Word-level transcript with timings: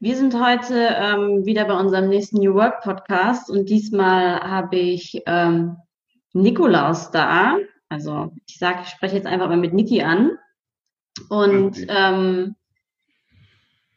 Wir 0.00 0.14
sind 0.14 0.40
heute 0.40 0.94
ähm, 0.94 1.44
wieder 1.44 1.64
bei 1.64 1.74
unserem 1.74 2.08
nächsten 2.08 2.38
New 2.38 2.54
Work 2.54 2.82
Podcast 2.82 3.50
und 3.50 3.68
diesmal 3.68 4.40
habe 4.40 4.76
ich 4.76 5.20
ähm, 5.26 5.76
Nikolaus 6.32 7.10
da. 7.10 7.56
Also 7.88 8.32
ich 8.46 8.58
sage, 8.58 8.78
ich 8.84 8.90
spreche 8.90 9.16
jetzt 9.16 9.26
einfach 9.26 9.48
mal 9.48 9.56
mit 9.56 9.74
Niki 9.74 10.02
an. 10.02 10.38
Und 11.28 11.84
ähm, 11.88 12.54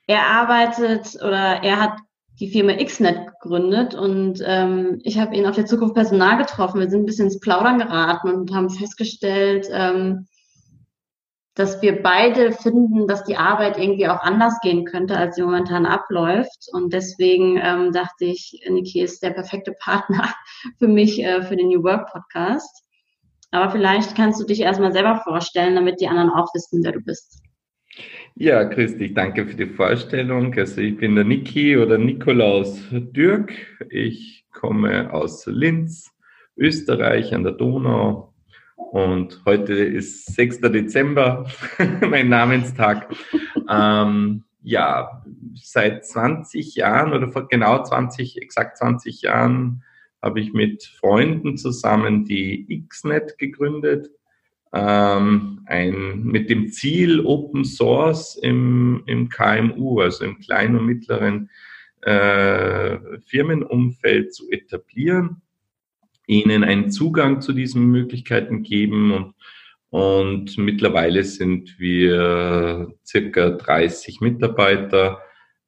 er 0.08 0.26
arbeitet 0.26 1.18
oder 1.22 1.62
er 1.62 1.80
hat 1.80 2.00
die 2.40 2.50
Firma 2.50 2.74
XNet 2.84 3.28
gegründet 3.40 3.94
und 3.94 4.42
ähm, 4.44 5.00
ich 5.04 5.20
habe 5.20 5.36
ihn 5.36 5.46
auf 5.46 5.56
der 5.56 5.68
Zukunft 5.68 5.94
Personal 5.94 6.40
getroffen. 6.40 6.80
Wir 6.80 6.90
sind 6.90 7.04
ein 7.04 7.06
bisschen 7.06 7.26
ins 7.26 7.40
Plaudern 7.40 7.78
geraten 7.78 8.32
und 8.32 8.52
haben 8.52 8.72
festgestellt, 8.72 9.68
ähm, 9.72 10.26
dass 11.56 11.82
wir 11.82 12.02
beide 12.02 12.54
finden, 12.54 13.08
dass 13.08 13.26
die 13.26 13.36
Arbeit 13.36 13.78
irgendwie 13.78 14.08
auch 14.08 14.22
anders 14.22 14.60
gehen 14.62 14.86
könnte, 14.86 15.18
als 15.18 15.36
sie 15.36 15.42
momentan 15.42 15.86
abläuft. 15.86 16.68
Und 16.72 16.94
deswegen 16.94 17.60
ähm, 17.62 17.92
dachte 17.92 18.26
ich, 18.26 18.62
Niki 18.70 19.02
ist 19.02 19.22
der 19.22 19.32
perfekte 19.32 19.74
Partner 19.74 20.34
für 20.80 20.88
mich, 20.88 21.24
äh, 21.24 21.42
für 21.44 21.56
den 21.58 21.68
New 21.68 21.84
Work 21.84 22.12
Podcast. 22.12 22.84
Aber 23.52 23.70
vielleicht 23.70 24.16
kannst 24.16 24.40
du 24.42 24.46
dich 24.46 24.62
erstmal 24.62 24.94
selber 24.94 25.22
vorstellen, 25.26 25.76
damit 25.76 26.00
die 26.00 26.08
anderen 26.08 26.30
auch 26.30 26.48
wissen, 26.54 26.82
wer 26.84 26.94
du 26.94 27.02
bist. 27.02 27.42
Ja, 28.36 28.64
Christi, 28.64 29.14
danke 29.14 29.46
für 29.46 29.56
die 29.56 29.66
Vorstellung. 29.66 30.54
Also 30.58 30.80
ich 30.80 30.96
bin 30.96 31.16
der 31.16 31.26
Niki 31.26 31.78
oder 31.78 31.98
Nikolaus 31.98 32.80
Dürk. 32.92 33.52
Ich 33.90 34.46
komme 34.54 35.14
aus 35.14 35.46
Linz, 35.48 36.10
Österreich 36.56 37.34
an 37.34 37.44
der 37.44 37.54
Donau, 37.54 38.31
und 38.92 39.42
heute 39.46 39.74
ist 39.74 40.34
6. 40.34 40.62
Dezember, 40.62 41.50
mein 42.02 42.30
Namenstag. 42.30 43.14
Ähm, 43.70 44.44
ja, 44.64 45.24
seit 45.56 46.06
20 46.06 46.76
Jahren 46.76 47.14
oder 47.14 47.30
vor 47.30 47.48
genau 47.48 47.84
20, 47.84 48.42
exakt 48.42 48.78
20 48.78 49.22
Jahren 49.22 49.84
habe 50.22 50.40
ich 50.40 50.54
mit 50.54 50.84
Freunden 50.84 51.58
zusammen 51.58 52.26
die 52.26 52.86
XNet 52.88 53.38
gegründet. 53.38 54.10
Ähm, 54.74 55.62
ein, 55.66 56.24
mit 56.24 56.50
dem 56.50 56.70
Ziel, 56.72 57.22
Open 57.26 57.66
Source 57.66 58.36
im, 58.36 59.04
im 59.06 59.30
KMU, 59.30 60.00
also 60.00 60.26
im 60.26 60.40
kleinen 60.40 60.78
und 60.78 60.86
mittleren 60.86 61.50
äh, 62.02 62.98
Firmenumfeld 63.26 64.34
zu 64.34 64.50
etablieren 64.50 65.42
ihnen 66.32 66.64
einen 66.64 66.92
Zugang 66.92 67.42
zu 67.42 67.54
diesen 67.54 67.86
Möglichkeiten 67.86 68.64
geben 68.64 69.12
und 69.12 69.34
und 69.92 70.58
mittlerweile 70.58 71.22
sind 71.26 71.78
wir 71.78 72.94
circa 73.06 73.50
30 73.50 74.22
Mitarbeiter 74.22 75.20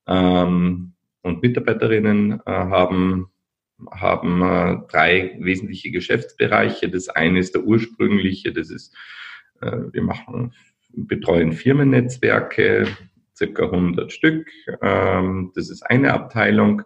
ähm, 0.08 0.94
und 1.24 1.42
Mitarbeiterinnen 1.42 2.40
äh, 2.46 2.52
haben, 2.52 3.28
haben 3.92 4.42
äh, 4.42 4.78
drei 4.90 5.38
wesentliche 5.42 5.92
Geschäftsbereiche. 5.92 6.90
Das 6.90 7.10
eine 7.10 7.40
ist 7.40 7.54
der 7.54 7.64
ursprüngliche, 7.64 8.54
das 8.54 8.70
ist, 8.70 8.96
äh, 9.60 9.78
wir 9.92 10.04
machen, 10.04 10.54
betreuen 10.94 11.52
Firmennetzwerke, 11.52 12.88
circa 13.36 13.66
100 13.66 14.14
Stück. 14.14 14.48
Ähm, 14.82 15.52
das 15.54 15.70
ist 15.70 15.82
eine 15.84 16.14
Abteilung. 16.14 16.84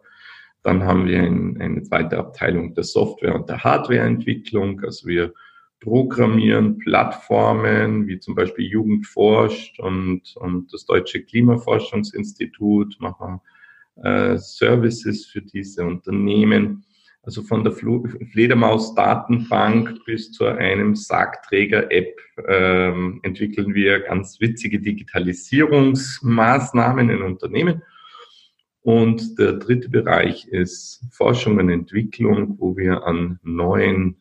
Dann 0.68 0.84
haben 0.84 1.08
wir 1.08 1.22
eine 1.22 1.82
zweite 1.84 2.18
Abteilung 2.18 2.74
der 2.74 2.84
Software- 2.84 3.36
und 3.36 3.48
der 3.48 3.64
Hardwareentwicklung. 3.64 4.84
Also 4.84 5.08
wir 5.08 5.34
programmieren 5.80 6.78
Plattformen 6.78 8.06
wie 8.06 8.20
zum 8.20 8.36
Beispiel 8.36 8.66
Jugend 8.66 9.08
forscht 9.08 9.80
und, 9.80 10.36
und 10.36 10.74
das 10.74 10.86
Deutsche 10.86 11.24
Klimaforschungsinstitut 11.24 12.98
machen 13.00 13.40
äh, 14.04 14.38
Services 14.38 15.28
für 15.28 15.42
diese 15.42 15.86
Unternehmen. 15.86 16.84
Also 17.22 17.44
von 17.44 17.64
der 17.64 17.72
Fledermaus-Datenbank 17.72 20.04
bis 20.04 20.34
zu 20.34 20.48
einem 20.48 20.98
Sargträger-App 20.98 22.20
ähm, 22.46 23.22
entwickeln 23.24 23.74
wir 23.74 24.02
ganz 24.02 24.42
witzige 24.42 24.82
Digitalisierungsmaßnahmen 24.82 27.10
in 27.10 27.22
Unternehmen. 27.22 27.84
Und 28.88 29.38
der 29.38 29.52
dritte 29.52 29.90
Bereich 29.90 30.48
ist 30.48 31.04
Forschung 31.12 31.58
und 31.58 31.68
Entwicklung, 31.68 32.56
wo 32.58 32.78
wir 32.78 33.06
an 33.06 33.38
neuen 33.44 34.16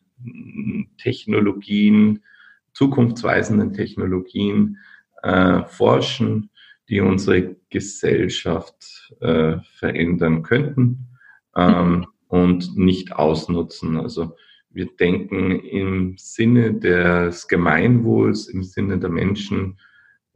Technologien, 0.99 2.25
zukunftsweisenden 2.73 3.75
Technologien 3.75 4.79
äh, 5.23 5.63
forschen, 5.67 6.51
die 6.89 7.01
unsere 7.01 7.55
Gesellschaft 7.71 9.15
äh, 9.21 9.59
verändern 9.79 10.43
könnten 10.43 11.11
ähm, 11.55 12.09
und 12.27 12.77
nicht 12.77 13.13
ausnutzen. 13.13 13.97
Also 13.97 14.35
wir 14.71 14.87
denken 14.97 15.61
im 15.61 16.17
Sinne 16.19 16.75
des 16.75 17.47
Gemeinwohls, 17.47 18.49
im 18.49 18.65
Sinne 18.65 18.99
der 18.99 19.11
Menschen 19.11 19.79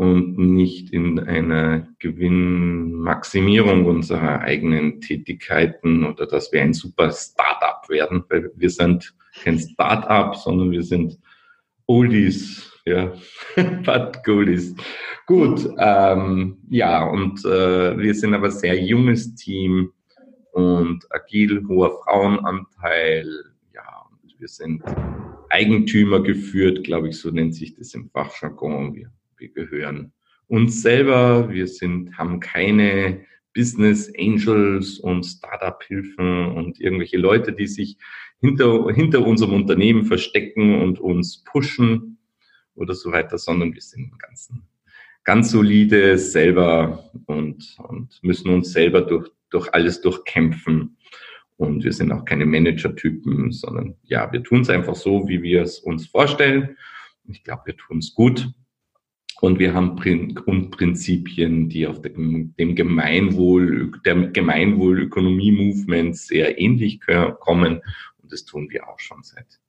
und 0.01 0.39
nicht 0.39 0.95
in 0.95 1.19
einer 1.19 1.87
Gewinnmaximierung 1.99 3.85
unserer 3.85 4.41
eigenen 4.41 5.03
Tätigkeiten 5.03 6.07
oder 6.07 6.25
dass 6.27 6.51
wir 6.53 6.63
ein 6.63 6.73
super 6.73 7.13
Startup 7.13 7.87
werden, 7.91 8.25
weil 8.31 8.51
wir 8.57 8.71
sind 8.71 9.15
kein 9.45 9.59
Startup, 9.59 10.35
sondern 10.35 10.71
wir 10.71 10.83
sind 10.85 11.19
Oldies, 11.85 12.81
ja, 12.87 13.13
but 13.85 14.25
Goldies. 14.25 14.75
Gut, 15.27 15.69
ähm, 15.77 16.57
ja, 16.71 17.05
und 17.05 17.45
äh, 17.45 17.99
wir 17.99 18.15
sind 18.15 18.33
aber 18.33 18.51
sehr 18.51 18.83
junges 18.83 19.35
Team 19.35 19.93
und 20.53 21.05
agil, 21.11 21.63
hoher 21.69 22.01
Frauenanteil, 22.05 23.29
ja, 23.75 24.07
und 24.11 24.41
wir 24.41 24.49
sind 24.49 24.83
Eigentümer 25.51 26.23
geführt, 26.23 26.85
glaube 26.85 27.11
ich, 27.11 27.19
so 27.19 27.31
nennt 27.31 27.55
sich 27.55 27.75
das 27.75 27.93
im 27.93 28.09
Fachjargon. 28.09 28.95
Wir 28.95 29.11
wir 29.41 29.49
gehören 29.49 30.13
uns 30.47 30.83
selber. 30.83 31.51
Wir 31.51 31.67
sind, 31.67 32.17
haben 32.19 32.41
keine 32.41 33.25
Business 33.55 34.13
Angels 34.19 34.99
und 34.99 35.25
Startup-Hilfen 35.25 36.53
und 36.53 36.81
irgendwelche 36.81 37.19
Leute, 37.19 37.53
die 37.53 37.67
sich 37.67 37.97
hinter, 38.41 38.93
hinter 38.93 39.25
unserem 39.27 39.55
Unternehmen 39.55 40.05
verstecken 40.05 40.81
und 40.83 41.01
uns 41.01 41.45
pushen 41.45 42.19
oder 42.75 42.95
so 42.95 43.13
weiter, 43.13 43.39
sondern 43.39 43.75
wir 43.75 43.83
sind 43.83 44.19
ganz, 44.19 44.53
ganz 45.25 45.51
solide 45.51 46.17
selber 46.19 47.11
und, 47.27 47.77
und 47.89 48.19
müssen 48.23 48.51
uns 48.51 48.73
selber 48.73 49.03
durch, 49.03 49.31
durch 49.51 49.73
alles 49.75 50.01
durchkämpfen. 50.01 50.97
Und 51.57 51.85
wir 51.85 51.93
sind 51.93 52.11
auch 52.11 52.25
keine 52.25 52.47
Manager-Typen, 52.47 53.53
sondern 53.53 53.97
ja, 54.05 54.33
wir 54.33 54.43
tun 54.43 54.63
es 54.63 54.71
einfach 54.71 54.95
so, 54.95 55.29
wie 55.29 55.43
wir 55.43 55.63
es 55.63 55.79
uns 55.79 56.07
vorstellen. 56.07 56.77
Ich 57.29 57.45
glaube, 57.45 57.63
wir 57.67 57.77
tun 57.77 57.99
es 57.99 58.15
gut. 58.15 58.51
Und 59.41 59.59
wir 59.59 59.73
haben 59.73 59.97
Grundprinzipien, 59.97 61.69
die 61.71 61.87
auf 61.87 62.03
dem, 62.03 62.55
Gemeinwohl, 62.57 63.91
der 64.05 64.29
Gemeinwohlökonomie-Movement 64.29 66.17
sehr 66.17 66.61
ähnlich 66.61 67.01
kommen. 67.01 67.81
Und 68.19 68.33
das 68.33 68.45
tun 68.45 68.69
wir 68.71 68.87
auch 68.89 69.01
schon 69.01 69.23
seit, 69.23 69.61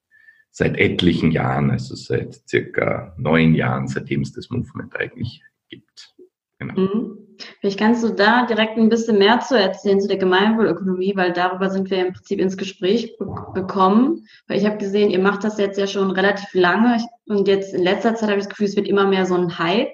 seit 0.49 0.77
etlichen 0.77 1.31
Jahren, 1.31 1.71
also 1.71 1.95
seit 1.95 2.35
circa 2.47 3.15
neun 3.17 3.55
Jahren, 3.55 3.87
seitdem 3.87 4.21
es 4.21 4.33
das 4.33 4.49
Movement 4.49 4.95
eigentlich 4.97 5.41
gibt. 5.69 6.15
Genau. 6.61 6.79
Mhm. 6.79 7.17
Vielleicht 7.59 7.79
kannst 7.79 8.03
du 8.03 8.09
da 8.09 8.45
direkt 8.45 8.77
ein 8.77 8.89
bisschen 8.89 9.17
mehr 9.17 9.39
zu 9.39 9.57
erzählen 9.57 9.99
zu 9.99 10.07
der 10.07 10.17
Gemeinwohlökonomie, 10.17 11.15
weil 11.15 11.33
darüber 11.33 11.71
sind 11.71 11.89
wir 11.89 12.05
im 12.05 12.13
Prinzip 12.13 12.39
ins 12.39 12.55
Gespräch 12.55 13.17
gekommen. 13.55 14.27
Weil 14.47 14.59
ich 14.59 14.65
habe 14.65 14.77
gesehen, 14.77 15.09
ihr 15.09 15.19
macht 15.19 15.43
das 15.43 15.57
jetzt 15.57 15.79
ja 15.79 15.87
schon 15.87 16.11
relativ 16.11 16.53
lange 16.53 17.03
und 17.25 17.47
jetzt 17.47 17.73
in 17.73 17.81
letzter 17.81 18.13
Zeit 18.13 18.29
habe 18.29 18.37
ich 18.37 18.45
das 18.45 18.49
Gefühl, 18.49 18.67
es 18.67 18.75
wird 18.75 18.87
immer 18.87 19.07
mehr 19.07 19.25
so 19.25 19.33
ein 19.33 19.57
Hype. 19.57 19.89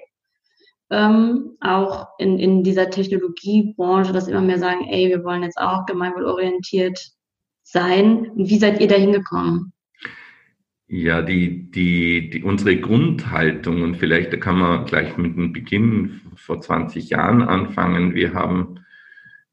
Ähm, 0.90 1.56
auch 1.60 2.08
in, 2.18 2.38
in 2.38 2.62
dieser 2.62 2.90
Technologiebranche, 2.90 4.12
dass 4.12 4.28
immer 4.28 4.40
mehr 4.42 4.58
sagen, 4.58 4.86
ey, 4.90 5.08
wir 5.08 5.24
wollen 5.24 5.42
jetzt 5.42 5.58
auch 5.58 5.86
gemeinwohlorientiert 5.86 7.12
sein. 7.62 8.30
Und 8.30 8.50
wie 8.50 8.58
seid 8.58 8.78
ihr 8.80 8.88
da 8.88 8.96
hingekommen? 8.96 9.72
Ja, 10.90 11.20
die, 11.20 11.70
die, 11.70 12.30
die, 12.30 12.42
unsere 12.42 12.78
Grundhaltung, 12.78 13.82
und 13.82 13.98
vielleicht 13.98 14.32
da 14.32 14.38
kann 14.38 14.58
man 14.58 14.86
gleich 14.86 15.18
mit 15.18 15.36
dem 15.36 15.52
Beginn 15.52 16.22
vor 16.34 16.62
20 16.62 17.10
Jahren 17.10 17.42
anfangen. 17.42 18.14
Wir 18.14 18.32
haben, 18.32 18.80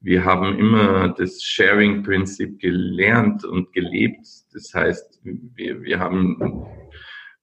wir 0.00 0.24
haben 0.24 0.58
immer 0.58 1.08
das 1.10 1.42
Sharing-Prinzip 1.42 2.58
gelernt 2.58 3.44
und 3.44 3.74
gelebt. 3.74 4.26
Das 4.54 4.72
heißt, 4.72 5.20
wir, 5.24 5.82
wir 5.82 5.98
haben, 5.98 6.64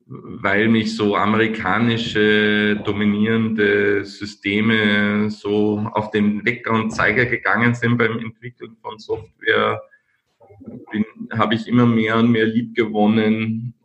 weil 0.07 0.69
mich 0.69 0.95
so 0.95 1.15
amerikanische 1.15 2.81
dominierende 2.83 4.05
Systeme 4.05 5.29
so 5.29 5.87
auf 5.93 6.09
den 6.09 6.43
Wecker 6.43 6.71
und 6.71 6.89
Zeiger 6.89 7.27
gegangen 7.27 7.75
sind 7.75 7.99
beim 7.99 8.17
Entwickeln 8.17 8.75
von 8.81 8.97
Software, 8.97 9.79
habe 11.37 11.53
ich 11.53 11.67
immer 11.67 11.85
mehr 11.85 12.17
und 12.17 12.31
mehr 12.31 12.47
lieb 12.47 12.73
gewonnen, 12.73 13.75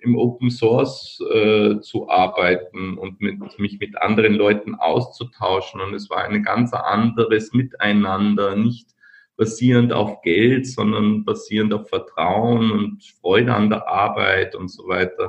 im 0.00 0.16
Open 0.16 0.50
Source 0.50 1.22
äh, 1.32 1.80
zu 1.80 2.08
arbeiten 2.08 2.98
und 2.98 3.20
mit, 3.20 3.58
mich 3.58 3.78
mit 3.80 4.00
anderen 4.00 4.34
Leuten 4.34 4.74
auszutauschen. 4.74 5.80
Und 5.80 5.94
es 5.94 6.08
war 6.10 6.24
ein 6.24 6.42
ganz 6.42 6.72
anderes 6.72 7.52
Miteinander, 7.52 8.56
nicht 8.56 8.90
basierend 9.36 9.92
auf 9.92 10.20
Geld, 10.22 10.66
sondern 10.66 11.24
basierend 11.24 11.72
auf 11.72 11.88
Vertrauen 11.88 12.72
und 12.72 13.04
Freude 13.20 13.54
an 13.54 13.70
der 13.70 13.86
Arbeit 13.88 14.54
und 14.54 14.68
so 14.68 14.88
weiter. 14.88 15.28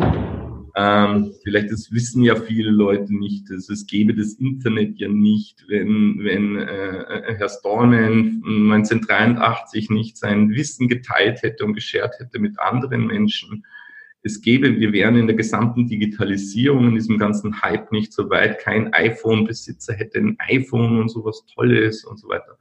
Ähm, 0.76 1.34
vielleicht 1.44 1.72
das 1.72 1.92
wissen 1.92 2.24
ja 2.24 2.36
viele 2.36 2.72
Leute 2.72 3.14
nicht, 3.14 3.50
dass 3.50 3.70
es 3.70 3.86
gäbe 3.86 4.16
das 4.16 4.34
Internet 4.34 4.98
ja 4.98 5.08
nicht, 5.08 5.66
wenn, 5.68 6.20
wenn 6.24 6.58
äh, 6.58 7.36
Herr 7.38 7.50
Stornen 7.50 8.42
1983 8.46 9.90
nicht 9.90 10.18
sein 10.18 10.52
Wissen 10.52 10.88
geteilt 10.88 11.42
hätte 11.42 11.66
und 11.66 11.74
geschert 11.74 12.16
hätte 12.20 12.40
mit 12.40 12.60
anderen 12.60 13.08
Menschen. 13.08 13.66
Es 14.22 14.42
gäbe, 14.42 14.80
wir 14.80 14.92
wären 14.92 15.16
in 15.16 15.28
der 15.28 15.36
gesamten 15.36 15.88
Digitalisierung, 15.88 16.90
in 16.90 16.96
diesem 16.96 17.18
ganzen 17.18 17.62
Hype 17.62 17.92
nicht 17.92 18.12
so 18.12 18.30
weit. 18.30 18.60
Kein 18.60 18.94
iPhone-Besitzer 18.94 19.94
hätte 19.94 20.20
ein 20.20 20.36
iPhone 20.40 21.00
und 21.00 21.10
sowas 21.10 21.46
Tolles 21.54 22.04
und 22.04 22.20
so 22.20 22.28
weiter 22.28 22.58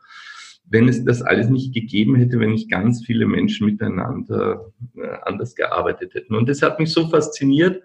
wenn 0.71 0.89
es 0.89 1.05
das 1.05 1.23
alles 1.23 1.49
nicht 1.49 1.75
gegeben 1.75 2.17
hätte, 2.17 2.39
wenn 2.41 2.53
nicht 2.53 2.71
ganz 2.71 3.05
viele 3.05 3.27
Menschen 3.27 3.67
miteinander 3.67 4.73
äh, 4.97 5.09
anders 5.23 5.55
gearbeitet 5.55 6.15
hätten. 6.15 6.35
Und 6.35 6.49
das 6.49 6.63
hat 6.63 6.79
mich 6.79 6.93
so 6.93 7.09
fasziniert, 7.09 7.83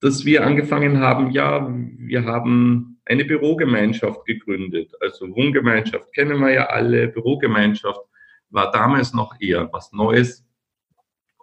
dass 0.00 0.24
wir 0.24 0.44
angefangen 0.44 0.98
haben, 0.98 1.30
ja, 1.30 1.68
wir 1.70 2.24
haben 2.24 3.00
eine 3.04 3.24
Bürogemeinschaft 3.24 4.24
gegründet. 4.26 4.92
Also 5.00 5.28
Wohngemeinschaft 5.34 6.12
kennen 6.12 6.38
wir 6.40 6.52
ja 6.52 6.66
alle, 6.66 7.08
Bürogemeinschaft 7.08 8.00
war 8.50 8.70
damals 8.70 9.12
noch 9.12 9.34
eher 9.40 9.68
was 9.72 9.92
Neues. 9.92 10.44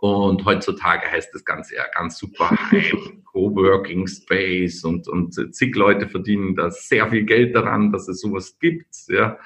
Und 0.05 0.45
heutzutage 0.45 1.09
heißt 1.11 1.33
das 1.33 1.43
Ganze 1.43 1.75
ja 1.75 1.83
ganz 1.93 2.17
super 2.17 2.51
Hype, 2.51 2.93
Coworking 3.25 4.07
Space 4.07 4.83
und, 4.83 5.07
und 5.07 5.33
zig 5.55 5.75
Leute 5.75 6.07
verdienen 6.07 6.55
da 6.55 6.69
sehr 6.69 7.09
viel 7.09 7.23
Geld 7.23 7.55
daran, 7.55 7.91
dass 7.91 8.07
es 8.07 8.21
sowas 8.21 8.57
gibt. 8.59 8.95
Ja. 9.07 9.39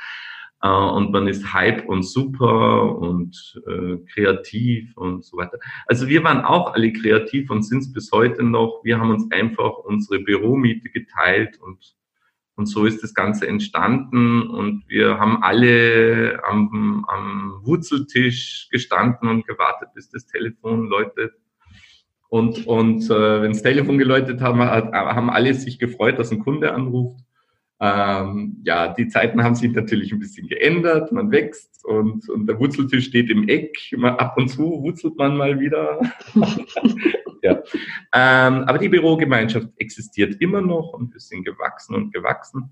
Äh, 0.61 0.67
und 0.67 1.11
man 1.11 1.27
ist 1.27 1.53
hype 1.53 1.87
und 1.87 2.03
super 2.03 2.97
und 2.97 3.61
äh, 3.67 3.97
kreativ 4.13 4.95
und 4.97 5.23
so 5.23 5.37
weiter. 5.37 5.59
Also 5.85 6.07
wir 6.07 6.23
waren 6.23 6.41
auch 6.41 6.73
alle 6.73 6.91
kreativ 6.91 7.49
und 7.49 7.63
sind 7.63 7.79
es 7.79 7.93
bis 7.93 8.11
heute 8.11 8.43
noch. 8.43 8.81
Wir 8.83 8.99
haben 8.99 9.11
uns 9.11 9.31
einfach 9.31 9.77
unsere 9.85 10.19
Büromiete 10.19 10.89
geteilt 10.89 11.57
und 11.61 11.95
und 12.59 12.65
so 12.65 12.85
ist 12.85 13.01
das 13.01 13.13
Ganze 13.13 13.47
entstanden 13.47 14.41
und 14.41 14.83
wir 14.89 15.17
haben 15.17 15.41
alle 15.41 16.41
am, 16.43 17.05
am 17.07 17.61
Wurzeltisch 17.63 18.67
gestanden 18.69 19.29
und 19.29 19.47
gewartet, 19.47 19.93
bis 19.95 20.09
das 20.09 20.25
Telefon 20.25 20.87
läutet. 20.87 21.31
Und, 22.27 22.67
und 22.67 23.05
äh, 23.05 23.41
wenn 23.41 23.53
das 23.53 23.63
Telefon 23.63 23.97
geläutet 23.97 24.41
haben, 24.41 24.59
haben 24.59 25.29
alle 25.29 25.53
sich 25.53 25.79
gefreut, 25.79 26.19
dass 26.19 26.33
ein 26.33 26.39
Kunde 26.39 26.73
anruft. 26.73 27.21
Ähm, 27.81 28.57
ja, 28.65 28.93
die 28.93 29.07
Zeiten 29.07 29.41
haben 29.41 29.55
sich 29.55 29.71
natürlich 29.71 30.11
ein 30.11 30.19
bisschen 30.19 30.47
geändert, 30.47 31.11
man 31.13 31.31
wächst 31.31 31.85
und, 31.85 32.27
und 32.29 32.45
der 32.45 32.59
Wurzeltisch 32.59 33.05
steht 33.05 33.29
im 33.29 33.47
Eck. 33.47 33.77
Ab 34.01 34.35
und 34.37 34.49
zu 34.49 34.81
wurzelt 34.81 35.17
man 35.17 35.37
mal 35.37 35.59
wieder. 35.59 35.99
ja. 37.41 37.63
Ähm, 38.13 38.63
aber 38.63 38.77
die 38.79 38.89
Bürogemeinschaft 38.89 39.69
existiert 39.77 40.41
immer 40.41 40.61
noch 40.61 40.93
und 40.93 41.13
wir 41.13 41.21
sind 41.21 41.45
gewachsen 41.45 41.95
und 41.95 42.13
gewachsen. 42.13 42.69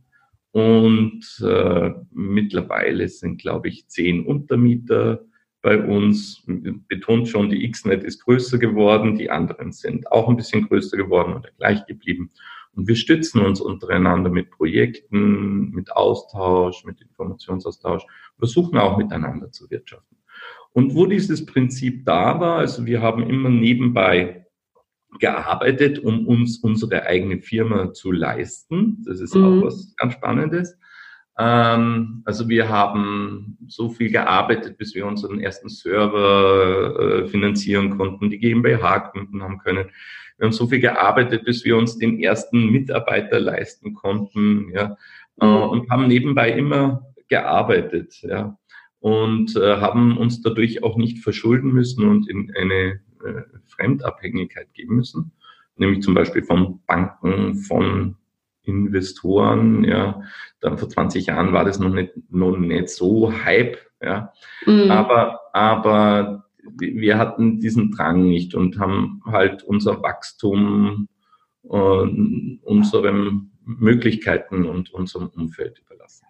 Und 0.51 1.23
äh, 1.41 1.91
mittlerweile 2.11 3.07
sind, 3.07 3.39
glaube 3.39 3.69
ich, 3.69 3.87
zehn 3.87 4.25
Untermieter 4.25 5.21
bei 5.61 5.79
uns. 5.79 6.43
Betont 6.87 7.27
schon, 7.27 7.49
die 7.49 7.69
XNet 7.69 8.03
ist 8.03 8.23
größer 8.23 8.57
geworden, 8.57 9.17
die 9.17 9.29
anderen 9.29 9.71
sind 9.71 10.11
auch 10.11 10.27
ein 10.27 10.35
bisschen 10.35 10.67
größer 10.67 10.97
geworden 10.97 11.33
oder 11.35 11.49
gleich 11.57 11.85
geblieben. 11.85 12.31
Und 12.77 12.87
wir 12.87 12.95
stützen 12.95 13.41
uns 13.41 13.59
untereinander 13.59 14.29
mit 14.29 14.51
Projekten, 14.51 15.71
mit 15.71 15.91
Austausch, 15.91 16.85
mit 16.85 17.01
Informationsaustausch, 17.01 18.03
versuchen 18.37 18.77
auch 18.77 18.97
miteinander 18.97 19.51
zu 19.51 19.69
wirtschaften. 19.71 20.17
Und 20.73 20.93
wo 20.93 21.07
dieses 21.07 21.43
Prinzip 21.45 22.05
da 22.05 22.39
war, 22.39 22.59
also 22.59 22.85
wir 22.85 23.01
haben 23.01 23.27
immer 23.27 23.49
nebenbei 23.49 24.45
gearbeitet, 25.19 25.97
um 25.97 26.27
uns 26.27 26.59
unsere 26.59 27.03
eigene 27.03 27.41
Firma 27.41 27.93
zu 27.93 28.11
leisten. 28.11 29.03
Das 29.07 29.19
ist 29.21 29.33
mhm. 29.33 29.43
auch 29.43 29.65
was 29.65 29.95
ganz 29.95 30.13
Spannendes. 30.13 30.77
Ähm, 31.39 32.21
also 32.25 32.47
wir 32.47 32.69
haben 32.69 33.57
so 33.67 33.89
viel 33.89 34.11
gearbeitet, 34.11 34.77
bis 34.77 34.93
wir 34.93 35.07
unseren 35.07 35.39
ersten 35.39 35.69
Server 35.69 37.23
äh, 37.23 37.27
finanzieren 37.27 37.97
konnten, 37.97 38.29
die 38.29 38.37
GmbH 38.37 38.99
gründen 38.99 39.41
haben 39.41 39.57
können. 39.57 39.89
Wir 40.37 40.45
haben 40.45 40.53
so 40.53 40.67
viel 40.67 40.79
gearbeitet, 40.79 41.45
bis 41.45 41.65
wir 41.65 41.77
uns 41.77 41.97
den 41.97 42.19
ersten 42.19 42.69
Mitarbeiter 42.69 43.39
leisten 43.39 43.93
konnten, 43.93 44.71
ja, 44.73 44.97
äh, 45.41 45.45
mhm. 45.45 45.63
und 45.69 45.89
haben 45.89 46.07
nebenbei 46.07 46.51
immer 46.51 47.05
gearbeitet, 47.27 48.21
ja, 48.21 48.57
und 48.99 49.55
äh, 49.55 49.77
haben 49.77 50.17
uns 50.17 50.41
dadurch 50.41 50.83
auch 50.83 50.97
nicht 50.97 51.19
verschulden 51.19 51.71
müssen 51.71 52.07
und 52.07 52.29
in 52.29 52.51
eine 52.55 52.99
äh, 53.25 53.43
Fremdabhängigkeit 53.65 54.73
geben 54.73 54.95
müssen, 54.95 55.31
nämlich 55.75 56.01
zum 56.01 56.13
Beispiel 56.13 56.43
von 56.43 56.81
Banken, 56.85 57.55
von 57.55 58.15
Investoren, 58.63 59.83
ja. 59.83 60.21
Dann 60.59 60.77
vor 60.77 60.89
20 60.89 61.27
Jahren 61.27 61.53
war 61.53 61.65
das 61.65 61.79
noch 61.79 61.89
nicht, 61.89 62.13
noch 62.29 62.57
nicht 62.57 62.89
so 62.89 63.31
Hype, 63.31 63.77
ja. 64.01 64.33
Mhm. 64.65 64.91
Aber, 64.91 65.39
aber 65.53 66.46
wir 66.77 67.17
hatten 67.17 67.59
diesen 67.59 67.91
Drang 67.91 68.27
nicht 68.27 68.55
und 68.55 68.79
haben 68.79 69.21
halt 69.25 69.63
unser 69.63 70.01
Wachstum 70.01 71.07
und 71.63 72.59
unseren 72.63 73.51
Möglichkeiten 73.65 74.65
und 74.65 74.93
unserem 74.93 75.27
Umfeld 75.27 75.79
überlassen. 75.85 76.25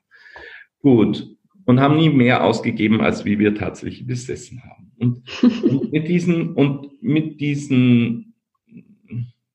Gut. 0.82 1.28
Und 1.66 1.82
haben 1.82 1.98
nie 1.98 2.10
mehr 2.10 2.46
ausgegeben, 2.46 3.02
als 3.02 3.26
wie 3.26 3.40
wir 3.40 3.54
tatsächlich 3.54 4.08
besessen 4.08 4.64
haben. 4.64 4.92
Und, 4.98 5.44
und 5.64 5.92
mit 5.92 6.08
diesen, 6.08 6.54
und 6.54 7.04
mit 7.04 7.42
diesen, 7.42 8.34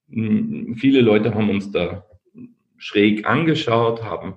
viele 0.09 1.01
Leute 1.01 1.35
haben 1.35 1.49
uns 1.49 1.71
da 1.73 2.05
schräg 2.77 3.27
angeschaut, 3.27 4.03
haben, 4.03 4.35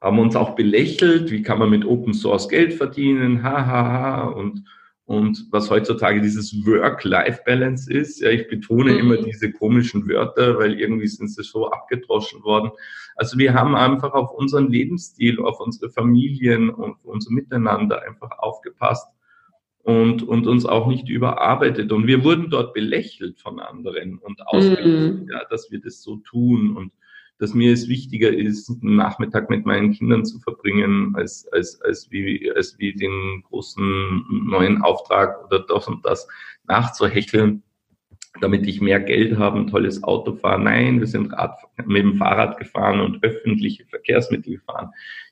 haben 0.00 0.18
uns 0.18 0.36
auch 0.36 0.54
belächelt, 0.54 1.30
wie 1.30 1.42
kann 1.42 1.58
man 1.58 1.70
mit 1.70 1.84
Open 1.84 2.14
Source 2.14 2.48
Geld 2.48 2.74
verdienen, 2.74 3.42
hahaha, 3.42 3.66
ha, 3.66 4.00
ha, 4.00 4.24
und 4.28 4.62
und 5.08 5.46
was 5.50 5.70
heutzutage 5.70 6.20
dieses 6.20 6.66
Work-Life-Balance 6.66 7.90
ist. 7.90 8.20
Ja, 8.20 8.28
ich 8.28 8.46
betone 8.46 8.92
mhm. 8.92 8.98
immer 8.98 9.16
diese 9.16 9.50
komischen 9.50 10.06
Wörter, 10.06 10.58
weil 10.58 10.78
irgendwie 10.78 11.06
sind 11.06 11.28
sie 11.28 11.42
so 11.42 11.70
abgedroschen 11.70 12.44
worden. 12.44 12.72
Also 13.16 13.38
wir 13.38 13.54
haben 13.54 13.74
einfach 13.74 14.12
auf 14.12 14.32
unseren 14.32 14.70
Lebensstil, 14.70 15.40
auf 15.40 15.60
unsere 15.60 15.90
Familien 15.90 16.68
und 16.68 16.98
unser 17.04 17.32
Miteinander 17.32 18.02
einfach 18.02 18.38
aufgepasst 18.38 19.08
und, 19.78 20.24
und 20.24 20.46
uns 20.46 20.66
auch 20.66 20.86
nicht 20.86 21.08
überarbeitet. 21.08 21.90
Und 21.90 22.06
wir 22.06 22.22
wurden 22.22 22.50
dort 22.50 22.74
belächelt 22.74 23.40
von 23.40 23.60
anderen 23.60 24.18
und 24.18 24.46
ausgelacht, 24.46 24.84
mhm. 24.84 25.26
ja, 25.32 25.40
dass 25.48 25.70
wir 25.70 25.80
das 25.80 26.02
so 26.02 26.16
tun. 26.16 26.76
Und 26.76 26.92
dass 27.38 27.54
mir 27.54 27.72
es 27.72 27.88
wichtiger 27.88 28.32
ist, 28.32 28.68
einen 28.68 28.96
Nachmittag 28.96 29.48
mit 29.48 29.64
meinen 29.64 29.92
Kindern 29.92 30.24
zu 30.24 30.40
verbringen, 30.40 31.14
als, 31.16 31.46
als, 31.52 31.80
als, 31.82 32.10
wie, 32.10 32.50
als 32.54 32.78
wie 32.78 32.92
den 32.92 33.42
großen 33.48 34.24
neuen 34.46 34.82
Auftrag 34.82 35.44
oder 35.46 35.60
das 35.60 35.86
und 35.86 36.04
das 36.04 36.26
nachzuhecheln, 36.66 37.62
damit 38.40 38.66
ich 38.66 38.80
mehr 38.80 39.00
Geld 39.00 39.38
habe, 39.38 39.58
ein 39.58 39.68
tolles 39.68 40.02
Auto 40.02 40.34
fahre. 40.34 40.60
Nein, 40.60 40.98
wir 41.00 41.06
sind 41.06 41.32
Rad, 41.32 41.56
mit 41.86 42.02
dem 42.02 42.16
Fahrrad 42.16 42.58
gefahren 42.58 43.00
und 43.00 43.22
öffentliche 43.22 43.84
Verkehrsmittel 43.86 44.54
gefahren. 44.54 44.90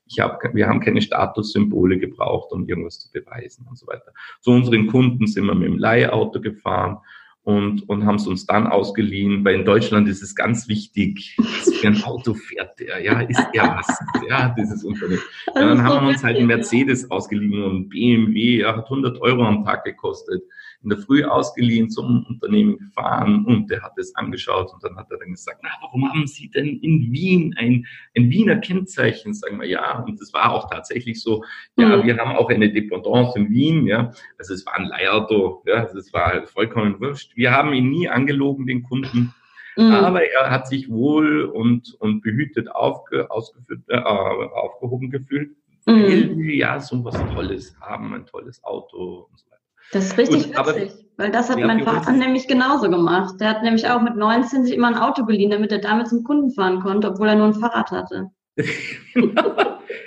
Ich 0.08 0.20
hab, 0.20 0.40
wir 0.54 0.68
haben 0.68 0.80
keine 0.80 1.02
Statussymbole 1.02 1.98
gebraucht, 1.98 2.52
um 2.52 2.68
irgendwas 2.68 3.00
zu 3.00 3.10
beweisen 3.10 3.66
und 3.68 3.76
so 3.76 3.88
weiter. 3.88 4.12
So 4.40 4.52
unseren 4.52 4.86
Kunden 4.86 5.26
sind 5.26 5.46
wir 5.46 5.54
mit 5.56 5.68
dem 5.68 5.78
Leihauto 5.78 6.40
gefahren 6.40 6.98
und, 7.46 7.88
und 7.88 8.04
haben 8.04 8.16
es 8.16 8.26
uns 8.26 8.44
dann 8.44 8.66
ausgeliehen, 8.66 9.44
weil 9.44 9.54
in 9.54 9.64
Deutschland 9.64 10.08
ist 10.08 10.20
es 10.20 10.34
ganz 10.34 10.66
wichtig, 10.66 11.36
für 11.80 11.86
ein 11.86 12.02
Auto 12.02 12.34
fährt 12.34 12.80
der, 12.80 13.00
ja, 13.00 13.20
ist 13.20 13.40
er 13.52 13.76
was, 13.76 13.98
ja, 14.28 14.52
dieses 14.58 14.82
Unternehmen. 14.82 15.22
Ja, 15.54 15.68
dann 15.68 15.80
haben 15.84 16.04
wir 16.04 16.10
uns 16.10 16.24
halt 16.24 16.38
einen 16.38 16.48
Mercedes 16.48 17.08
ausgeliehen 17.08 17.62
und 17.62 17.88
BMW, 17.88 18.62
ja, 18.62 18.76
hat 18.76 18.86
100 18.86 19.20
Euro 19.20 19.44
am 19.44 19.64
Tag 19.64 19.84
gekostet 19.84 20.42
in 20.86 20.90
der 20.90 20.98
Früh 20.98 21.24
ausgeliehen, 21.24 21.90
zum 21.90 22.24
Unternehmen 22.28 22.78
gefahren 22.78 23.44
und 23.44 23.68
der 23.70 23.82
hat 23.82 23.98
es 23.98 24.14
angeschaut 24.14 24.72
und 24.72 24.84
dann 24.84 24.96
hat 24.96 25.10
er 25.10 25.18
dann 25.18 25.32
gesagt, 25.32 25.60
na, 25.62 25.70
warum 25.80 26.08
haben 26.08 26.26
Sie 26.28 26.48
denn 26.48 26.78
in 26.78 27.12
Wien 27.12 27.54
ein, 27.58 27.86
ein 28.16 28.30
Wiener 28.30 28.56
Kennzeichen? 28.56 29.34
Sagen 29.34 29.60
wir 29.60 29.66
ja. 29.66 29.98
Und 30.00 30.20
das 30.20 30.32
war 30.32 30.52
auch 30.52 30.70
tatsächlich 30.70 31.20
so. 31.20 31.42
Ja, 31.76 31.96
mhm. 31.96 32.06
wir 32.06 32.16
haben 32.18 32.36
auch 32.36 32.48
eine 32.50 32.72
Dependance 32.72 33.36
in 33.36 33.50
Wien, 33.50 33.86
ja. 33.86 34.12
Also 34.38 34.54
es 34.54 34.64
war 34.64 34.76
ein 34.76 34.86
Leihauto, 34.86 35.64
ja. 35.66 35.74
Also 35.74 35.98
es 35.98 36.12
war 36.12 36.26
halt 36.26 36.48
vollkommen 36.48 37.00
wurscht. 37.00 37.35
Wir 37.36 37.52
haben 37.52 37.72
ihn 37.72 37.90
nie 37.90 38.08
angelogen, 38.08 38.66
den 38.66 38.82
Kunden. 38.82 39.34
Mhm. 39.76 39.92
Aber 39.92 40.22
er 40.24 40.50
hat 40.50 40.66
sich 40.66 40.90
wohl 40.90 41.42
und, 41.42 41.94
und 42.00 42.22
behütet 42.22 42.74
aufge, 42.74 43.30
ausgeführt, 43.30 43.82
äh, 43.88 43.98
aufgehoben 43.98 45.10
gefühlt, 45.10 45.50
mhm. 45.84 46.38
wir 46.38 46.54
ja 46.54 46.80
so 46.80 47.04
was 47.04 47.14
Tolles 47.34 47.76
haben, 47.80 48.14
ein 48.14 48.24
tolles 48.24 48.64
Auto 48.64 49.28
und 49.30 49.38
so 49.38 49.46
weiter. 49.50 49.60
Das 49.92 50.06
ist 50.06 50.18
richtig 50.18 50.52
Gut, 50.52 50.66
witzig, 50.66 50.92
weil 51.18 51.30
das 51.30 51.50
hat 51.50 51.58
ja, 51.58 51.66
mein 51.66 51.84
Vater 51.84 52.12
nämlich 52.12 52.48
genauso 52.48 52.90
gemacht. 52.90 53.34
Der 53.38 53.50
hat 53.50 53.62
nämlich 53.62 53.88
auch 53.88 54.00
mit 54.00 54.16
19 54.16 54.64
sich 54.64 54.74
immer 54.74 54.88
ein 54.88 54.96
Auto 54.96 55.24
geliehen, 55.26 55.50
damit 55.50 55.70
er 55.70 55.78
damit 55.78 56.08
zum 56.08 56.24
Kunden 56.24 56.50
fahren 56.50 56.80
konnte, 56.80 57.10
obwohl 57.10 57.28
er 57.28 57.36
nur 57.36 57.46
ein 57.46 57.54
Fahrrad 57.54 57.90
hatte. 57.90 58.30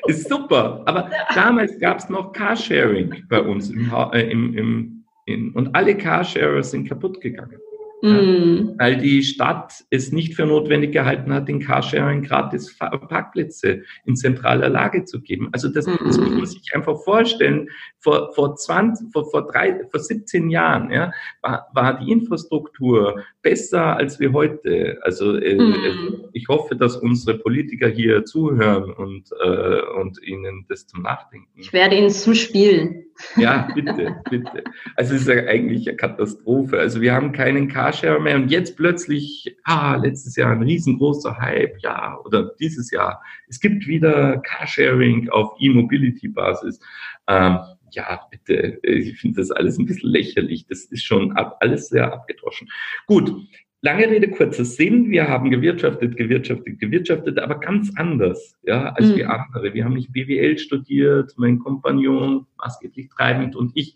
ist 0.07 0.27
super. 0.27 0.81
Aber 0.85 1.09
damals 1.35 1.77
gab 1.79 1.99
es 1.99 2.09
noch 2.09 2.33
Carsharing 2.33 3.23
bei 3.29 3.41
uns 3.41 3.69
im, 3.69 3.91
äh, 4.11 4.29
im, 4.29 4.57
im 4.57 4.98
in, 5.29 5.51
und 5.51 5.75
alle 5.75 5.95
Carsharer 5.95 6.63
sind 6.63 6.87
kaputt 6.87 7.21
gegangen. 7.21 7.59
Mm. 8.01 8.75
weil 8.77 8.95
die 8.95 9.21
Stadt 9.23 9.83
es 9.89 10.13
nicht 10.13 10.33
für 10.33 10.45
notwendig 10.45 10.93
gehalten 10.93 11.33
hat, 11.33 11.49
den 11.49 11.59
Carsharing 11.59 12.21
gratis 12.21 12.77
Parkplätze 12.77 13.83
in 14.05 14.15
zentraler 14.15 14.69
Lage 14.69 15.03
zu 15.03 15.19
geben. 15.21 15.49
Also 15.51 15.67
das, 15.67 15.85
mm. 15.85 15.95
das 16.05 16.17
muss 16.17 16.29
man 16.29 16.45
sich 16.45 16.73
einfach 16.73 17.03
vorstellen. 17.03 17.67
Vor, 17.97 18.31
vor 18.33 18.55
20, 18.55 19.11
vor, 19.11 19.29
vor 19.29 19.47
drei, 19.47 19.85
vor 19.91 19.99
17 19.99 20.49
Jahren, 20.49 20.91
ja, 20.91 21.11
war, 21.41 21.67
war 21.73 21.99
die 21.99 22.09
Infrastruktur 22.09 23.21
besser 23.41 23.95
als 23.95 24.19
wir 24.19 24.33
heute. 24.33 24.99
Also 25.01 25.37
äh, 25.37 25.55
mm. 25.55 26.29
ich 26.33 26.47
hoffe, 26.47 26.75
dass 26.75 26.97
unsere 26.97 27.37
Politiker 27.37 27.87
hier 27.87 28.25
zuhören 28.25 28.91
und, 28.91 29.29
äh, 29.41 29.81
und 29.99 30.21
ihnen 30.23 30.65
das 30.67 30.87
zum 30.87 31.03
Nachdenken. 31.03 31.47
Ich 31.55 31.71
werde 31.71 31.95
ihnen 31.95 32.09
zuspielen. 32.09 33.05
Ja, 33.35 33.67
bitte, 33.75 34.15
bitte. 34.29 34.63
Also 34.95 35.15
es 35.15 35.21
ist 35.21 35.27
ja 35.27 35.45
eigentlich 35.45 35.87
eine 35.87 35.97
Katastrophe. 35.97 36.79
Also 36.79 37.01
wir 37.01 37.13
haben 37.13 37.31
keinen 37.31 37.67
Carsharing 37.67 38.23
mehr 38.23 38.35
und 38.35 38.49
jetzt 38.49 38.77
plötzlich, 38.77 39.57
ah, 39.63 39.95
letztes 39.95 40.35
Jahr 40.35 40.51
ein 40.51 40.63
riesengroßer 40.63 41.37
Hype, 41.37 41.77
ja, 41.81 42.17
oder 42.25 42.51
dieses 42.59 42.91
Jahr. 42.91 43.21
Es 43.47 43.59
gibt 43.59 43.87
wieder 43.87 44.37
Carsharing 44.39 45.29
auf 45.29 45.53
E-Mobility-Basis. 45.59 46.79
Ähm, 47.27 47.59
ja, 47.91 48.21
bitte, 48.29 48.79
ich 48.83 49.19
finde 49.19 49.41
das 49.41 49.51
alles 49.51 49.77
ein 49.77 49.85
bisschen 49.85 50.09
lächerlich. 50.09 50.65
Das 50.67 50.85
ist 50.85 51.03
schon 51.03 51.33
ab, 51.33 51.57
alles 51.59 51.89
sehr 51.89 52.11
abgedroschen. 52.11 52.69
Gut, 53.07 53.33
Lange 53.81 54.09
Rede, 54.09 54.29
kurzer 54.29 54.65
Sinn. 54.65 55.09
Wir 55.09 55.29
haben 55.29 55.49
gewirtschaftet, 55.49 56.17
gewirtschaftet, 56.17 56.79
gewirtschaftet, 56.79 57.39
aber 57.39 57.61
ganz 57.61 57.89
anders, 57.95 58.57
ja, 58.63 58.89
als 58.89 59.07
mhm. 59.07 59.15
wir 59.15 59.29
andere. 59.29 59.73
Wir 59.73 59.85
haben 59.85 59.93
nicht 59.93 60.11
BWL 60.11 60.57
studiert, 60.57 61.31
mein 61.37 61.59
Kompagnon, 61.59 62.45
maßgeblich 62.57 63.07
treibend 63.07 63.55
und 63.55 63.71
ich 63.75 63.95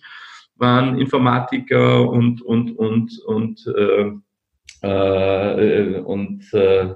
waren 0.55 0.97
Informatiker 0.99 2.09
und, 2.09 2.41
und, 2.41 2.77
und, 2.77 3.19
und, 3.25 3.73
äh, 3.75 4.87
äh, 4.87 5.99
und 5.99 6.53
äh, 6.53 6.93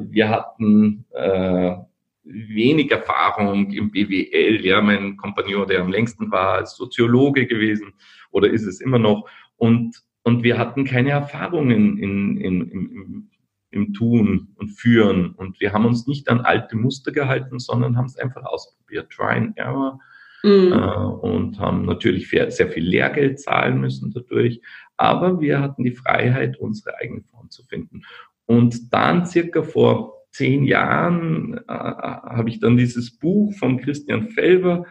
wir 0.00 0.28
hatten 0.28 1.06
äh, 1.12 1.76
wenig 2.24 2.90
Erfahrung 2.90 3.70
im 3.72 3.90
BWL. 3.90 4.64
Ja, 4.64 4.80
mein 4.80 5.16
Kompagnon, 5.16 5.66
der 5.66 5.80
am 5.80 5.90
längsten 5.90 6.30
war, 6.30 6.62
ist 6.62 6.76
Soziologe 6.76 7.46
gewesen 7.46 7.92
oder 8.30 8.50
ist 8.50 8.64
es 8.64 8.80
immer 8.80 8.98
noch. 8.98 9.28
Und 9.56 10.02
und 10.22 10.42
wir 10.42 10.58
hatten 10.58 10.84
keine 10.84 11.10
Erfahrungen 11.10 11.98
in, 11.98 12.36
in, 12.38 12.70
im, 12.70 13.30
im 13.70 13.94
Tun 13.94 14.54
und 14.56 14.68
Führen. 14.68 15.32
Und 15.32 15.60
wir 15.60 15.72
haben 15.72 15.84
uns 15.84 16.06
nicht 16.06 16.28
an 16.28 16.40
alte 16.40 16.76
Muster 16.76 17.10
gehalten, 17.10 17.58
sondern 17.58 17.96
haben 17.96 18.06
es 18.06 18.16
einfach 18.16 18.44
ausprobiert. 18.44 19.10
Try 19.10 19.36
and 19.36 19.58
Error. 19.58 19.98
Mhm. 20.44 20.72
Äh, 20.72 20.76
und 20.76 21.58
haben 21.58 21.84
natürlich 21.84 22.28
sehr 22.30 22.68
viel 22.68 22.84
Lehrgeld 22.84 23.40
zahlen 23.40 23.80
müssen 23.80 24.12
dadurch. 24.12 24.60
Aber 24.96 25.40
wir 25.40 25.60
hatten 25.60 25.84
die 25.84 25.92
Freiheit, 25.92 26.56
unsere 26.58 26.96
eigene 26.98 27.22
Form 27.22 27.50
zu 27.50 27.64
finden. 27.64 28.02
Und 28.46 28.92
dann 28.92 29.26
circa 29.26 29.62
vor 29.62 30.21
zehn 30.32 30.64
Jahren 30.64 31.58
äh, 31.68 31.72
habe 31.72 32.48
ich 32.48 32.58
dann 32.60 32.76
dieses 32.76 33.10
Buch 33.10 33.52
von 33.54 33.78
Christian 33.78 34.28
Felber 34.30 34.84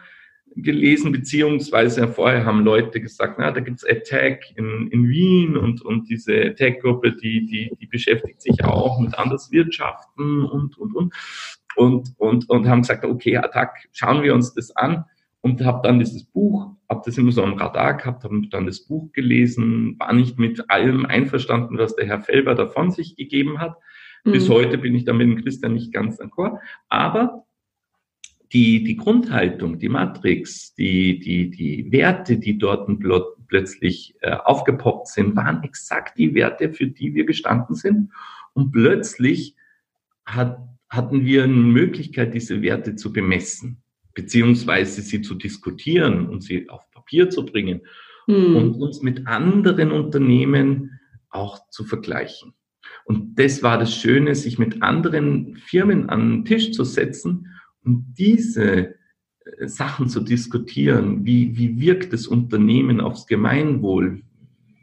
gelesen, 0.56 1.12
beziehungsweise 1.12 2.08
vorher 2.08 2.44
haben 2.44 2.64
Leute 2.64 3.00
gesagt, 3.00 3.36
na, 3.38 3.50
da 3.50 3.60
gibt's 3.60 3.84
Attack 3.84 4.44
in, 4.56 4.88
in 4.88 5.08
Wien 5.08 5.56
und, 5.56 5.82
und 5.82 6.08
diese 6.08 6.34
Attack-Gruppe, 6.34 7.12
die, 7.12 7.46
die, 7.46 7.70
die 7.80 7.86
beschäftigt 7.86 8.42
sich 8.42 8.62
auch 8.64 9.00
mit 9.00 9.18
Anderswirtschaften 9.18 10.44
und, 10.44 10.76
und, 10.78 10.94
und, 10.94 11.14
und, 11.76 12.08
und, 12.18 12.50
und 12.50 12.68
haben 12.68 12.82
gesagt, 12.82 13.04
okay, 13.04 13.36
Attack, 13.36 13.88
schauen 13.92 14.22
wir 14.22 14.34
uns 14.34 14.54
das 14.54 14.74
an 14.76 15.04
und 15.40 15.64
habe 15.64 15.86
dann 15.86 15.98
dieses 15.98 16.24
Buch, 16.24 16.70
habe 16.88 17.02
das 17.04 17.18
immer 17.18 17.32
so 17.32 17.42
am 17.42 17.54
Radar 17.54 17.94
gehabt, 17.94 18.24
habe 18.24 18.42
dann 18.50 18.66
das 18.66 18.80
Buch 18.80 19.10
gelesen, 19.12 19.98
war 19.98 20.12
nicht 20.12 20.38
mit 20.38 20.70
allem 20.70 21.06
einverstanden, 21.06 21.78
was 21.78 21.96
der 21.96 22.06
Herr 22.06 22.20
Felber 22.20 22.54
davon 22.54 22.90
sich 22.90 23.16
gegeben 23.16 23.58
hat. 23.58 23.76
Mhm. 24.24 24.32
Bis 24.32 24.48
heute 24.48 24.78
bin 24.78 24.94
ich 24.94 25.04
da 25.04 25.12
mit 25.12 25.26
dem 25.26 25.42
Christian 25.42 25.74
nicht 25.74 25.92
ganz 25.92 26.20
d'accord, 26.20 26.58
aber 26.88 27.46
die, 28.52 28.84
die 28.84 28.96
Grundhaltung, 28.96 29.78
die 29.78 29.88
Matrix, 29.88 30.74
die, 30.74 31.18
die, 31.18 31.50
die 31.50 31.90
Werte, 31.90 32.36
die 32.38 32.58
dort 32.58 32.88
plötzlich 33.48 34.14
äh, 34.20 34.32
aufgepoppt 34.32 35.08
sind, 35.08 35.36
waren 35.36 35.62
exakt 35.62 36.18
die 36.18 36.34
Werte, 36.34 36.72
für 36.72 36.86
die 36.86 37.14
wir 37.14 37.24
gestanden 37.24 37.74
sind. 37.74 38.10
Und 38.52 38.72
plötzlich 38.72 39.56
hat, 40.26 40.58
hatten 40.90 41.24
wir 41.24 41.44
eine 41.44 41.54
Möglichkeit, 41.54 42.34
diese 42.34 42.60
Werte 42.60 42.94
zu 42.94 43.12
bemessen, 43.12 43.82
beziehungsweise 44.14 45.00
sie 45.00 45.22
zu 45.22 45.34
diskutieren 45.34 46.28
und 46.28 46.42
sie 46.42 46.68
auf 46.68 46.90
Papier 46.90 47.30
zu 47.30 47.46
bringen 47.46 47.80
hm. 48.26 48.56
und 48.56 48.74
uns 48.74 49.00
mit 49.00 49.26
anderen 49.26 49.90
Unternehmen 49.92 51.00
auch 51.30 51.70
zu 51.70 51.84
vergleichen. 51.84 52.52
Und 53.04 53.38
das 53.38 53.62
war 53.62 53.78
das 53.78 53.94
Schöne, 53.94 54.34
sich 54.34 54.58
mit 54.58 54.82
anderen 54.82 55.56
Firmen 55.56 56.08
an 56.08 56.30
den 56.30 56.44
Tisch 56.44 56.72
zu 56.72 56.84
setzen 56.84 57.48
und 57.84 58.14
diese 58.16 58.94
äh, 59.44 59.66
Sachen 59.66 60.08
zu 60.08 60.20
diskutieren, 60.20 61.24
wie, 61.24 61.56
wie 61.56 61.80
wirkt 61.80 62.12
das 62.12 62.26
Unternehmen 62.26 63.00
aufs 63.00 63.26
Gemeinwohl? 63.26 64.22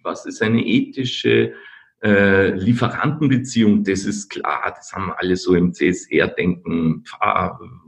Was 0.03 0.25
ist 0.25 0.41
eine 0.41 0.65
ethische 0.65 1.53
äh, 2.01 2.53
Lieferantenbeziehung? 2.55 3.83
Das 3.83 4.05
ist 4.05 4.29
klar, 4.29 4.73
das 4.75 4.93
haben 4.93 5.11
alle 5.11 5.35
so 5.35 5.55
im 5.55 5.73
CSR-Denken. 5.73 7.03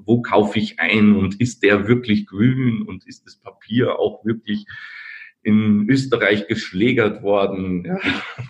Wo 0.05 0.21
kaufe 0.21 0.59
ich 0.59 0.79
ein 0.79 1.15
und 1.15 1.39
ist 1.39 1.63
der 1.63 1.87
wirklich 1.87 2.27
grün 2.27 2.83
und 2.83 3.07
ist 3.07 3.25
das 3.25 3.37
Papier 3.37 3.99
auch 3.99 4.23
wirklich 4.25 4.65
in 5.43 5.89
Österreich 5.89 6.47
geschlägert 6.47 7.23
worden. 7.23 7.85
Ja. 7.85 7.99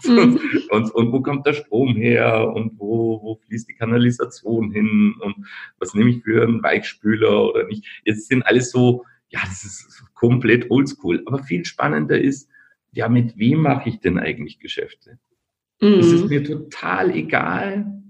Mhm. 0.04 0.40
Und, 0.70 0.94
und, 0.96 1.12
wo 1.12 1.22
kommt 1.22 1.46
der 1.46 1.54
Strom 1.54 1.96
her 1.96 2.52
und 2.56 2.80
wo, 2.80 3.22
wo 3.22 3.36
fließt 3.46 3.68
die 3.68 3.74
Kanalisation 3.74 4.72
hin 4.72 5.16
und 5.20 5.36
was 5.80 5.94
nehme 5.94 6.10
ich 6.10 6.24
für 6.24 6.44
einen 6.44 6.64
Weichspüler 6.64 7.50
oder 7.50 7.68
nicht. 7.68 7.86
Jetzt 8.06 8.30
sind 8.30 8.44
alles 8.44 8.72
so, 8.72 9.04
ja, 9.30 9.42
das 9.44 9.66
ist 9.66 10.06
komplett 10.14 10.72
oldschool. 10.72 11.24
Aber 11.26 11.44
viel 11.44 11.66
spannender 11.66 12.20
ist, 12.20 12.50
ja, 12.94 13.10
mit 13.10 13.38
wem 13.38 13.62
mache 13.62 13.90
ich 13.90 14.00
denn 14.00 14.18
eigentlich 14.18 14.60
Geschäfte? 14.60 15.20
Mhm. 15.82 16.00
Es 16.00 16.12
ist 16.12 16.30
mir 16.30 16.44
total 16.44 17.14
egal, 17.16 18.02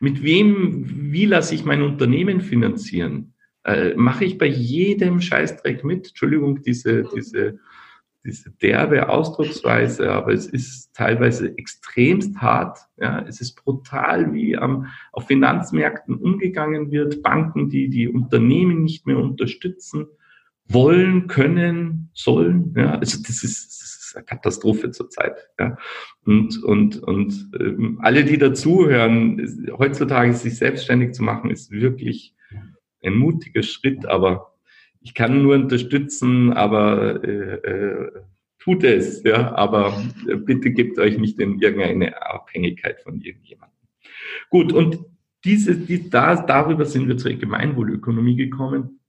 mit 0.00 0.22
wem, 0.22 1.12
wie 1.12 1.26
lasse 1.26 1.54
ich 1.54 1.64
mein 1.64 1.82
Unternehmen 1.82 2.40
finanzieren. 2.40 3.34
Äh, 3.64 3.94
mache 3.94 4.24
ich 4.24 4.36
bei 4.36 4.46
jedem 4.46 5.20
Scheißdreck 5.20 5.84
mit? 5.84 6.08
Entschuldigung, 6.08 6.62
diese, 6.62 7.04
diese 7.14 7.60
diese 8.24 8.50
derbe 8.50 9.08
Ausdrucksweise, 9.08 10.10
aber 10.10 10.32
es 10.32 10.46
ist 10.46 10.94
teilweise 10.94 11.56
extremst 11.58 12.36
hart. 12.38 12.78
Ja, 12.96 13.20
es 13.28 13.40
ist 13.40 13.54
brutal, 13.54 14.32
wie 14.32 14.56
am, 14.56 14.86
auf 15.12 15.26
Finanzmärkten 15.26 16.16
umgegangen 16.16 16.90
wird. 16.90 17.22
Banken, 17.22 17.68
die 17.68 17.90
die 17.90 18.08
Unternehmen 18.08 18.82
nicht 18.82 19.06
mehr 19.06 19.18
unterstützen 19.18 20.06
wollen, 20.66 21.26
können, 21.26 22.10
sollen. 22.14 22.74
Ja, 22.76 22.98
also 22.98 23.18
das 23.20 23.44
ist, 23.44 23.82
das 23.82 24.06
ist 24.06 24.12
eine 24.16 24.24
Katastrophe 24.24 24.90
zurzeit. 24.90 25.36
Ja. 25.60 25.76
Und, 26.24 26.62
und, 26.62 27.02
und 27.02 27.50
ähm, 27.60 27.98
alle, 28.02 28.24
die 28.24 28.38
dazuhören, 28.38 29.68
heutzutage 29.76 30.32
sich 30.32 30.56
selbstständig 30.56 31.12
zu 31.12 31.22
machen, 31.22 31.50
ist 31.50 31.70
wirklich 31.70 32.34
ein 33.02 33.16
mutiger 33.16 33.62
Schritt, 33.62 34.06
aber 34.06 34.53
ich 35.04 35.12
kann 35.12 35.42
nur 35.42 35.54
unterstützen, 35.54 36.54
aber 36.54 37.22
äh, 37.22 37.54
äh, 37.56 38.10
tut 38.58 38.82
es, 38.84 39.22
ja, 39.22 39.54
aber 39.54 40.02
bitte 40.46 40.70
gebt 40.70 40.98
euch 40.98 41.18
nicht 41.18 41.38
in 41.38 41.60
irgendeine 41.60 42.20
Abhängigkeit 42.22 43.02
von 43.02 43.20
irgendjemandem. 43.20 43.76
Gut, 44.48 44.72
und 44.72 44.98
diese, 45.44 45.76
die, 45.76 46.08
da, 46.08 46.36
darüber 46.36 46.86
sind 46.86 47.06
wir 47.06 47.18
zur 47.18 47.34
Gemeinwohlökonomie 47.34 48.36
gekommen 48.36 49.00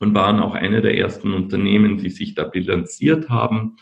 und 0.00 0.14
waren 0.14 0.38
auch 0.38 0.54
eine 0.54 0.82
der 0.82 0.98
ersten 0.98 1.32
Unternehmen, 1.32 1.96
die 1.96 2.10
sich 2.10 2.34
da 2.34 2.44
bilanziert 2.44 3.30
haben. 3.30 3.76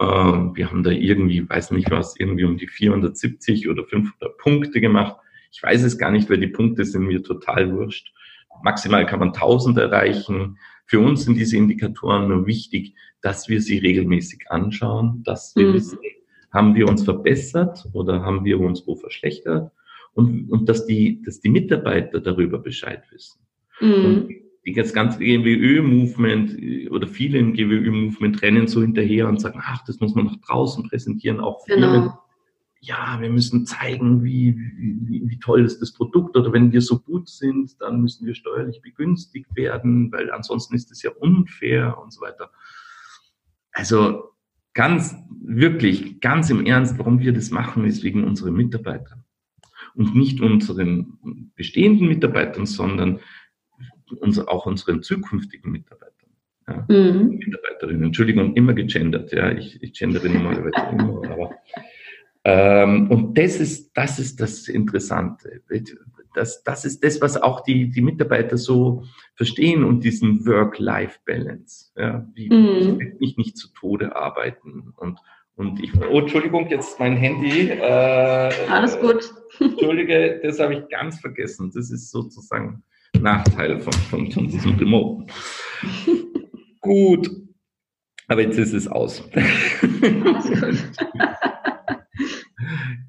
Ähm, 0.00 0.54
wir 0.54 0.70
haben 0.70 0.84
da 0.84 0.90
irgendwie, 0.90 1.48
weiß 1.48 1.72
nicht 1.72 1.90
was, 1.90 2.14
irgendwie 2.16 2.44
um 2.44 2.56
die 2.56 2.68
470 2.68 3.68
oder 3.68 3.84
500 3.84 4.38
Punkte 4.38 4.80
gemacht. 4.80 5.16
Ich 5.50 5.60
weiß 5.60 5.82
es 5.82 5.98
gar 5.98 6.12
nicht, 6.12 6.30
weil 6.30 6.38
die 6.38 6.46
Punkte 6.46 6.84
sind 6.84 7.04
mir 7.04 7.24
total 7.24 7.72
wurscht. 7.72 8.12
Maximal 8.62 9.04
kann 9.06 9.18
man 9.18 9.28
1000 9.28 9.78
erreichen. 9.78 10.58
Für 10.86 11.00
uns 11.00 11.24
sind 11.24 11.36
diese 11.36 11.56
Indikatoren 11.56 12.28
nur 12.28 12.46
wichtig, 12.46 12.94
dass 13.22 13.48
wir 13.48 13.60
sie 13.60 13.78
regelmäßig 13.78 14.50
anschauen, 14.50 15.22
dass 15.24 15.54
wir 15.56 15.68
mhm. 15.68 15.74
wissen, 15.74 15.98
haben 16.52 16.74
wir 16.74 16.88
uns 16.88 17.02
verbessert 17.02 17.88
oder 17.92 18.22
haben 18.22 18.44
wir 18.44 18.60
uns 18.60 18.86
wo 18.86 18.94
verschlechtert 18.94 19.72
und, 20.14 20.50
und 20.50 20.68
dass, 20.68 20.86
die, 20.86 21.22
dass 21.22 21.40
die 21.40 21.48
Mitarbeiter 21.48 22.20
darüber 22.20 22.58
Bescheid 22.58 23.02
wissen. 23.10 23.40
Mhm. 23.80 24.28
Das 24.76 24.94
ganze 24.94 25.18
GWÖ-Movement 25.18 26.90
oder 26.90 27.06
viele 27.06 27.38
im 27.38 27.52
GWÖ-Movement 27.52 28.40
rennen 28.40 28.66
so 28.66 28.80
hinterher 28.80 29.28
und 29.28 29.40
sagen, 29.40 29.60
ach, 29.62 29.84
das 29.86 30.00
muss 30.00 30.14
man 30.14 30.26
nach 30.26 30.40
draußen 30.46 30.88
präsentieren, 30.88 31.40
auch 31.40 31.66
Firmen. 31.66 31.90
Genau. 31.90 32.18
Ja, 32.86 33.18
wir 33.20 33.30
müssen 33.30 33.64
zeigen, 33.64 34.24
wie, 34.24 34.56
wie, 34.76 35.22
wie 35.24 35.38
toll 35.38 35.64
ist 35.64 35.80
das 35.80 35.92
Produkt 35.92 36.36
oder 36.36 36.52
wenn 36.52 36.70
wir 36.70 36.82
so 36.82 36.98
gut 36.98 37.28
sind, 37.28 37.80
dann 37.80 38.02
müssen 38.02 38.26
wir 38.26 38.34
steuerlich 38.34 38.82
begünstigt 38.82 39.56
werden, 39.56 40.12
weil 40.12 40.30
ansonsten 40.30 40.74
ist 40.74 40.90
es 40.92 41.02
ja 41.02 41.10
unfair 41.10 41.98
und 41.98 42.12
so 42.12 42.20
weiter. 42.20 42.50
Also 43.72 44.34
ganz, 44.74 45.16
wirklich, 45.30 46.20
ganz 46.20 46.50
im 46.50 46.66
Ernst, 46.66 46.98
warum 46.98 47.20
wir 47.20 47.32
das 47.32 47.50
machen, 47.50 47.86
ist 47.86 48.02
wegen 48.02 48.24
unserer 48.24 48.50
Mitarbeiter. 48.50 49.24
Und 49.94 50.14
nicht 50.14 50.40
unseren 50.40 51.52
bestehenden 51.54 52.08
Mitarbeitern, 52.08 52.66
sondern 52.66 53.20
unser, 54.20 54.50
auch 54.50 54.66
unseren 54.66 55.02
zukünftigen 55.02 55.72
Mitarbeitern. 55.72 56.12
Ja, 56.68 56.84
mhm. 56.88 57.38
Mitarbeiterinnen. 57.38 58.04
Entschuldigung, 58.04 58.54
immer 58.54 58.74
gegendert, 58.74 59.32
ja. 59.32 59.52
Ich, 59.52 59.82
ich 59.82 59.92
gendere 59.92 60.28
normalerweise 60.28 60.90
immer, 60.92 61.30
aber 61.30 61.54
ähm, 62.44 63.10
und 63.10 63.38
das 63.38 63.56
ist, 63.56 63.96
das 63.96 64.18
ist 64.18 64.38
das 64.40 64.68
Interessante. 64.68 65.62
Das, 66.34 66.62
das 66.62 66.84
ist 66.84 67.02
das, 67.02 67.22
was 67.22 67.40
auch 67.40 67.62
die, 67.62 67.90
die 67.90 68.02
Mitarbeiter 68.02 68.58
so 68.58 69.04
verstehen 69.34 69.84
und 69.84 70.04
diesen 70.04 70.44
Work-Life-Balance. 70.44 71.92
Ja, 71.96 72.28
wie, 72.34 72.50
mhm. 72.50 73.00
Ich 73.00 73.20
mich 73.20 73.36
nicht 73.38 73.56
zu 73.56 73.68
Tode 73.72 74.14
arbeiten 74.14 74.92
und, 74.96 75.18
und 75.56 75.82
ich, 75.82 75.90
oh, 76.10 76.18
Entschuldigung, 76.18 76.68
jetzt 76.68 77.00
mein 77.00 77.16
Handy. 77.16 77.70
Äh, 77.70 78.52
Alles 78.68 79.00
gut. 79.00 79.32
Entschuldige, 79.58 80.40
das 80.42 80.60
habe 80.60 80.74
ich 80.74 80.86
ganz 80.88 81.20
vergessen. 81.20 81.72
Das 81.74 81.90
ist 81.90 82.10
sozusagen 82.10 82.82
Nachteil 83.18 83.80
von, 83.80 83.92
von, 83.92 84.30
von 84.30 84.48
diesem 84.48 84.76
Remote. 84.76 85.32
gut. 86.80 87.30
Aber 88.26 88.42
jetzt 88.42 88.58
ist 88.58 88.74
es 88.74 88.88
aus. 88.88 89.22
gut. 89.22 89.32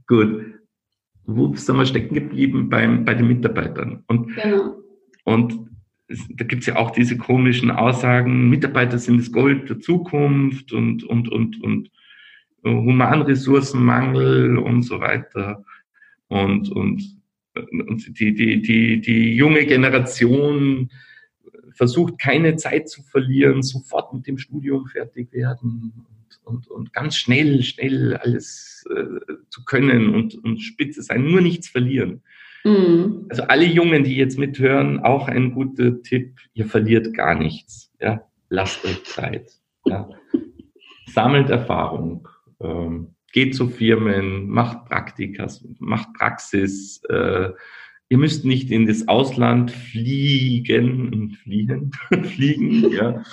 Wo 0.07 1.55
sind 1.55 1.77
wir 1.77 1.85
stecken 1.85 2.13
geblieben 2.13 2.69
beim, 2.69 3.05
bei 3.05 3.13
den 3.15 3.27
Mitarbeitern? 3.27 4.03
Und, 4.07 4.35
genau. 4.35 4.75
und 5.23 5.59
da 6.07 6.45
gibt 6.45 6.61
es 6.61 6.67
ja 6.67 6.75
auch 6.75 6.91
diese 6.91 7.17
komischen 7.17 7.71
Aussagen, 7.71 8.49
Mitarbeiter 8.49 8.99
sind 8.99 9.17
das 9.17 9.31
Gold 9.31 9.69
der 9.69 9.79
Zukunft 9.79 10.71
und, 10.71 11.03
und, 11.03 11.29
und, 11.29 11.61
und 11.63 11.89
Humanressourcenmangel 12.63 14.57
und 14.57 14.83
so 14.83 14.99
weiter. 14.99 15.65
Und, 16.27 16.69
und, 16.71 17.03
und 17.71 18.19
die, 18.19 18.33
die, 18.33 18.61
die, 18.61 19.01
die 19.01 19.35
junge 19.35 19.65
Generation 19.65 20.91
versucht 21.71 22.19
keine 22.19 22.55
Zeit 22.55 22.89
zu 22.89 23.03
verlieren, 23.03 23.61
sofort 23.61 24.13
mit 24.13 24.27
dem 24.27 24.37
Studium 24.37 24.87
fertig 24.87 25.31
werden 25.33 25.93
und, 26.07 26.39
und, 26.43 26.67
und 26.67 26.93
ganz 26.93 27.17
schnell, 27.17 27.63
schnell 27.63 28.15
alles 28.15 28.74
äh, 28.89 29.33
zu 29.49 29.63
können 29.65 30.13
und, 30.13 30.35
und 30.43 30.59
spitze 30.59 31.01
sein, 31.01 31.25
nur 31.25 31.41
nichts 31.41 31.67
verlieren. 31.67 32.21
Mhm. 32.63 33.27
Also 33.29 33.43
alle 33.43 33.65
Jungen, 33.65 34.03
die 34.03 34.15
jetzt 34.15 34.39
mithören, 34.39 34.99
auch 34.99 35.27
ein 35.27 35.53
guter 35.53 36.01
Tipp, 36.01 36.39
ihr 36.53 36.65
verliert 36.65 37.13
gar 37.13 37.35
nichts. 37.35 37.91
Ja? 38.01 38.23
Lasst 38.49 38.83
euch 38.85 39.03
Zeit. 39.03 39.51
Ja? 39.85 40.09
Sammelt 41.05 41.49
Erfahrung 41.49 42.27
ähm, 42.59 43.15
geht 43.31 43.55
zu 43.55 43.67
Firmen, 43.67 44.49
macht 44.49 44.85
Praktika, 44.85 45.47
macht 45.79 46.13
Praxis. 46.13 47.03
Äh, 47.05 47.51
ihr 48.09 48.17
müsst 48.17 48.45
nicht 48.45 48.71
in 48.71 48.85
das 48.85 49.07
Ausland 49.07 49.71
fliegen, 49.71 51.37
fliegen, 51.41 51.91
fliegen, 52.23 52.91
ja. 52.91 53.23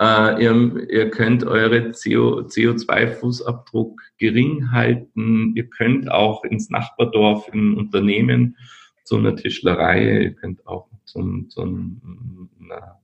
Äh, 0.00 0.42
ihr, 0.44 0.88
ihr 0.90 1.10
könnt 1.10 1.44
eure 1.44 1.92
CO, 1.92 2.40
CO2-Fußabdruck 2.40 4.00
gering 4.18 4.72
halten. 4.72 5.52
Ihr 5.54 5.68
könnt 5.68 6.10
auch 6.10 6.44
ins 6.44 6.68
Nachbardorf 6.70 7.48
in 7.52 7.74
Unternehmen 7.74 8.56
zu 9.04 9.16
einer 9.16 9.36
Tischlerei, 9.36 10.22
ihr 10.24 10.34
könnt 10.34 10.66
auch 10.66 10.88
zum, 11.04 11.48
zum 11.48 12.50
na, 12.58 13.00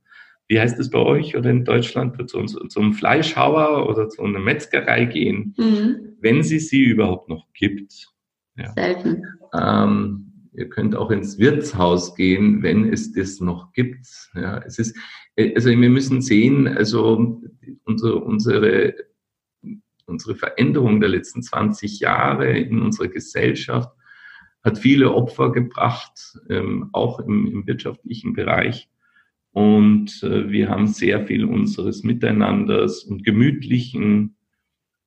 wie 0.47 0.59
heißt 0.59 0.79
es 0.79 0.91
bei 0.91 0.99
euch 0.99 1.35
oder 1.35 1.49
in 1.49 1.65
Deutschland, 1.65 2.29
zu, 2.29 2.45
zum 2.45 2.93
Fleischhauer 2.93 3.89
oder 3.89 4.09
zu 4.09 4.21
einer 4.21 4.39
Metzgerei 4.39 5.05
gehen, 5.05 5.55
mhm. 5.57 6.15
wenn 6.19 6.43
sie 6.43 6.59
sie 6.59 6.83
überhaupt 6.83 7.29
noch 7.29 7.47
gibt. 7.53 8.13
Ja. 8.55 8.71
Selten. 8.73 9.23
Ähm, 9.59 10.24
ihr 10.57 10.69
könnt 10.69 10.95
auch 10.95 11.11
ins 11.11 11.37
Wirtshaus 11.37 12.15
gehen, 12.15 12.63
wenn 12.63 12.91
es 12.91 13.13
das 13.13 13.39
noch 13.39 13.73
gibt. 13.73 14.07
Ja, 14.33 14.59
es 14.59 14.79
ist, 14.79 14.97
also 15.37 15.69
wir 15.69 15.89
müssen 15.89 16.21
sehen, 16.21 16.67
also 16.67 17.41
unsere, 17.83 18.15
unsere, 18.15 18.95
unsere 20.05 20.35
Veränderung 20.35 20.99
der 20.99 21.09
letzten 21.09 21.41
20 21.41 21.99
Jahre 21.99 22.57
in 22.57 22.81
unserer 22.81 23.07
Gesellschaft 23.07 23.89
hat 24.63 24.79
viele 24.79 25.13
Opfer 25.13 25.51
gebracht, 25.51 26.39
ähm, 26.49 26.89
auch 26.91 27.19
im, 27.19 27.45
im 27.47 27.67
wirtschaftlichen 27.67 28.33
Bereich. 28.33 28.89
Und 29.51 30.21
äh, 30.23 30.49
wir 30.49 30.69
haben 30.69 30.87
sehr 30.87 31.25
viel 31.27 31.45
unseres 31.45 32.03
Miteinanders 32.03 33.03
und 33.03 33.23
Gemütlichen 33.23 34.35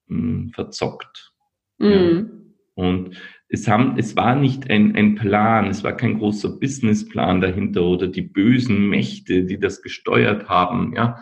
mh, 0.06 0.16
hm, 0.16 0.50
verzockt. 0.50 1.34
Mhm. 1.78 2.54
Ja. 2.76 2.84
Und 2.84 3.16
es, 3.48 3.66
haben, 3.66 3.94
es 3.96 4.16
war 4.16 4.34
nicht 4.34 4.70
ein, 4.70 4.94
ein 4.94 5.14
Plan, 5.14 5.66
es 5.68 5.82
war 5.82 5.92
kein 5.92 6.18
großer 6.18 6.50
Businessplan 6.50 7.40
dahinter 7.40 7.82
oder 7.82 8.06
die 8.06 8.22
bösen 8.22 8.88
Mächte, 8.88 9.44
die 9.44 9.58
das 9.58 9.82
gesteuert 9.82 10.48
haben. 10.48 10.94
Ja, 10.94 11.20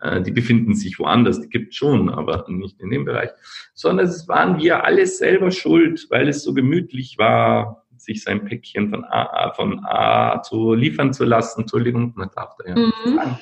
äh, 0.00 0.22
die 0.22 0.32
befinden 0.32 0.74
sich 0.74 0.98
woanders, 0.98 1.40
die 1.40 1.48
gibt 1.48 1.74
schon, 1.74 2.08
aber 2.08 2.44
nicht 2.48 2.80
in 2.80 2.90
dem 2.90 3.04
Bereich. 3.04 3.30
Sondern 3.74 4.06
es 4.06 4.26
waren 4.28 4.58
wir 4.58 4.84
alles 4.84 5.18
selber 5.18 5.50
schuld, 5.50 6.06
weil 6.10 6.28
es 6.28 6.42
so 6.42 6.52
gemütlich 6.54 7.16
war, 7.18 7.84
sich 7.96 8.22
sein 8.22 8.44
Päckchen 8.44 8.90
von 8.90 9.04
A, 9.04 9.52
von 9.54 9.84
A 9.84 10.42
zu 10.42 10.74
liefern 10.74 11.12
zu 11.12 11.24
lassen. 11.24 11.62
Entschuldigung, 11.62 12.12
man 12.16 12.30
darf 12.34 12.54
da 12.58 12.68
ja 12.68 12.76
mhm. 12.76 13.16
sagen. 13.16 13.38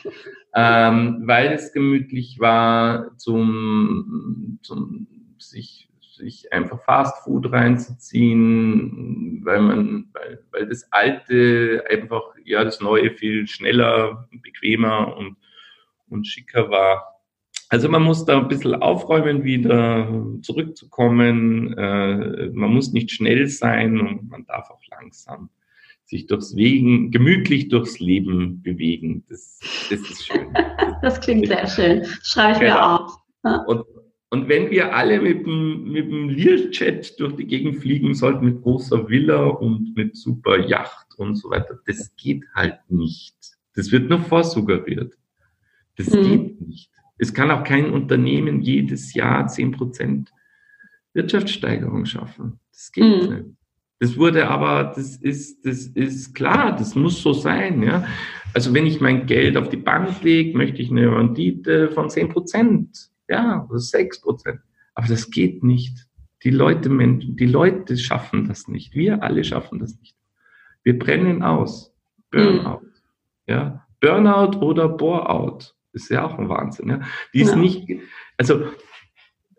Ähm, 0.54 1.22
weil 1.26 1.52
es 1.52 1.72
gemütlich 1.72 2.38
war, 2.40 3.16
zum, 3.18 4.58
zum 4.62 5.06
sich, 5.38 5.85
sich 6.16 6.52
einfach 6.52 6.82
Fast 6.84 7.24
Food 7.24 7.52
reinzuziehen, 7.52 9.40
weil 9.44 9.60
man, 9.60 10.08
weil, 10.12 10.44
weil 10.50 10.66
das 10.66 10.90
Alte 10.92 11.84
einfach, 11.88 12.22
ja, 12.44 12.64
das 12.64 12.80
Neue 12.80 13.10
viel 13.12 13.46
schneller, 13.46 14.28
bequemer 14.42 15.16
und, 15.16 15.36
und 16.08 16.26
schicker 16.26 16.70
war. 16.70 17.20
Also 17.68 17.88
man 17.88 18.02
muss 18.02 18.24
da 18.24 18.38
ein 18.38 18.48
bisschen 18.48 18.74
aufräumen, 18.76 19.44
wieder 19.44 20.08
zurückzukommen. 20.42 21.76
Äh, 21.76 22.50
man 22.52 22.72
muss 22.72 22.92
nicht 22.92 23.10
schnell 23.10 23.48
sein 23.48 24.00
und 24.00 24.28
man 24.30 24.46
darf 24.46 24.70
auch 24.70 24.82
langsam 24.90 25.50
sich 26.04 26.28
durchs 26.28 26.54
Wegen, 26.54 27.10
gemütlich 27.10 27.68
durchs 27.68 27.98
Leben 27.98 28.62
bewegen. 28.62 29.24
Das, 29.28 29.58
das 29.90 30.00
ist 30.00 30.26
schön. 30.26 30.54
das 31.02 31.20
klingt 31.20 31.48
sehr 31.48 31.66
schön. 31.66 32.04
Schreibe 32.22 32.52
ich 32.52 32.58
genau. 32.60 32.74
mir 32.74 33.04
auf. 33.04 33.66
Und, 33.66 33.95
und 34.36 34.48
wenn 34.48 34.70
wir 34.70 34.94
alle 34.94 35.20
mit 35.20 35.46
dem, 35.46 35.90
mit 35.90 36.10
dem 36.10 36.28
Learjet 36.28 37.18
durch 37.18 37.36
die 37.36 37.46
Gegend 37.46 37.76
fliegen 37.76 38.14
sollten, 38.14 38.44
mit 38.44 38.62
großer 38.62 39.08
Villa 39.08 39.46
und 39.46 39.96
mit 39.96 40.14
super 40.14 40.58
Yacht 40.58 41.06
und 41.16 41.36
so 41.36 41.48
weiter, 41.48 41.78
das 41.86 42.14
geht 42.16 42.44
halt 42.54 42.78
nicht. 42.88 43.34
Das 43.74 43.90
wird 43.92 44.10
nur 44.10 44.18
vorsuggeriert. 44.20 45.14
Das 45.96 46.12
hm. 46.12 46.22
geht 46.22 46.60
nicht. 46.60 46.90
Es 47.16 47.32
kann 47.32 47.50
auch 47.50 47.64
kein 47.64 47.90
Unternehmen 47.90 48.60
jedes 48.60 49.14
Jahr 49.14 49.46
zehn 49.46 49.72
Prozent 49.72 50.30
Wirtschaftssteigerung 51.14 52.04
schaffen. 52.04 52.60
Das 52.72 52.92
geht 52.92 53.04
mhm. 53.04 53.34
nicht. 53.34 53.56
Das 54.00 54.18
wurde 54.18 54.48
aber, 54.48 54.92
das 54.94 55.16
ist, 55.16 55.64
das 55.64 55.86
ist 55.86 56.34
klar, 56.34 56.76
das 56.76 56.94
muss 56.94 57.22
so 57.22 57.32
sein, 57.32 57.82
ja. 57.82 58.06
Also 58.52 58.74
wenn 58.74 58.84
ich 58.84 59.00
mein 59.00 59.24
Geld 59.24 59.56
auf 59.56 59.70
die 59.70 59.78
Bank 59.78 60.22
lege, 60.22 60.56
möchte 60.56 60.82
ich 60.82 60.90
eine 60.90 61.10
Rendite 61.10 61.90
von 61.90 62.10
zehn 62.10 62.28
Prozent, 62.28 63.10
ja, 63.28 63.66
oder 63.68 63.78
sechs 63.78 64.20
Prozent. 64.20 64.60
Aber 64.94 65.06
das 65.08 65.30
geht 65.30 65.62
nicht. 65.62 66.06
Die 66.42 66.50
Leute, 66.50 66.90
die 66.90 67.46
Leute 67.46 67.96
schaffen 67.96 68.46
das 68.46 68.68
nicht. 68.68 68.94
Wir 68.94 69.22
alle 69.22 69.44
schaffen 69.44 69.78
das 69.78 69.98
nicht. 69.98 70.16
Wir 70.82 70.98
brennen 70.98 71.42
aus. 71.42 71.92
Burnout. 72.30 72.80
Mhm. 72.82 72.92
Ja. 73.46 73.86
Burnout 74.00 74.58
oder 74.58 74.88
Boreout 74.88 75.74
ist 75.92 76.10
ja 76.10 76.24
auch 76.24 76.38
ein 76.38 76.48
Wahnsinn. 76.48 76.90
Ja? 76.90 77.00
Die 77.32 77.40
ist 77.40 77.50
ja. 77.50 77.56
nicht, 77.56 77.88
also 78.36 78.66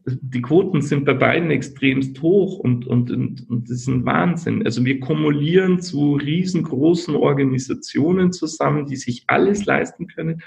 die 0.05 0.41
Quoten 0.41 0.81
sind 0.81 1.05
bei 1.05 1.13
beiden 1.13 1.51
extremst 1.51 2.21
hoch 2.21 2.59
und, 2.59 2.87
und, 2.87 3.11
und, 3.11 3.49
und 3.49 3.69
das 3.69 3.79
ist 3.79 3.87
ein 3.87 4.05
Wahnsinn. 4.05 4.63
Also 4.63 4.85
wir 4.85 4.99
kumulieren 4.99 5.81
zu 5.81 6.13
riesengroßen 6.13 7.15
Organisationen 7.15 8.31
zusammen, 8.31 8.85
die 8.85 8.95
sich 8.95 9.25
alles 9.27 9.65
leisten 9.65 10.07
können 10.07 10.41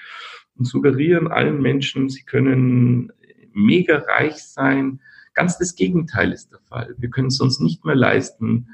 und 0.57 0.65
suggerieren 0.67 1.29
allen 1.29 1.61
Menschen, 1.61 2.09
sie 2.09 2.23
können 2.23 3.13
mega 3.53 3.99
reich 3.99 4.37
sein. 4.37 5.01
Ganz 5.35 5.59
das 5.59 5.75
Gegenteil 5.75 6.33
ist 6.33 6.53
der 6.53 6.61
Fall. 6.61 6.95
Wir 6.99 7.11
können 7.11 7.29
es 7.29 7.41
uns 7.41 7.61
nicht 7.61 7.85
mehr 7.85 7.95
leisten, 7.95 8.69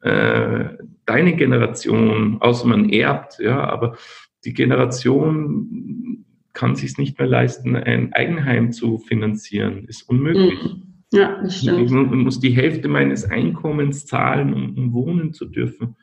äh, 0.00 0.70
deine 1.06 1.36
Generation, 1.36 2.38
außer 2.40 2.66
man 2.66 2.88
erbt, 2.88 3.38
ja, 3.40 3.64
aber 3.64 3.96
die 4.44 4.52
Generation 4.52 6.24
kann 6.52 6.76
sich 6.76 6.98
nicht 6.98 7.18
mehr 7.18 7.28
leisten, 7.28 7.76
ein 7.76 8.12
Eigenheim 8.12 8.72
zu 8.72 8.98
finanzieren. 8.98 9.84
Ist 9.86 10.08
unmöglich. 10.08 10.62
Mhm. 10.62 10.82
Ja, 11.12 11.40
das 11.42 11.58
stimmt. 11.58 11.90
Ich 11.90 11.90
muss 11.90 12.40
die 12.40 12.50
Hälfte 12.50 12.88
meines 12.88 13.24
Einkommens 13.24 14.06
zahlen, 14.06 14.52
um, 14.52 14.76
um 14.76 14.92
wohnen 14.92 15.32
zu 15.32 15.46
dürfen. 15.46 15.96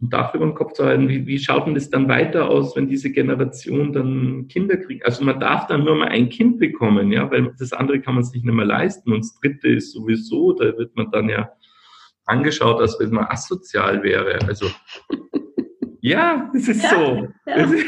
Und 0.00 0.12
dafür 0.12 0.42
im 0.42 0.54
Kopf 0.54 0.74
zu 0.74 0.84
halten, 0.84 1.08
wie, 1.08 1.26
wie 1.26 1.38
schaut 1.38 1.66
denn 1.66 1.74
das 1.74 1.88
dann 1.88 2.08
weiter 2.08 2.50
aus, 2.50 2.76
wenn 2.76 2.86
diese 2.86 3.10
Generation 3.10 3.92
dann 3.92 4.46
Kinder 4.48 4.76
kriegt? 4.76 5.06
Also 5.06 5.24
man 5.24 5.40
darf 5.40 5.66
dann 5.68 5.84
nur 5.84 5.94
mal 5.96 6.08
ein 6.08 6.28
Kind 6.28 6.58
bekommen, 6.58 7.12
ja, 7.12 7.30
weil 7.30 7.54
das 7.58 7.72
andere 7.72 8.00
kann 8.00 8.14
man 8.14 8.24
sich 8.24 8.42
nicht 8.42 8.54
mehr 8.54 8.66
leisten. 8.66 9.12
Und 9.12 9.20
das 9.20 9.34
dritte 9.40 9.68
ist 9.68 9.92
sowieso, 9.92 10.52
da 10.52 10.76
wird 10.76 10.94
man 10.96 11.10
dann 11.10 11.30
ja 11.30 11.50
angeschaut, 12.26 12.80
als 12.80 12.98
wenn 13.00 13.10
man 13.10 13.26
asozial 13.26 14.02
wäre. 14.02 14.38
Also 14.46 14.66
ja, 16.00 16.50
es 16.54 16.68
ist 16.68 16.82
ja, 16.82 16.90
so. 16.90 17.28
Ja. 17.46 17.56
Es 17.56 17.72
ist, 17.72 17.86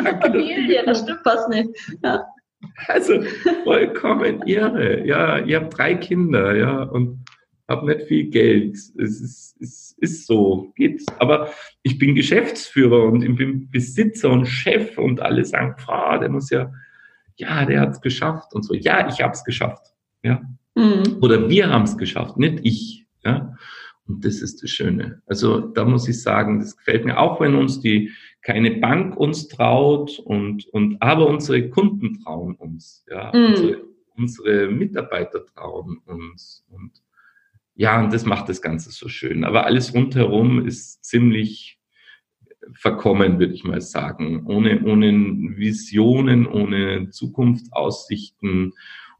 Familie, 0.22 0.82
das 0.86 1.00
stimmt 1.00 1.20
fast 1.22 1.48
nicht. 1.50 1.68
Ja. 2.02 2.24
Also 2.86 3.22
vollkommen 3.64 4.42
irre. 4.46 5.06
Ja, 5.06 5.38
ihr 5.38 5.60
habt 5.60 5.76
drei 5.76 5.94
Kinder, 5.94 6.54
ja, 6.56 6.82
und 6.82 7.24
habt 7.68 7.84
nicht 7.84 8.02
viel 8.02 8.30
Geld. 8.30 8.74
Es 8.74 9.20
ist, 9.20 9.56
es 9.60 9.89
ist 10.00 10.26
so, 10.26 10.72
geht. 10.76 11.02
Aber 11.18 11.50
ich 11.82 11.98
bin 11.98 12.14
Geschäftsführer 12.14 13.04
und 13.04 13.22
ich 13.22 13.36
bin 13.36 13.70
Besitzer 13.70 14.30
und 14.30 14.46
Chef 14.46 14.98
und 14.98 15.20
alle 15.20 15.44
sagen, 15.44 15.74
Frau, 15.78 16.18
der 16.18 16.28
muss 16.28 16.50
ja, 16.50 16.72
ja, 17.36 17.64
der 17.64 17.80
hat 17.80 17.90
es 17.90 18.00
geschafft 18.00 18.54
und 18.54 18.64
so. 18.64 18.74
Ja, 18.74 19.08
ich 19.08 19.20
habe 19.22 19.32
es 19.32 19.44
geschafft. 19.44 19.94
Ja. 20.22 20.42
Mhm. 20.74 21.18
Oder 21.20 21.48
wir 21.48 21.70
haben 21.70 21.84
es 21.84 21.96
geschafft, 21.96 22.36
nicht 22.36 22.60
ich. 22.62 23.06
Ja. 23.24 23.56
Und 24.06 24.24
das 24.24 24.42
ist 24.42 24.62
das 24.62 24.70
Schöne. 24.70 25.22
Also 25.26 25.60
da 25.60 25.84
muss 25.84 26.08
ich 26.08 26.20
sagen, 26.20 26.58
das 26.58 26.76
gefällt 26.76 27.04
mir 27.04 27.18
auch, 27.18 27.40
wenn 27.40 27.54
uns 27.54 27.80
die 27.80 28.10
keine 28.42 28.72
Bank 28.72 29.16
uns 29.16 29.48
traut 29.48 30.18
und, 30.18 30.66
und 30.68 31.00
aber 31.00 31.28
unsere 31.28 31.68
Kunden 31.68 32.22
trauen 32.22 32.54
uns, 32.54 33.04
ja, 33.08 33.30
mm. 33.32 33.44
unsere, 33.44 33.82
unsere, 34.16 34.68
Mitarbeiter 34.68 35.44
trauen 35.44 35.98
uns 36.06 36.64
und 36.70 36.90
ja, 37.80 37.98
und 37.98 38.12
das 38.12 38.26
macht 38.26 38.50
das 38.50 38.60
Ganze 38.60 38.90
so 38.90 39.08
schön. 39.08 39.42
Aber 39.42 39.64
alles 39.64 39.94
rundherum 39.94 40.66
ist 40.66 41.02
ziemlich 41.02 41.80
verkommen, 42.74 43.38
würde 43.38 43.54
ich 43.54 43.64
mal 43.64 43.80
sagen, 43.80 44.44
ohne, 44.44 44.84
ohne 44.84 45.10
Visionen, 45.56 46.46
ohne 46.46 47.08
Zukunftsaussichten 47.08 48.74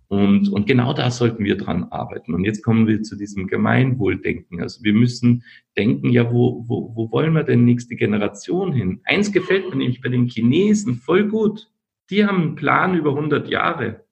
und, 0.08 0.50
und 0.50 0.66
genau 0.66 0.92
da 0.92 1.10
sollten 1.10 1.42
wir 1.42 1.56
dran 1.56 1.84
arbeiten. 1.84 2.34
Und 2.34 2.44
jetzt 2.44 2.62
kommen 2.62 2.86
wir 2.86 3.02
zu 3.02 3.16
diesem 3.16 3.46
Gemeinwohldenken. 3.46 4.60
Also 4.60 4.84
wir 4.84 4.92
müssen 4.92 5.42
denken, 5.78 6.10
ja, 6.10 6.30
wo, 6.30 6.62
wo, 6.68 6.94
wo 6.94 7.10
wollen 7.12 7.32
wir 7.32 7.44
denn 7.44 7.64
nächste 7.64 7.96
Generation 7.96 8.74
hin? 8.74 9.00
Eins 9.04 9.32
gefällt 9.32 9.70
mir 9.70 9.76
nämlich 9.76 10.02
bei 10.02 10.10
den 10.10 10.26
Chinesen 10.26 10.96
voll 10.96 11.28
gut. 11.28 11.70
Die 12.10 12.26
haben 12.26 12.42
einen 12.42 12.54
Plan 12.56 12.94
über 12.94 13.12
100 13.12 13.48
Jahre. 13.48 14.04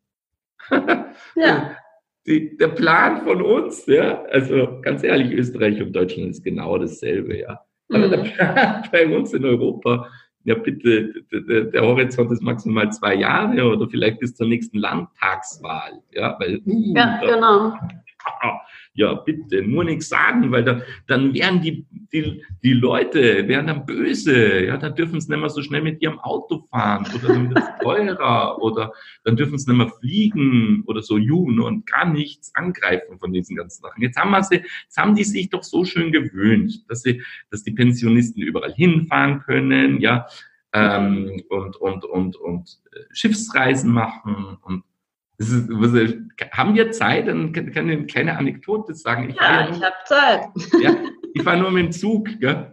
ja. 1.36 1.76
Die, 2.28 2.56
der 2.58 2.68
Plan 2.68 3.22
von 3.22 3.40
uns, 3.40 3.86
ja, 3.86 4.22
also 4.24 4.80
ganz 4.82 5.02
ehrlich, 5.02 5.32
Österreich 5.32 5.80
und 5.80 5.96
Deutschland 5.96 6.30
ist 6.30 6.44
genau 6.44 6.76
dasselbe, 6.76 7.38
ja. 7.38 7.60
Aber 7.90 8.06
mhm. 8.06 8.10
der 8.10 8.18
Plan 8.18 8.82
bei 8.92 9.16
uns 9.16 9.32
in 9.32 9.44
Europa 9.46 10.06
ja 10.44 10.54
bitte, 10.54 11.12
der 11.30 11.82
Horizont 11.82 12.32
ist 12.32 12.42
maximal 12.42 12.90
zwei 12.90 13.14
Jahre 13.14 13.64
oder 13.64 13.86
vielleicht 13.88 14.18
bis 14.20 14.34
zur 14.34 14.48
nächsten 14.48 14.78
Landtagswahl. 14.78 16.00
Ja, 16.12 16.36
weil, 16.38 16.60
uh, 16.64 16.94
ja 16.96 17.20
genau 17.20 17.74
ja, 18.94 19.14
bitte, 19.14 19.62
nur 19.62 19.84
nichts 19.84 20.08
sagen, 20.08 20.50
weil 20.50 20.64
da, 20.64 20.82
dann 21.06 21.32
wären 21.32 21.60
die, 21.60 21.86
die, 22.12 22.42
die 22.64 22.72
Leute, 22.72 23.46
wären 23.46 23.68
dann 23.68 23.86
böse, 23.86 24.64
ja, 24.64 24.76
dann 24.76 24.96
dürfen 24.96 25.20
sie 25.20 25.30
nicht 25.30 25.40
mehr 25.40 25.48
so 25.50 25.62
schnell 25.62 25.82
mit 25.82 26.02
ihrem 26.02 26.18
Auto 26.18 26.66
fahren 26.68 27.06
oder 27.14 27.34
dann 27.34 27.48
wird 27.48 27.58
es 27.58 27.64
teurer 27.82 28.60
oder 28.60 28.92
dann 29.22 29.36
dürfen 29.36 29.56
sie 29.56 29.70
nicht 29.70 29.78
mehr 29.78 29.92
fliegen 30.00 30.82
oder 30.86 31.02
so, 31.02 31.16
jun 31.16 31.60
und 31.60 31.86
gar 31.86 32.10
nichts 32.10 32.52
angreifen 32.56 33.18
von 33.20 33.32
diesen 33.32 33.56
ganzen 33.56 33.82
Sachen. 33.82 34.02
Jetzt 34.02 34.18
haben 34.18 34.30
wir 34.30 34.42
sie, 34.42 34.56
jetzt 34.56 34.96
haben 34.96 35.14
die 35.14 35.24
sich 35.24 35.48
doch 35.50 35.62
so 35.62 35.84
schön 35.84 36.10
gewöhnt, 36.10 36.84
dass 36.90 37.02
sie, 37.02 37.22
dass 37.50 37.62
die 37.62 37.72
Pensionisten 37.72 38.42
überall 38.42 38.72
hinfahren 38.72 39.40
können, 39.40 40.00
ja, 40.00 40.26
ähm, 40.72 41.40
und, 41.48 41.76
und, 41.76 42.04
und, 42.04 42.36
und 42.36 42.80
äh, 42.92 43.00
Schiffsreisen 43.12 43.92
machen 43.92 44.58
und 44.62 44.82
ist, 45.38 45.70
haben 46.52 46.74
wir 46.74 46.90
Zeit? 46.90 47.28
Dann 47.28 47.52
kann 47.52 47.68
ich 47.68 47.76
eine 47.78 48.06
kleine 48.06 48.36
Anekdote 48.36 48.94
sagen. 48.94 49.30
Ich 49.30 49.36
ja, 49.36 49.60
ja 49.60 49.70
ich 49.70 49.82
habe 49.82 49.94
Zeit. 50.04 50.48
Ja, 50.82 50.96
ich 51.34 51.42
fahre 51.42 51.58
nur 51.58 51.70
mit 51.70 51.84
dem 51.84 51.92
Zug, 51.92 52.28
mhm. 52.28 52.66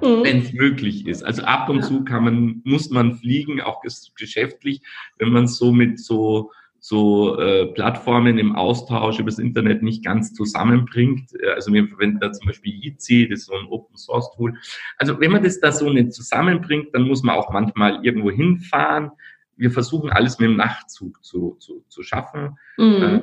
wenn 0.00 0.38
es 0.38 0.52
möglich 0.52 1.06
ist. 1.06 1.22
Also 1.22 1.42
ab 1.42 1.68
und 1.68 1.76
ja. 1.76 1.82
zu 1.82 2.04
kann 2.04 2.24
man, 2.24 2.62
muss 2.64 2.90
man 2.90 3.16
fliegen, 3.16 3.60
auch 3.60 3.82
geschäftlich, 4.16 4.80
wenn 5.18 5.30
man 5.30 5.46
so 5.46 5.72
mit 5.72 6.00
so 6.00 6.50
so 6.78 7.36
äh, 7.40 7.66
Plattformen 7.72 8.38
im 8.38 8.54
Austausch 8.54 9.18
übers 9.18 9.40
Internet 9.40 9.82
nicht 9.82 10.04
ganz 10.04 10.32
zusammenbringt. 10.34 11.32
Also 11.56 11.72
wir 11.72 11.88
verwenden 11.88 12.20
da 12.20 12.30
zum 12.30 12.46
Beispiel 12.46 12.74
Jitsi, 12.74 13.28
das 13.28 13.40
ist 13.40 13.46
so 13.46 13.54
ein 13.54 13.66
Open 13.66 13.96
Source 13.96 14.30
Tool. 14.36 14.54
Also 14.96 15.18
wenn 15.18 15.32
man 15.32 15.42
das 15.42 15.58
da 15.58 15.72
so 15.72 15.90
nicht 15.90 16.12
zusammenbringt, 16.12 16.94
dann 16.94 17.02
muss 17.02 17.24
man 17.24 17.34
auch 17.34 17.52
manchmal 17.52 18.04
irgendwo 18.04 18.30
hinfahren 18.30 19.10
wir 19.56 19.70
versuchen 19.70 20.10
alles 20.10 20.38
mit 20.38 20.50
dem 20.50 20.56
Nachtzug 20.56 21.24
zu, 21.24 21.56
zu, 21.58 21.84
zu 21.88 22.02
schaffen. 22.02 22.58
Mhm. 22.76 23.02
Äh, 23.02 23.22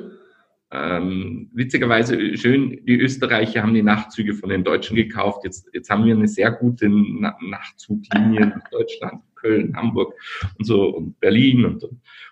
ähm, 0.70 1.50
witzigerweise 1.52 2.36
schön, 2.36 2.84
die 2.84 2.98
Österreicher 2.98 3.62
haben 3.62 3.74
die 3.74 3.82
Nachtzüge 3.82 4.34
von 4.34 4.48
den 4.48 4.64
Deutschen 4.64 4.96
gekauft. 4.96 5.44
Jetzt, 5.44 5.68
jetzt 5.72 5.88
haben 5.88 6.04
wir 6.04 6.14
eine 6.14 6.26
sehr 6.26 6.50
gute 6.50 6.88
Na 6.88 7.36
Nachtzuglinie 7.40 8.46
nach 8.56 8.68
Deutschland, 8.70 9.22
Köln, 9.36 9.76
Hamburg 9.76 10.14
und 10.58 10.64
so 10.64 10.88
und 10.88 11.20
Berlin 11.20 11.64
und, 11.64 11.88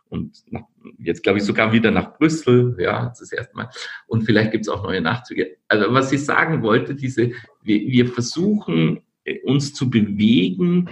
und 0.08 0.42
nach, 0.50 0.64
jetzt 0.98 1.22
glaube 1.22 1.38
ich 1.38 1.44
sogar 1.44 1.72
wieder 1.72 1.92
nach 1.92 2.18
Brüssel. 2.18 2.74
Ja, 2.80 3.14
das 3.16 3.30
erste 3.30 3.54
Mal. 3.54 3.68
Und 4.08 4.24
vielleicht 4.24 4.50
gibt 4.50 4.66
es 4.66 4.68
auch 4.68 4.82
neue 4.82 5.00
Nachtzüge. 5.00 5.58
Also 5.68 5.92
was 5.94 6.10
ich 6.10 6.24
sagen 6.24 6.62
wollte, 6.62 6.96
diese, 6.96 7.30
wir, 7.62 7.80
wir 7.80 8.08
versuchen 8.08 9.02
äh, 9.24 9.40
uns 9.44 9.72
zu 9.72 9.88
bewegen 9.88 10.88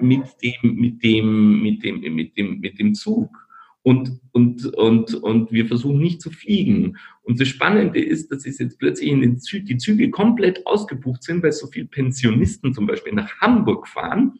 mit 0.00 0.24
dem, 0.42 0.74
mit 0.74 1.02
dem, 1.02 1.62
mit 1.62 1.82
dem, 1.84 2.14
mit 2.14 2.36
dem, 2.36 2.60
mit 2.60 2.78
dem 2.78 2.94
Zug. 2.94 3.30
Und, 3.82 4.20
und, 4.32 4.66
und, 4.74 5.14
und 5.14 5.52
wir 5.52 5.66
versuchen 5.66 6.00
nicht 6.00 6.20
zu 6.20 6.30
fliegen. 6.30 6.98
Und 7.22 7.40
das 7.40 7.48
Spannende 7.48 7.98
ist, 7.98 8.30
dass 8.30 8.44
jetzt 8.44 8.78
plötzlich 8.78 9.08
in 9.08 9.22
den 9.22 9.38
Zü 9.38 9.60
die 9.62 9.78
Züge 9.78 10.10
komplett 10.10 10.66
ausgebucht 10.66 11.22
sind, 11.22 11.42
weil 11.42 11.52
so 11.52 11.66
viele 11.66 11.86
Pensionisten 11.86 12.74
zum 12.74 12.86
Beispiel 12.86 13.14
nach 13.14 13.40
Hamburg 13.40 13.88
fahren, 13.88 14.38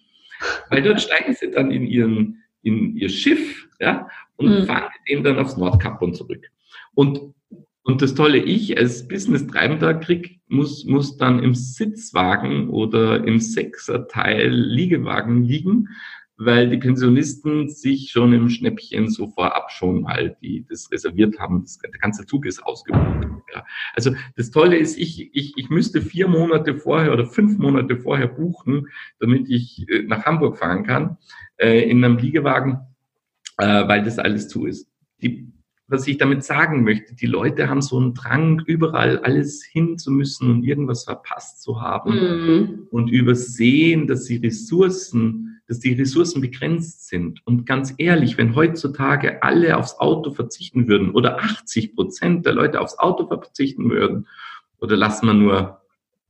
weil 0.69 0.83
dort 0.83 1.01
steigen 1.01 1.35
sie 1.35 1.51
dann 1.51 1.71
in 1.71 1.87
ihren, 1.87 2.43
in 2.63 2.97
ihr 2.97 3.09
Schiff, 3.09 3.69
ja, 3.81 4.09
und 4.37 4.51
mhm. 4.51 4.67
fahren 4.67 4.91
mit 4.93 5.09
denen 5.09 5.25
dann 5.25 5.39
aufs 5.39 5.57
Nordkap 5.57 6.03
und 6.03 6.15
zurück. 6.15 6.51
Und 6.95 7.35
und 7.83 8.03
das 8.03 8.15
Tolle, 8.15 8.39
ich 8.39 8.77
als 8.77 9.09
Business-Treibender 9.09 9.95
krieg, 9.95 10.41
muss, 10.49 10.85
muss 10.85 11.17
dann 11.17 11.43
im 11.43 11.55
Sitzwagen 11.55 12.69
oder 12.69 13.25
im 13.25 13.41
Sechserteil 13.41 14.51
Liegewagen 14.51 15.45
liegen, 15.45 15.89
weil 16.37 16.71
die 16.71 16.79
Pensionisten 16.79 17.69
sich 17.69 18.11
schon 18.11 18.33
im 18.33 18.49
Schnäppchen 18.49 19.11
so 19.11 19.29
vorab 19.29 19.71
schon 19.71 20.03
mal 20.03 20.37
die 20.43 20.65
das 20.69 20.91
reserviert 20.91 21.39
haben. 21.39 21.63
Das, 21.63 21.79
der 21.79 21.91
ganze 21.91 22.25
Zug 22.25 22.47
ist 22.47 22.63
ausgebucht. 22.63 23.27
Ja. 23.55 23.65
Also 23.95 24.13
das 24.37 24.51
Tolle 24.51 24.79
ist, 24.79 24.99
ich, 24.99 25.35
ich, 25.35 25.53
ich 25.57 25.69
müsste 25.69 26.01
vier 26.01 26.29
Monate 26.29 26.77
vorher 26.77 27.13
oder 27.13 27.27
fünf 27.27 27.59
Monate 27.59 27.99
vorher 27.99 28.29
buchen, 28.29 28.89
damit 29.19 29.51
ich 29.51 29.87
äh, 29.91 30.03
nach 30.03 30.25
Hamburg 30.25 30.57
fahren 30.57 30.85
kann 30.85 31.19
äh, 31.59 31.89
in 31.91 32.03
einem 32.03 32.17
Liegewagen, 32.17 32.81
äh, 33.59 33.87
weil 33.87 34.03
das 34.03 34.19
alles 34.19 34.49
zu 34.49 34.65
ist. 34.65 34.89
Die 35.23 35.53
was 35.91 36.07
ich 36.07 36.19
damit 36.19 36.45
sagen 36.45 36.85
möchte, 36.85 37.15
die 37.15 37.27
Leute 37.27 37.69
haben 37.69 37.83
so 37.83 37.99
einen 37.99 38.15
Drang, 38.15 38.63
überall 38.65 39.19
alles 39.19 39.65
hin 39.65 39.99
zu 39.99 40.13
müssen 40.13 40.49
und 40.49 40.63
irgendwas 40.63 41.05
verpasst 41.05 41.63
zu 41.63 41.83
haben 41.83 42.13
mhm. 42.13 42.87
und 42.91 43.09
übersehen, 43.09 44.07
dass 44.07 44.25
die 44.25 44.37
Ressourcen, 44.37 45.61
dass 45.67 45.81
die 45.81 45.93
Ressourcen 45.93 46.41
begrenzt 46.41 47.09
sind. 47.09 47.45
Und 47.45 47.67
ganz 47.67 47.93
ehrlich, 47.99 48.39
wenn 48.39 48.55
heutzutage 48.55 49.43
alle 49.43 49.77
aufs 49.77 49.99
Auto 49.99 50.31
verzichten 50.31 50.87
würden 50.87 51.11
oder 51.11 51.39
80 51.39 51.97
Prozent 51.97 52.47
der 52.47 52.53
Leute 52.53 52.81
aufs 52.81 52.99
Auto 52.99 53.27
verzichten 53.27 53.91
würden 53.91 54.29
oder 54.79 54.97
lassen 54.97 55.27
wir 55.27 55.35
nur 55.35 55.81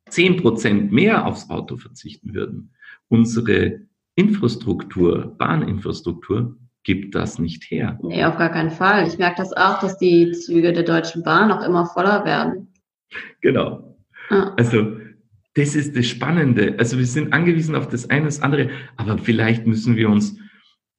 10 0.09 0.39
Prozent 0.39 0.91
mehr 0.91 1.27
aufs 1.27 1.51
Auto 1.51 1.77
verzichten 1.77 2.33
würden, 2.35 2.71
unsere 3.09 3.83
Infrastruktur, 4.15 5.35
Bahninfrastruktur 5.37 6.57
gibt 6.85 7.15
das 7.15 7.39
nicht 7.39 7.71
her. 7.71 7.99
Nee, 8.03 8.25
auf 8.25 8.37
gar 8.37 8.51
keinen 8.51 8.71
Fall. 8.71 9.07
Ich 9.07 9.19
merke 9.19 9.37
das 9.37 9.53
auch, 9.53 9.81
dass 9.81 9.99
die 9.99 10.33
Züge 10.33 10.73
der 10.73 10.83
Deutschen 10.83 11.23
Bahn 11.23 11.53
auch 11.53 11.65
immer 11.65 11.87
voller 11.87 12.25
werden. 12.25 12.73
Genau. 13.41 13.97
Ah. 14.31 14.55
Also, 14.57 14.97
das 15.55 15.75
ist 15.75 15.97
das 15.97 16.07
Spannende. 16.07 16.77
Also, 16.79 16.97
wir 16.97 17.07
sind 17.07 17.33
angewiesen 17.33 17.75
auf 17.75 17.89
das 17.89 18.09
eine, 18.09 18.27
das 18.27 18.41
andere, 18.41 18.71
aber 18.97 19.19
vielleicht 19.19 19.67
müssen 19.67 19.97
wir 19.97 20.09
uns, 20.09 20.39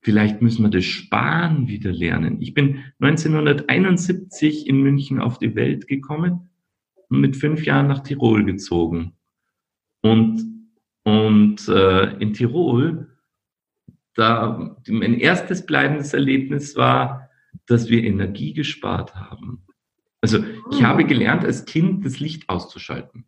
vielleicht 0.02 0.42
müssen 0.42 0.64
wir 0.64 0.70
das 0.70 0.86
Sparen 0.86 1.68
wieder 1.68 1.92
lernen. 1.92 2.42
Ich 2.42 2.54
bin 2.54 2.84
1971 3.00 4.68
in 4.68 4.82
München 4.82 5.20
auf 5.20 5.40
die 5.40 5.56
Welt 5.56 5.88
gekommen 5.88 6.50
und 7.10 7.22
mit 7.22 7.36
fünf 7.36 7.66
Jahren 7.66 7.88
nach 7.88 8.04
Tirol 8.04 8.46
gezogen. 8.46 9.14
Und, 10.02 10.44
und 11.04 11.68
äh, 11.68 12.18
in 12.18 12.34
Tirol 12.34 13.11
da, 14.16 14.76
mein 14.88 15.14
erstes 15.16 15.66
bleibendes 15.66 16.14
Erlebnis 16.14 16.76
war, 16.76 17.30
dass 17.66 17.90
wir 17.90 18.04
Energie 18.04 18.54
gespart 18.54 19.16
haben. 19.16 19.64
Also 20.22 20.44
ich 20.72 20.84
habe 20.84 21.06
gelernt, 21.06 21.44
als 21.44 21.66
Kind 21.66 22.06
das 22.06 22.20
Licht 22.20 22.48
auszuschalten. 22.50 23.26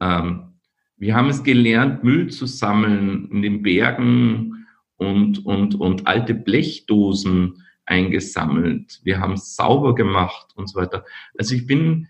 Ähm, 0.00 0.52
wir 0.96 1.16
haben 1.16 1.30
es 1.30 1.42
gelernt, 1.42 2.04
Müll 2.04 2.30
zu 2.30 2.46
sammeln 2.46 3.28
in 3.30 3.42
den 3.42 3.62
Bergen 3.62 4.66
und, 4.96 5.44
und, 5.44 5.74
und 5.74 6.06
alte 6.06 6.34
Blechdosen 6.34 7.64
eingesammelt. 7.86 9.00
Wir 9.02 9.18
haben 9.18 9.32
es 9.32 9.56
sauber 9.56 9.94
gemacht 9.94 10.52
und 10.54 10.68
so 10.68 10.78
weiter. 10.80 11.04
Also 11.36 11.56
ich 11.56 11.66
bin, 11.66 12.06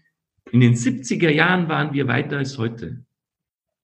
in 0.50 0.60
den 0.60 0.74
70er 0.74 1.30
Jahren 1.30 1.68
waren 1.68 1.94
wir 1.94 2.06
weiter 2.06 2.36
als 2.36 2.58
heute. 2.58 3.02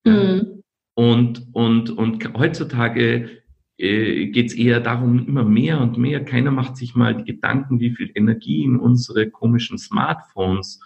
Mhm. 0.04 0.62
Und, 0.94 1.46
und, 1.54 1.90
und 1.90 2.34
heutzutage 2.36 3.42
geht 3.78 4.46
es 4.46 4.54
eher 4.54 4.80
darum, 4.80 5.26
immer 5.26 5.44
mehr 5.44 5.80
und 5.80 5.98
mehr. 5.98 6.24
Keiner 6.24 6.50
macht 6.50 6.76
sich 6.76 6.96
mal 6.96 7.14
die 7.14 7.24
Gedanken, 7.24 7.78
wie 7.78 7.94
viel 7.94 8.10
Energie 8.14 8.64
in 8.64 8.76
unsere 8.76 9.30
komischen 9.30 9.78
Smartphones 9.78 10.80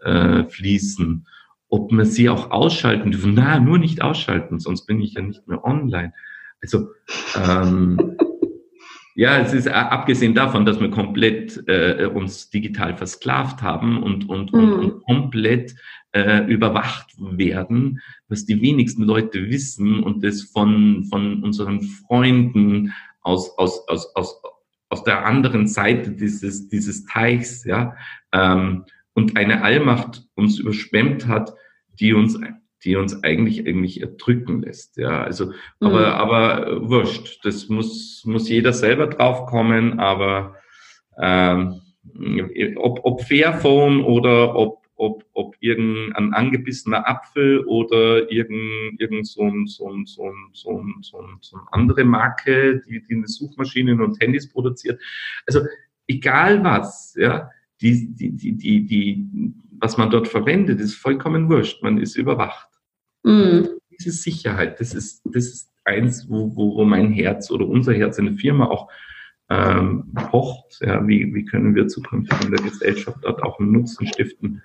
äh, 0.00 0.44
fließen. 0.44 1.26
Ob 1.68 1.90
man 1.90 2.06
sie 2.06 2.28
auch 2.28 2.52
ausschalten 2.52 3.10
dürfen. 3.10 3.34
Na, 3.34 3.58
nur 3.58 3.78
nicht 3.78 4.00
ausschalten, 4.00 4.60
sonst 4.60 4.86
bin 4.86 5.00
ich 5.00 5.14
ja 5.14 5.22
nicht 5.22 5.48
mehr 5.48 5.64
online. 5.64 6.12
Also 6.62 6.86
ähm, 7.34 8.16
ja, 9.16 9.38
es 9.38 9.52
ist 9.52 9.66
äh, 9.66 9.70
abgesehen 9.70 10.34
davon, 10.34 10.64
dass 10.64 10.78
wir 10.78 10.90
komplett 10.90 11.64
äh, 11.66 12.06
uns 12.06 12.50
digital 12.50 12.96
versklavt 12.96 13.62
haben 13.62 14.00
und, 14.00 14.28
und, 14.28 14.52
mhm. 14.52 14.60
und, 14.60 14.72
und 14.74 15.02
komplett 15.02 15.74
äh, 16.16 16.46
überwacht 16.46 17.14
werden, 17.18 18.00
was 18.28 18.46
die 18.46 18.60
wenigsten 18.62 19.02
Leute 19.02 19.50
wissen 19.50 20.02
und 20.02 20.24
das 20.24 20.42
von, 20.42 21.04
von 21.10 21.42
unseren 21.42 21.82
Freunden 21.82 22.94
aus, 23.20 23.50
aus, 23.58 23.86
aus, 23.86 24.16
aus, 24.16 24.40
aus 24.88 25.04
der 25.04 25.26
anderen 25.26 25.66
Seite 25.66 26.12
dieses, 26.12 26.68
dieses 26.68 27.04
Teichs, 27.04 27.64
ja, 27.64 27.94
ähm, 28.32 28.84
und 29.12 29.36
eine 29.36 29.62
Allmacht 29.62 30.26
uns 30.34 30.58
überschwemmt 30.58 31.26
hat, 31.26 31.54
die 32.00 32.14
uns 32.14 32.38
die 32.84 32.94
uns 32.94 33.24
eigentlich 33.24 33.66
eigentlich 33.66 34.00
erdrücken 34.00 34.62
lässt. 34.62 34.96
Ja, 34.96 35.24
also, 35.24 35.52
aber, 35.80 36.00
mhm. 36.00 36.12
aber 36.14 36.66
äh, 36.66 36.88
wurscht. 36.88 37.40
Das 37.44 37.68
muss, 37.68 38.22
muss 38.24 38.48
jeder 38.48 38.72
selber 38.72 39.08
drauf 39.08 39.46
kommen, 39.46 39.98
aber 39.98 40.54
ähm, 41.20 41.80
ob, 42.76 43.00
ob 43.02 43.22
Fairphone 43.22 44.02
oder 44.04 44.54
ob, 44.54 44.85
ob, 44.96 45.24
ob 45.32 45.56
irgendein 45.60 46.34
angebissener 46.34 47.08
Apfel 47.08 47.64
oder 47.66 48.30
irgend, 48.30 49.00
irgend 49.00 49.26
so, 49.26 49.42
ein, 49.42 49.66
so, 49.66 49.90
ein, 49.90 50.06
so, 50.06 50.30
ein, 50.30 50.48
so, 50.52 50.80
ein, 50.80 50.94
so, 51.02 51.20
ein, 51.20 51.38
so 51.40 51.56
eine 51.56 51.72
andere 51.72 52.04
Marke, 52.04 52.82
die, 52.88 53.02
die 53.02 53.14
eine 53.14 53.28
Suchmaschinen 53.28 54.00
und 54.00 54.20
Handys 54.20 54.48
produziert. 54.48 55.00
Also 55.46 55.60
egal 56.08 56.64
was, 56.64 57.14
ja, 57.18 57.50
die, 57.80 58.14
die, 58.14 58.32
die, 58.32 58.56
die, 58.56 58.86
die, 58.86 59.54
was 59.78 59.96
man 59.98 60.10
dort 60.10 60.28
verwendet, 60.28 60.80
ist 60.80 60.94
vollkommen 60.94 61.48
wurscht. 61.50 61.82
Man 61.82 61.98
ist 61.98 62.16
überwacht. 62.16 62.68
Mhm. 63.22 63.68
Diese 63.90 64.12
Sicherheit, 64.12 64.80
das 64.80 64.94
ist, 64.94 65.22
das 65.24 65.46
ist 65.46 65.72
eins, 65.84 66.28
wo, 66.28 66.54
wo, 66.56 66.76
wo 66.76 66.84
mein 66.84 67.12
Herz 67.12 67.50
oder 67.50 67.66
unser 67.66 67.94
Herz 67.94 68.18
in 68.18 68.26
der 68.26 68.34
Firma 68.34 68.66
auch 68.66 68.90
ähm, 69.48 70.12
pocht. 70.30 70.78
Ja, 70.80 71.06
wie, 71.06 71.32
wie 71.34 71.44
können 71.44 71.74
wir 71.74 71.88
zukünftig 71.88 72.44
in 72.44 72.50
der 72.50 72.64
Gesellschaft 72.64 73.18
dort 73.22 73.42
auch 73.42 73.58
einen 73.60 73.72
Nutzen 73.72 74.06
stiften, 74.06 74.62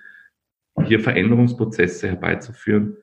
hier 0.86 1.00
Veränderungsprozesse 1.00 2.08
herbeizuführen, 2.08 2.96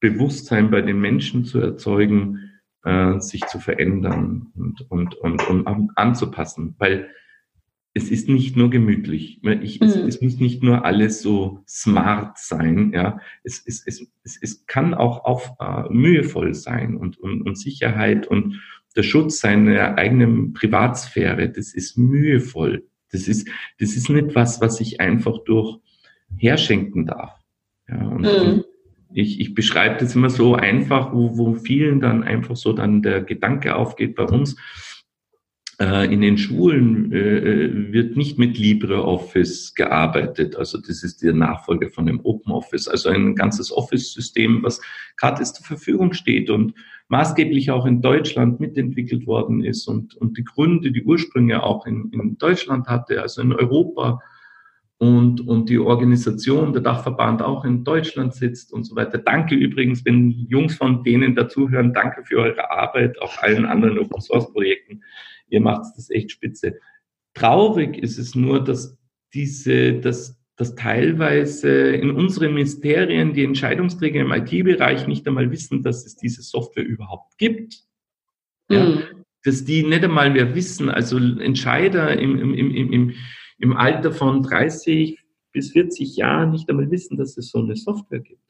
Bewusstsein 0.00 0.70
bei 0.70 0.80
den 0.80 1.00
Menschen 1.00 1.44
zu 1.44 1.60
erzeugen, 1.60 2.50
äh, 2.84 3.18
sich 3.20 3.44
zu 3.46 3.58
verändern 3.58 4.52
und, 4.54 4.90
und, 4.90 5.14
und, 5.16 5.46
und 5.48 5.90
anzupassen. 5.96 6.74
Weil 6.78 7.10
es 7.94 8.10
ist 8.10 8.28
nicht 8.28 8.56
nur 8.56 8.70
gemütlich. 8.70 9.40
Ich, 9.62 9.80
es, 9.82 9.96
mhm. 9.96 10.06
es, 10.06 10.20
muss 10.20 10.38
nicht 10.38 10.62
nur 10.62 10.84
alles 10.84 11.20
so 11.20 11.64
smart 11.66 12.38
sein. 12.38 12.92
Ja, 12.92 13.18
es, 13.42 13.62
es, 13.66 13.82
es, 13.84 14.06
es, 14.22 14.38
es 14.40 14.66
kann 14.66 14.94
auch 14.94 15.24
auf, 15.24 15.50
äh, 15.58 15.92
mühevoll 15.92 16.54
sein 16.54 16.96
und, 16.96 17.18
und, 17.18 17.42
und 17.42 17.58
Sicherheit 17.58 18.26
und 18.26 18.60
der 18.94 19.02
Schutz 19.02 19.40
seiner 19.40 19.96
eigenen 19.96 20.52
Privatsphäre. 20.52 21.50
Das 21.50 21.74
ist 21.74 21.98
mühevoll. 21.98 22.86
Das 23.10 23.26
ist, 23.26 23.48
das 23.80 23.96
ist 23.96 24.10
nicht 24.10 24.34
was, 24.34 24.60
was 24.60 24.80
ich 24.80 25.00
einfach 25.00 25.38
durch 25.44 25.80
herschenken 26.36 27.06
darf. 27.06 27.32
Ja, 27.88 28.06
und, 28.06 28.22
mhm. 28.22 28.64
ich, 29.12 29.40
ich 29.40 29.54
beschreibe 29.54 29.98
das 29.98 30.14
immer 30.14 30.30
so 30.30 30.54
einfach, 30.54 31.12
wo, 31.12 31.36
wo 31.38 31.54
vielen 31.54 32.00
dann 32.00 32.22
einfach 32.22 32.56
so 32.56 32.72
dann 32.72 33.02
der 33.02 33.22
Gedanke 33.22 33.76
aufgeht 33.76 34.14
bei 34.14 34.24
uns 34.24 34.56
äh, 35.80 36.12
in 36.12 36.20
den 36.20 36.38
Schulen 36.38 37.12
äh, 37.12 37.38
äh, 37.38 37.92
wird 37.92 38.16
nicht 38.16 38.38
mit 38.38 38.58
LibreOffice 38.58 39.74
gearbeitet. 39.74 40.56
Also 40.56 40.78
das 40.78 41.04
ist 41.04 41.22
der 41.22 41.34
Nachfolger 41.34 41.88
von 41.88 42.06
dem 42.06 42.20
Open 42.24 42.52
Office. 42.52 42.88
Also 42.88 43.10
ein 43.10 43.34
ganzes 43.34 43.72
Office-System, 43.72 44.62
was 44.62 44.80
gratis 45.16 45.52
zur 45.52 45.64
Verfügung 45.64 46.12
steht 46.14 46.50
und 46.50 46.74
maßgeblich 47.08 47.70
auch 47.70 47.86
in 47.86 48.02
Deutschland 48.02 48.60
mitentwickelt 48.60 49.26
worden 49.26 49.62
ist 49.62 49.86
und, 49.86 50.16
und 50.16 50.36
die 50.36 50.44
Gründe, 50.44 50.90
die 50.90 51.04
Ursprünge 51.04 51.62
auch 51.62 51.86
in, 51.86 52.10
in 52.12 52.36
Deutschland 52.38 52.88
hatte, 52.88 53.22
also 53.22 53.40
in 53.40 53.52
Europa 53.52 54.20
und, 54.98 55.46
und 55.46 55.68
die 55.68 55.78
Organisation, 55.78 56.72
der 56.72 56.82
Dachverband 56.82 57.40
auch 57.40 57.64
in 57.64 57.84
Deutschland 57.84 58.34
sitzt 58.34 58.72
und 58.72 58.84
so 58.84 58.96
weiter. 58.96 59.18
Danke 59.18 59.54
übrigens, 59.54 60.04
wenn 60.04 60.30
Jungs 60.48 60.76
von 60.76 61.04
denen 61.04 61.34
dazuhören, 61.34 61.94
danke 61.94 62.24
für 62.24 62.38
eure 62.38 62.70
Arbeit, 62.70 63.20
auch 63.22 63.38
allen 63.38 63.64
anderen 63.64 63.98
Open 63.98 64.20
Source 64.20 64.52
Projekten 64.52 65.02
ihr 65.50 65.60
macht 65.60 65.96
das 65.96 66.10
echt 66.10 66.32
spitze. 66.32 66.78
Traurig 67.34 67.96
ist 67.98 68.18
es 68.18 68.34
nur, 68.34 68.62
dass 68.62 68.98
diese, 69.34 69.94
dass, 69.94 70.38
dass 70.56 70.74
teilweise 70.74 71.70
in 71.70 72.10
unseren 72.10 72.54
Ministerien 72.54 73.34
die 73.34 73.44
Entscheidungsträger 73.44 74.20
im 74.20 74.32
IT-Bereich 74.32 75.06
nicht 75.06 75.26
einmal 75.26 75.50
wissen, 75.50 75.82
dass 75.82 76.06
es 76.06 76.16
diese 76.16 76.42
Software 76.42 76.84
überhaupt 76.84 77.38
gibt. 77.38 77.82
Ja, 78.70 78.84
mhm. 78.84 79.02
Dass 79.44 79.64
die 79.64 79.84
nicht 79.84 80.04
einmal 80.04 80.30
mehr 80.30 80.54
wissen, 80.54 80.90
also 80.90 81.16
Entscheider 81.16 82.18
im, 82.18 82.38
im, 82.38 82.54
im, 82.54 82.92
im, 82.92 83.14
im 83.58 83.76
Alter 83.76 84.12
von 84.12 84.42
30 84.42 85.18
bis 85.52 85.72
40 85.72 86.16
Jahren 86.16 86.50
nicht 86.50 86.68
einmal 86.68 86.90
wissen, 86.90 87.16
dass 87.16 87.36
es 87.36 87.50
so 87.50 87.58
eine 87.58 87.76
Software 87.76 88.20
gibt. 88.20 88.42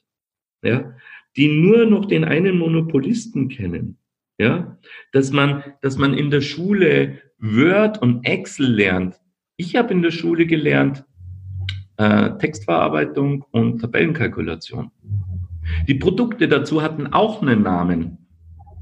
Ja, 0.62 0.94
die 1.36 1.48
nur 1.48 1.86
noch 1.86 2.06
den 2.06 2.24
einen 2.24 2.58
Monopolisten 2.58 3.48
kennen. 3.48 3.98
Ja, 4.38 4.78
dass 5.12 5.32
man, 5.32 5.62
dass 5.82 5.98
man 5.98 6.14
in 6.14 6.30
der 6.30 6.40
Schule 6.40 7.18
Word 7.38 8.00
und 8.02 8.24
Excel 8.24 8.72
lernt. 8.72 9.20
Ich 9.56 9.76
habe 9.76 9.92
in 9.92 10.02
der 10.02 10.10
Schule 10.10 10.46
gelernt 10.46 11.04
äh, 11.96 12.36
Textverarbeitung 12.38 13.44
und 13.50 13.80
Tabellenkalkulation. 13.80 14.90
Die 15.86 15.94
Produkte 15.94 16.48
dazu 16.48 16.82
hatten 16.82 17.08
auch 17.08 17.42
einen 17.42 17.62
Namen. 17.62 18.18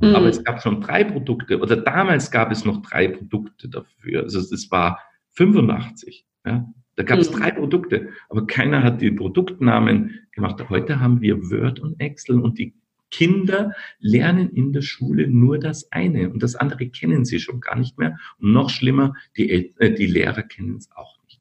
Mhm. 0.01 0.15
Aber 0.15 0.27
es 0.27 0.45
gab 0.45 0.63
schon 0.63 0.81
drei 0.81 1.05
Produkte, 1.05 1.59
oder 1.59 1.77
damals 1.77 2.31
gab 2.31 2.53
es 2.53 2.65
noch 2.65 2.83
drei 2.83 3.09
Produkte 3.09 3.69
dafür. 3.69 4.23
Also 4.23 4.39
es 4.39 4.71
war 4.71 5.01
85. 5.37 6.27
Ja? 6.45 6.73
Da 6.97 7.03
gab 7.03 7.19
es 7.19 7.31
mhm. 7.31 7.37
drei 7.37 7.51
Produkte, 7.53 8.09
aber 8.29 8.47
keiner 8.47 8.83
hat 8.83 9.01
die 9.01 9.11
Produktnamen 9.11 10.27
gemacht. 10.33 10.69
Heute 10.69 11.01
haben 11.01 11.21
wir 11.21 11.51
Word 11.51 11.79
und 11.79 12.01
Excel 12.01 12.41
und 12.41 12.59
die 12.59 12.75
Kinder 13.11 13.73
lernen 14.01 14.51
in 14.51 14.73
der 14.73 14.83
Schule 14.83 15.29
nur 15.29 15.59
das 15.59 15.93
eine 15.93 16.31
und 16.31 16.43
das 16.43 16.57
andere 16.57 16.89
kennen 16.89 17.25
sie 17.25 17.39
schon 17.39 17.61
gar 17.61 17.77
nicht 17.77 17.99
mehr. 17.99 18.19
Und 18.39 18.53
noch 18.53 18.71
schlimmer, 18.71 19.15
die, 19.37 19.51
El 19.51 19.73
äh, 19.79 19.93
die 19.93 20.07
Lehrer 20.07 20.43
kennen 20.43 20.77
es 20.77 20.91
auch 20.93 21.17
nicht. 21.25 21.41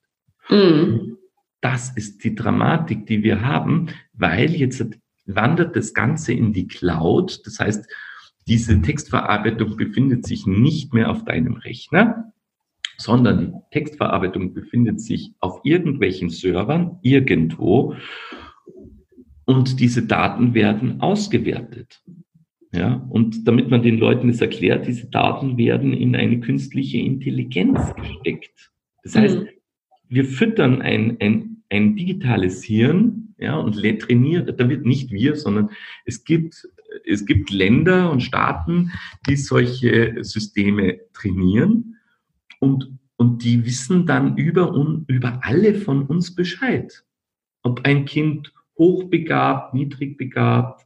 Mhm. 0.49 1.17
Das 1.61 1.95
ist 1.95 2.23
die 2.23 2.35
Dramatik, 2.35 3.07
die 3.07 3.23
wir 3.23 3.41
haben, 3.41 3.87
weil 4.13 4.51
jetzt 4.51 4.85
wandert 5.25 5.75
das 5.75 5.93
Ganze 5.93 6.33
in 6.33 6.53
die 6.53 6.67
Cloud. 6.67 7.41
Das 7.45 7.59
heißt, 7.59 7.91
diese 8.47 8.79
Textverarbeitung 8.79 9.75
befindet 9.75 10.27
sich 10.27 10.45
nicht 10.45 10.93
mehr 10.93 11.09
auf 11.09 11.25
deinem 11.25 11.53
Rechner, 11.53 12.31
sondern 12.97 13.39
die 13.39 13.79
Textverarbeitung 13.79 14.53
befindet 14.53 15.01
sich 15.01 15.33
auf 15.39 15.59
irgendwelchen 15.63 16.29
Servern 16.29 16.99
irgendwo 17.01 17.95
und 19.45 19.79
diese 19.79 20.03
Daten 20.03 20.53
werden 20.53 21.01
ausgewertet. 21.01 22.01
Ja, 22.73 23.05
und 23.09 23.47
damit 23.47 23.69
man 23.69 23.83
den 23.83 23.97
Leuten 23.97 24.27
es 24.27 24.41
erklärt, 24.41 24.85
diese 24.85 25.07
Daten 25.07 25.57
werden 25.57 25.93
in 25.93 26.13
eine 26.15 26.41
künstliche 26.41 26.97
Intelligenz 26.97 27.79
gesteckt. 27.95 28.71
Das 29.03 29.15
heißt, 29.15 29.39
mhm. 29.39 29.47
wir 30.09 30.25
füttern 30.25 30.81
ein, 30.81 31.15
ein, 31.21 31.63
ein 31.69 31.95
digitales 31.95 32.63
Hirn, 32.63 33.33
ja, 33.37 33.55
und 33.57 33.81
trainieren, 33.99 34.45
da 34.57 34.69
wird 34.69 34.85
nicht 34.85 35.11
wir, 35.11 35.35
sondern 35.35 35.69
es 36.05 36.25
gibt, 36.25 36.67
es 37.05 37.25
gibt 37.25 37.49
Länder 37.49 38.11
und 38.11 38.21
Staaten, 38.21 38.91
die 39.27 39.37
solche 39.37 40.17
Systeme 40.21 40.99
trainieren 41.13 41.94
und, 42.59 42.97
und 43.17 43.43
die 43.43 43.65
wissen 43.65 44.05
dann 44.05 44.37
über, 44.37 44.73
über 45.07 45.39
alle 45.43 45.75
von 45.75 46.05
uns 46.05 46.35
Bescheid. 46.35 47.03
Ob 47.63 47.85
ein 47.85 48.05
Kind 48.05 48.53
hochbegabt, 48.77 49.73
niedrigbegabt, 49.73 50.85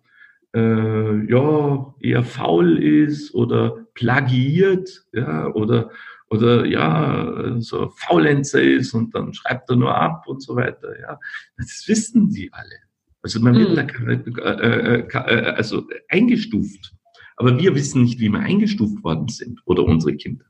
äh, 0.55 1.25
ja, 1.29 1.93
eher 1.99 2.23
faul 2.23 2.81
ist 2.81 3.33
oder 3.33 3.85
plagiiert, 3.93 5.05
ja, 5.13 5.47
oder, 5.53 5.91
oder 6.29 6.65
ja, 6.65 7.55
so 7.59 7.91
Faulenzer 7.95 8.61
ist 8.61 8.93
und 8.93 9.13
dann 9.13 9.33
schreibt 9.33 9.69
er 9.69 9.75
nur 9.75 9.95
ab 9.95 10.27
und 10.27 10.41
so 10.41 10.55
weiter, 10.55 10.99
ja. 10.99 11.19
Das 11.57 11.83
wissen 11.87 12.29
die 12.29 12.51
alle. 12.53 12.89
Also 13.21 13.39
man 13.41 13.55
wird 13.55 13.71
mhm. 13.71 14.33
da 14.35 14.53
äh, 14.53 14.99
äh, 14.99 15.07
äh, 15.07 15.51
also 15.51 15.87
eingestuft. 16.07 16.93
Aber 17.35 17.57
wir 17.57 17.75
wissen 17.75 18.03
nicht, 18.03 18.19
wie 18.19 18.29
wir 18.29 18.39
eingestuft 18.39 19.03
worden 19.03 19.27
sind 19.27 19.61
oder 19.65 19.83
unsere 19.83 20.15
Kinder. 20.15 20.45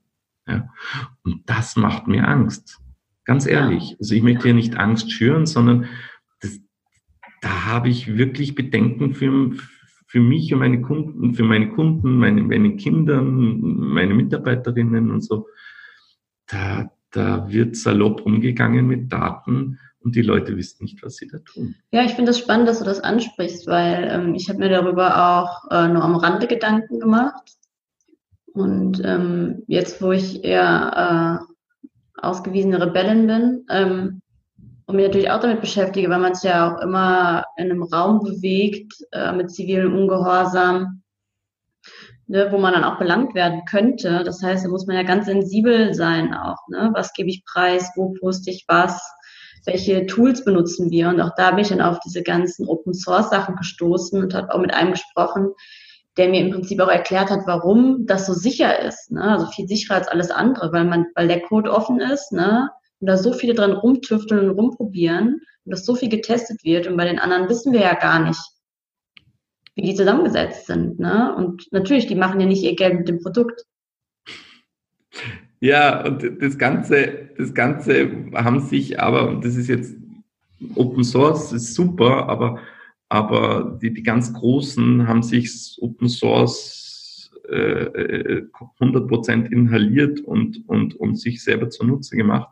Ja. 0.49 0.69
Und 1.23 1.49
das 1.49 1.75
macht 1.75 2.07
mir 2.07 2.27
Angst. 2.27 2.79
Ganz 3.25 3.45
ehrlich. 3.45 3.95
Also 3.99 4.15
ich 4.15 4.23
möchte 4.23 4.45
hier 4.45 4.55
nicht 4.55 4.77
Angst 4.77 5.11
schüren, 5.11 5.45
sondern 5.45 5.85
das, 6.41 6.59
da 7.41 7.65
habe 7.65 7.89
ich 7.89 8.17
wirklich 8.17 8.55
Bedenken 8.55 9.13
für, 9.13 9.51
für 10.07 10.19
mich 10.19 10.51
und 10.51 10.59
meine 10.59 10.81
Kunden, 10.81 11.35
für 11.35 11.43
meine 11.43 11.69
Kunden, 11.69 12.17
meine, 12.17 12.41
meine 12.41 12.75
Kinder, 12.75 13.21
meine 13.21 14.15
Mitarbeiterinnen 14.15 15.11
und 15.11 15.21
so. 15.21 15.47
Da, 16.47 16.91
da 17.11 17.51
wird 17.51 17.75
salopp 17.75 18.21
umgegangen 18.21 18.87
mit 18.87 19.13
Daten 19.13 19.77
und 20.01 20.15
die 20.15 20.21
Leute 20.21 20.57
wissen 20.57 20.83
nicht, 20.83 21.03
was 21.03 21.17
sie 21.17 21.27
da 21.27 21.37
tun. 21.39 21.75
Ja, 21.91 22.03
ich 22.03 22.13
finde 22.13 22.31
es 22.31 22.37
das 22.37 22.43
spannend, 22.43 22.67
dass 22.67 22.79
du 22.79 22.85
das 22.85 23.01
ansprichst, 23.01 23.67
weil 23.67 24.09
ähm, 24.11 24.33
ich 24.33 24.49
habe 24.49 24.59
mir 24.59 24.69
darüber 24.69 25.37
auch 25.37 25.69
äh, 25.71 25.87
nur 25.87 26.03
am 26.03 26.15
Rande 26.15 26.47
Gedanken 26.47 26.99
gemacht. 26.99 27.58
Und 28.59 29.01
ähm, 29.05 29.63
jetzt, 29.67 30.01
wo 30.01 30.11
ich 30.11 30.43
eher 30.43 31.39
äh, 31.39 32.21
ausgewiesene 32.21 32.81
Rebellin 32.81 33.25
bin 33.25 33.65
ähm, 33.69 34.21
und 34.85 34.97
mich 34.97 35.05
natürlich 35.07 35.31
auch 35.31 35.39
damit 35.39 35.61
beschäftige, 35.61 36.09
weil 36.09 36.19
man 36.19 36.35
sich 36.35 36.49
ja 36.49 36.67
auch 36.75 36.81
immer 36.81 37.45
in 37.55 37.71
einem 37.71 37.83
Raum 37.83 38.19
bewegt 38.19 38.95
äh, 39.13 39.31
mit 39.31 39.49
zivilem 39.49 39.95
Ungehorsam, 39.95 41.03
ne, 42.27 42.49
wo 42.51 42.57
man 42.57 42.73
dann 42.73 42.83
auch 42.83 42.99
belangt 42.99 43.33
werden 43.33 43.61
könnte. 43.63 44.25
Das 44.25 44.43
heißt, 44.43 44.65
da 44.65 44.69
muss 44.69 44.87
man 44.87 44.97
ja 44.97 45.03
ganz 45.03 45.27
sensibel 45.27 45.93
sein 45.93 46.33
auch. 46.33 46.67
Ne? 46.67 46.89
Was 46.93 47.13
gebe 47.13 47.29
ich 47.29 47.45
preis? 47.45 47.93
Wo 47.95 48.13
poste 48.19 48.51
ich 48.51 48.65
was? 48.67 49.01
Welche 49.63 50.05
Tools 50.05 50.43
benutzen 50.43 50.91
wir? 50.91 51.07
Und 51.07 51.21
auch 51.21 51.31
da 51.37 51.51
bin 51.51 51.59
ich 51.59 51.69
dann 51.69 51.79
auf 51.79 52.01
diese 52.01 52.23
ganzen 52.23 52.67
Open 52.67 52.93
Source 52.93 53.29
Sachen 53.29 53.55
gestoßen 53.55 54.21
und 54.21 54.33
habe 54.33 54.53
auch 54.53 54.59
mit 54.59 54.73
einem 54.73 54.91
gesprochen, 54.91 55.53
der 56.19 56.27
mir 56.27 56.41
im 56.41 56.51
Prinzip 56.51 56.81
auch 56.81 56.89
erklärt 56.89 57.29
hat, 57.29 57.41
warum 57.45 58.05
das 58.05 58.27
so 58.27 58.33
sicher 58.33 58.77
ist. 58.85 59.09
Ne? 59.09 59.23
Also 59.23 59.47
viel 59.47 59.67
sicherer 59.67 59.95
als 59.95 60.09
alles 60.09 60.29
andere, 60.29 60.73
weil 60.73 60.83
man, 60.83 61.05
weil 61.15 61.29
der 61.29 61.41
Code 61.41 61.71
offen 61.71 62.01
ist, 62.01 62.33
ne? 62.33 62.69
Und 62.99 63.07
da 63.07 63.15
so 63.15 63.31
viele 63.31 63.53
dran 63.53 63.71
rumtüfteln 63.71 64.49
und 64.49 64.57
rumprobieren 64.57 65.41
und 65.63 65.71
dass 65.71 65.85
so 65.85 65.95
viel 65.95 66.09
getestet 66.09 66.65
wird. 66.65 66.87
Und 66.87 66.97
bei 66.97 67.05
den 67.05 67.17
anderen 67.17 67.47
wissen 67.47 67.71
wir 67.71 67.79
ja 67.79 67.93
gar 67.93 68.19
nicht, 68.19 68.41
wie 69.75 69.83
die 69.83 69.95
zusammengesetzt 69.95 70.67
sind. 70.67 70.99
Ne? 70.99 71.33
Und 71.37 71.71
natürlich, 71.71 72.07
die 72.07 72.15
machen 72.15 72.41
ja 72.41 72.45
nicht 72.45 72.61
ihr 72.61 72.75
Geld 72.75 72.97
mit 72.97 73.07
dem 73.07 73.21
Produkt. 73.21 73.63
Ja, 75.61 76.05
und 76.05 76.41
das 76.41 76.57
Ganze, 76.57 77.29
das 77.37 77.53
Ganze 77.53 78.11
haben 78.33 78.59
sich 78.59 78.99
aber, 78.99 79.29
und 79.29 79.45
das 79.45 79.55
ist 79.55 79.69
jetzt 79.69 79.95
Open 80.75 81.05
Source, 81.05 81.53
ist 81.53 81.73
super, 81.73 82.27
aber 82.27 82.59
aber 83.09 83.79
die, 83.81 83.91
die 83.91 84.03
ganz 84.03 84.33
Großen 84.33 85.07
haben 85.07 85.23
sich 85.23 85.77
Open 85.81 86.07
Source 86.07 87.31
äh, 87.49 88.43
100% 88.79 89.45
äh, 89.45 89.53
inhaliert 89.53 90.21
und, 90.21 90.67
und, 90.67 90.95
und 90.95 91.15
sich 91.19 91.43
selber 91.43 91.69
zunutze 91.69 92.15
gemacht. 92.15 92.49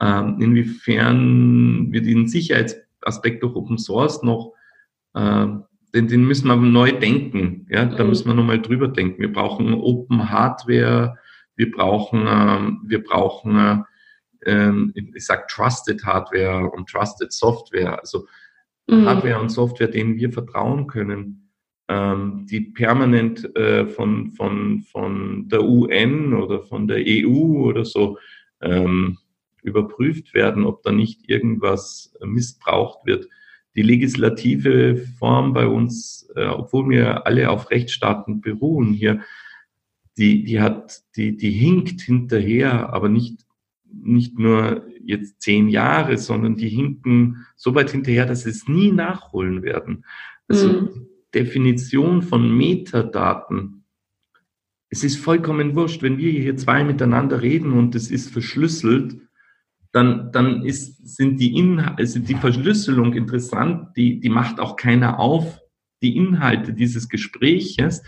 Ähm, 0.00 0.36
inwiefern 0.40 1.92
wir 1.92 2.02
den 2.02 2.28
Sicherheitsaspekt 2.28 3.42
durch 3.42 3.56
Open 3.56 3.78
Source 3.78 4.22
noch, 4.22 4.54
äh, 5.14 5.46
den, 5.94 6.08
den 6.08 6.24
müssen 6.24 6.48
wir 6.48 6.56
neu 6.56 6.92
denken. 6.92 7.66
Ja? 7.68 7.84
Da 7.84 8.04
mhm. 8.04 8.10
müssen 8.10 8.28
wir 8.28 8.34
nochmal 8.34 8.62
drüber 8.62 8.88
denken. 8.88 9.20
Wir 9.20 9.32
brauchen 9.32 9.74
Open 9.74 10.30
Hardware, 10.30 11.18
wir 11.56 11.70
brauchen, 11.72 12.26
ähm, 12.28 12.80
wir 12.86 13.02
brauchen 13.02 13.84
äh, 14.40 14.70
ich 15.14 15.24
sag 15.24 15.48
Trusted 15.48 16.04
Hardware 16.04 16.70
und 16.70 16.88
Trusted 16.88 17.32
Software. 17.32 17.98
Also 17.98 18.26
mhm. 18.86 19.06
Hardware 19.06 19.40
und 19.40 19.50
Software, 19.50 19.88
denen 19.88 20.16
wir 20.16 20.32
vertrauen 20.32 20.86
können, 20.86 21.50
ähm, 21.88 22.46
die 22.48 22.60
permanent 22.60 23.54
äh, 23.56 23.86
von, 23.86 24.32
von, 24.32 24.82
von 24.82 25.48
der 25.48 25.62
UN 25.62 26.34
oder 26.34 26.62
von 26.62 26.88
der 26.88 27.04
EU 27.06 27.68
oder 27.68 27.84
so 27.84 28.18
ähm, 28.62 29.18
überprüft 29.62 30.34
werden, 30.34 30.64
ob 30.64 30.82
da 30.82 30.92
nicht 30.92 31.28
irgendwas 31.28 32.14
missbraucht 32.24 33.04
wird. 33.06 33.28
Die 33.76 33.82
legislative 33.82 34.98
Form 35.18 35.52
bei 35.52 35.66
uns, 35.66 36.28
äh, 36.36 36.46
obwohl 36.46 36.90
wir 36.90 37.26
alle 37.26 37.50
auf 37.50 37.70
Rechtsstaaten 37.70 38.40
beruhen 38.40 38.92
hier, 38.92 39.20
die, 40.16 40.44
die 40.44 40.60
hat, 40.60 41.02
die, 41.16 41.36
die 41.36 41.50
hinkt 41.50 42.00
hinterher, 42.00 42.92
aber 42.92 43.08
nicht, 43.08 43.43
nicht 44.02 44.38
nur 44.38 44.86
jetzt 45.04 45.42
zehn 45.42 45.68
Jahre, 45.68 46.18
sondern 46.18 46.56
die 46.56 46.68
hinken 46.68 47.46
so 47.56 47.74
weit 47.74 47.90
hinterher, 47.90 48.26
dass 48.26 48.42
sie 48.42 48.50
es 48.50 48.68
nie 48.68 48.90
nachholen 48.90 49.62
werden. 49.62 50.04
Also 50.48 50.68
mhm. 50.68 51.06
Definition 51.34 52.22
von 52.22 52.56
Metadaten. 52.56 53.84
Es 54.88 55.02
ist 55.02 55.16
vollkommen 55.16 55.74
wurscht, 55.74 56.02
wenn 56.02 56.18
wir 56.18 56.30
hier 56.30 56.56
zwei 56.56 56.84
miteinander 56.84 57.42
reden 57.42 57.72
und 57.72 57.94
es 57.94 58.10
ist 58.10 58.30
verschlüsselt, 58.30 59.16
dann, 59.90 60.32
dann 60.32 60.64
ist, 60.64 61.16
sind 61.16 61.40
die 61.40 61.56
Inhalte, 61.56 61.98
also 61.98 62.18
die 62.18 62.34
Verschlüsselung 62.34 63.14
interessant, 63.14 63.96
die, 63.96 64.20
die 64.20 64.28
macht 64.28 64.60
auch 64.60 64.76
keiner 64.76 65.18
auf. 65.20 65.60
Die 66.02 66.16
Inhalte 66.16 66.74
dieses 66.74 67.08
Gespräches 67.08 68.02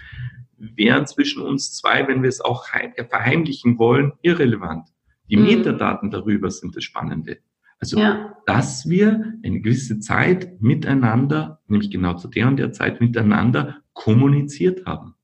wären 0.59 1.07
zwischen 1.07 1.43
uns 1.43 1.75
zwei, 1.75 2.07
wenn 2.09 2.23
wir 2.23 2.29
es 2.29 2.41
auch 2.41 2.67
verheimlichen 2.67 3.79
wollen, 3.79 4.13
irrelevant. 4.23 4.89
Die 5.29 5.37
mhm. 5.37 5.45
Metadaten 5.45 6.11
darüber 6.11 6.51
sind 6.51 6.77
das 6.77 6.85
Spannende. 6.85 7.39
Also, 7.79 7.99
ja. 7.99 8.35
dass 8.47 8.89
wir 8.89 9.35
eine 9.45 9.61
gewisse 9.61 9.99
Zeit 9.99 10.61
miteinander, 10.63 11.61
nämlich 11.69 11.91
genau 11.91 12.15
zu 12.15 12.29
der 12.29 12.49
und 12.49 12.57
der 12.59 12.73
Zeit 12.73 13.01
miteinander 13.01 13.83
kommuniziert 13.93 14.87
haben. 14.87 15.15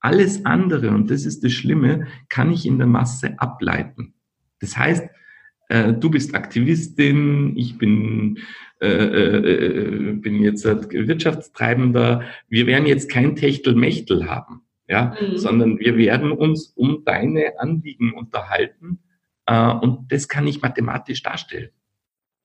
Alles 0.00 0.44
andere, 0.44 0.90
und 0.90 1.10
das 1.10 1.24
ist 1.24 1.44
das 1.44 1.52
Schlimme, 1.52 2.06
kann 2.28 2.52
ich 2.52 2.66
in 2.66 2.78
der 2.78 2.86
Masse 2.86 3.38
ableiten. 3.38 4.14
Das 4.60 4.76
heißt, 4.76 5.08
äh, 5.68 5.92
du 5.92 6.10
bist 6.10 6.34
Aktivistin, 6.34 7.56
ich 7.56 7.78
bin, 7.78 8.38
äh, 8.80 8.88
äh, 8.88 10.12
bin 10.14 10.42
jetzt 10.42 10.64
Wirtschaftstreibender. 10.64 12.22
Wir 12.48 12.66
werden 12.66 12.86
jetzt 12.86 13.08
kein 13.08 13.36
Techtelmechtel 13.36 14.28
haben, 14.28 14.62
ja, 14.88 15.14
mhm. 15.20 15.38
sondern 15.38 15.78
wir 15.78 15.96
werden 15.96 16.32
uns 16.32 16.66
um 16.76 17.04
deine 17.04 17.58
Anliegen 17.58 18.12
unterhalten 18.12 18.98
äh, 18.98 19.13
und 19.52 20.10
das 20.10 20.28
kann 20.28 20.46
ich 20.46 20.62
mathematisch 20.62 21.22
darstellen. 21.22 21.70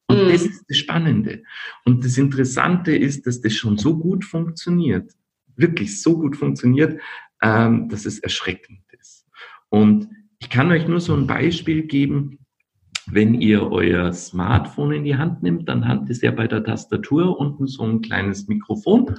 Und 0.08 0.26
mhm. 0.26 0.30
das 0.30 0.42
ist 0.42 0.66
das 0.68 0.78
Spannende. 0.78 1.44
Und 1.86 2.04
das 2.04 2.18
Interessante 2.18 2.96
ist, 2.96 3.28
dass 3.28 3.42
das 3.42 3.54
schon 3.54 3.78
so 3.78 3.98
gut 3.98 4.26
funktioniert, 4.26 5.14
wirklich 5.56 6.02
so 6.02 6.18
gut 6.18 6.36
funktioniert, 6.36 7.00
ähm, 7.42 7.90
dass 7.90 8.06
es 8.06 8.20
erschreckend 8.20 8.82
ist. 9.00 9.28
Und 9.70 10.10
ich 10.40 10.50
kann 10.50 10.72
euch 10.72 10.88
nur 10.88 11.00
so 11.00 11.14
ein 11.14 11.28
Beispiel 11.28 11.84
geben. 11.84 12.40
Wenn 13.06 13.34
ihr 13.36 13.72
euer 13.72 14.12
Smartphone 14.14 14.94
in 14.94 15.04
die 15.04 15.16
Hand 15.16 15.44
nimmt, 15.44 15.68
dann 15.70 15.88
hat 15.88 16.10
es 16.10 16.22
ja 16.22 16.32
bei 16.32 16.48
der 16.48 16.64
Tastatur 16.64 17.40
unten 17.40 17.68
so 17.68 17.84
ein 17.84 18.02
kleines 18.02 18.48
Mikrofon. 18.48 19.16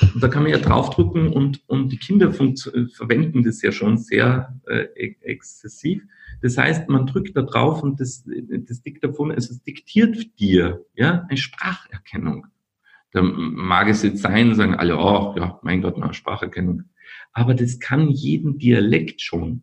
Und 0.00 0.22
da 0.22 0.28
kann 0.28 0.42
man 0.42 0.52
ja 0.52 0.58
draufdrücken 0.58 1.28
und, 1.28 1.62
und 1.68 1.90
die 1.90 1.98
Kinder 1.98 2.32
verwenden 2.32 3.42
das 3.42 3.62
ja 3.62 3.72
schon 3.72 3.98
sehr 3.98 4.58
äh, 4.66 4.86
exzessiv. 5.22 6.02
Das 6.42 6.58
heißt, 6.58 6.88
man 6.88 7.06
drückt 7.06 7.36
da 7.36 7.42
drauf 7.42 7.82
und 7.82 8.00
das, 8.00 8.24
das 8.26 8.82
Diktaphon, 8.82 9.32
also 9.32 9.52
es 9.52 9.62
diktiert 9.62 10.38
dir, 10.38 10.84
ja, 10.94 11.24
eine 11.28 11.38
Spracherkennung. 11.38 12.46
Da 13.12 13.22
mag 13.22 13.88
es 13.88 14.02
jetzt 14.02 14.22
sein, 14.22 14.54
sagen 14.54 14.74
alle, 14.74 14.98
oh, 14.98 15.34
ja, 15.38 15.58
mein 15.62 15.82
Gott, 15.82 15.96
eine 15.96 16.12
Spracherkennung. 16.12 16.82
Aber 17.32 17.54
das 17.54 17.78
kann 17.78 18.08
jeden 18.08 18.58
Dialekt 18.58 19.22
schon. 19.22 19.62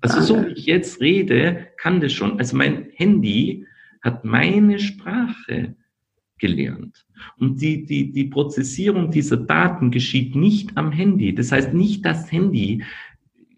Also 0.00 0.20
so 0.20 0.44
wie 0.44 0.52
ich 0.52 0.66
jetzt 0.66 1.00
rede, 1.00 1.68
kann 1.76 2.00
das 2.00 2.12
schon. 2.12 2.38
Also 2.38 2.56
mein 2.56 2.90
Handy 2.94 3.66
hat 4.02 4.24
meine 4.24 4.78
Sprache 4.78 5.76
gelernt. 6.38 7.06
Und 7.38 7.60
die, 7.60 7.84
die, 7.84 8.12
die 8.12 8.24
Prozessierung 8.24 9.10
dieser 9.10 9.36
Daten 9.36 9.90
geschieht 9.90 10.34
nicht 10.36 10.76
am 10.76 10.92
Handy. 10.92 11.34
Das 11.34 11.52
heißt 11.52 11.74
nicht 11.74 12.04
das 12.04 12.30
Handy 12.30 12.84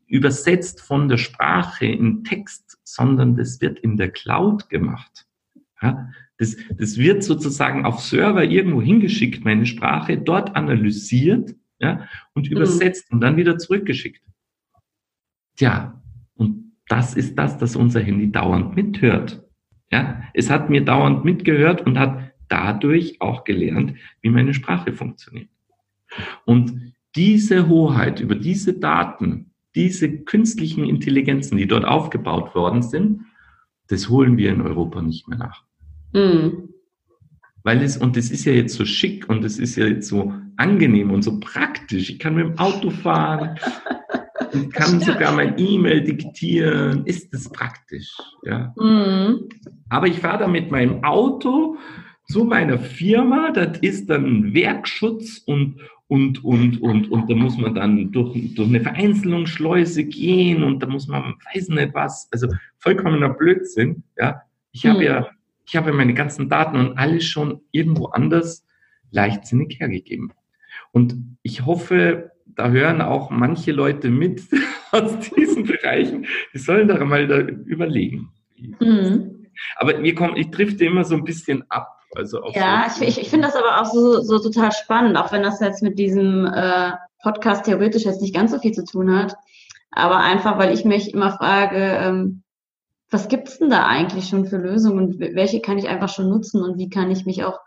übersetzt 0.06 0.80
von 0.80 1.08
der 1.08 1.18
Sprache 1.18 1.86
in 1.86 2.24
Text, 2.24 2.78
sondern 2.82 3.36
das 3.36 3.60
wird 3.60 3.78
in 3.78 3.96
der 3.96 4.10
Cloud 4.10 4.68
gemacht. 4.68 5.26
Ja, 5.80 6.10
das, 6.36 6.56
das 6.76 6.96
wird 6.98 7.22
sozusagen 7.22 7.84
auf 7.84 8.00
Server 8.00 8.44
irgendwo 8.44 8.82
hingeschickt, 8.82 9.44
meine 9.44 9.66
Sprache, 9.66 10.18
dort 10.18 10.56
analysiert 10.56 11.54
ja, 11.78 12.08
und 12.34 12.50
mhm. 12.50 12.56
übersetzt 12.56 13.10
und 13.12 13.20
dann 13.20 13.36
wieder 13.36 13.58
zurückgeschickt. 13.58 14.22
Tja, 15.56 16.02
und 16.34 16.72
das 16.88 17.14
ist 17.14 17.36
das, 17.36 17.58
dass 17.58 17.76
unser 17.76 18.00
Handy 18.00 18.32
dauernd 18.32 18.74
mithört. 18.74 19.42
Ja, 19.92 20.22
es 20.34 20.50
hat 20.50 20.70
mir 20.70 20.84
dauernd 20.84 21.24
mitgehört 21.24 21.86
und 21.86 21.98
hat 21.98 22.29
dadurch 22.50 23.20
auch 23.20 23.44
gelernt, 23.44 23.94
wie 24.20 24.28
meine 24.28 24.52
Sprache 24.52 24.92
funktioniert. 24.92 25.48
Und 26.44 26.92
diese 27.16 27.68
Hoheit 27.68 28.20
über 28.20 28.34
diese 28.34 28.74
Daten 28.74 29.50
diese 29.74 30.10
künstlichen 30.10 30.84
Intelligenzen, 30.84 31.56
die 31.56 31.66
dort 31.66 31.84
aufgebaut 31.84 32.54
worden 32.54 32.82
sind, 32.82 33.22
das 33.88 34.08
holen 34.08 34.36
wir 34.36 34.50
in 34.50 34.62
Europa 34.62 35.02
nicht 35.02 35.28
mehr 35.28 35.38
nach. 35.38 35.64
Mhm. 36.12 36.68
Weil 37.62 37.82
es, 37.82 37.96
und 37.96 38.16
das 38.16 38.30
ist 38.30 38.44
ja 38.44 38.52
jetzt 38.52 38.74
so 38.74 38.84
schick 38.84 39.28
und 39.28 39.44
es 39.44 39.58
ist 39.58 39.76
ja 39.76 39.86
jetzt 39.86 40.08
so 40.08 40.32
angenehm 40.56 41.10
und 41.10 41.22
so 41.22 41.38
praktisch. 41.38 42.10
Ich 42.10 42.18
kann 42.18 42.34
mit 42.34 42.46
dem 42.46 42.58
Auto 42.58 42.90
fahren, 42.90 43.58
ich 44.52 44.70
kann 44.70 45.00
sogar 45.00 45.32
mein 45.32 45.58
E-Mail 45.58 46.02
diktieren. 46.02 47.04
Ist 47.04 47.32
das 47.32 47.50
praktisch, 47.50 48.16
ja. 48.44 48.72
Mhm. 48.76 49.48
Aber 49.88 50.06
ich 50.06 50.18
fahre 50.18 50.38
da 50.38 50.48
mit 50.48 50.70
meinem 50.70 51.04
Auto 51.04 51.76
zu 52.30 52.44
meiner 52.44 52.78
Firma, 52.78 53.50
das 53.50 53.78
ist 53.78 54.08
dann 54.08 54.54
Werkschutz 54.54 55.38
und, 55.46 55.76
und, 56.08 56.44
und, 56.44 56.80
und, 56.80 57.10
und 57.10 57.30
da 57.30 57.34
muss 57.34 57.56
man 57.58 57.74
dann 57.74 58.12
durch, 58.12 58.54
durch 58.54 58.68
eine 58.68 58.80
Vereinzelungsschleuse 58.80 60.04
gehen 60.04 60.62
und 60.62 60.82
da 60.82 60.86
muss 60.86 61.08
man, 61.08 61.34
weiß 61.54 61.68
nicht 61.68 61.94
was, 61.94 62.28
also 62.32 62.48
vollkommener 62.78 63.30
Blödsinn, 63.30 64.02
ja. 64.18 64.42
Ich 64.72 64.86
habe 64.86 64.98
mhm. 64.98 65.04
ja 65.04 65.30
ich 65.70 65.76
habe 65.76 65.92
meine 65.92 66.14
ganzen 66.14 66.48
Daten 66.48 66.76
und 66.76 66.98
alles 66.98 67.24
schon 67.26 67.60
irgendwo 67.70 68.06
anders 68.06 68.66
leichtsinnig 69.12 69.78
hergegeben. 69.78 70.32
Und 70.90 71.14
ich 71.42 71.64
hoffe, 71.64 72.32
da 72.44 72.70
hören 72.70 73.00
auch 73.00 73.30
manche 73.30 73.70
Leute 73.70 74.10
mit 74.10 74.42
aus 74.90 75.30
diesen 75.30 75.64
Bereichen. 75.64 76.26
Die 76.52 76.58
sollen 76.58 76.88
da 76.88 77.04
mal 77.04 77.28
da 77.28 77.38
überlegen. 77.38 78.32
Mhm. 78.80 79.46
Aber 79.76 79.96
mir 79.96 80.16
kommt, 80.16 80.38
ich 80.38 80.50
drifte 80.50 80.84
immer 80.84 81.04
so 81.04 81.14
ein 81.14 81.22
bisschen 81.22 81.62
ab. 81.70 81.99
Also 82.14 82.40
ja, 82.52 82.88
so 82.90 83.02
ich, 83.02 83.08
ich, 83.08 83.20
ich 83.22 83.30
finde 83.30 83.46
das 83.46 83.56
aber 83.56 83.80
auch 83.80 83.86
so, 83.86 84.20
so 84.20 84.38
total 84.38 84.72
spannend, 84.72 85.16
auch 85.16 85.30
wenn 85.32 85.42
das 85.42 85.60
jetzt 85.60 85.82
mit 85.82 85.98
diesem 85.98 86.46
äh, 86.46 86.92
Podcast 87.22 87.64
theoretisch 87.64 88.04
jetzt 88.04 88.20
nicht 88.20 88.34
ganz 88.34 88.50
so 88.50 88.58
viel 88.58 88.72
zu 88.72 88.84
tun 88.84 89.16
hat. 89.16 89.36
Aber 89.92 90.18
einfach, 90.18 90.58
weil 90.58 90.72
ich 90.72 90.84
mich 90.84 91.14
immer 91.14 91.32
frage, 91.32 91.76
ähm, 91.76 92.42
was 93.10 93.28
gibt's 93.28 93.58
denn 93.58 93.70
da 93.70 93.86
eigentlich 93.86 94.28
schon 94.28 94.46
für 94.46 94.56
Lösungen 94.56 94.98
und 94.98 95.20
welche 95.20 95.60
kann 95.60 95.78
ich 95.78 95.88
einfach 95.88 96.08
schon 96.08 96.28
nutzen 96.28 96.62
und 96.62 96.78
wie 96.78 96.88
kann 96.88 97.10
ich 97.10 97.26
mich 97.26 97.44
auch 97.44 97.58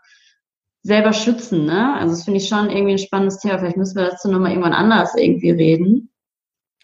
selber 0.82 1.12
schützen, 1.12 1.64
ne? 1.64 1.94
Also 1.94 2.14
das 2.14 2.24
finde 2.24 2.38
ich 2.38 2.48
schon 2.48 2.70
irgendwie 2.70 2.92
ein 2.92 2.98
spannendes 2.98 3.38
Thema. 3.38 3.58
Vielleicht 3.58 3.76
müssen 3.76 3.96
wir 3.96 4.10
dazu 4.10 4.30
nochmal 4.30 4.50
irgendwann 4.50 4.72
anders 4.72 5.14
irgendwie 5.16 5.50
reden. 5.50 6.10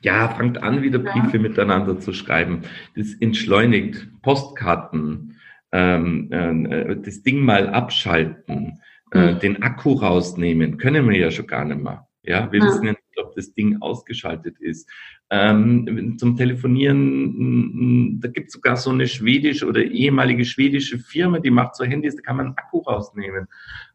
Ja, 0.03 0.29
fangt 0.29 0.63
an, 0.63 0.83
wieder 0.83 0.99
Briefe 0.99 1.37
ja. 1.37 1.43
miteinander 1.43 1.99
zu 2.01 2.13
schreiben. 2.15 2.63
Das 2.97 3.13
entschleunigt 3.21 4.09
Postkarten, 4.23 5.37
ähm, 5.73 6.31
äh, 6.33 6.97
das 6.97 7.23
Ding 7.23 7.45
mal 7.45 7.69
abschalten, 7.69 8.81
äh, 9.13 9.33
mhm. 9.33 9.39
den 9.41 9.63
Akku 9.63 9.93
rausnehmen, 9.93 10.79
können 10.79 11.09
wir 11.09 11.19
ja 11.19 11.31
schon 11.31 11.47
gar 11.47 11.65
nicht 11.65 11.83
mehr. 11.83 12.07
Ja, 12.23 12.53
wir 12.53 12.61
ja. 12.61 12.67
wissen 12.67 12.85
ja 12.85 12.93
nicht, 12.93 13.19
ob 13.19 13.35
das 13.35 13.55
Ding 13.55 13.81
ausgeschaltet 13.81 14.59
ist. 14.59 14.91
Ähm, 15.31 16.17
zum 16.19 16.37
Telefonieren, 16.37 18.21
da 18.21 18.29
gibt 18.29 18.49
es 18.49 18.53
sogar 18.55 18.77
so 18.77 18.91
eine 18.91 19.07
schwedische 19.07 19.67
oder 19.67 19.83
ehemalige 19.83 20.45
schwedische 20.45 20.99
Firma, 20.99 21.39
die 21.39 21.51
macht 21.51 21.77
so 21.77 21.85
Handys, 21.85 22.17
da 22.17 22.23
kann 22.23 22.37
man 22.37 22.47
einen 22.47 22.59
Akku 22.59 22.79
rausnehmen. 22.81 23.47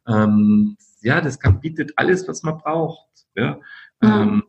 Ähm, 0.07 0.77
ja, 1.01 1.21
das 1.21 1.39
kann, 1.39 1.59
bietet 1.59 1.93
alles, 1.97 2.27
was 2.27 2.41
man 2.41 2.57
braucht. 2.57 3.09
Ja. 3.35 3.59
Ähm, 4.01 4.43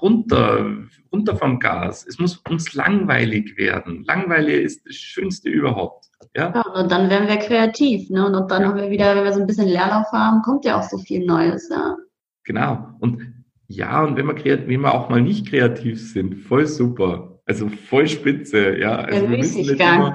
runter, 0.00 0.76
runter 1.12 1.36
vom 1.36 1.58
Gas. 1.58 2.06
Es 2.06 2.18
muss 2.18 2.36
uns 2.48 2.74
langweilig 2.74 3.56
werden. 3.56 4.04
Langweilig 4.04 4.62
ist 4.62 4.86
das 4.86 4.96
Schönste 4.96 5.50
überhaupt. 5.50 6.01
Ja, 6.34 6.52
ja 6.54 6.62
und 6.80 6.90
dann 6.90 7.10
werden 7.10 7.28
wir 7.28 7.36
kreativ. 7.36 8.08
Ne? 8.10 8.26
Und 8.26 8.50
dann 8.50 8.62
ja. 8.62 8.68
haben 8.68 8.76
wir 8.76 8.90
wieder, 8.90 9.14
wenn 9.14 9.24
wir 9.24 9.32
so 9.32 9.40
ein 9.40 9.46
bisschen 9.46 9.68
Leerlauf 9.68 10.10
haben, 10.12 10.42
kommt 10.42 10.64
ja 10.64 10.78
auch 10.78 10.82
so 10.82 10.98
viel 10.98 11.24
Neues. 11.26 11.68
Ja. 11.70 11.96
Genau. 12.44 12.88
Und 13.00 13.32
ja, 13.68 14.04
und 14.04 14.16
wenn 14.16 14.26
wir, 14.26 14.34
kreativ, 14.34 14.68
wenn 14.68 14.80
wir 14.80 14.94
auch 14.94 15.08
mal 15.08 15.22
nicht 15.22 15.48
kreativ 15.48 16.00
sind, 16.12 16.34
voll 16.34 16.66
super. 16.66 17.40
Also 17.46 17.68
voll 17.68 18.06
spitze, 18.06 18.76
ja. 18.78 18.96
Also 18.96 19.28
wir 19.28 19.38
müssen 19.38 19.62
nicht 19.62 19.80
immer 19.80 20.14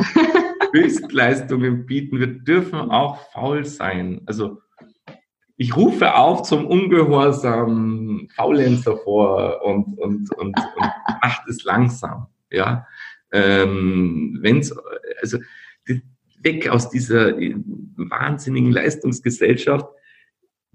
Höchstleistungen 0.73 1.85
bieten. 1.85 2.19
Wir 2.19 2.27
dürfen 2.27 2.91
auch 2.91 3.17
faul 3.31 3.65
sein. 3.65 4.21
Also 4.25 4.59
ich 5.55 5.75
rufe 5.75 6.13
auf 6.15 6.43
zum 6.43 6.67
Ungehorsam 6.67 8.27
Faulenzer 8.35 8.97
vor 8.97 9.63
und, 9.63 9.97
und, 9.97 10.31
und, 10.37 10.55
und 10.55 10.55
macht 11.21 11.47
es 11.49 11.63
langsam, 11.63 12.27
ja. 12.51 12.85
Ähm, 13.31 14.37
wenn's, 14.41 14.73
also 15.21 15.39
weg 16.43 16.69
aus 16.69 16.89
dieser 16.89 17.37
wahnsinnigen 17.37 18.71
Leistungsgesellschaft, 18.71 19.87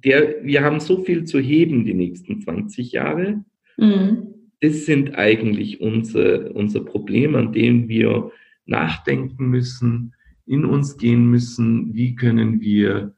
der, 0.05 0.45
wir 0.45 0.63
haben 0.63 0.81
so 0.81 1.03
viel 1.05 1.25
zu 1.25 1.39
heben 1.39 1.85
die 1.85 1.95
nächsten 1.95 2.41
20 2.41 2.93
Jahre. 2.93 3.45
Mhm. 3.77 4.35
Das 4.61 4.85
sind 4.85 5.17
eigentlich 5.17 5.81
unser, 5.81 6.55
unser 6.55 6.81
Problem, 6.85 7.35
an 7.35 7.53
dem 7.53 7.89
wir 7.89 8.31
nachdenken 8.67 9.47
müssen, 9.47 10.15
in 10.47 10.65
uns 10.65 10.97
gehen 10.97 11.27
müssen, 11.27 11.95
wie 11.95 12.15
können 12.15 12.61
wir 12.61 13.15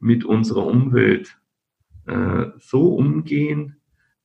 mit 0.00 0.24
unserer 0.24 0.66
Umwelt 0.66 1.36
äh, 2.06 2.46
so 2.58 2.94
umgehen, 2.94 3.76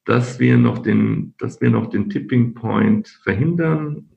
dass 0.06 0.40
wir 0.40 0.58
noch 0.58 0.80
den, 0.80 1.34
dass 1.38 1.62
wir 1.62 1.70
noch 1.70 1.90
den 1.90 2.10
Tipping 2.10 2.54
Point 2.54 3.08
verhindern. 3.24 4.10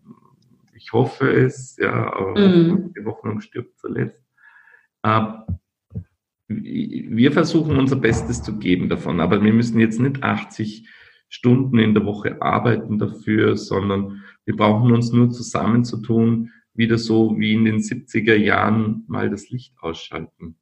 Ich 0.86 0.92
hoffe 0.92 1.28
es, 1.28 1.76
ja, 1.78 2.12
aber 2.12 2.38
mhm. 2.38 2.94
die 2.96 3.04
Hoffnung 3.04 3.40
stirbt 3.40 3.76
zuletzt. 3.76 4.22
Äh, 5.02 5.20
wir 6.46 7.32
versuchen 7.32 7.76
unser 7.76 7.96
Bestes 7.96 8.40
zu 8.40 8.56
geben 8.56 8.88
davon, 8.88 9.18
aber 9.18 9.42
wir 9.42 9.52
müssen 9.52 9.80
jetzt 9.80 9.98
nicht 9.98 10.22
80 10.22 10.88
Stunden 11.28 11.80
in 11.80 11.92
der 11.92 12.04
Woche 12.04 12.40
arbeiten 12.40 13.00
dafür, 13.00 13.56
sondern 13.56 14.22
wir 14.44 14.54
brauchen 14.54 14.92
uns 14.92 15.10
nur 15.10 15.28
zusammenzutun, 15.30 16.52
wieder 16.72 16.98
so 16.98 17.36
wie 17.36 17.54
in 17.54 17.64
den 17.64 17.78
70er 17.78 18.36
Jahren 18.36 19.02
mal 19.08 19.28
das 19.28 19.50
Licht 19.50 19.74
ausschalten. 19.80 20.54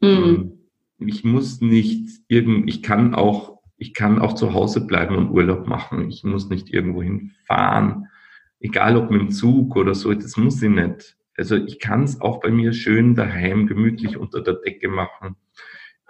Mhm. 0.00 0.52
Ich 1.00 1.22
muss 1.22 1.60
nicht 1.60 2.22
irgend, 2.28 2.70
ich 2.70 2.82
kann 2.82 3.14
auch, 3.14 3.58
ich 3.76 3.92
kann 3.92 4.20
auch 4.20 4.32
zu 4.32 4.54
Hause 4.54 4.86
bleiben 4.86 5.16
und 5.16 5.28
Urlaub 5.28 5.66
machen. 5.66 6.08
Ich 6.08 6.24
muss 6.24 6.48
nicht 6.48 6.72
irgendwo 6.72 7.02
hinfahren, 7.02 8.06
egal 8.60 8.96
ob 8.96 9.10
mit 9.10 9.20
dem 9.20 9.30
Zug 9.30 9.76
oder 9.76 9.94
so, 9.94 10.12
das 10.14 10.36
muss 10.36 10.62
ich 10.62 10.70
nicht. 10.70 11.16
Also 11.36 11.56
ich 11.56 11.78
kann 11.78 12.04
es 12.04 12.20
auch 12.20 12.40
bei 12.40 12.50
mir 12.50 12.72
schön 12.72 13.14
daheim 13.14 13.66
gemütlich 13.66 14.16
unter 14.16 14.40
der 14.40 14.54
Decke 14.54 14.88
machen. 14.88 15.36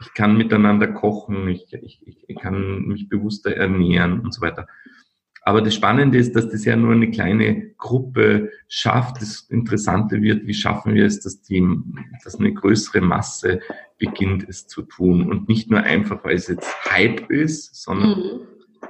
Ich 0.00 0.12
kann 0.14 0.36
miteinander 0.36 0.88
kochen, 0.88 1.48
ich, 1.48 1.72
ich, 1.72 2.02
ich 2.28 2.36
kann 2.36 2.82
mich 2.86 3.08
bewusster 3.08 3.56
ernähren 3.56 4.20
und 4.20 4.32
so 4.32 4.42
weiter. 4.42 4.68
Aber 5.46 5.62
das 5.62 5.76
Spannende 5.76 6.18
ist, 6.18 6.34
dass 6.34 6.48
das 6.50 6.64
ja 6.64 6.74
nur 6.74 6.92
eine 6.92 7.08
kleine 7.08 7.70
Gruppe 7.78 8.50
schafft. 8.66 9.22
Das 9.22 9.42
Interessante 9.48 10.20
wird, 10.20 10.44
wie 10.46 10.54
schaffen 10.54 10.94
wir 10.94 11.06
es, 11.06 11.20
dass, 11.20 11.40
die, 11.40 11.64
dass 12.24 12.40
eine 12.40 12.52
größere 12.52 13.00
Masse 13.00 13.60
beginnt, 13.96 14.44
es 14.48 14.66
zu 14.66 14.82
tun. 14.82 15.30
Und 15.30 15.48
nicht 15.48 15.70
nur 15.70 15.80
einfach, 15.80 16.24
weil 16.24 16.34
es 16.34 16.48
jetzt 16.48 16.74
Hype 16.90 17.30
ist, 17.30 17.76
sondern 17.76 18.18
mhm. 18.18 18.40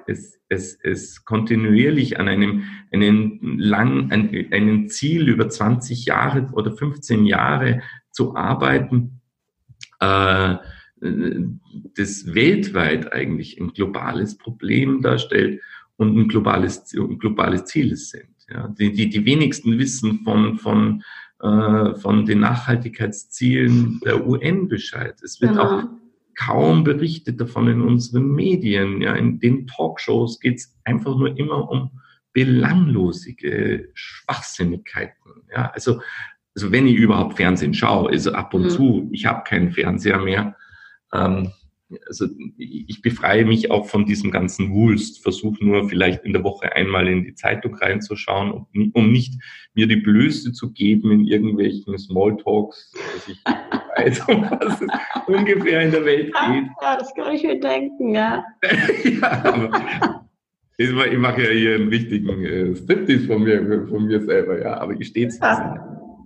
Es 0.07 0.37
es, 0.49 0.79
es 0.83 1.25
kontinuierlich 1.25 2.21
an 2.21 2.29
einem, 2.29 2.65
einen 2.93 3.59
lang, 3.59 4.11
ein, 4.13 4.53
einen 4.53 4.89
Ziel 4.89 5.29
über 5.29 5.49
20 5.49 6.07
Jahre 6.07 6.49
oder 6.53 6.73
15 6.73 7.27
Jahre 7.27 7.83
zu 8.11 8.37
arbeiten, 8.37 9.21
äh, 10.01 10.57
das 11.01 12.35
weltweit 12.35 13.13
eigentlich 13.13 13.61
ein 13.61 13.73
globales 13.73 14.39
Problem 14.39 15.03
darstellt 15.03 15.61
und 15.97 16.17
ein 16.17 16.29
globales, 16.29 16.93
ein 16.95 17.19
globales 17.19 17.65
Ziel 17.67 17.97
sind. 17.97 18.29
Ja, 18.49 18.69
die, 18.69 18.93
die, 18.93 19.09
die 19.09 19.25
wenigsten 19.25 19.79
wissen 19.79 20.21
von, 20.23 20.59
von, 20.59 21.03
äh, 21.41 21.95
von 21.97 22.25
den 22.25 22.41
Nachhaltigkeitszielen 22.41 24.01
der 24.05 24.27
UN 24.27 24.69
Bescheid. 24.69 25.17
Es 25.23 25.41
wird 25.41 25.53
genau. 25.53 25.81
auch 25.81 25.85
kaum 26.37 26.85
berichtet 26.85 27.41
davon 27.41 27.69
in 27.69 27.81
unseren 27.81 28.35
Medien. 28.35 29.01
Ja, 29.01 29.15
in 29.15 29.41
den 29.41 29.67
Talkshows 29.67 30.39
geht 30.39 30.57
es 30.57 30.77
einfach 30.85 31.17
nur 31.17 31.37
immer 31.37 31.69
um 31.69 31.91
belanglosige 32.33 33.89
Schwachsinnigkeiten. 33.95 35.33
Ja, 35.51 35.71
also, 35.71 36.01
also 36.55 36.71
wenn 36.71 36.87
ich 36.87 36.97
überhaupt 36.97 37.39
Fernsehen 37.39 37.75
schaue, 37.75 38.11
also 38.11 38.33
ab 38.33 38.53
und 38.53 38.65
mhm. 38.65 38.71
zu, 38.71 39.09
ich 39.11 39.25
habe 39.27 39.45
keinen 39.45 39.73
Fernseher 39.73 40.19
mehr. 40.19 40.57
Ähm, 41.13 41.51
also 42.09 42.27
ich 42.59 43.01
befreie 43.01 43.45
mich 43.45 43.71
auch 43.71 43.87
von 43.87 44.07
diesem 44.07 44.31
ganzen 44.31 44.73
Wulst, 44.73 45.23
versuche 45.23 45.65
nur 45.65 45.89
vielleicht 45.89 46.25
in 46.25 46.33
der 46.33 46.43
Woche 46.43 46.73
einmal 46.73 47.07
in 47.07 47.25
die 47.25 47.35
Zeitung 47.35 47.75
reinzuschauen, 47.77 48.67
um, 48.93 49.13
nicht 49.13 49.35
mir 49.75 49.87
die 49.87 49.97
Blöße 49.97 50.53
zu 50.53 50.73
geben 50.73 51.13
in 51.13 51.27
irgendwelchen 51.27 51.97
Smalltalks, 51.97 52.91
dass 52.93 53.29
ich 53.29 53.39
weiß, 53.97 54.21
um 54.29 54.43
was 54.51 54.81
es 54.81 54.89
ungefähr 55.27 55.83
in 55.83 55.91
der 55.91 56.05
Welt 56.05 56.27
geht. 56.27 56.65
Ja, 56.83 56.97
das 56.97 57.15
kann 57.15 57.33
ich 57.33 57.43
mir 57.43 57.61
denken, 57.61 58.15
ja. 58.15 58.45
ja 59.05 59.43
aber 59.45 59.71
ich 60.79 61.19
mache 61.19 61.43
ja 61.43 61.51
hier 61.51 61.75
einen 61.77 61.89
richtigen 61.89 62.45
äh, 62.45 62.77
Striptease 62.77 63.27
von 63.27 63.43
mir, 63.43 63.87
von 63.89 64.05
mir 64.05 64.21
selber, 64.21 64.61
ja, 64.61 64.79
aber 64.79 64.93
ich 64.93 65.09
stehe 65.09 65.29
ja. 65.29 65.77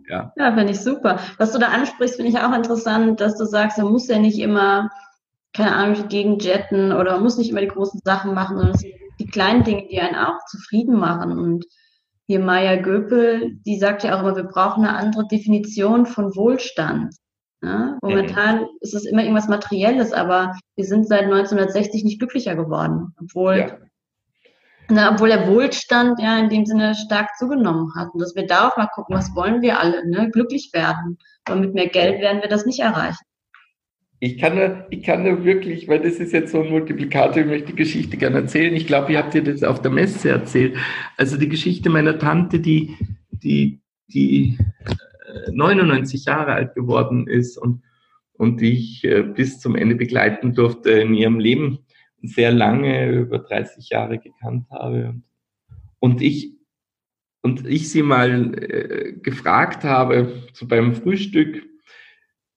Ja, 0.09 0.33
ja 0.37 0.53
finde 0.55 0.73
ich 0.73 0.81
super. 0.81 1.21
Was 1.39 1.53
du 1.53 1.59
da 1.59 1.69
ansprichst, 1.69 2.17
finde 2.17 2.33
ich 2.33 2.39
auch 2.39 2.55
interessant, 2.55 3.21
dass 3.21 3.37
du 3.39 3.45
sagst, 3.45 3.79
man 3.79 3.93
muss 3.93 4.09
ja 4.09 4.19
nicht 4.19 4.41
immer 4.41 4.91
keine 5.53 5.75
Ahnung, 5.75 6.09
gegen 6.09 6.39
jetten 6.39 6.93
oder 6.93 7.19
muss 7.19 7.39
nicht 7.39 7.51
immer 7.51 7.61
die 7.61 7.69
großen 7.69 8.01
Sachen 8.05 8.35
machen, 8.35 8.57
sondern 8.57 8.75
es 8.75 8.81
sind 8.81 8.95
die 9.19 9.27
kleinen 9.27 9.65
Dinge, 9.65 9.87
die 9.91 10.01
einen 10.01 10.15
auch 10.17 10.39
zufrieden 10.47 10.99
machen. 10.99 11.39
Und 11.39 11.65
hier 12.27 12.41
Maya 12.41 12.77
Göpel, 12.77 13.59
die 13.67 13.79
sagt 13.79 14.05
ja 14.05 14.17
auch 14.17 14.21
immer, 14.21 14.37
wir 14.37 14.45
brauchen 14.45 14.85
eine 14.85 14.97
andere 14.97 15.27
Definition 15.27 16.07
von 16.07 16.35
Wohlstand. 16.37 17.15
Ja, 17.63 17.99
momentan 18.01 18.61
mhm. 18.61 18.67
ist 18.81 18.95
es 18.95 19.05
immer 19.05 19.23
irgendwas 19.23 19.49
Materielles, 19.49 20.13
aber 20.13 20.55
wir 20.77 20.85
sind 20.85 21.07
seit 21.07 21.25
1960 21.25 22.05
nicht 22.05 22.19
glücklicher 22.19 22.57
geworden, 22.57 23.15
obwohl, 23.21 23.57
ja. 23.59 23.77
na, 24.89 25.13
obwohl 25.13 25.29
der 25.29 25.47
Wohlstand 25.47 26.21
ja 26.21 26.39
in 26.39 26.49
dem 26.49 26.65
Sinne 26.65 26.95
stark 26.95 27.37
zugenommen 27.37 27.93
hat. 27.97 28.09
Und 28.15 28.21
dass 28.21 28.35
wir 28.35 28.47
da 28.47 28.69
auch 28.69 28.77
mal 28.79 28.89
gucken, 28.95 29.15
was 29.15 29.35
wollen 29.35 29.61
wir 29.61 29.79
alle, 29.79 30.09
ne? 30.09 30.31
glücklich 30.31 30.71
werden. 30.73 31.19
Aber 31.45 31.61
mit 31.61 31.75
mehr 31.75 31.89
Geld 31.89 32.21
werden 32.23 32.41
wir 32.41 32.49
das 32.49 32.65
nicht 32.65 32.81
erreichen. 32.81 33.25
Ich 34.23 34.39
kann, 34.39 34.55
nur, 34.55 34.87
ich 34.91 35.03
kann 35.03 35.23
nur 35.23 35.45
wirklich, 35.45 35.89
weil 35.89 36.01
das 36.01 36.17
ist 36.17 36.33
jetzt 36.33 36.53
so 36.53 36.63
ein 36.63 36.71
Multiplikator, 36.71 37.39
ich 37.39 37.47
möchte 37.47 37.69
die 37.69 37.77
Geschichte 37.77 38.19
gerne 38.19 38.37
erzählen. 38.37 38.75
Ich 38.75 38.87
glaube, 38.87 39.13
ihr 39.13 39.19
habt 39.19 39.33
dir 39.33 39.43
das 39.43 39.63
auf 39.63 39.81
der 39.81 39.91
Messe 39.91 40.29
erzählt. 40.29 40.77
Also 41.17 41.39
die 41.39 41.49
Geschichte 41.49 41.89
meiner 41.89 42.19
Tante, 42.19 42.61
die, 42.61 42.97
die, 43.31 43.81
die 44.09 44.59
99 45.53 46.25
Jahre 46.25 46.53
alt 46.53 46.75
geworden 46.75 47.27
ist 47.27 47.57
und, 47.57 47.83
und 48.33 48.61
die 48.61 48.73
ich 48.73 49.05
äh, 49.05 49.23
bis 49.23 49.61
zum 49.61 49.77
Ende 49.77 49.95
begleiten 49.95 50.55
durfte 50.55 50.91
in 50.91 51.15
ihrem 51.15 51.39
Leben 51.39 51.81
sehr 52.23 52.53
lange, 52.53 53.11
über 53.11 53.39
30 53.39 53.89
Jahre 53.91 54.19
gekannt 54.19 54.67
habe. 54.71 55.21
Und, 55.99 56.21
ich, 56.23 56.53
und 57.43 57.67
ich 57.67 57.91
sie 57.91 58.03
mal 58.03 58.55
äh, 58.55 59.13
gefragt 59.13 59.85
habe, 59.85 60.43
so 60.53 60.67
beim 60.67 60.95
Frühstück, 60.95 61.63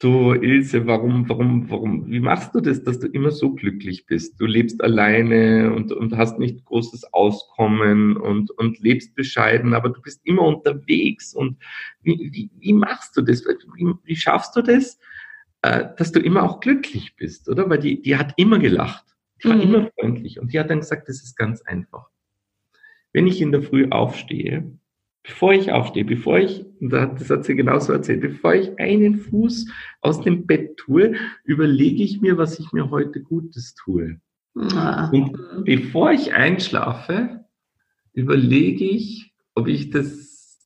du 0.04 0.34
Ilse, 0.34 0.86
warum, 0.86 1.28
warum, 1.30 1.70
warum, 1.70 2.10
wie 2.10 2.20
machst 2.20 2.54
du 2.54 2.60
das, 2.60 2.84
dass 2.84 3.00
du 3.00 3.08
immer 3.08 3.32
so 3.32 3.54
glücklich 3.54 4.06
bist? 4.06 4.40
Du 4.40 4.46
lebst 4.46 4.84
alleine 4.84 5.74
und, 5.74 5.92
und 5.92 6.18
hast 6.18 6.40
nicht 6.40 6.66
großes 6.66 7.14
Auskommen 7.14 8.18
und, 8.18 8.52
und 8.52 8.80
lebst 8.80 9.16
bescheiden, 9.16 9.74
aber 9.74 9.90
du 9.90 10.02
bist 10.02 10.22
immer 10.26 10.44
unterwegs. 10.44 11.34
Und 11.34 11.58
wie, 12.02 12.30
wie, 12.34 12.52
wie 12.60 12.74
machst 12.74 13.16
du 13.16 13.22
das? 13.22 13.46
Wie, 13.46 13.94
wie 14.04 14.16
schaffst 14.16 14.56
du 14.56 14.62
das, 14.62 15.00
äh, 15.62 15.86
dass 15.98 16.12
du 16.12 16.20
immer 16.20 16.44
auch 16.44 16.60
glücklich 16.60 17.16
bist, 17.16 17.48
oder? 17.48 17.70
Weil 17.70 17.80
die, 17.80 18.02
die 18.02 18.18
hat 18.18 18.34
immer 18.38 18.60
gelacht. 18.60 19.06
Die 19.42 19.48
war 19.48 19.56
mhm. 19.56 19.62
immer 19.62 19.92
freundlich. 19.98 20.40
Und 20.40 20.52
die 20.52 20.60
hat 20.60 20.70
dann 20.70 20.80
gesagt, 20.80 21.08
das 21.08 21.24
ist 21.24 21.38
ganz 21.38 21.62
einfach. 21.62 22.10
Wenn 23.14 23.28
ich 23.28 23.42
in 23.42 23.52
der 23.52 23.62
Früh 23.62 23.88
aufstehe, 23.90 24.78
bevor 25.24 25.54
ich 25.54 25.72
aufstehe, 25.72 26.06
bevor 26.06 26.40
ich, 26.40 26.66
das 26.82 27.30
hat 27.30 27.46
sie 27.46 27.56
genauso 27.56 27.94
erzählt, 27.94 28.22
bevor 28.22 28.54
ich 28.54 28.78
einen 28.78 29.18
Fuß 29.18 29.68
aus 30.02 30.22
dem 30.22 30.46
Bett 30.46 30.78
tue, 30.78 31.16
überlege 31.46 32.04
ich 32.04 32.22
mir, 32.22 32.38
was 32.38 32.60
ich 32.60 32.72
mir 32.74 32.90
heute 32.90 33.22
Gutes 33.22 33.74
tue. 33.74 34.20
Ah. 34.56 35.10
Und 35.12 35.38
bevor 35.64 36.12
ich 36.12 36.34
einschlafe, 36.34 37.46
überlege 38.14 38.86
ich, 38.86 39.34
ob 39.56 39.68
ich 39.68 39.90
das 39.90 40.60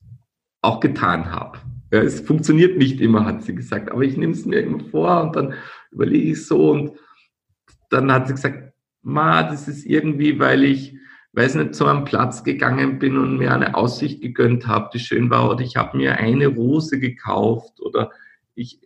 auch 0.60 0.80
getan 0.80 1.30
habe. 1.30 1.58
Ja, 1.92 2.02
es 2.02 2.20
funktioniert 2.20 2.76
nicht 2.76 3.00
immer, 3.00 3.24
hat 3.24 3.44
sie 3.44 3.54
gesagt, 3.54 3.90
aber 3.90 4.02
ich 4.02 4.16
nehme 4.16 4.32
es 4.32 4.44
mir 4.44 4.60
immer 4.60 4.80
vor 4.80 5.22
und 5.22 5.36
dann 5.36 5.54
überlege 5.90 6.32
ich 6.32 6.46
so 6.46 6.72
und 6.72 6.92
dann 7.88 8.12
hat 8.12 8.26
sie 8.26 8.34
gesagt, 8.34 8.74
ma, 9.02 9.42
das 9.42 9.68
ist 9.68 9.86
irgendwie, 9.86 10.38
weil 10.38 10.64
ich 10.64 10.98
weiß 11.32 11.56
nicht, 11.56 11.74
zu 11.74 11.86
einem 11.86 12.04
Platz 12.04 12.44
gegangen 12.44 12.98
bin 12.98 13.16
und 13.16 13.38
mir 13.38 13.52
eine 13.52 13.74
Aussicht 13.74 14.20
gegönnt 14.20 14.66
habe, 14.66 14.90
die 14.92 14.98
schön 14.98 15.30
war, 15.30 15.50
oder 15.50 15.60
ich 15.60 15.76
habe 15.76 15.96
mir 15.96 16.16
eine 16.16 16.48
Rose 16.48 16.98
gekauft 16.98 17.80
oder 17.80 18.10
ich, 18.54 18.80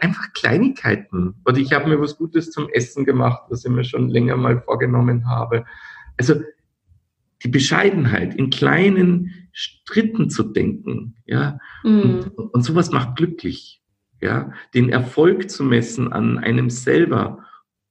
einfach 0.00 0.32
Kleinigkeiten. 0.32 1.34
Oder 1.44 1.58
ich 1.58 1.72
habe 1.72 1.90
mir 1.90 2.00
was 2.00 2.16
Gutes 2.16 2.50
zum 2.50 2.68
Essen 2.70 3.04
gemacht, 3.04 3.42
was 3.50 3.64
ich 3.64 3.70
mir 3.70 3.84
schon 3.84 4.08
länger 4.08 4.36
mal 4.36 4.62
vorgenommen 4.62 5.28
habe. 5.28 5.66
Also 6.16 6.36
die 7.44 7.48
Bescheidenheit, 7.48 8.34
in 8.34 8.50
kleinen 8.50 9.48
Stritten 9.52 10.30
zu 10.30 10.42
denken, 10.42 11.16
ja, 11.26 11.58
mhm. 11.84 12.30
und, 12.36 12.54
und 12.54 12.62
sowas 12.62 12.90
macht 12.90 13.16
glücklich, 13.16 13.82
ja, 14.20 14.52
den 14.74 14.88
Erfolg 14.88 15.50
zu 15.50 15.64
messen 15.64 16.12
an 16.12 16.38
einem 16.38 16.70
selber, 16.70 17.44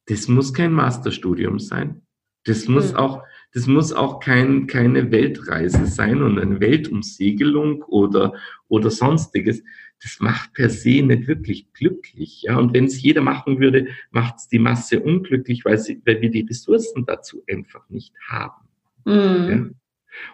das 0.05 0.27
muss 0.27 0.53
kein 0.53 0.71
Masterstudium 0.71 1.59
sein. 1.59 2.01
Das 2.45 2.67
muss 2.67 2.93
mhm. 2.93 2.97
auch 2.97 3.23
das 3.53 3.67
muss 3.67 3.93
auch 3.93 4.19
kein, 4.19 4.67
keine 4.67 5.11
Weltreise 5.11 5.85
sein 5.85 6.21
und 6.21 6.39
eine 6.39 6.59
Weltumsegelung 6.59 7.83
oder, 7.83 8.33
oder 8.67 8.91
sonstiges. 8.91 9.63
Das 10.01 10.19
macht 10.19 10.53
per 10.53 10.69
se 10.69 11.01
nicht 11.01 11.27
wirklich 11.27 11.73
glücklich. 11.73 12.43
Ja? 12.43 12.57
Und 12.57 12.73
wenn 12.73 12.85
es 12.85 13.01
jeder 13.01 13.21
machen 13.21 13.59
würde, 13.59 13.87
macht 14.11 14.35
es 14.37 14.47
die 14.47 14.59
Masse 14.59 14.99
unglücklich, 15.01 15.65
weil, 15.65 15.77
sie, 15.77 16.01
weil 16.05 16.21
wir 16.21 16.29
die 16.29 16.41
Ressourcen 16.41 17.05
dazu 17.05 17.43
einfach 17.49 17.89
nicht 17.89 18.13
haben. 18.27 18.67
Mhm. 19.05 19.49
Ja? 19.49 19.69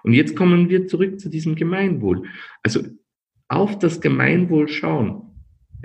Und 0.04 0.14
jetzt 0.14 0.36
kommen 0.36 0.70
wir 0.70 0.88
zurück 0.88 1.20
zu 1.20 1.30
diesem 1.30 1.56
Gemeinwohl. 1.56 2.28
Also 2.64 2.82
auf 3.48 3.80
das 3.80 4.02
Gemeinwohl 4.02 4.68
schauen. 4.68 5.25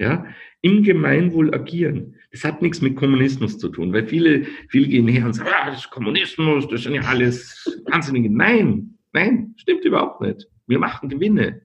Ja? 0.01 0.25
Im 0.63 0.83
Gemeinwohl 0.83 1.55
agieren. 1.55 2.17
Das 2.33 2.45
hat 2.45 2.63
nichts 2.63 2.81
mit 2.81 2.97
Kommunismus 2.97 3.59
zu 3.59 3.69
tun, 3.69 3.93
weil 3.93 4.07
viele, 4.07 4.47
viele 4.69 4.89
gehen 4.89 5.09
her 5.09 5.27
und 5.27 5.35
sagen, 5.35 5.51
ah, 5.53 5.67
das 5.67 5.81
ist 5.81 5.91
Kommunismus, 5.91 6.67
das 6.69 6.85
sind 6.85 6.95
ja 6.95 7.03
alles 7.03 7.81
Wahnsinnige. 7.87 8.31
Nein, 8.31 8.95
nein, 9.13 9.55
stimmt 9.57 9.85
überhaupt 9.85 10.23
nicht. 10.23 10.49
Wir 10.67 10.79
machen 10.79 11.09
Gewinne. 11.09 11.63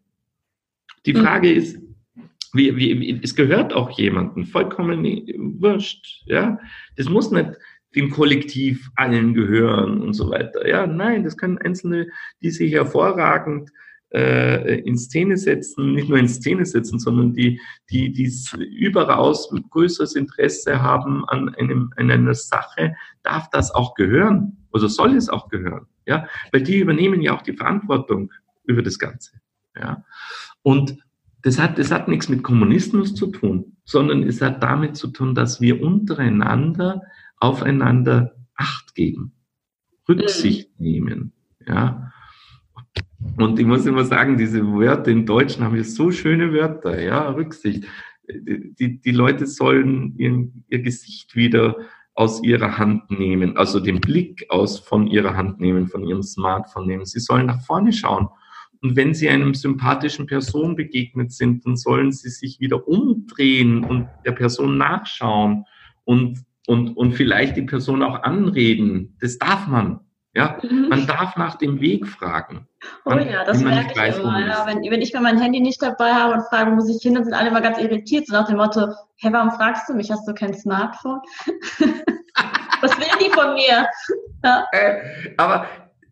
Die 1.05 1.13
hm. 1.13 1.21
Frage 1.21 1.49
mhm. 1.49 1.55
ist, 1.55 1.81
wie, 2.53 2.75
wie, 2.75 3.19
es 3.23 3.35
gehört 3.35 3.73
auch 3.73 3.97
jemandem, 3.97 4.45
vollkommen 4.45 5.03
wurscht, 5.61 6.23
ja. 6.25 6.59
Das 6.97 7.09
muss 7.09 7.31
nicht 7.31 7.51
dem 7.95 8.09
Kollektiv 8.09 8.89
allen 8.95 9.33
gehören 9.33 10.01
und 10.01 10.13
so 10.13 10.29
weiter. 10.29 10.67
Ja, 10.67 10.87
nein, 10.87 11.23
das 11.23 11.37
können 11.37 11.57
Einzelne, 11.57 12.07
die 12.41 12.49
sich 12.49 12.73
hervorragend 12.73 13.71
äh, 14.15 14.79
in 14.79 14.97
Szene 14.97 15.35
setzen, 15.35 15.93
nicht 15.93 16.07
nur 16.07 16.17
in 16.17 16.29
Szene 16.29 16.65
setzen, 16.65 16.99
sondern 16.99 17.33
die, 17.33 17.59
die, 17.89 18.13
die 18.13 18.31
überaus 18.63 19.53
größeres 19.69 20.15
Interesse 20.15 20.81
haben 20.81 21.25
an, 21.27 21.53
einem, 21.55 21.91
an 21.97 22.09
einer 22.09 22.33
Sache, 22.33 22.95
darf 23.23 23.49
das 23.49 23.75
auch 23.75 23.93
gehören 23.93 24.57
oder 24.71 24.87
soll 24.87 25.15
es 25.15 25.27
auch 25.27 25.49
gehören, 25.49 25.87
ja, 26.05 26.27
weil 26.53 26.63
die 26.63 26.79
übernehmen 26.79 27.21
ja 27.21 27.35
auch 27.35 27.41
die 27.41 27.57
Verantwortung 27.57 28.31
über 28.63 28.81
das 28.81 28.99
Ganze, 28.99 29.33
ja. 29.77 30.05
Und 30.63 30.97
das 31.41 31.59
hat, 31.59 31.77
das 31.77 31.91
hat 31.91 32.07
nichts 32.07 32.29
mit 32.29 32.41
Kommunismus 32.41 33.13
zu 33.13 33.27
tun, 33.27 33.77
sondern 33.83 34.23
es 34.23 34.41
hat 34.41 34.63
damit 34.63 34.95
zu 34.95 35.09
tun, 35.09 35.35
dass 35.35 35.59
wir 35.59 35.81
untereinander 35.81 37.01
aufeinander 37.37 38.33
Acht 38.55 38.95
geben, 38.95 39.33
Rücksicht 40.07 40.79
mhm. 40.79 40.85
nehmen, 40.85 41.33
ja. 41.67 42.13
Und 43.37 43.59
ich 43.59 43.65
muss 43.65 43.85
immer 43.85 44.05
sagen, 44.05 44.37
diese 44.37 44.65
Wörter 44.65 45.11
im 45.11 45.25
Deutschen 45.25 45.63
haben 45.63 45.75
wir 45.75 45.83
so 45.83 46.11
schöne 46.11 46.53
Wörter, 46.53 47.01
ja, 47.01 47.29
Rücksicht. 47.29 47.85
Die, 48.27 48.99
die 49.01 49.11
Leute 49.11 49.45
sollen 49.45 50.17
ihren, 50.17 50.63
ihr 50.69 50.79
Gesicht 50.79 51.35
wieder 51.35 51.75
aus 52.15 52.41
ihrer 52.43 52.77
Hand 52.77 53.11
nehmen, 53.11 53.57
also 53.57 53.79
den 53.79 53.99
Blick 53.99 54.45
aus 54.49 54.79
von 54.79 55.07
ihrer 55.07 55.35
Hand 55.35 55.59
nehmen, 55.59 55.87
von 55.87 56.03
ihrem 56.03 56.23
Smartphone 56.23 56.87
nehmen. 56.87 57.05
Sie 57.05 57.19
sollen 57.19 57.45
nach 57.45 57.61
vorne 57.65 57.91
schauen. 57.91 58.29
Und 58.81 58.95
wenn 58.95 59.13
sie 59.13 59.29
einem 59.29 59.53
sympathischen 59.53 60.25
Person 60.25 60.75
begegnet 60.75 61.31
sind, 61.33 61.65
dann 61.65 61.75
sollen 61.75 62.11
sie 62.11 62.29
sich 62.29 62.59
wieder 62.59 62.87
umdrehen 62.87 63.83
und 63.83 64.07
der 64.25 64.31
Person 64.31 64.77
nachschauen 64.77 65.65
und, 66.05 66.39
und, 66.67 66.95
und 66.95 67.13
vielleicht 67.13 67.57
die 67.57 67.63
Person 67.63 68.01
auch 68.01 68.23
anreden. 68.23 69.17
Das 69.19 69.37
darf 69.37 69.67
man. 69.67 69.99
Ja, 70.35 70.57
mhm. 70.61 70.89
man 70.89 71.07
darf 71.07 71.37
nach 71.37 71.55
dem 71.55 71.79
Weg 71.79 72.05
fragen. 72.05 72.67
Oh 73.05 73.13
ja, 73.13 73.45
das 73.45 73.61
merke 73.61 73.91
ich 73.91 73.97
weiß, 73.97 74.17
immer. 74.17 74.45
Ja, 74.45 74.65
wenn, 74.67 74.83
wenn 74.83 75.01
ich 75.01 75.13
mir 75.13 75.21
mein 75.21 75.39
Handy 75.39 75.61
nicht 75.61 75.81
dabei 75.81 76.13
habe 76.13 76.33
und 76.33 76.43
frage, 76.49 76.71
wo 76.71 76.75
muss 76.75 76.89
ich 76.89 77.01
hin, 77.01 77.15
dann 77.15 77.23
sind 77.23 77.33
alle 77.33 77.49
immer 77.49 77.61
ganz 77.61 77.77
irritiert, 77.77 78.27
so 78.27 78.33
nach 78.33 78.47
dem 78.47 78.57
Motto, 78.57 78.93
hey, 79.17 79.31
warum 79.31 79.51
fragst 79.51 79.87
du 79.87 79.93
mich? 79.93 80.11
Hast 80.11 80.27
du 80.27 80.33
kein 80.33 80.53
Smartphone? 80.53 81.21
Was 82.81 82.97
will 82.97 83.07
die 83.21 83.31
von 83.31 83.53
mir? 83.53 83.87
Ja. 84.43 84.65
Äh, 84.73 85.33
aber 85.37 85.67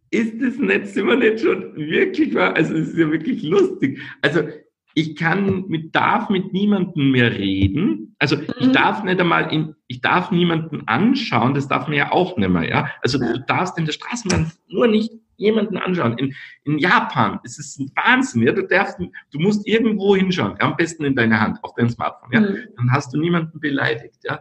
ist 0.10 0.42
das 0.42 0.58
nicht, 0.58 0.88
sind 0.88 1.08
wir 1.08 1.18
nicht 1.18 1.42
schon 1.42 1.76
wirklich 1.76 2.34
wahr? 2.34 2.56
Also 2.56 2.76
es 2.76 2.90
ist 2.90 2.98
ja 2.98 3.12
wirklich 3.12 3.44
lustig. 3.44 4.00
Also 4.22 4.48
ich 4.96 5.16
kann 5.16 5.66
mit, 5.68 5.96
darf 5.96 6.30
mit 6.30 6.54
niemandem 6.54 7.12
mehr 7.12 7.32
reden. 7.32 8.16
Also 8.20 8.38
mhm. 8.38 8.46
ich 8.60 8.72
darf 8.72 9.04
nicht 9.04 9.20
einmal 9.20 9.52
in, 9.52 9.76
ich 9.88 10.02
darf 10.02 10.32
niemanden 10.32 10.88
anschauen, 10.88 11.54
das 11.54 11.68
darf 11.68 11.88
man 11.88 11.98
ja 11.98 12.12
auch 12.12 12.38
nicht 12.38 12.50
mehr, 12.50 12.70
ja. 12.70 12.92
Also 13.02 13.20
ja. 13.20 13.34
du 13.34 13.40
darfst 13.42 13.78
in 13.78 13.86
der 13.86 13.94
Straßenbahn 13.94 14.52
nur 14.68 14.88
nicht 14.88 15.12
jemanden 15.38 15.78
anschauen. 15.78 16.18
In, 16.18 16.34
in 16.64 16.78
Japan 16.78 17.40
ist 17.44 17.60
es 17.60 17.78
ein 17.80 17.92
Wahnsinn, 17.96 18.44
ja. 18.44 18.54
Du 18.54 18.68
darfst, 18.68 19.00
du 19.00 19.40
musst 19.40 19.68
irgendwo 19.68 20.16
hinschauen, 20.16 20.56
am 20.60 20.76
besten 20.78 21.06
in 21.06 21.16
deine 21.16 21.40
Hand, 21.40 21.58
auf 21.64 21.74
dein 21.76 21.90
Smartphone, 21.90 22.32
ja. 22.32 22.40
Mhm. 22.42 22.58
Dann 22.78 22.92
hast 22.92 23.14
du 23.14 23.20
niemanden 23.20 23.60
beleidigt, 23.60 24.20
ja. 24.24 24.40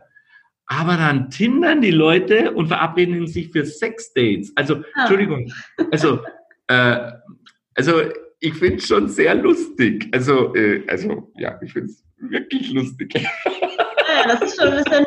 Aber 0.66 0.96
dann 0.96 1.28
tindern 1.28 1.80
die 1.80 1.90
Leute 1.90 2.52
und 2.52 2.68
verabreden 2.68 3.26
sich 3.26 3.50
für 3.50 3.64
Sexdates. 3.64 4.52
Also, 4.54 4.76
ja. 4.76 4.82
Entschuldigung, 5.00 5.52
also, 5.90 6.20
äh, 6.68 7.12
also 7.74 8.02
ich 8.42 8.54
finde 8.54 8.76
es 8.76 8.86
schon 8.88 9.08
sehr 9.08 9.36
lustig. 9.36 10.08
Also, 10.12 10.54
äh, 10.56 10.84
also 10.88 11.32
ja, 11.36 11.58
ich 11.62 11.72
finde 11.72 11.90
es 11.90 12.04
wirklich 12.18 12.72
lustig. 12.72 13.14
ja, 13.44 14.26
das 14.26 14.42
ist 14.42 14.60
schon 14.60 14.72
ein 14.72 14.82
bisschen 14.82 15.06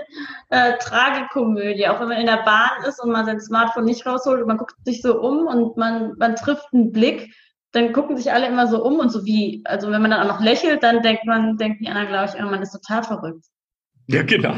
äh, 0.49 0.77
Tragikomödie. 0.79 1.87
Auch 1.87 1.99
wenn 1.99 2.07
man 2.07 2.17
in 2.19 2.27
der 2.27 2.43
Bahn 2.43 2.85
ist 2.87 3.03
und 3.03 3.11
man 3.11 3.25
sein 3.25 3.41
Smartphone 3.41 3.83
nicht 3.83 4.05
rausholt 4.05 4.39
und 4.39 4.47
man 4.47 4.57
guckt 4.57 4.73
sich 4.85 5.01
so 5.01 5.19
um 5.19 5.47
und 5.47 5.75
man, 5.75 6.13
man 6.17 6.37
trifft 6.37 6.65
einen 6.73 6.93
Blick, 6.93 7.29
dann 7.73 7.91
gucken 7.91 8.15
sich 8.15 8.31
alle 8.31 8.47
immer 8.47 8.67
so 8.67 8.81
um 8.81 8.99
und 8.99 9.09
so 9.09 9.25
wie, 9.25 9.61
also 9.65 9.91
wenn 9.91 10.01
man 10.01 10.11
dann 10.11 10.21
auch 10.21 10.35
noch 10.35 10.41
lächelt, 10.41 10.81
dann 10.81 11.01
denkt 11.01 11.25
man, 11.25 11.57
denkt 11.57 11.81
die 11.81 11.89
anderen, 11.89 12.07
glaube 12.07 12.31
ich, 12.33 12.41
man 12.41 12.61
ist 12.61 12.71
total 12.71 13.03
verrückt. 13.03 13.43
Ja, 14.07 14.23
genau. 14.23 14.55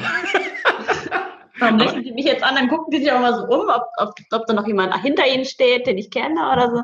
Warum 1.60 1.80
lächeln 1.80 2.04
die 2.04 2.12
mich 2.12 2.26
jetzt 2.26 2.44
an? 2.44 2.54
Dann 2.54 2.68
gucken 2.68 2.92
die 2.92 3.00
sich 3.00 3.12
auch 3.12 3.20
mal 3.20 3.34
so 3.34 3.46
um, 3.46 3.68
ob, 3.70 3.88
ob, 3.98 4.14
ob 4.32 4.46
da 4.46 4.54
noch 4.54 4.68
jemand 4.68 4.96
hinter 5.02 5.26
ihnen 5.26 5.46
steht, 5.46 5.88
den 5.88 5.98
ich 5.98 6.12
kenne 6.12 6.52
oder 6.52 6.70
so. 6.70 6.84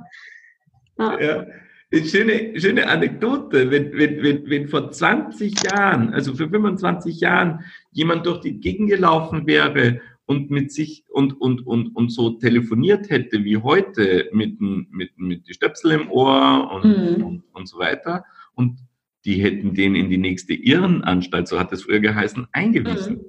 Ja. 0.97 1.19
ja. 1.19 1.45
Schöne, 1.93 2.59
schöne 2.59 2.87
Anekdote, 2.87 3.69
wenn, 3.69 3.93
wenn, 3.93 4.23
wenn, 4.23 4.49
wenn 4.49 4.67
vor 4.67 4.89
20 4.89 5.63
Jahren, 5.63 6.11
also 6.11 6.33
für 6.33 6.49
25 6.49 7.19
Jahren, 7.19 7.59
jemand 7.91 8.25
durch 8.25 8.41
die 8.41 8.59
Gegend 8.59 8.89
gelaufen 8.89 9.45
wäre 9.45 10.01
und 10.25 10.49
mit 10.49 10.71
sich 10.71 11.03
und, 11.09 11.39
und, 11.39 11.67
und, 11.67 11.95
und 11.95 12.09
so 12.09 12.31
telefoniert 12.31 13.11
hätte 13.11 13.43
wie 13.43 13.57
heute 13.57 14.29
mit, 14.33 14.59
mit, 14.59 15.11
mit 15.17 15.47
die 15.47 15.53
Stöpsel 15.53 15.91
im 15.91 16.09
Ohr 16.09 16.71
und, 16.71 16.85
mhm. 16.85 17.23
und, 17.23 17.43
und 17.53 17.69
so 17.69 17.77
weiter 17.77 18.25
und 18.55 18.79
die 19.25 19.35
hätten 19.35 19.73
den 19.73 19.95
in 19.95 20.09
die 20.09 20.17
nächste 20.17 20.53
Irrenanstalt, 20.53 21.47
so 21.47 21.59
hat 21.59 21.71
es 21.71 21.83
früher 21.83 21.99
geheißen, 21.99 22.47
eingewiesen. 22.51 23.17
Mhm. 23.17 23.25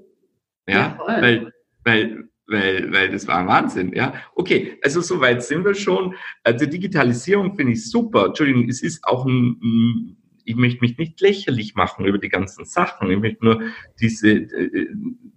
Ja, 0.66 0.74
ja 0.74 0.98
weil, 1.06 1.52
weil, 1.84 2.28
weil, 2.46 2.92
weil 2.92 3.10
das 3.10 3.26
war 3.26 3.38
ein 3.38 3.46
Wahnsinn. 3.46 3.92
Ja, 3.94 4.14
okay, 4.34 4.78
also 4.82 5.00
soweit 5.00 5.42
sind 5.42 5.64
wir 5.64 5.74
schon. 5.74 6.14
Also 6.42 6.66
Digitalisierung 6.66 7.54
finde 7.54 7.72
ich 7.72 7.90
super. 7.90 8.26
Entschuldigung, 8.26 8.68
es 8.68 8.82
ist 8.82 9.04
auch 9.04 9.24
ein, 9.24 10.16
ich 10.44 10.56
möchte 10.56 10.80
mich 10.80 10.98
nicht 10.98 11.20
lächerlich 11.20 11.74
machen 11.74 12.04
über 12.04 12.18
die 12.18 12.28
ganzen 12.28 12.64
Sachen. 12.64 13.10
Ich 13.10 13.18
möchte 13.18 13.44
nur 13.44 13.62
diese 14.00 14.30
äh, 14.30 14.88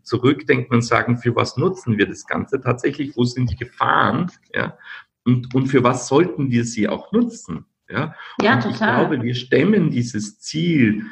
zurückdenken 0.04 0.76
und 0.76 0.82
sagen, 0.82 1.18
für 1.18 1.36
was 1.36 1.58
nutzen 1.58 1.98
wir 1.98 2.08
das 2.08 2.26
Ganze 2.26 2.60
tatsächlich? 2.62 3.16
Wo 3.16 3.24
sind 3.24 3.52
die 3.52 3.56
Gefahren? 3.56 4.32
Ja, 4.54 4.78
und, 5.24 5.54
und 5.56 5.68
für 5.68 5.84
was 5.84 6.08
sollten 6.08 6.52
wir 6.52 6.66
sie 6.66 6.88
auch 6.88 7.12
nutzen? 7.12 7.66
Ja, 7.90 8.16
ja 8.42 8.56
und 8.56 8.64
total. 8.64 8.72
ich 8.72 8.78
glaube, 8.78 9.24
wir 9.24 9.36
stemmen 9.36 9.92
dieses 9.92 10.40
Ziel 10.40 11.06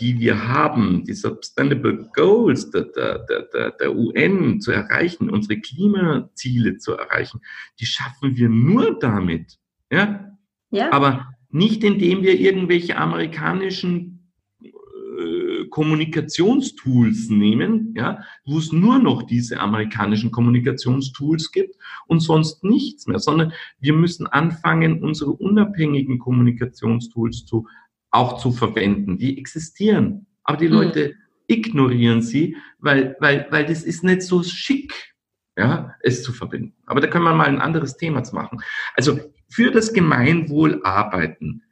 die 0.00 0.18
wir 0.18 0.48
haben, 0.48 1.04
die 1.04 1.12
Sustainable 1.12 2.10
Goals 2.12 2.70
der, 2.70 2.86
der, 2.86 3.18
der, 3.52 3.70
der 3.70 3.94
UN 3.94 4.60
zu 4.60 4.72
erreichen, 4.72 5.30
unsere 5.30 5.60
Klimaziele 5.60 6.78
zu 6.78 6.94
erreichen, 6.94 7.40
die 7.78 7.86
schaffen 7.86 8.36
wir 8.36 8.48
nur 8.48 8.98
damit. 8.98 9.58
Ja? 9.92 10.36
Ja. 10.70 10.92
Aber 10.92 11.28
nicht 11.50 11.84
indem 11.84 12.24
wir 12.24 12.40
irgendwelche 12.40 12.96
amerikanischen 12.96 14.32
äh, 14.60 15.66
Kommunikationstools 15.70 17.30
nehmen, 17.30 17.94
ja, 17.96 18.24
wo 18.44 18.58
es 18.58 18.72
nur 18.72 18.98
noch 18.98 19.22
diese 19.22 19.60
amerikanischen 19.60 20.32
Kommunikationstools 20.32 21.52
gibt 21.52 21.76
und 22.08 22.18
sonst 22.18 22.64
nichts 22.64 23.06
mehr, 23.06 23.20
sondern 23.20 23.52
wir 23.78 23.92
müssen 23.92 24.26
anfangen, 24.26 25.00
unsere 25.00 25.30
unabhängigen 25.30 26.18
Kommunikationstools 26.18 27.46
zu 27.46 27.68
auch 28.14 28.38
zu 28.38 28.52
verwenden. 28.52 29.18
Die 29.18 29.38
existieren, 29.38 30.26
aber 30.44 30.56
die 30.56 30.68
hm. 30.68 30.72
Leute 30.72 31.08
mhm. 31.08 31.14
ignorieren 31.48 32.22
sie, 32.22 32.56
weil, 32.78 33.16
weil, 33.20 33.46
weil 33.50 33.66
das 33.66 33.82
ist 33.82 34.04
nicht 34.04 34.22
so 34.22 34.42
schick, 34.42 35.14
ja, 35.56 35.94
es 36.00 36.22
zu 36.22 36.32
verbinden. 36.32 36.74
Aber 36.86 37.00
da 37.00 37.06
können 37.06 37.24
wir 37.24 37.34
mal 37.34 37.46
ein 37.46 37.60
anderes 37.60 37.96
Thema 37.96 38.24
zu 38.24 38.34
machen. 38.34 38.60
Also 38.94 39.20
für 39.48 39.70
das 39.70 39.92
Gemeinwohl 39.92 40.80
arbeiten, 40.84 41.62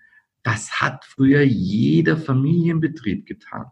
das 0.43 0.80
hat 0.80 1.05
früher 1.05 1.43
jeder 1.43 2.16
Familienbetrieb 2.16 3.26
getan. 3.26 3.66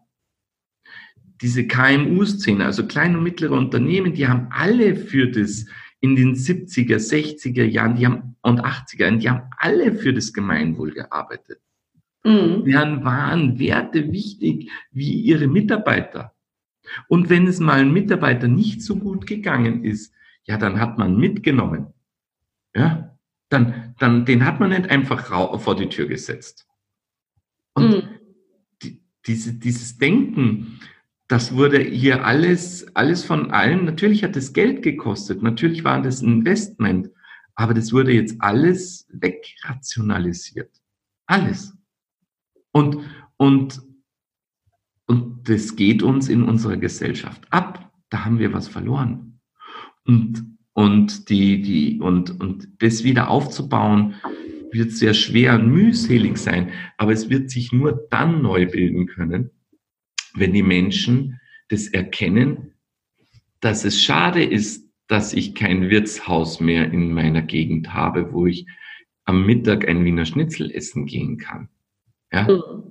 Diese 1.41 1.67
KMU-Szene, 1.67 2.65
also 2.65 2.87
kleine 2.87 3.19
und 3.19 3.25
mittlere 3.25 3.53
Unternehmen, 3.53 4.13
die 4.15 4.29
haben 4.29 4.49
alle 4.51 4.95
für 4.95 5.29
das 5.29 5.67
in 6.01 6.17
den 6.17 6.35
70er, 6.35 6.97
60er 6.97 7.65
Jahren 7.65 7.97
die 7.97 8.07
haben, 8.07 8.37
und 8.43 8.61
80er 8.61 9.01
Jahren, 9.01 9.19
die 9.19 9.31
haben 9.31 9.51
alle 9.57 9.95
für 9.95 10.13
das 10.13 10.33
Gemeinwohl 10.33 10.93
gearbeitet. 10.93 11.61
Mhm. 12.25 12.65
Deren 12.65 13.05
waren 13.05 13.59
Werte 13.59 14.13
wichtig 14.13 14.71
wie 14.93 15.13
ihre 15.13 15.47
Mitarbeiter. 15.47 16.35
Und 17.09 17.31
wenn 17.31 17.47
es 17.47 17.61
mal 17.61 17.81
ein 17.81 17.93
Mitarbeiter 17.93 18.49
nicht 18.49 18.83
so 18.83 18.97
gut 18.97 19.27
gegangen 19.27 19.85
ist, 19.85 20.13
ja, 20.45 20.57
dann 20.57 20.81
hat 20.81 20.99
man 20.99 21.17
mitgenommen. 21.17 21.89
Ja, 22.75 23.17
dann, 23.49 23.95
dann, 23.99 24.25
den 24.25 24.45
hat 24.45 24.61
man 24.61 24.71
nicht 24.71 24.91
einfach 24.91 25.27
vor 25.61 25.77
die 25.77 25.89
Tür 25.89 26.07
gesetzt. 26.07 26.67
Und 27.75 27.91
mhm. 27.91 28.03
die, 28.83 29.03
diese, 29.27 29.55
dieses 29.55 29.99
Denken, 29.99 30.81
das 31.29 31.55
wurde 31.55 31.79
hier 31.79 32.25
alles, 32.25 32.95
alles 32.97 33.25
von 33.25 33.51
allen, 33.53 33.85
natürlich 33.85 34.25
hat 34.25 34.37
es 34.37 34.53
Geld 34.53 34.83
gekostet, 34.83 35.43
natürlich 35.43 35.85
war 35.85 36.03
das 36.03 36.23
ein 36.23 36.39
Investment, 36.39 37.11
aber 37.55 37.75
das 37.75 37.93
wurde 37.93 38.13
jetzt 38.13 38.37
alles 38.41 39.07
wegrationalisiert. 39.11 40.71
Alles. 41.27 41.77
Und, 42.73 42.99
und, 43.37 43.83
und 45.07 45.49
das 45.49 45.77
geht 45.77 46.03
uns 46.03 46.29
in 46.29 46.43
unserer 46.43 46.77
Gesellschaft 46.77 47.47
ab. 47.51 47.93
Da 48.11 48.25
haben 48.25 48.39
wir 48.39 48.53
was 48.53 48.69
verloren. 48.69 49.41
Und, 50.05 50.45
und, 50.73 51.29
die, 51.29 51.63
die, 51.63 52.01
und, 52.01 52.41
und 52.41 52.69
das 52.79 53.05
wieder 53.05 53.29
aufzubauen, 53.29 54.15
wird 54.73 54.93
sehr 54.93 55.15
schwer 55.15 55.55
und 55.55 55.73
mühselig 55.73 56.39
sein. 56.39 56.71
Aber 56.97 57.13
es 57.13 57.29
wird 57.29 57.51
sich 57.51 57.73
nur 57.73 58.07
dann 58.11 58.43
neu 58.43 58.67
bilden 58.67 59.07
können, 59.07 59.51
wenn 60.35 60.53
die 60.53 60.63
Menschen 60.63 61.41
das 61.69 61.89
erkennen, 61.89 62.75
dass 63.61 63.85
es 63.85 64.01
schade 64.01 64.45
ist, 64.45 64.89
dass 65.09 65.35
ich 65.35 65.57
kein 65.57 65.91
Wirtshaus 65.91 66.61
mehr 66.61 66.93
in 66.93 67.13
meiner 67.13 67.43
Gegend 67.43 67.93
habe, 67.93 68.33
wo 68.33 68.47
ich 68.47 68.67
am 69.25 69.45
Mittag 69.45 69.89
ein 69.89 70.05
Wiener 70.05 70.25
Schnitzel 70.25 70.71
essen 70.71 71.05
gehen 71.07 71.37
kann 71.37 71.69
ja? 72.33 72.49
Mhm. 72.49 72.85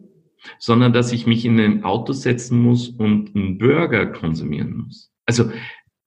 sondern 0.58 0.94
dass 0.94 1.12
ich 1.12 1.28
mich 1.28 1.46
in 1.46 1.60
ein 1.60 1.84
Auto 1.84 2.14
setzen 2.14 2.62
muss 2.62 2.90
und 2.90 3.36
einen 3.36 3.58
Burger 3.58 4.08
konsumieren 4.08 4.78
muss. 4.78 5.12
Also 5.26 5.52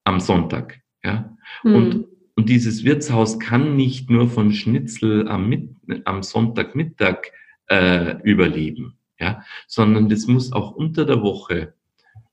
am 0.04 0.20
Sonntag. 0.20 0.80
Ja? 1.04 1.36
Mhm. 1.62 1.74
Und, 1.74 2.06
und 2.36 2.48
dieses 2.48 2.84
Wirtshaus 2.84 3.38
kann 3.38 3.76
nicht 3.76 4.10
nur 4.10 4.28
von 4.28 4.52
Schnitzel 4.52 5.28
am, 5.28 5.78
am 6.04 6.22
Sonntagmittag 6.22 7.32
äh, 7.68 8.20
überleben, 8.22 8.98
ja? 9.18 9.42
sondern 9.66 10.08
das 10.08 10.26
muss 10.26 10.52
auch 10.52 10.72
unter 10.72 11.04
der 11.04 11.22
Woche 11.22 11.74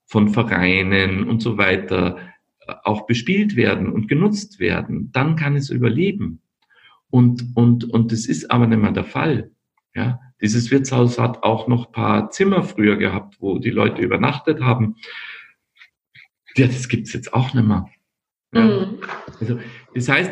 von 0.06 0.30
Vereinen 0.30 1.28
und 1.28 1.42
so 1.42 1.58
weiter 1.58 2.18
äh, 2.62 2.74
auch 2.84 3.06
bespielt 3.06 3.56
werden 3.56 3.92
und 3.92 4.08
genutzt 4.08 4.60
werden. 4.60 5.12
Dann 5.12 5.36
kann 5.36 5.56
es 5.56 5.70
überleben. 5.70 6.42
Und, 7.12 7.56
und, 7.56 7.86
und 7.86 8.12
das 8.12 8.26
ist 8.26 8.52
aber 8.52 8.68
nicht 8.68 8.82
mehr 8.82 8.92
der 8.92 9.04
Fall. 9.04 9.52
Ja, 9.96 10.20
dieses 10.42 10.72
Wirtshaus 10.72 11.20
hat 11.20 11.44
auch 11.44 11.68
noch 11.68 11.92
paar 11.92 12.32
Zimmer 12.32 12.64
früher 12.64 12.96
gehabt, 12.96 13.38
wo 13.40 13.60
die 13.60 13.72
Leute 13.72 14.02
übernachtet 14.02 14.62
haben. 14.62 14.96
Ja, 16.56 16.68
das 16.68 16.88
gibt's 16.88 17.14
jetzt 17.14 17.34
auch 17.34 17.54
nicht 17.54 17.68
mehr. 17.68 17.88
Ja. 18.54 18.62
Mhm. 18.62 19.00
Also, 19.40 19.60
das 19.94 20.10
heißt, 20.10 20.32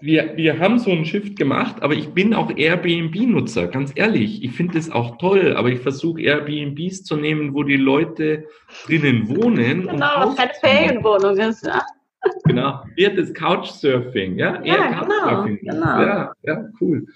wir, 0.00 0.36
wir 0.36 0.58
haben 0.58 0.78
so 0.78 0.90
ein 0.90 1.04
Shift 1.04 1.36
gemacht, 1.36 1.82
aber 1.82 1.94
ich 1.94 2.08
bin 2.10 2.34
auch 2.34 2.50
Airbnb-Nutzer, 2.54 3.68
ganz 3.68 3.92
ehrlich. 3.94 4.44
Ich 4.44 4.52
finde 4.52 4.74
das 4.74 4.90
auch 4.90 5.18
toll, 5.18 5.54
aber 5.56 5.70
ich 5.70 5.80
versuche 5.80 6.20
Airbnbs 6.20 7.04
zu 7.04 7.16
nehmen, 7.16 7.54
wo 7.54 7.62
die 7.62 7.76
Leute 7.76 8.46
drinnen 8.86 9.28
wohnen. 9.28 9.86
Genau, 9.86 10.12
was 10.16 10.36
keine 10.36 10.52
Ferienwohnung 10.60 11.36
ist, 11.38 11.66
ja. 11.66 11.82
Genau, 12.44 12.82
eher 12.96 13.10
das 13.10 13.32
Couchsurfing, 13.32 14.36
ja? 14.38 14.62
Ja, 14.64 15.00
genau, 15.00 15.44
genau. 15.44 16.00
Ja, 16.00 16.32
ja, 16.42 16.64
cool. 16.80 17.06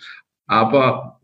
Aber 0.46 1.20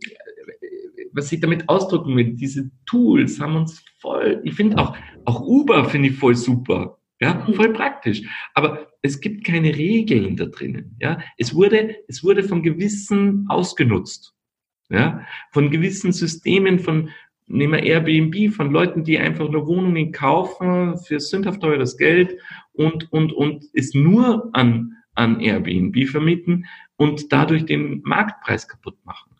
was 1.17 1.33
ich 1.33 1.41
damit 1.41 1.69
ausdrücken 1.69 2.15
will, 2.15 2.35
diese 2.35 2.71
Tools 2.85 3.41
haben 3.41 3.57
uns 3.57 3.83
voll, 3.99 4.41
ich 4.45 4.55
finde 4.55 4.79
auch, 4.79 4.97
auch 5.25 5.41
Uber 5.41 5.87
finde 5.87 6.11
ich 6.11 6.17
voll 6.17 6.37
super. 6.37 6.99
Ja, 7.19 7.47
mhm. 7.49 7.55
voll 7.55 7.73
praktisch. 7.73 8.23
Aber 8.53 8.89
es 9.01 9.21
gibt 9.21 9.45
keine 9.45 9.75
Regeln 9.75 10.37
da 10.37 10.45
drinnen. 10.45 10.97
Ja, 11.01 11.19
es 11.39 11.55
wurde, 11.55 11.97
es 12.09 12.23
wurde 12.23 12.45
von 12.45 12.63
gewissen 12.63 13.47
ausgenutzt. 13.49 14.35
Ja, 14.91 15.27
von 15.51 15.71
gewissen 15.71 16.13
Systemen, 16.13 16.79
von, 16.79 17.09
nehmen 17.47 17.73
wir 17.73 17.83
Airbnb, 17.83 18.55
von 18.55 18.71
Leuten, 18.71 19.03
die 19.03 19.19
einfach 19.19 19.49
nur 19.49 19.67
Wohnungen 19.67 20.13
kaufen 20.13 20.99
für 20.99 21.19
sündhaft 21.19 21.63
teures 21.63 21.97
Geld 21.97 22.39
und, 22.73 23.11
und, 23.11 23.33
und 23.33 23.65
es 23.73 23.95
nur 23.95 24.51
an, 24.53 24.93
an 25.15 25.41
Airbnb 25.41 26.09
vermieten 26.09 26.67
und 26.97 27.33
dadurch 27.33 27.65
den 27.65 28.03
Marktpreis 28.05 28.69
kaputt 28.69 28.99
machen. 29.05 29.36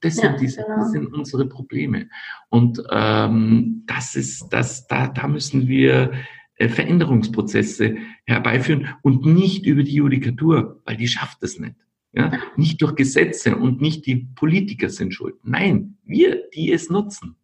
Das, 0.00 0.16
ja, 0.16 0.30
sind 0.30 0.40
diese, 0.40 0.62
genau. 0.62 0.76
das 0.76 0.92
sind 0.92 1.12
unsere 1.12 1.46
Probleme. 1.46 2.08
Und 2.48 2.82
ähm, 2.90 3.84
das 3.86 4.16
ist, 4.16 4.48
das, 4.48 4.86
da, 4.86 5.08
da 5.08 5.28
müssen 5.28 5.68
wir 5.68 6.12
äh, 6.56 6.68
Veränderungsprozesse 6.68 7.96
herbeiführen 8.24 8.88
und 9.02 9.24
nicht 9.26 9.66
über 9.66 9.82
die 9.82 9.94
Judikatur, 9.94 10.80
weil 10.84 10.96
die 10.96 11.08
schafft 11.08 11.42
es 11.42 11.58
nicht. 11.58 11.76
Ja? 12.12 12.32
Nicht 12.56 12.82
durch 12.82 12.94
Gesetze 12.94 13.56
und 13.56 13.80
nicht 13.80 14.06
die 14.06 14.28
Politiker 14.34 14.88
sind 14.88 15.14
schuld. 15.14 15.36
Nein, 15.42 15.96
wir, 16.04 16.48
die 16.54 16.72
es 16.72 16.90
nutzen. 16.90 17.36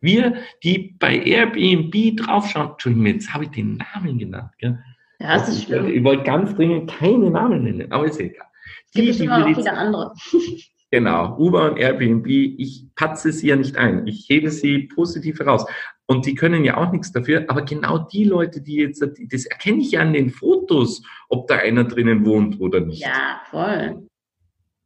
Wir, 0.00 0.36
die 0.62 0.96
bei 0.98 1.18
Airbnb 1.18 2.16
draufschauen, 2.16 2.72
Entschuldigung, 2.72 3.06
jetzt 3.06 3.32
habe 3.32 3.44
ich 3.44 3.50
den 3.50 3.78
Namen 3.78 4.18
genannt. 4.18 4.50
Gell? 4.58 4.78
Ja, 5.18 5.38
das 5.38 5.48
ist 5.48 5.58
ich, 5.58 5.64
schlimm. 5.64 5.88
ich 5.88 6.04
wollte 6.04 6.24
ganz 6.24 6.54
dringend 6.54 6.90
keine 6.90 7.30
Namen 7.30 7.64
nennen, 7.64 7.90
aber 7.90 8.06
ist 8.06 8.20
egal. 8.20 8.46
Es 8.86 8.92
gibt 8.92 9.08
Die, 9.08 9.22
die 9.22 9.30
auch 9.30 9.46
viele 9.46 9.72
andere. 9.72 10.12
Genau, 10.94 11.36
Uber 11.38 11.72
und 11.72 11.76
Airbnb, 11.76 12.24
ich 12.28 12.86
patze 12.94 13.32
sie 13.32 13.48
ja 13.48 13.56
nicht 13.56 13.76
ein. 13.76 14.06
Ich 14.06 14.28
hebe 14.28 14.48
sie 14.48 14.84
positiv 14.94 15.40
heraus. 15.40 15.66
Und 16.06 16.24
die 16.24 16.36
können 16.36 16.64
ja 16.64 16.76
auch 16.76 16.92
nichts 16.92 17.10
dafür, 17.10 17.46
aber 17.48 17.62
genau 17.62 17.98
die 17.98 18.22
Leute, 18.22 18.60
die 18.60 18.76
jetzt, 18.76 19.02
das 19.02 19.46
erkenne 19.46 19.78
ich 19.80 19.90
ja 19.90 20.02
an 20.02 20.12
den 20.12 20.30
Fotos, 20.30 21.02
ob 21.28 21.48
da 21.48 21.56
einer 21.56 21.82
drinnen 21.82 22.24
wohnt 22.24 22.60
oder 22.60 22.78
nicht. 22.78 23.02
Ja, 23.02 23.40
voll. 23.50 24.06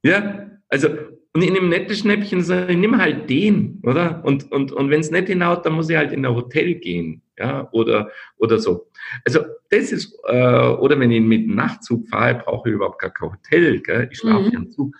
Ja, 0.02 0.48
also, 0.70 0.88
und 1.34 1.42
in 1.42 1.52
dem 1.52 1.68
netten 1.68 1.94
Schnäppchen 1.94 2.40
sage 2.40 2.72
ich, 2.72 2.78
nimm 2.78 2.96
halt 2.96 3.28
den, 3.28 3.82
oder? 3.82 4.24
Und, 4.24 4.50
und, 4.50 4.72
und 4.72 4.88
wenn 4.88 5.00
es 5.00 5.10
nicht 5.10 5.26
hinhaut, 5.26 5.66
dann 5.66 5.74
muss 5.74 5.90
ich 5.90 5.96
halt 5.98 6.12
in 6.12 6.24
ein 6.24 6.34
Hotel 6.34 6.76
gehen, 6.76 7.20
ja, 7.36 7.68
oder, 7.72 8.10
oder 8.38 8.58
so. 8.58 8.88
Also, 9.26 9.40
das 9.68 9.92
ist, 9.92 10.18
äh, 10.26 10.68
oder 10.68 10.98
wenn 10.98 11.10
ich 11.10 11.20
mit 11.20 11.42
dem 11.42 11.54
Nachtzug 11.54 12.08
fahre, 12.08 12.36
brauche 12.36 12.70
ich 12.70 12.74
überhaupt 12.76 12.98
gar 12.98 13.10
kein 13.10 13.30
Hotel, 13.30 13.80
gell? 13.82 14.08
ich 14.10 14.18
schlafe 14.20 14.44
Mhm. 14.46 14.50
ja 14.52 14.58
im 14.60 14.70
Zug. 14.70 14.94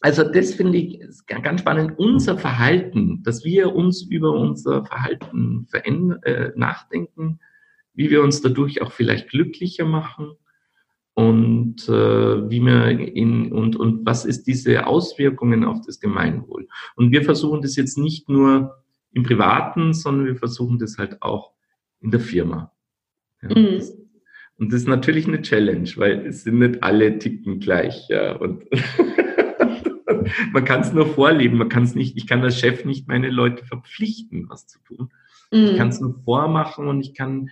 Also, 0.00 0.24
das 0.24 0.54
finde 0.54 0.78
ich 0.78 1.00
ganz 1.26 1.60
spannend. 1.60 1.98
Unser 1.98 2.38
Verhalten, 2.38 3.22
dass 3.22 3.44
wir 3.44 3.74
uns 3.74 4.02
über 4.02 4.32
unser 4.32 4.84
Verhalten 4.84 5.66
verändern, 5.68 6.22
äh, 6.22 6.52
nachdenken, 6.54 7.40
wie 7.94 8.10
wir 8.10 8.22
uns 8.22 8.42
dadurch 8.42 8.82
auch 8.82 8.92
vielleicht 8.92 9.30
glücklicher 9.30 9.86
machen 9.86 10.36
und 11.14 11.88
äh, 11.88 12.50
wie 12.50 12.60
wir 12.60 12.90
in 12.90 13.50
und 13.50 13.74
und 13.74 14.04
was 14.04 14.26
ist 14.26 14.46
diese 14.46 14.86
Auswirkungen 14.86 15.64
auf 15.64 15.80
das 15.80 15.98
Gemeinwohl 15.98 16.68
und 16.94 17.10
wir 17.10 17.22
versuchen 17.22 17.62
das 17.62 17.74
jetzt 17.74 17.96
nicht 17.96 18.28
nur 18.28 18.84
im 19.12 19.22
Privaten 19.22 19.94
sondern 19.94 20.26
wir 20.26 20.36
versuchen 20.36 20.78
das 20.78 20.98
halt 20.98 21.22
auch 21.22 21.52
in 22.00 22.10
der 22.10 22.20
Firma 22.20 22.70
ja, 23.42 23.48
Mhm. 23.48 23.76
das, 23.78 23.96
und 24.58 24.72
das 24.72 24.82
ist 24.82 24.88
natürlich 24.88 25.26
eine 25.26 25.40
Challenge 25.40 25.88
weil 25.96 26.26
es 26.26 26.44
sind 26.44 26.58
nicht 26.58 26.82
alle 26.82 27.18
ticken 27.18 27.60
gleich 27.60 28.08
ja 28.10 28.36
und 28.36 28.64
man 30.52 30.64
kann 30.64 30.80
es 30.80 30.92
nur 30.92 31.06
vorleben 31.06 31.58
man 31.58 31.68
kann 31.68 31.84
es 31.84 31.94
nicht 31.94 32.16
ich 32.16 32.26
kann 32.26 32.42
als 32.42 32.58
Chef 32.58 32.84
nicht 32.84 33.08
meine 33.08 33.30
Leute 33.30 33.64
verpflichten 33.64 34.48
was 34.48 34.66
zu 34.66 34.78
tun 34.80 35.10
ich 35.50 35.76
kann 35.76 35.86
Mhm. 35.86 35.92
es 35.92 36.00
nur 36.00 36.14
vormachen 36.24 36.88
und 36.88 37.00
ich 37.00 37.14
kann 37.14 37.50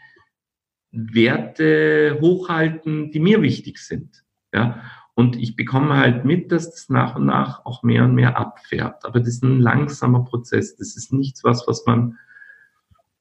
Werte 0.90 2.18
hochhalten, 2.20 3.10
die 3.10 3.20
mir 3.20 3.42
wichtig 3.42 3.78
sind. 3.78 4.24
Ja? 4.52 4.82
Und 5.14 5.36
ich 5.36 5.56
bekomme 5.56 5.96
halt 5.96 6.24
mit, 6.24 6.50
dass 6.50 6.70
das 6.70 6.88
nach 6.88 7.16
und 7.16 7.26
nach 7.26 7.64
auch 7.64 7.82
mehr 7.82 8.04
und 8.04 8.14
mehr 8.14 8.36
abfärbt. 8.36 9.04
Aber 9.04 9.20
das 9.20 9.28
ist 9.28 9.44
ein 9.44 9.60
langsamer 9.60 10.24
Prozess. 10.24 10.76
Das 10.76 10.96
ist 10.96 11.12
nichts 11.12 11.44
was, 11.44 11.66
was 11.66 11.84
man 11.86 12.18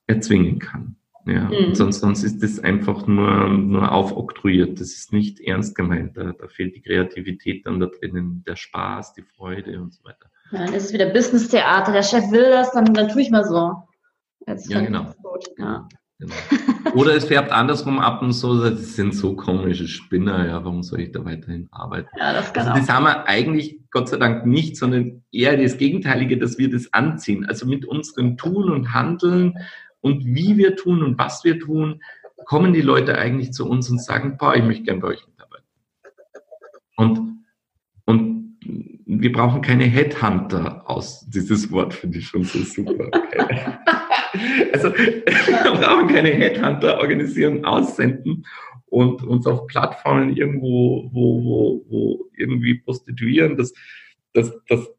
erzwingen 0.07 0.59
kann. 0.59 0.95
Ja, 1.25 1.43
Mhm. 1.45 1.67
und 1.67 1.77
sonst, 1.77 1.99
sonst 2.01 2.23
ist 2.23 2.43
das 2.43 2.59
einfach 2.59 3.07
nur, 3.07 3.47
nur 3.49 3.91
aufoktroyiert. 3.91 4.79
Das 4.79 4.91
ist 4.91 5.13
nicht 5.13 5.39
ernst 5.39 5.75
gemeint. 5.75 6.17
Da, 6.17 6.33
da 6.33 6.47
fehlt 6.47 6.75
die 6.75 6.81
Kreativität 6.81 7.65
dann 7.65 7.79
da 7.79 7.85
drinnen, 7.87 8.43
der 8.45 8.55
Spaß, 8.57 9.13
die 9.13 9.21
Freude 9.23 9.79
und 9.81 9.93
so 9.93 10.03
weiter. 10.03 10.29
Ja, 10.51 10.65
dann 10.65 10.73
ist 10.73 10.85
es 10.87 10.93
wieder 10.93 11.05
Business-Theater. 11.11 11.93
Der 11.93 12.03
Chef 12.03 12.29
will 12.31 12.49
das, 12.49 12.71
dann, 12.73 12.93
dann 12.93 13.07
tue 13.09 13.21
ich 13.21 13.31
mal 13.31 13.45
so. 13.45 13.73
Jetzt 14.45 14.69
Ja, 14.69 14.81
genau. 14.81 15.03
das. 15.03 15.15
Ja. 15.57 15.87
Genau. 16.19 16.33
Oder 16.95 17.15
es 17.15 17.25
färbt 17.25 17.51
andersrum 17.51 17.99
ab 17.99 18.21
und 18.21 18.33
so, 18.33 18.61
das 18.61 18.95
sind 18.95 19.13
so 19.15 19.35
komische 19.35 19.87
Spinner, 19.87 20.45
ja, 20.47 20.63
warum 20.63 20.83
soll 20.83 21.01
ich 21.01 21.11
da 21.11 21.25
weiterhin 21.25 21.67
arbeiten? 21.71 22.07
ja, 22.17 22.33
das 22.33 22.53
kann 22.53 22.67
Also 22.67 22.73
auch. 22.73 22.77
das 22.85 22.89
haben 22.95 23.03
wir 23.05 23.27
eigentlich 23.27 23.79
Gott 23.91 24.09
sei 24.09 24.17
Dank 24.17 24.45
nicht, 24.45 24.77
sondern 24.77 25.23
eher 25.31 25.57
das 25.57 25.77
Gegenteilige, 25.77 26.37
dass 26.37 26.57
wir 26.57 26.69
das 26.69 26.93
anziehen. 26.93 27.45
Also 27.45 27.65
mit 27.65 27.85
unserem 27.85 28.37
Tun 28.37 28.69
und 28.69 28.93
Handeln 28.93 29.55
und 30.03 30.25
wie 30.25 30.57
wir 30.57 30.75
tun 30.75 31.01
und 31.01 31.17
was 31.17 31.43
wir 31.45 31.59
tun, 31.59 32.03
kommen 32.45 32.73
die 32.73 32.81
Leute 32.81 33.17
eigentlich 33.17 33.53
zu 33.53 33.67
uns 33.67 33.89
und 33.89 34.03
sagen, 34.03 34.35
boah, 34.37 34.53
ich 34.53 34.63
möchte 34.63 34.83
gern 34.83 34.99
bei 34.99 35.07
euch 35.07 35.25
mitarbeiten. 35.25 35.65
Und, 36.97 37.43
und 38.05 38.59
wir 39.05 39.31
brauchen 39.31 39.61
keine 39.61 39.85
Headhunter 39.85 40.83
aus. 40.89 41.25
Dieses 41.29 41.71
Wort 41.71 41.93
finde 41.93 42.19
ich 42.19 42.27
schon 42.27 42.43
so 42.43 42.59
super. 42.59 43.09
Also 44.73 44.91
wir 44.95 45.79
brauchen 45.79 46.07
keine 46.07 46.31
Headhunter 46.31 46.97
organisieren, 46.97 47.65
aussenden 47.65 48.47
und 48.87 49.23
uns 49.23 49.45
auf 49.45 49.67
Plattformen 49.67 50.35
irgendwo 50.35 51.07
wo, 51.13 51.43
wo, 51.43 51.85
wo 51.87 52.25
irgendwie 52.35 52.79
prostituieren, 52.79 53.57
dass, 53.57 53.75
dass, 54.33 54.51
dass, 54.67 54.91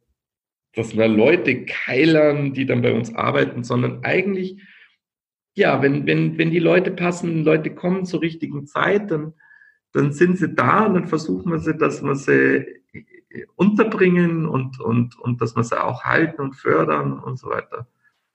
dass 0.77 0.97
wir 0.97 1.09
Leute 1.09 1.65
keilern, 1.65 2.55
die 2.55 2.65
dann 2.65 2.83
bei 2.83 2.93
uns 2.93 3.13
arbeiten, 3.13 3.65
sondern 3.65 4.05
eigentlich, 4.05 4.63
ja, 5.55 5.81
wenn, 5.83 6.07
wenn, 6.07 6.37
wenn 6.39 6.51
die 6.51 6.59
Leute 6.59 6.91
passen, 6.91 7.45
Leute 7.45 7.75
kommen 7.75 8.05
zur 8.05 8.21
richtigen 8.21 8.67
Zeit, 8.67 9.11
dann, 9.11 9.35
dann 9.93 10.13
sind 10.13 10.39
sie 10.39 10.55
da 10.55 10.87
und 10.87 10.95
dann 10.95 11.09
versuchen 11.09 11.51
wir 11.53 11.61
sie, 11.61 11.77
dass 11.77 12.03
wir 12.03 12.17
sie 12.17 12.67
unterbringen 13.57 14.47
und, 14.47 14.81
und, 14.81 15.19
und 15.19 15.41
dass 15.41 15.57
wir 15.57 15.65
sie 15.65 15.83
auch 15.83 16.05
halten 16.05 16.41
und 16.41 16.55
fördern 16.55 17.19
und 17.19 17.39
so 17.39 17.49
weiter. 17.49 17.89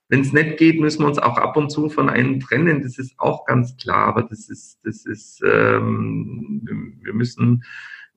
Wenn 0.08 0.22
es 0.22 0.32
nicht 0.32 0.56
geht, 0.56 0.80
müssen 0.80 1.02
wir 1.02 1.06
uns 1.06 1.18
auch 1.20 1.38
ab 1.38 1.56
und 1.56 1.70
zu 1.70 1.88
von 1.88 2.08
einem 2.08 2.40
trennen. 2.40 2.82
Das 2.82 2.98
ist 2.98 3.14
auch 3.18 3.44
ganz 3.44 3.76
klar. 3.76 4.08
Aber 4.08 4.22
das 4.24 4.48
ist, 4.48 4.80
das 4.82 5.06
ist, 5.06 5.40
ähm, 5.44 6.98
wir 7.02 7.14
müssen 7.14 7.62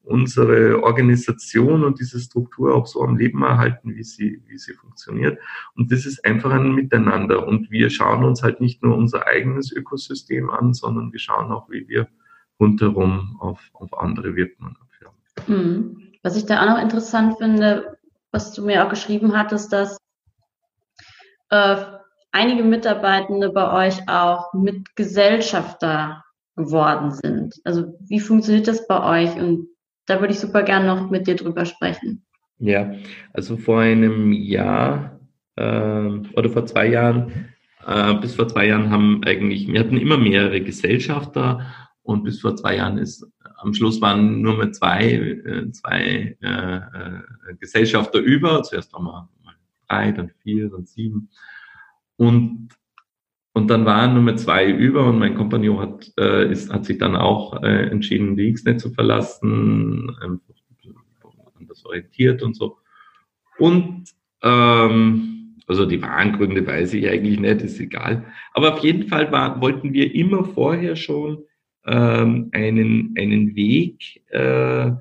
unsere 0.04 0.84
Organisation 0.84 1.84
und 1.84 1.99
diese 1.99 2.20
Struktur 2.20 2.76
auch 2.76 2.86
so 2.86 3.01
am 3.01 3.18
Leben 3.18 3.41
erhalten, 3.43 3.95
wie 3.95 4.04
sie, 4.04 4.41
wie 4.47 4.58
sie 4.58 4.74
funktioniert. 4.74 5.39
Und 5.76 5.91
das 5.91 6.06
ist 6.06 6.24
einfach 6.26 6.51
ein 6.51 6.76
Miteinander. 6.76 7.47
Und 7.47 7.72
wir 7.72 7.89
schauen 7.89 8.24
uns 8.24 8.43
halt 8.43 8.60
nicht 8.60 8.84
nur 8.84 8.97
unser 8.97 9.28
eigenes 9.28 9.72
Ökosystem 9.72 10.49
an, 10.49 10.74
sondern 10.74 11.12
wir 11.14 11.20
schauen 11.20 11.51
auch, 11.51 11.70
wie 11.70 11.88
wir 11.88 12.08
rundherum 12.60 13.38
auf, 13.39 13.62
auf 13.74 13.97
andere 13.97 14.36
wirken 14.36 14.66
und 14.66 14.78
abfärben. 14.82 15.18
Mhm. 15.47 16.01
Was 16.22 16.36
ich 16.36 16.45
da 16.45 16.62
auch 16.62 16.76
noch 16.76 16.82
interessant 16.82 17.38
finde, 17.38 17.97
was 18.32 18.54
du 18.54 18.66
mir 18.66 18.86
auch 18.86 18.89
geschrieben 18.89 19.38
hattest, 19.38 19.72
dass 19.72 19.97
äh, 21.49 21.78
einige 22.32 22.64
Mitarbeitende 22.64 23.51
bei 23.51 23.88
euch 23.88 24.10
auch 24.10 24.54
Mitgesellschafter 24.54 26.24
geworden 26.56 27.12
sind. 27.12 27.56
Also 27.64 27.95
wie 27.99 28.20
funktioniert 28.20 28.68
das 28.68 28.88
bei 28.88 29.24
euch? 29.24 29.36
Und 29.36 29.68
da 30.06 30.20
würde 30.20 30.34
ich 30.34 30.39
super 30.39 30.64
gerne 30.64 30.88
noch 30.88 31.10
mit 31.10 31.28
dir 31.28 31.36
drüber 31.36 31.66
sprechen. 31.66 32.26
Ja, 32.60 32.93
also 33.34 33.58
vor 33.58 33.82
einem 33.82 34.32
Jahr 34.32 35.20
äh, 35.56 35.64
oder 35.64 36.49
vor 36.49 36.66
zwei 36.66 36.88
Jahren, 36.88 37.49
äh, 37.86 38.14
bis 38.16 38.36
vor 38.36 38.47
zwei 38.47 38.68
Jahren 38.68 38.89
haben 38.89 39.22
eigentlich, 39.26 39.68
wir 39.68 39.80
hatten 39.80 39.97
immer 39.97 40.18
mehrere 40.18 40.62
Gesellschafter 40.62 41.66
und 42.04 42.24
bis 42.24 42.41
vor 42.41 42.56
zwei 42.56 42.78
Jahren 42.78 42.97
ist, 42.97 43.26
am 43.64 43.74
Schluss 43.74 44.01
waren 44.01 44.41
nur 44.41 44.58
mehr 44.58 44.72
zwei, 44.74 45.14
äh, 45.14 45.72
zwei 45.72 46.38
äh, 46.41 46.76
äh, 46.76 47.56
Gesellschafter 47.60 48.20
über. 48.20 48.62
Zuerst 48.64 48.93
waren 48.93 49.06
wir 49.06 49.30
drei, 49.88 50.12
dann 50.12 50.30
vier, 50.43 50.70
dann 50.70 50.86
sieben. 50.86 51.30
Und, 52.18 52.70
und 53.54 53.70
dann 53.70 53.86
waren 53.86 54.14
nur 54.14 54.24
mehr 54.24 54.36
zwei 54.36 54.70
über 54.70 55.06
und 55.06 55.20
mein 55.20 55.36
Kompagnon 55.36 55.80
hat, 55.80 56.12
äh, 56.20 56.51
ist, 56.51 56.74
hat 56.74 56.86
sich 56.86 56.97
dann 56.97 57.16
auch 57.16 57.62
äh, 57.62 57.88
entschieden, 57.88 58.36
die 58.36 58.49
X-Net 58.49 58.82
zu 58.82 58.91
verlassen, 58.91 60.10
einfach 60.22 60.56
anders 61.60 61.86
orientiert 61.86 62.41
und 62.41 62.56
so. 62.56 62.78
Und 63.60 64.06
ähm, 64.41 65.60
also 65.68 65.86
die 65.86 66.01
wahren 66.01 66.34
Gründe 66.34 66.66
weiß 66.66 66.95
ich 66.95 67.08
eigentlich 67.08 67.39
nicht, 67.39 67.62
ist 67.62 67.80
egal. 67.80 68.26
Aber 68.54 68.74
auf 68.74 68.80
jeden 68.80 69.08
Fall 69.08 69.32
war, 69.32 69.62
wollten 69.62 69.93
wir 69.93 70.14
immer 70.14 70.43
vorher 70.43 70.95
schon 70.95 71.43
ähm, 71.86 72.49
einen, 72.54 73.14
einen 73.18 73.56
Weg 73.56 74.24
äh, 74.32 74.91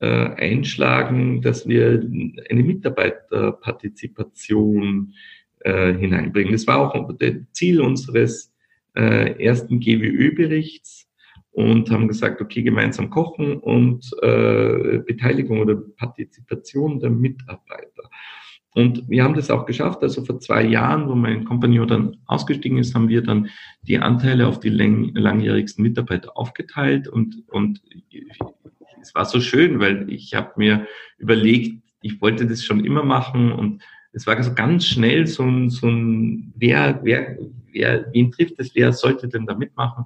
äh, 0.00 0.30
einschlagen, 0.36 1.40
dass 1.42 1.68
wir 1.68 2.02
eine 2.50 2.62
Mitarbeiterpartizipation 2.62 5.08
äh, 5.08 5.12
hineinbringen. 5.64 6.52
Das 6.52 6.66
war 6.66 6.78
auch 6.78 7.12
das 7.18 7.34
Ziel 7.52 7.80
unseres 7.80 8.52
äh, 8.94 9.42
ersten 9.44 9.80
GWÖ-Berichts 9.80 11.08
und 11.52 11.90
haben 11.90 12.08
gesagt, 12.08 12.40
okay, 12.40 12.62
gemeinsam 12.62 13.10
kochen 13.10 13.58
und 13.58 14.10
äh, 14.22 14.98
Beteiligung 15.06 15.60
oder 15.60 15.76
Partizipation 15.76 17.00
der 17.00 17.10
Mitarbeiter. 17.10 18.10
Und 18.72 19.08
wir 19.08 19.24
haben 19.24 19.34
das 19.34 19.50
auch 19.50 19.66
geschafft. 19.66 20.02
Also 20.02 20.24
vor 20.24 20.38
zwei 20.38 20.64
Jahren, 20.64 21.08
wo 21.08 21.16
mein 21.16 21.44
Kompagnon 21.44 21.88
dann 21.88 22.16
ausgestiegen 22.26 22.78
ist, 22.78 22.94
haben 22.94 23.08
wir 23.08 23.22
dann 23.22 23.48
die 23.82 23.98
Anteile 23.98 24.46
auf 24.46 24.60
die 24.60 24.68
lang 24.68 25.12
langjährigsten 25.14 25.82
Mitarbeiter 25.82 26.36
aufgeteilt. 26.36 27.08
Und, 27.08 27.42
und 27.48 27.82
es 29.02 29.14
war 29.14 29.24
so 29.24 29.40
schön, 29.40 29.80
weil 29.80 30.08
ich 30.10 30.34
habe 30.34 30.52
mir 30.56 30.86
überlegt, 31.18 31.82
ich 32.00 32.20
wollte 32.20 32.46
das 32.46 32.64
schon 32.64 32.84
immer 32.84 33.02
machen 33.02 33.50
und 33.50 33.82
es 34.12 34.26
war 34.26 34.42
so 34.42 34.54
ganz 34.54 34.86
schnell 34.86 35.26
so 35.26 35.44
ein, 35.44 35.70
so 35.70 35.88
ein 35.88 36.52
wer, 36.56 37.00
wer, 37.02 37.38
wer, 37.72 38.06
wen 38.12 38.32
trifft 38.32 38.54
es, 38.58 38.74
wer 38.74 38.92
sollte 38.92 39.28
denn 39.28 39.46
da 39.46 39.54
mitmachen? 39.54 40.04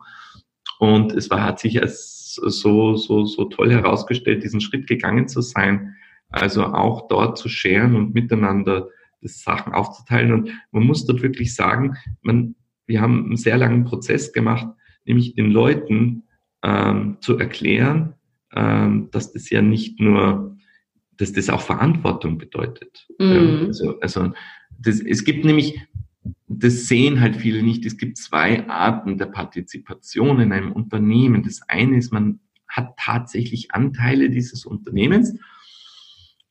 Und 0.79 1.13
es 1.13 1.31
war, 1.31 1.43
hat 1.43 1.61
sich 1.61 1.81
als 1.81 2.35
so, 2.35 2.97
so, 2.97 3.25
so 3.25 3.45
toll 3.45 3.71
herausgestellt, 3.71 4.43
diesen 4.43 4.61
Schritt 4.61 4.87
gegangen 4.87 5.29
zu 5.29 5.41
sein. 5.41 5.95
Also 6.29 6.65
auch 6.65 7.09
dort 7.09 7.39
zu 7.39 7.49
scheren 7.49 7.95
und 7.97 8.15
miteinander 8.15 8.89
das 9.23 9.43
Sachen 9.43 9.73
aufzuteilen. 9.73 10.33
Und 10.33 10.51
man 10.73 10.85
muss 10.85 11.07
dort 11.07 11.23
wirklich 11.23 11.55
sagen, 11.55 11.97
man, 12.23 12.55
wir 12.87 13.01
haben 13.01 13.27
einen 13.27 13.37
sehr 13.37 13.57
langen 13.57 13.85
Prozess 13.85 14.33
gemacht, 14.33 14.67
nämlich 15.05 15.35
den 15.35 15.51
Leuten 15.51 16.25
ähm, 16.63 17.19
zu 17.21 17.39
erklären, 17.39 18.15
ähm, 18.55 19.09
dass 19.11 19.33
das 19.33 19.49
ja 19.51 19.63
nicht 19.63 20.01
nur, 20.01 20.54
dass 21.17 21.33
das 21.33 21.49
auch 21.51 21.61
Verantwortung 21.61 22.39
bedeutet. 22.39 23.07
Mhm. 23.19 23.65
Also, 23.67 24.01
also 24.01 24.33
das, 24.79 25.01
es 25.01 25.25
gibt 25.25 25.45
nämlich, 25.45 25.81
das 26.49 26.87
sehen 26.87 27.21
halt 27.21 27.37
viele 27.37 27.62
nicht, 27.62 27.85
es 27.87 27.97
gibt 27.97 28.19
zwei 28.19 28.69
Arten 28.69 29.19
der 29.19 29.27
Partizipation 29.27 30.41
in 30.41 30.53
einem 30.53 30.73
Unternehmen. 30.73 31.43
Das 31.43 31.62
eine 31.69 31.97
ist, 31.97 32.12
man 32.12 32.41
hat 32.69 32.97
tatsächlich 32.99 33.73
Anteile 33.73 34.31
dieses 34.31 34.67
Unternehmens 34.67 35.39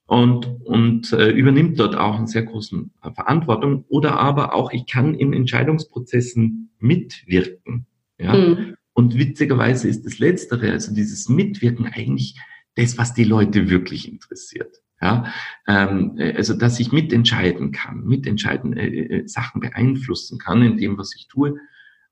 und, 0.05 0.45
und 0.65 1.11
äh, 1.13 1.29
übernimmt 1.31 1.79
dort 1.79 1.95
auch 1.95 2.15
einen 2.15 2.27
sehr 2.27 2.43
großen 2.43 2.91
äh, 3.03 3.11
Verantwortung. 3.11 3.85
Oder 3.87 4.19
aber 4.19 4.53
auch, 4.53 4.71
ich 4.71 4.85
kann 4.85 5.15
in 5.15 5.33
Entscheidungsprozessen 5.33 6.71
mitwirken. 6.79 7.85
Ja? 8.19 8.33
Mhm. 8.33 8.75
Und 8.93 9.17
witzigerweise 9.17 9.87
ist 9.87 10.05
das 10.05 10.19
Letztere, 10.19 10.71
also 10.71 10.93
dieses 10.93 11.29
Mitwirken 11.29 11.87
eigentlich 11.87 12.37
das, 12.75 12.97
was 12.97 13.13
die 13.13 13.23
Leute 13.23 13.69
wirklich 13.69 14.11
interessiert. 14.11 14.81
Ja, 15.01 15.25
ähm, 15.67 16.15
äh, 16.17 16.33
also 16.33 16.53
dass 16.53 16.79
ich 16.79 16.93
mitentscheiden 16.93 17.73
kann, 17.73 18.05
mitentscheiden, 18.05 18.77
äh, 18.77 18.87
äh, 18.87 19.27
Sachen 19.27 19.59
beeinflussen 19.59 20.39
kann 20.39 20.61
in 20.61 20.77
dem, 20.77 20.97
was 20.97 21.13
ich 21.15 21.27
tue. 21.27 21.57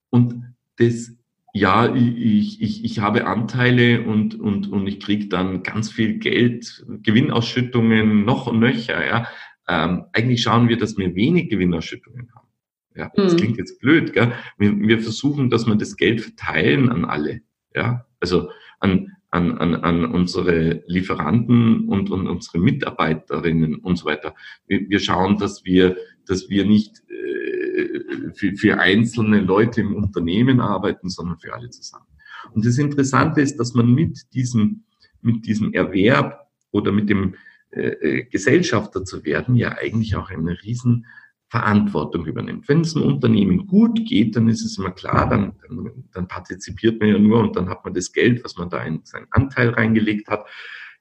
Und 0.09 0.43
das, 0.77 1.13
ja, 1.53 1.95
ich, 1.95 2.61
ich, 2.61 2.83
ich 2.83 2.99
habe 2.99 3.27
Anteile 3.27 4.01
und, 4.01 4.37
und, 4.37 4.67
und 4.69 4.87
ich 4.87 4.99
kriege 4.99 5.27
dann 5.27 5.63
ganz 5.63 5.89
viel 5.89 6.17
Geld, 6.17 6.85
Gewinnausschüttungen 7.03 8.25
noch 8.25 8.47
und 8.47 8.59
nöcher. 8.59 9.05
Ja. 9.05 9.27
Ähm, 9.69 10.03
eigentlich 10.11 10.41
schauen 10.41 10.67
wir, 10.67 10.77
dass 10.77 10.97
wir 10.97 11.15
wenig 11.15 11.49
Gewinnausschüttungen 11.49 12.29
haben. 12.35 12.47
Ja, 12.93 13.09
das 13.15 13.33
mhm. 13.33 13.37
klingt 13.37 13.57
jetzt 13.57 13.79
blöd, 13.79 14.11
gell? 14.11 14.33
Wir, 14.57 14.77
wir 14.77 14.99
versuchen, 14.99 15.49
dass 15.49 15.65
wir 15.65 15.75
das 15.75 15.95
Geld 15.95 16.19
verteilen 16.19 16.89
an 16.89 17.05
alle. 17.05 17.41
Ja, 17.73 18.05
also 18.19 18.49
an, 18.81 19.13
an, 19.31 19.57
an, 19.57 19.75
an 19.75 20.05
unsere 20.05 20.83
Lieferanten 20.87 21.87
und, 21.87 22.11
und 22.11 22.27
unsere 22.27 22.59
Mitarbeiterinnen 22.59 23.75
und 23.75 23.95
so 23.97 24.05
weiter. 24.05 24.35
Wir, 24.67 24.89
wir 24.89 24.99
schauen, 24.99 25.37
dass 25.37 25.63
wir, 25.63 25.95
dass 26.27 26.49
wir 26.49 26.65
nicht 26.65 27.01
äh, 27.09 28.31
für, 28.33 28.55
für 28.55 28.79
einzelne 28.79 29.39
Leute 29.39 29.81
im 29.81 29.95
Unternehmen 29.95 30.59
arbeiten, 30.59 31.09
sondern 31.09 31.39
für 31.39 31.53
alle 31.53 31.69
zusammen. 31.69 32.05
Und 32.53 32.65
das 32.65 32.77
Interessante 32.77 33.39
ist, 33.41 33.57
dass 33.57 33.73
man 33.73 33.93
mit 33.93 34.33
diesem, 34.33 34.83
mit 35.21 35.45
diesem 35.45 35.73
Erwerb 35.73 36.47
oder 36.71 36.91
mit 36.91 37.09
dem 37.09 37.35
äh, 37.71 37.87
äh 37.87 38.23
Gesellschafter 38.23 39.05
zu 39.05 39.23
werden, 39.23 39.55
ja 39.55 39.77
eigentlich 39.77 40.15
auch 40.17 40.29
eine 40.29 40.61
riesen 40.61 41.05
Verantwortung 41.51 42.25
übernimmt. 42.25 42.69
Wenn 42.69 42.79
es 42.79 42.95
einem 42.95 43.07
Unternehmen 43.07 43.67
gut 43.67 44.07
geht, 44.07 44.37
dann 44.37 44.47
ist 44.47 44.63
es 44.63 44.77
immer 44.77 44.91
klar, 44.91 45.27
dann, 45.27 45.51
dann, 45.67 46.05
dann 46.13 46.27
partizipiert 46.29 47.01
man 47.01 47.09
ja 47.09 47.19
nur 47.19 47.41
und 47.41 47.57
dann 47.57 47.67
hat 47.67 47.83
man 47.83 47.93
das 47.93 48.13
Geld, 48.13 48.41
was 48.45 48.55
man 48.55 48.69
da 48.69 48.81
in 48.83 49.01
seinen 49.03 49.27
Anteil 49.31 49.71
reingelegt 49.71 50.29
hat, 50.29 50.47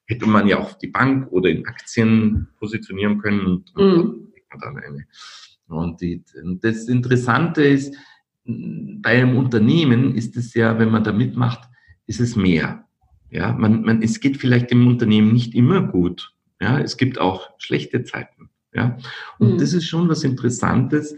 hätte 0.06 0.26
man 0.26 0.48
ja 0.48 0.58
auch 0.58 0.72
die 0.72 0.88
Bank 0.88 1.30
oder 1.30 1.50
in 1.50 1.64
Aktien 1.68 2.48
positionieren 2.58 3.18
können 3.18 3.46
und, 3.46 3.76
mhm. 3.76 4.32
dann 4.60 4.76
eine. 4.76 5.06
Und 5.68 6.00
die, 6.00 6.24
das 6.60 6.88
Interessante 6.88 7.62
ist, 7.62 7.94
bei 8.44 9.22
einem 9.22 9.36
Unternehmen 9.36 10.16
ist 10.16 10.36
es 10.36 10.54
ja, 10.54 10.80
wenn 10.80 10.90
man 10.90 11.04
da 11.04 11.12
mitmacht, 11.12 11.68
ist 12.08 12.18
es 12.18 12.34
mehr. 12.34 12.88
Ja, 13.30 13.52
man, 13.52 13.82
man, 13.82 14.02
es 14.02 14.18
geht 14.18 14.36
vielleicht 14.36 14.72
dem 14.72 14.88
Unternehmen 14.88 15.32
nicht 15.32 15.54
immer 15.54 15.80
gut. 15.80 16.34
Ja, 16.60 16.80
es 16.80 16.96
gibt 16.96 17.20
auch 17.20 17.50
schlechte 17.58 18.02
Zeiten. 18.02 18.49
Ja? 18.72 18.98
Und 19.38 19.54
mhm. 19.54 19.58
das 19.58 19.72
ist 19.72 19.86
schon 19.86 20.08
was 20.08 20.24
Interessantes, 20.24 21.16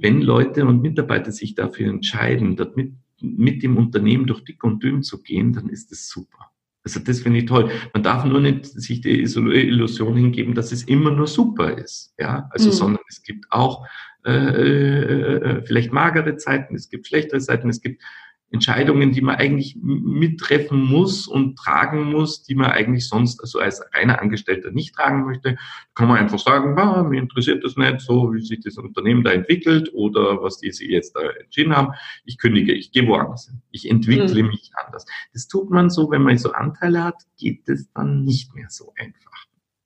wenn 0.00 0.22
Leute 0.22 0.64
und 0.64 0.82
Mitarbeiter 0.82 1.32
sich 1.32 1.54
dafür 1.54 1.88
entscheiden, 1.88 2.56
dort 2.56 2.76
mit, 2.76 2.92
mit 3.20 3.62
dem 3.62 3.76
Unternehmen 3.76 4.26
durch 4.26 4.44
dick 4.44 4.62
und 4.64 4.82
dünn 4.82 5.02
zu 5.02 5.22
gehen, 5.22 5.52
dann 5.52 5.68
ist 5.68 5.90
das 5.90 6.08
super. 6.08 6.50
Also 6.84 7.00
das 7.00 7.20
finde 7.20 7.40
ich 7.40 7.46
toll. 7.46 7.70
Man 7.92 8.02
darf 8.02 8.24
nur 8.24 8.40
nicht 8.40 8.64
sich 8.64 9.00
die 9.00 9.20
Illusion 9.20 10.16
hingeben, 10.16 10.54
dass 10.54 10.72
es 10.72 10.84
immer 10.84 11.10
nur 11.10 11.26
super 11.26 11.76
ist. 11.76 12.14
Ja, 12.18 12.48
also, 12.50 12.68
mhm. 12.68 12.72
sondern 12.72 13.02
es 13.08 13.22
gibt 13.22 13.46
auch 13.50 13.86
äh, 14.24 14.30
äh, 14.32 15.34
äh 15.34 15.62
vielleicht 15.66 15.92
magere 15.92 16.36
Zeiten, 16.36 16.76
es 16.76 16.88
gibt 16.88 17.06
schlechtere 17.06 17.40
Zeiten, 17.40 17.68
es 17.68 17.80
gibt 17.80 18.02
Entscheidungen, 18.50 19.12
die 19.12 19.20
man 19.20 19.36
eigentlich 19.36 19.76
mittreffen 19.80 20.80
muss 20.80 21.26
und 21.26 21.56
tragen 21.56 22.10
muss, 22.10 22.42
die 22.42 22.54
man 22.54 22.70
eigentlich 22.70 23.06
sonst 23.06 23.40
also 23.40 23.58
als 23.58 23.82
reiner 23.92 24.22
Angestellter 24.22 24.70
nicht 24.70 24.94
tragen 24.94 25.26
möchte, 25.26 25.58
kann 25.94 26.08
man 26.08 26.18
einfach 26.18 26.38
sagen, 26.38 26.78
ah, 26.78 27.02
mir 27.02 27.20
interessiert 27.20 27.62
das 27.62 27.76
nicht 27.76 28.00
so, 28.00 28.32
wie 28.32 28.40
sich 28.40 28.60
das 28.60 28.78
Unternehmen 28.78 29.22
da 29.22 29.32
entwickelt 29.32 29.90
oder 29.92 30.42
was 30.42 30.58
die 30.58 30.72
sich 30.72 30.88
jetzt 30.88 31.14
da 31.14 31.20
entschieden 31.40 31.76
haben. 31.76 31.92
Ich 32.24 32.38
kündige, 32.38 32.72
ich 32.72 32.90
gehe 32.90 33.06
woanders 33.06 33.48
hin. 33.48 33.60
Ich 33.70 33.90
entwickle 33.90 34.42
mhm. 34.42 34.48
mich 34.48 34.70
anders. 34.74 35.04
Das 35.34 35.46
tut 35.48 35.70
man 35.70 35.90
so, 35.90 36.10
wenn 36.10 36.22
man 36.22 36.38
so 36.38 36.52
Anteile 36.52 37.04
hat, 37.04 37.22
geht 37.36 37.68
es 37.68 37.92
dann 37.92 38.24
nicht 38.24 38.54
mehr 38.54 38.70
so 38.70 38.94
einfach. 38.96 39.28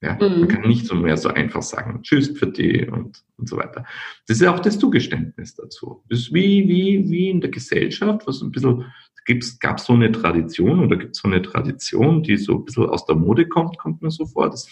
Ja, 0.02 0.14
mhm. 0.14 0.40
Man 0.40 0.48
kann 0.48 0.68
nicht 0.68 0.86
so 0.86 0.96
mehr 0.96 1.16
so 1.16 1.28
einfach 1.28 1.62
sagen, 1.62 2.02
tschüss 2.02 2.36
für 2.36 2.48
die 2.48 2.88
und, 2.88 3.22
und 3.36 3.48
so 3.48 3.56
weiter. 3.56 3.84
Das 4.26 4.36
ist 4.38 4.42
ja 4.42 4.52
auch 4.52 4.58
das 4.58 4.78
Zugeständnis 4.78 5.54
dazu. 5.54 6.02
Das 6.08 6.18
ist 6.18 6.34
wie, 6.34 6.68
wie, 6.68 7.08
wie 7.08 7.30
in 7.30 7.40
der 7.40 7.50
Gesellschaft, 7.50 8.26
was 8.26 8.42
ein 8.42 8.50
bisschen, 8.50 8.84
gibt's, 9.24 9.60
gab 9.60 9.78
so 9.78 9.92
eine 9.92 10.10
Tradition 10.10 10.80
oder 10.80 10.96
gibt 10.96 11.14
es 11.14 11.22
so 11.22 11.28
eine 11.28 11.40
Tradition, 11.40 12.24
die 12.24 12.36
so 12.36 12.56
ein 12.56 12.64
bisschen 12.64 12.86
aus 12.86 13.06
der 13.06 13.14
Mode 13.14 13.46
kommt, 13.46 13.78
kommt 13.78 14.02
mir 14.02 14.10
so 14.10 14.26
vor, 14.26 14.50
dass 14.50 14.68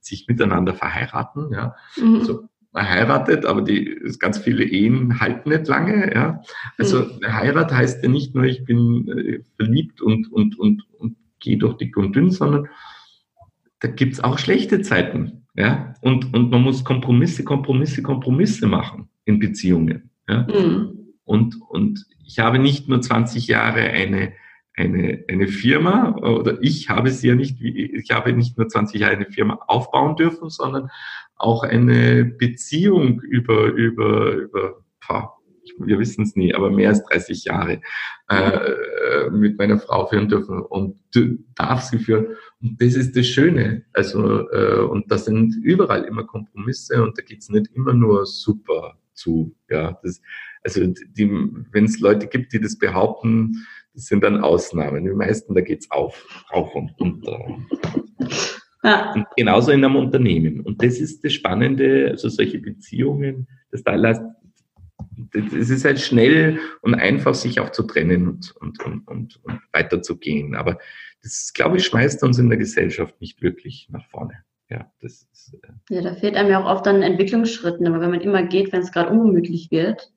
sich 0.00 0.26
miteinander 0.26 0.74
verheiraten, 0.74 1.52
ja. 1.52 1.76
Mhm. 1.96 2.20
Also, 2.20 2.48
man 2.72 2.88
heiratet, 2.88 3.44
aber 3.44 3.60
die 3.60 4.00
ganz 4.18 4.38
viele 4.38 4.64
Ehen 4.64 5.20
halten 5.20 5.50
nicht 5.50 5.68
lange. 5.68 6.14
Ja. 6.14 6.40
Also 6.78 7.00
mhm. 7.00 7.10
eine 7.20 7.34
Heirat 7.34 7.70
heißt 7.70 8.02
ja 8.02 8.08
nicht 8.08 8.34
nur, 8.34 8.44
ich 8.44 8.64
bin 8.64 9.08
äh, 9.08 9.40
verliebt 9.56 10.00
und, 10.00 10.32
und, 10.32 10.58
und, 10.58 10.82
und 10.98 11.16
gehe 11.38 11.58
durch 11.58 11.76
dick 11.76 11.98
und 11.98 12.16
dünn, 12.16 12.30
sondern 12.30 12.68
da 13.82 13.88
gibt's 13.88 14.20
auch 14.20 14.38
schlechte 14.38 14.80
Zeiten. 14.80 15.44
Ja? 15.54 15.94
Und, 16.00 16.32
und 16.32 16.50
man 16.50 16.62
muss 16.62 16.84
Kompromisse, 16.84 17.42
Kompromisse, 17.42 18.02
Kompromisse 18.02 18.66
machen 18.66 19.08
in 19.24 19.40
Beziehungen. 19.40 20.10
Ja? 20.28 20.46
Mhm. 20.46 21.14
Und, 21.24 21.60
und 21.68 22.06
ich 22.24 22.38
habe 22.38 22.60
nicht 22.60 22.88
nur 22.88 23.00
20 23.00 23.48
Jahre 23.48 23.80
eine, 23.80 24.34
eine, 24.76 25.24
eine 25.28 25.48
Firma, 25.48 26.16
oder 26.16 26.62
ich 26.62 26.88
habe 26.88 27.10
sie 27.10 27.28
ja 27.28 27.34
nicht, 27.34 27.60
ich 27.60 28.10
habe 28.12 28.32
nicht 28.32 28.56
nur 28.56 28.68
20 28.68 29.00
Jahre 29.00 29.16
eine 29.16 29.30
Firma 29.30 29.58
aufbauen 29.66 30.14
dürfen, 30.14 30.48
sondern 30.48 30.88
auch 31.34 31.64
eine 31.64 32.24
Beziehung 32.24 33.20
über, 33.20 33.64
über, 33.64 34.32
über, 34.34 34.84
wir 35.78 35.98
wissen 35.98 36.22
es 36.24 36.36
nie, 36.36 36.54
aber 36.54 36.70
mehr 36.70 36.90
als 36.90 37.04
30 37.04 37.44
Jahre 37.44 37.80
äh, 38.28 39.30
mit 39.30 39.58
meiner 39.58 39.78
Frau 39.78 40.06
führen 40.06 40.28
dürfen 40.28 40.60
und 40.60 40.96
darf 41.54 41.82
sie 41.82 41.98
führen. 41.98 42.36
Und 42.60 42.80
das 42.80 42.94
ist 42.94 43.16
das 43.16 43.26
Schöne. 43.26 43.84
Also, 43.92 44.48
äh, 44.50 44.80
und 44.80 45.10
das 45.10 45.26
sind 45.26 45.56
überall 45.62 46.04
immer 46.04 46.24
Kompromisse 46.24 47.02
und 47.02 47.16
da 47.18 47.22
geht's 47.22 47.48
nicht 47.48 47.68
immer 47.74 47.92
nur 47.92 48.26
super 48.26 48.98
zu. 49.14 49.54
Ja, 49.68 49.98
das, 50.02 50.20
also 50.62 50.80
wenn 50.80 51.84
es 51.84 52.00
Leute 52.00 52.26
gibt, 52.26 52.52
die 52.52 52.60
das 52.60 52.78
behaupten, 52.78 53.66
das 53.94 54.06
sind 54.06 54.24
dann 54.24 54.42
Ausnahmen. 54.42 55.04
Die 55.04 55.10
meisten, 55.10 55.54
da 55.54 55.60
geht's 55.60 55.90
auf, 55.90 56.44
auf 56.50 56.74
und 56.74 56.92
runter. 56.98 57.38
Ja. 58.84 59.12
Und 59.14 59.26
genauso 59.36 59.70
in 59.70 59.84
einem 59.84 59.96
Unternehmen. 59.96 60.60
Und 60.60 60.82
das 60.82 60.98
ist 60.98 61.24
das 61.24 61.34
Spannende, 61.34 62.08
also 62.10 62.28
solche 62.28 62.58
Beziehungen, 62.58 63.46
das 63.70 63.84
da 63.84 63.94
es 65.32 65.70
ist 65.70 65.84
halt 65.84 66.00
schnell 66.00 66.58
und 66.80 66.94
einfach, 66.94 67.34
sich 67.34 67.60
auch 67.60 67.70
zu 67.70 67.82
trennen 67.84 68.28
und, 68.28 68.56
und, 68.56 68.82
und, 68.84 69.08
und, 69.08 69.40
und 69.44 69.60
weiterzugehen. 69.72 70.54
Aber 70.54 70.78
das, 71.22 71.52
glaube 71.54 71.76
ich, 71.76 71.84
schmeißt 71.86 72.22
uns 72.22 72.38
in 72.38 72.48
der 72.48 72.58
Gesellschaft 72.58 73.20
nicht 73.20 73.42
wirklich 73.42 73.88
nach 73.90 74.06
vorne. 74.06 74.44
Ja, 74.68 74.90
das 75.00 75.28
ist, 75.32 75.54
äh 75.62 75.94
ja, 75.94 76.02
da 76.02 76.14
fehlt 76.14 76.34
einem 76.34 76.50
ja 76.50 76.62
auch 76.62 76.70
oft 76.70 76.86
an 76.88 77.02
Entwicklungsschritten. 77.02 77.86
Aber 77.86 78.00
wenn 78.00 78.10
man 78.10 78.20
immer 78.20 78.42
geht, 78.42 78.72
wenn 78.72 78.80
es 78.80 78.92
gerade 78.92 79.10
ungemütlich 79.10 79.70
wird, 79.70 80.12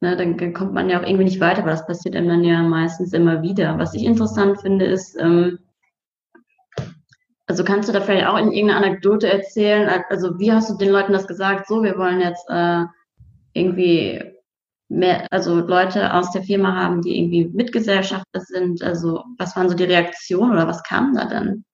ne, 0.00 0.16
dann, 0.16 0.36
dann, 0.38 0.52
kommt 0.52 0.74
man 0.74 0.88
ja 0.88 1.00
auch 1.00 1.06
irgendwie 1.06 1.24
nicht 1.24 1.40
weiter. 1.40 1.62
Aber 1.62 1.72
das 1.72 1.86
passiert 1.86 2.14
einem 2.14 2.28
dann 2.28 2.44
ja 2.44 2.62
meistens 2.62 3.12
immer 3.12 3.42
wieder. 3.42 3.78
Was 3.78 3.94
ich 3.94 4.04
interessant 4.04 4.60
finde, 4.60 4.86
ist, 4.86 5.20
ähm, 5.20 5.58
also 7.46 7.64
kannst 7.64 7.88
du 7.88 7.92
da 7.92 8.00
vielleicht 8.00 8.26
auch 8.26 8.38
in 8.38 8.52
irgendeiner 8.52 8.86
Anekdote 8.86 9.28
erzählen? 9.28 9.90
Also 10.08 10.38
wie 10.38 10.52
hast 10.52 10.70
du 10.70 10.76
den 10.76 10.90
Leuten 10.90 11.12
das 11.12 11.26
gesagt? 11.26 11.66
So, 11.66 11.82
wir 11.82 11.98
wollen 11.98 12.20
jetzt 12.20 12.46
äh, 12.48 12.84
irgendwie 13.54 14.20
mehr, 14.88 15.26
also 15.30 15.60
Leute 15.60 16.12
aus 16.12 16.30
der 16.32 16.42
Firma 16.42 16.74
haben, 16.74 17.00
die 17.02 17.18
irgendwie 17.18 17.46
Mitgesellschafter 17.46 18.40
sind? 18.40 18.82
Also 18.82 19.24
was 19.38 19.56
waren 19.56 19.68
so 19.68 19.76
die 19.76 19.84
Reaktionen 19.84 20.52
oder 20.52 20.68
was 20.68 20.82
kam 20.82 21.14
da 21.14 21.24
dann? 21.26 21.64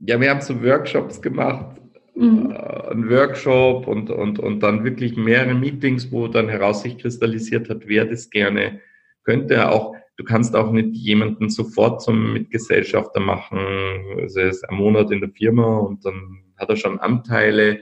Ja, 0.00 0.20
wir 0.20 0.30
haben 0.30 0.40
so 0.40 0.62
Workshops 0.62 1.22
gemacht, 1.22 1.76
mhm. 2.14 2.50
äh, 2.50 2.90
einen 2.90 3.08
Workshop 3.08 3.86
und, 3.86 4.10
und, 4.10 4.38
und 4.38 4.60
dann 4.60 4.84
wirklich 4.84 5.16
mehrere 5.16 5.54
Meetings, 5.54 6.10
wo 6.10 6.28
dann 6.28 6.48
heraus 6.48 6.82
sich 6.82 6.98
kristallisiert 6.98 7.70
hat, 7.70 7.82
wer 7.86 8.04
das 8.04 8.28
gerne 8.28 8.80
könnte. 9.24 9.70
Auch 9.70 9.94
du 10.16 10.24
kannst 10.24 10.56
auch 10.56 10.72
nicht 10.72 10.94
jemanden 10.96 11.50
sofort 11.50 12.02
zum 12.02 12.32
Mitgesellschafter 12.32 13.20
machen. 13.20 13.60
Also 14.20 14.40
er 14.40 14.48
ist 14.48 14.68
ein 14.68 14.76
Monat 14.76 15.10
in 15.12 15.20
der 15.20 15.30
Firma 15.30 15.78
und 15.78 16.04
dann 16.04 16.42
hat 16.56 16.68
er 16.68 16.76
schon 16.76 16.98
Anteile 17.00 17.80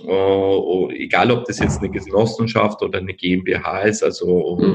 Uh, 0.00 0.90
egal 0.90 1.30
ob 1.30 1.44
das 1.44 1.58
jetzt 1.58 1.80
eine 1.80 1.90
Genossenschaft 1.90 2.82
oder 2.82 2.98
eine 2.98 3.12
GmbH 3.12 3.82
ist, 3.82 4.02
also 4.02 4.58
mhm. 4.58 4.74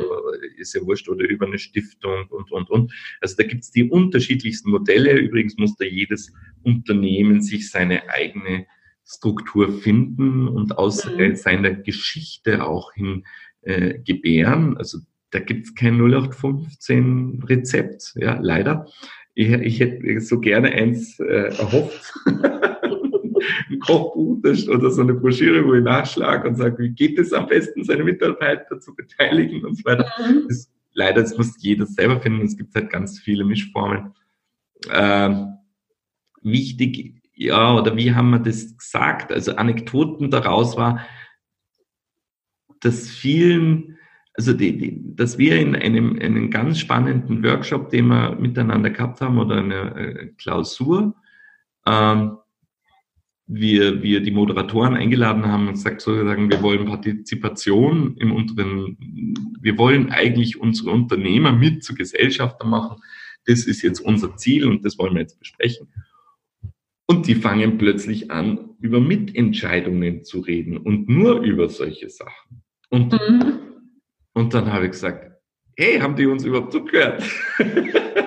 ist 0.57 0.75
ja 0.75 0.85
wurscht, 0.85 1.09
oder 1.09 1.27
über 1.27 1.47
eine 1.47 1.57
Stiftung 1.57 2.27
und, 2.29 2.51
und, 2.51 2.69
und. 2.69 2.93
Also 3.19 3.35
da 3.35 3.43
gibt 3.43 3.63
es 3.63 3.71
die 3.71 3.89
unterschiedlichsten 3.89 4.69
Modelle. 4.69 5.13
Übrigens 5.13 5.57
muss 5.57 5.75
da 5.75 5.85
jedes 5.85 6.31
Unternehmen 6.63 7.41
sich 7.41 7.71
seine 7.71 8.07
eigene 8.09 8.67
Struktur 9.05 9.71
finden 9.71 10.47
und 10.47 10.77
aus 10.77 11.05
mhm. 11.05 11.35
seiner 11.35 11.71
Geschichte 11.71 12.63
auch 12.63 12.93
hin 12.93 13.25
äh, 13.61 13.99
gebären. 13.99 14.77
Also 14.77 14.99
da 15.31 15.39
gibt 15.39 15.65
es 15.65 15.75
kein 15.75 15.99
0815 15.99 17.43
Rezept, 17.47 18.13
ja, 18.15 18.39
leider. 18.41 18.87
Ich, 19.33 19.49
ich 19.49 19.79
hätte 19.79 20.19
so 20.21 20.39
gerne 20.39 20.71
eins 20.71 21.19
äh, 21.19 21.55
erhofft. 21.57 22.13
ein 23.69 23.79
Kochbuch 23.79 24.39
oder 24.69 24.91
so 24.91 25.01
eine 25.01 25.13
Broschüre, 25.13 25.65
wo 25.65 25.73
ich 25.73 25.83
nachschlage 25.83 26.47
und 26.47 26.55
sage, 26.55 26.77
wie 26.79 26.89
geht 26.89 27.19
es 27.19 27.33
am 27.33 27.47
besten, 27.47 27.83
seine 27.83 28.03
Mitarbeiter 28.03 28.79
zu 28.79 28.95
beteiligen 28.95 29.65
und 29.65 29.77
so 29.77 29.85
weiter. 29.85 30.11
Mhm. 30.19 30.45
Das, 30.47 30.71
leider, 30.93 31.21
das 31.21 31.37
muss 31.37 31.55
jeder 31.59 31.85
selber 31.85 32.19
finden. 32.19 32.45
Es 32.45 32.57
gibt 32.57 32.73
halt 32.75 32.89
ganz 32.89 33.19
viele 33.19 33.43
Mischformen. 33.43 34.13
Ähm, 34.91 35.57
wichtig, 36.41 37.21
ja, 37.33 37.75
oder 37.75 37.95
wie 37.95 38.13
haben 38.13 38.31
wir 38.31 38.39
das 38.39 38.75
gesagt? 38.77 39.31
Also 39.31 39.55
Anekdoten 39.55 40.31
daraus 40.31 40.75
war, 40.75 41.05
dass 42.79 43.09
vielen, 43.09 43.97
also 44.33 44.53
die, 44.53 44.77
die, 44.77 45.15
dass 45.15 45.37
wir 45.37 45.59
in 45.59 45.75
einem, 45.75 46.17
einem 46.19 46.49
ganz 46.49 46.79
spannenden 46.79 47.43
Workshop, 47.43 47.89
den 47.89 48.07
wir 48.07 48.35
miteinander 48.35 48.89
gehabt 48.89 49.21
haben, 49.21 49.39
oder 49.39 49.57
eine 49.57 49.95
äh, 49.95 50.27
Klausur, 50.37 51.15
ähm, 51.85 52.37
wir, 53.47 54.03
wir 54.03 54.21
die 54.21 54.31
Moderatoren 54.31 54.95
eingeladen 54.95 55.45
haben 55.45 55.67
und 55.67 55.73
gesagt, 55.75 56.01
sozusagen, 56.01 56.51
wir 56.51 56.61
wollen 56.61 56.85
Partizipation 56.85 58.17
im 58.17 58.33
unteren, 58.33 58.97
wir 59.61 59.77
wollen 59.77 60.11
eigentlich 60.11 60.59
unsere 60.59 60.91
Unternehmer 60.91 61.53
mit 61.53 61.83
zu 61.83 61.95
Gesellschafter 61.95 62.65
machen. 62.65 63.01
Das 63.45 63.65
ist 63.65 63.81
jetzt 63.81 64.01
unser 64.01 64.35
Ziel 64.35 64.67
und 64.67 64.83
das 64.83 64.97
wollen 64.97 65.13
wir 65.13 65.21
jetzt 65.21 65.39
besprechen. 65.39 65.87
Und 67.05 67.27
die 67.27 67.35
fangen 67.35 67.77
plötzlich 67.77 68.31
an, 68.31 68.75
über 68.81 68.99
Mitentscheidungen 68.99 70.25
zu 70.25 70.41
reden 70.41 70.77
und 70.77 71.07
nur 71.07 71.39
über 71.39 71.69
solche 71.69 72.09
Sachen. 72.09 72.63
Und, 72.89 73.13
mhm. 73.13 73.59
und 74.33 74.53
dann 74.53 74.73
habe 74.73 74.85
ich 74.85 74.91
gesagt, 74.91 75.31
hey, 75.77 75.99
haben 75.99 76.17
die 76.17 76.25
uns 76.25 76.43
überhaupt 76.43 76.73
zugehört? 76.73 77.23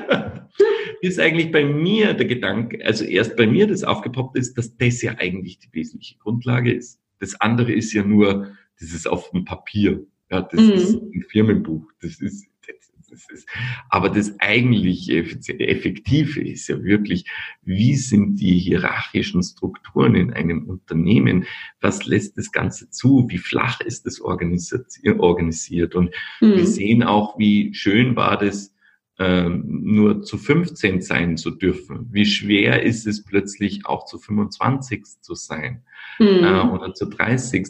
ist 1.00 1.18
eigentlich 1.18 1.50
bei 1.50 1.64
mir 1.64 2.14
der 2.14 2.26
Gedanke, 2.26 2.84
also 2.84 3.04
erst 3.04 3.36
bei 3.36 3.46
mir 3.46 3.66
das 3.66 3.84
aufgepoppt 3.84 4.36
ist, 4.36 4.56
dass 4.58 4.76
das 4.76 5.02
ja 5.02 5.16
eigentlich 5.18 5.58
die 5.58 5.68
wesentliche 5.72 6.18
Grundlage 6.18 6.72
ist. 6.72 7.00
Das 7.18 7.40
andere 7.40 7.72
ist 7.72 7.92
ja 7.92 8.04
nur, 8.04 8.52
das 8.78 8.92
ist 8.92 9.08
auf 9.08 9.30
dem 9.30 9.44
Papier. 9.44 10.06
Ja, 10.30 10.42
das 10.42 10.60
mhm. 10.60 10.72
ist 10.72 10.94
ein 10.94 11.24
Firmenbuch. 11.28 11.86
Das 12.00 12.20
ist, 12.20 12.46
das 13.10 13.26
ist, 13.32 13.48
aber 13.88 14.08
das 14.08 14.38
eigentlich 14.38 15.10
Effektive 15.10 16.40
ist 16.40 16.68
ja 16.68 16.82
wirklich, 16.82 17.24
wie 17.62 17.96
sind 17.96 18.36
die 18.36 18.56
hierarchischen 18.58 19.42
Strukturen 19.42 20.14
in 20.14 20.32
einem 20.32 20.68
Unternehmen? 20.68 21.44
Was 21.80 22.06
lässt 22.06 22.38
das 22.38 22.52
Ganze 22.52 22.88
zu? 22.90 23.26
Wie 23.28 23.38
flach 23.38 23.80
ist 23.80 24.06
das 24.06 24.20
organisiert? 24.20 25.94
Und 25.96 26.14
mhm. 26.40 26.56
wir 26.56 26.66
sehen 26.66 27.02
auch, 27.02 27.36
wie 27.38 27.74
schön 27.74 28.14
war 28.14 28.38
das, 28.38 28.72
nur 29.20 30.22
zu 30.22 30.38
15 30.38 31.02
sein 31.02 31.36
zu 31.36 31.50
dürfen. 31.50 32.08
Wie 32.10 32.24
schwer 32.24 32.82
ist 32.82 33.06
es 33.06 33.24
plötzlich 33.24 33.84
auch 33.84 34.06
zu 34.06 34.18
25 34.18 35.04
zu 35.20 35.34
sein 35.34 35.82
mhm. 36.18 36.44
äh, 36.44 36.62
oder 36.62 36.94
zu 36.94 37.06
30? 37.06 37.68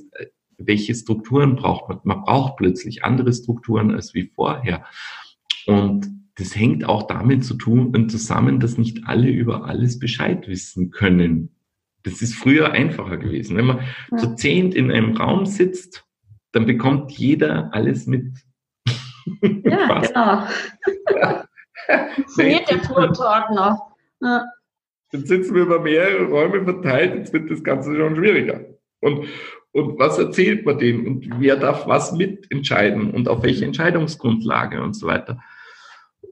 Welche 0.59 0.95
Strukturen 0.95 1.57
braucht 1.57 1.89
man? 1.89 2.01
Man 2.05 2.23
braucht 2.23 2.57
plötzlich 2.57 3.03
andere 3.03 3.33
Strukturen 3.33 3.93
als 3.93 4.15
wie 4.15 4.31
vorher. 4.35 4.85
Und 5.67 6.09
das 6.37 6.55
hängt 6.55 6.85
auch 6.85 7.07
damit 7.07 7.45
zu 7.45 7.55
tun 7.55 7.95
und 7.95 8.11
zusammen, 8.11 8.61
dass 8.61 8.79
nicht 8.79 9.07
alle 9.07 9.29
über 9.29 9.65
alles 9.67 9.99
Bescheid 9.99 10.47
wissen 10.49 10.91
können. 10.91 11.51
Das 12.03 12.23
ist 12.23 12.35
früher 12.35 12.73
einfacher 12.73 13.19
gewesen. 13.19 13.57
Wenn 13.57 13.67
man 13.67 13.81
ja. 14.11 14.17
zu 14.17 14.35
zehnt 14.37 14.75
in 14.75 14.91
einem 14.91 15.17
Raum 15.17 15.47
sitzt, 15.47 16.07
dann 16.53 16.67
bekommt 16.67 17.13
jeder 17.13 17.75
alles 17.75 18.07
mit. 18.07 18.39
Ja, 19.65 20.01
genau. 20.01 20.47
Ja. 21.21 21.45
Funktioniert 22.15 22.71
der 22.71 22.83
Tour 22.83 23.13
Talk 23.13 23.51
noch. 23.51 23.93
Ja. 24.21 24.45
Jetzt 25.13 25.29
sitzen 25.29 25.55
wir 25.55 25.63
über 25.63 25.81
mehrere 25.81 26.25
Räume 26.25 26.63
verteilt, 26.65 27.17
jetzt 27.17 27.33
wird 27.33 27.51
das 27.51 27.65
Ganze 27.65 27.97
schon 27.97 28.17
schwieriger. 28.17 28.61
Und, 29.01 29.27
und 29.73 29.99
was 29.99 30.19
erzählt 30.19 30.65
man 30.65 30.79
denen 30.79 31.07
und 31.07 31.41
wer 31.41 31.57
darf 31.57 31.87
was 31.87 32.13
mitentscheiden 32.13 33.11
und 33.11 33.29
auf 33.29 33.43
welche 33.43 33.65
Entscheidungsgrundlage 33.65 34.83
und 34.83 34.95
so 34.95 35.07
weiter. 35.07 35.41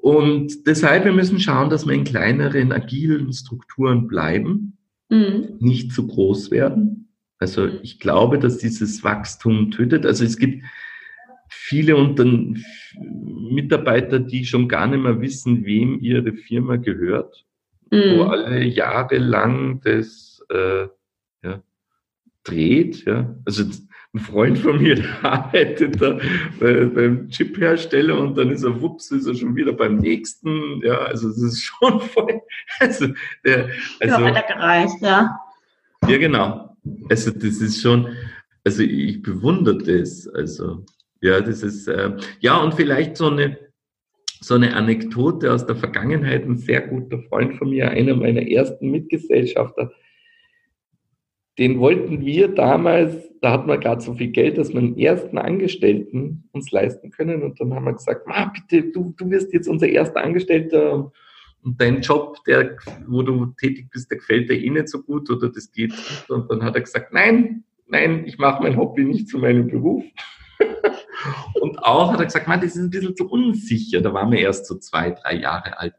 Und 0.01 0.67
deshalb, 0.67 1.05
wir 1.05 1.13
müssen 1.13 1.41
schauen, 1.41 1.71
dass 1.71 1.87
wir 1.87 1.95
in 1.95 2.05
kleineren, 2.05 2.73
agilen 2.73 3.33
Strukturen 3.33 4.07
bleiben, 4.07 4.79
mhm. 5.09 5.57
nicht 5.59 5.93
zu 5.93 6.07
groß 6.07 6.51
werden. 6.51 7.09
Also 7.39 7.67
ich 7.67 7.99
glaube, 7.99 8.39
dass 8.39 8.59
dieses 8.59 9.03
Wachstum 9.03 9.71
tötet. 9.71 10.07
Also 10.07 10.25
es 10.25 10.39
gibt 10.39 10.65
viele 11.49 11.97
unter 11.97 12.25
Mitarbeiter, 12.95 14.19
die 14.19 14.45
schon 14.45 14.69
gar 14.69 14.87
nicht 14.87 15.03
mehr 15.03 15.21
wissen, 15.21 15.65
wem 15.65 16.01
ihre 16.01 16.33
Firma 16.33 16.77
gehört, 16.77 17.45
mhm. 17.91 18.17
wo 18.17 18.23
alle 18.25 18.65
Jahre 18.65 19.19
lang 19.19 19.81
das 19.83 20.45
äh, 20.51 20.87
ja, 21.43 21.63
dreht. 22.45 23.05
Ja. 23.05 23.35
Also 23.45 23.65
ein 24.15 24.21
Freund 24.21 24.59
von 24.59 24.81
mir, 24.81 25.03
arbeitet 25.23 26.01
da 26.01 26.19
bei, 26.59 26.85
beim 26.87 27.29
Chiphersteller 27.29 28.19
und 28.19 28.37
dann 28.39 28.51
ist 28.51 28.65
er, 28.65 28.81
wups, 28.81 29.11
ist 29.11 29.27
er 29.27 29.35
schon 29.35 29.55
wieder 29.55 29.73
beim 29.73 29.97
nächsten. 29.97 30.81
Ja, 30.83 30.99
also 30.99 31.29
es 31.29 31.43
ist 31.43 31.63
schon 31.63 32.01
voll. 32.13 32.41
Also, 32.81 33.09
der, 33.45 33.69
also, 34.01 34.21
ja, 34.21 34.41
gereicht, 34.41 34.97
ja. 35.01 35.39
Ja, 36.07 36.19
genau. 36.19 36.77
Also 37.11 37.33
das 37.33 37.61
ist 37.61 37.83
schon, 37.83 38.17
also 38.65 38.83
ich 38.83 39.21
bewundere 39.21 39.79
das. 39.79 40.27
Also 40.29 40.87
ja, 41.21 41.41
das 41.41 41.63
ist, 41.63 41.89
äh, 41.89 42.17
ja, 42.41 42.57
und 42.59 42.75
vielleicht 42.75 43.17
so 43.17 43.29
eine, 43.29 43.59
so 44.41 44.55
eine 44.55 44.75
Anekdote 44.75 45.53
aus 45.53 45.67
der 45.67 45.77
Vergangenheit. 45.77 46.45
Ein 46.45 46.59
sehr 46.59 46.83
guter 46.83 47.21
Freund 47.23 47.57
von 47.57 47.71
mir, 47.71 47.91
einer 47.91 48.15
meiner 48.15 48.47
ersten 48.49 48.91
Mitgesellschafter, 48.91 49.91
den 51.59 51.81
wollten 51.81 52.25
wir 52.25 52.49
damals, 52.49 53.17
da 53.41 53.51
hatten 53.51 53.69
wir 53.69 53.79
gerade 53.79 54.01
so 54.01 54.15
viel 54.15 54.29
Geld, 54.29 54.59
dass 54.59 54.73
wir 54.73 54.79
einen 54.79 54.97
ersten 54.97 55.39
Angestellten 55.39 56.49
uns 56.53 56.71
leisten 56.71 57.11
können. 57.11 57.43
Und 57.43 57.61
dann 57.61 57.75
haben 57.75 57.85
wir 57.85 57.95
gesagt, 57.95 58.29
Ma, 58.29 58.45
bitte, 58.47 58.93
du, 58.93 59.13
du 59.17 59.29
wirst 59.29 59.53
jetzt 59.53 59.69
unser 59.69 59.89
erster 59.89 60.23
Angestellter 60.23 61.11
und 61.65 61.81
dein 61.81 62.01
Job, 62.01 62.37
der, 62.47 62.77
wo 63.09 63.23
du 63.23 63.47
tätig 63.59 63.91
bist, 63.91 64.09
der 64.11 64.19
gefällt 64.19 64.49
dir 64.49 64.57
eh 64.57 64.71
nicht 64.71 64.89
so 64.89 65.03
gut 65.03 65.29
oder 65.31 65.49
das 65.49 65.73
geht. 65.73 65.93
Und 66.29 66.49
dann 66.49 66.63
hat 66.63 66.77
er 66.77 66.83
gesagt, 66.83 67.13
nein, 67.13 67.65
nein, 67.89 68.25
ich 68.25 68.39
mache 68.39 68.63
mein 68.63 68.77
Hobby 68.77 69.05
nicht 69.05 69.29
zu 69.29 69.39
meinem 69.39 69.67
Beruf. 69.67 70.05
Und 71.61 71.79
auch 71.79 72.13
hat 72.13 72.21
er 72.21 72.27
gesagt, 72.27 72.49
man, 72.49 72.61
das 72.61 72.77
ist 72.77 72.83
ein 72.83 72.91
bisschen 72.91 73.17
zu 73.17 73.29
unsicher. 73.29 74.01
Da 74.01 74.13
waren 74.13 74.31
wir 74.31 74.39
erst 74.39 74.67
so 74.67 74.79
zwei, 74.79 75.11
drei 75.11 75.37
Jahre 75.37 75.79
alt. 75.79 75.95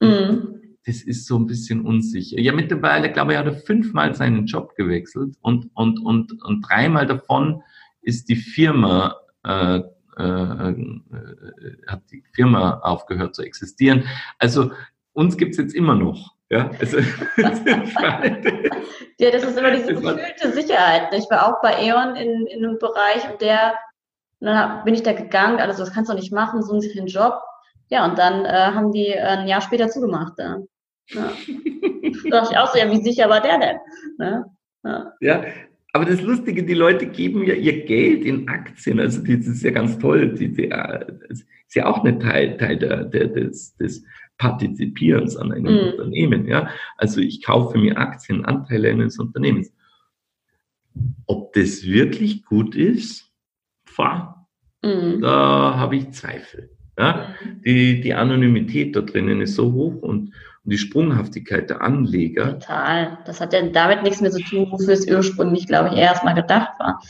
Mhm. 0.00 0.76
Das 0.86 1.02
ist 1.02 1.26
so 1.26 1.38
ein 1.38 1.46
bisschen 1.46 1.84
unsicher. 1.84 2.40
Ja, 2.40 2.52
mittlerweile, 2.52 3.12
glaube 3.12 3.32
ich, 3.32 3.38
hat 3.38 3.46
er 3.46 3.54
fünfmal 3.54 4.14
seinen 4.14 4.46
Job 4.46 4.74
gewechselt 4.76 5.36
und, 5.40 5.70
und, 5.74 6.00
und, 6.00 6.42
und 6.42 6.62
dreimal 6.62 7.06
davon 7.06 7.62
ist 8.00 8.28
die 8.28 8.36
Firma, 8.36 9.16
äh, 9.44 9.80
äh, 10.18 10.22
äh, 10.22 10.74
hat 11.86 12.02
die 12.10 12.24
Firma 12.32 12.78
aufgehört 12.80 13.34
zu 13.34 13.42
existieren. 13.42 14.04
Also 14.38 14.70
uns 15.12 15.36
gibt's 15.36 15.58
jetzt 15.58 15.74
immer 15.74 15.94
noch. 15.94 16.34
Ja, 16.50 16.70
also, 16.80 16.96
das 17.36 17.60
ja, 19.18 19.30
das 19.30 19.42
ist 19.42 19.58
immer 19.58 19.70
diese 19.72 19.94
gefühlte 19.94 20.52
Sicherheit. 20.52 21.12
Ich 21.12 21.30
war 21.30 21.46
auch 21.46 21.60
bei 21.60 21.84
E.ON 21.84 22.16
in, 22.16 22.46
in 22.46 22.64
einem 22.64 22.78
Bereich 22.78 23.30
und 23.30 23.42
der 23.42 23.74
und 24.40 24.46
dann 24.46 24.84
bin 24.84 24.94
ich 24.94 25.02
da 25.02 25.12
gegangen, 25.12 25.58
alles, 25.58 25.78
das 25.78 25.92
kannst 25.92 26.10
du 26.10 26.14
nicht 26.14 26.32
machen, 26.32 26.62
so 26.62 26.72
einen 26.72 27.06
Job. 27.06 27.40
Ja, 27.90 28.04
und 28.04 28.18
dann 28.18 28.44
äh, 28.44 28.72
haben 28.74 28.92
die 28.92 29.08
äh, 29.08 29.20
ein 29.20 29.48
Jahr 29.48 29.60
später 29.60 29.88
zugemacht. 29.88 30.34
Ja. 30.38 30.58
Ja. 31.10 31.32
da 32.30 32.40
dachte 32.40 32.52
ich 32.52 32.58
auch 32.58 32.72
so, 32.72 32.78
ja, 32.78 32.90
wie 32.90 33.02
sicher 33.02 33.28
war 33.28 33.40
der 33.40 33.58
denn? 33.58 33.76
Ne? 34.18 34.44
Ja. 34.84 35.12
ja, 35.20 35.44
aber 35.92 36.04
das 36.04 36.20
Lustige, 36.20 36.64
die 36.64 36.74
Leute 36.74 37.06
geben 37.06 37.44
ja 37.44 37.54
ihr 37.54 37.84
Geld 37.84 38.24
in 38.24 38.48
Aktien. 38.48 39.00
Also 39.00 39.22
das 39.22 39.46
ist 39.46 39.62
ja 39.62 39.70
ganz 39.70 39.98
toll. 39.98 40.34
Die, 40.34 40.52
die, 40.52 40.70
äh, 40.70 41.06
das 41.28 41.40
ist 41.40 41.74
ja 41.74 41.86
auch 41.86 42.04
ein 42.04 42.20
Teil, 42.20 42.56
Teil 42.58 42.78
der, 42.78 43.04
der, 43.04 43.28
des, 43.28 43.74
des 43.76 44.04
Partizipierens 44.36 45.36
an 45.36 45.52
einem 45.52 45.72
mhm. 45.72 45.90
Unternehmen. 45.90 46.46
Ja? 46.46 46.70
Also 46.96 47.20
ich 47.20 47.42
kaufe 47.42 47.78
mir 47.78 47.96
Aktien, 47.96 48.44
Anteile 48.44 48.90
eines 48.90 49.18
Unternehmens. 49.18 49.72
Ob 51.26 51.52
das 51.54 51.84
wirklich 51.84 52.44
gut 52.44 52.74
ist, 52.74 53.27
fahre, 53.98 54.46
mhm. 54.82 55.20
da 55.20 55.76
habe 55.76 55.96
ich 55.96 56.12
Zweifel. 56.12 56.70
Ja? 56.96 57.34
Mhm. 57.42 57.62
Die, 57.64 58.00
die 58.00 58.14
Anonymität 58.14 58.94
da 58.94 59.00
drinnen 59.00 59.40
ist 59.40 59.56
so 59.56 59.72
hoch 59.72 60.02
und, 60.02 60.32
und 60.64 60.72
die 60.72 60.78
Sprunghaftigkeit 60.78 61.68
der 61.68 61.82
Anleger. 61.82 62.58
Total. 62.60 63.18
Das 63.26 63.40
hat 63.40 63.52
ja 63.52 63.62
damit 63.68 64.02
nichts 64.04 64.20
mehr 64.20 64.30
zu 64.30 64.42
tun, 64.42 64.68
wofür 64.70 64.94
es 64.94 65.10
ursprünglich, 65.10 65.66
glaube 65.66 65.90
ich, 65.90 65.96
erstmal 65.96 66.34
gedacht 66.34 66.78
war. 66.78 67.00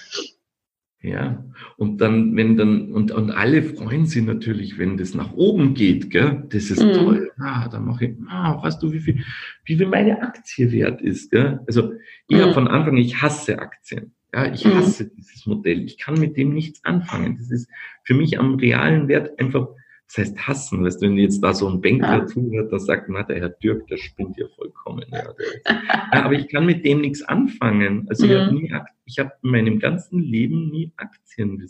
Ja, 1.00 1.44
und 1.76 2.00
dann, 2.00 2.34
wenn 2.34 2.56
dann, 2.56 2.90
und, 2.90 3.12
und 3.12 3.30
alle 3.30 3.62
freuen 3.62 4.06
sich 4.06 4.24
natürlich, 4.24 4.78
wenn 4.78 4.96
das 4.96 5.14
nach 5.14 5.32
oben 5.32 5.74
geht, 5.74 6.10
gell? 6.10 6.42
Das 6.48 6.70
ist 6.70 6.82
mhm. 6.82 6.92
toll. 6.92 7.32
Ah, 7.38 7.68
dann 7.68 7.84
mache 7.84 8.06
ich, 8.06 8.16
ah, 8.28 8.60
weißt 8.60 8.82
du, 8.82 8.92
wie 8.92 8.98
viel, 8.98 9.24
wie 9.64 9.76
viel 9.76 9.86
meine 9.86 10.20
Aktie 10.20 10.72
wert 10.72 11.00
ist, 11.00 11.30
gell? 11.30 11.60
Also, 11.68 11.92
ich 12.26 12.36
mhm. 12.36 12.42
habe 12.42 12.54
von 12.54 12.66
Anfang, 12.66 12.96
ich 12.96 13.22
hasse 13.22 13.60
Aktien. 13.60 14.12
Ja, 14.34 14.52
ich 14.52 14.64
mhm. 14.64 14.74
hasse 14.74 15.04
mhm. 15.04 15.10
dieses 15.16 15.46
Modell. 15.46 15.84
Ich 15.84 15.98
kann 15.98 16.18
mit 16.18 16.36
dem 16.36 16.52
nichts 16.52 16.84
anfangen. 16.84 17.36
Das 17.38 17.50
ist 17.50 17.68
für 18.04 18.14
mich 18.14 18.38
am 18.38 18.56
realen 18.56 19.08
Wert 19.08 19.38
einfach 19.38 19.68
das 20.08 20.18
heißt 20.18 20.48
hassen, 20.48 20.84
weißt 20.84 21.02
du, 21.02 21.06
wenn 21.06 21.18
jetzt 21.18 21.42
da 21.42 21.52
so 21.52 21.68
ein 21.68 21.82
Banker 21.82 22.18
ja. 22.18 22.26
zuhört, 22.26 22.72
der 22.72 22.78
sagt, 22.78 23.10
na, 23.10 23.22
der 23.24 23.40
Herr 23.40 23.50
Dirk, 23.50 23.86
der 23.88 23.98
spinnt 23.98 24.38
ja 24.38 24.46
vollkommen. 24.56 25.04
Ja, 25.12 25.34
ja, 25.68 26.24
aber 26.24 26.32
ich 26.32 26.48
kann 26.48 26.64
mit 26.64 26.82
dem 26.84 27.02
nichts 27.02 27.22
anfangen. 27.22 28.06
Also 28.08 28.24
mhm. 28.24 28.32
ich 28.32 28.38
habe 28.38 28.54
nie, 28.54 28.74
ich 29.04 29.18
habe 29.18 29.32
in 29.42 29.50
meinem 29.50 29.78
ganzen 29.78 30.20
Leben 30.20 30.70
nie 30.70 30.92
Aktien 30.96 31.62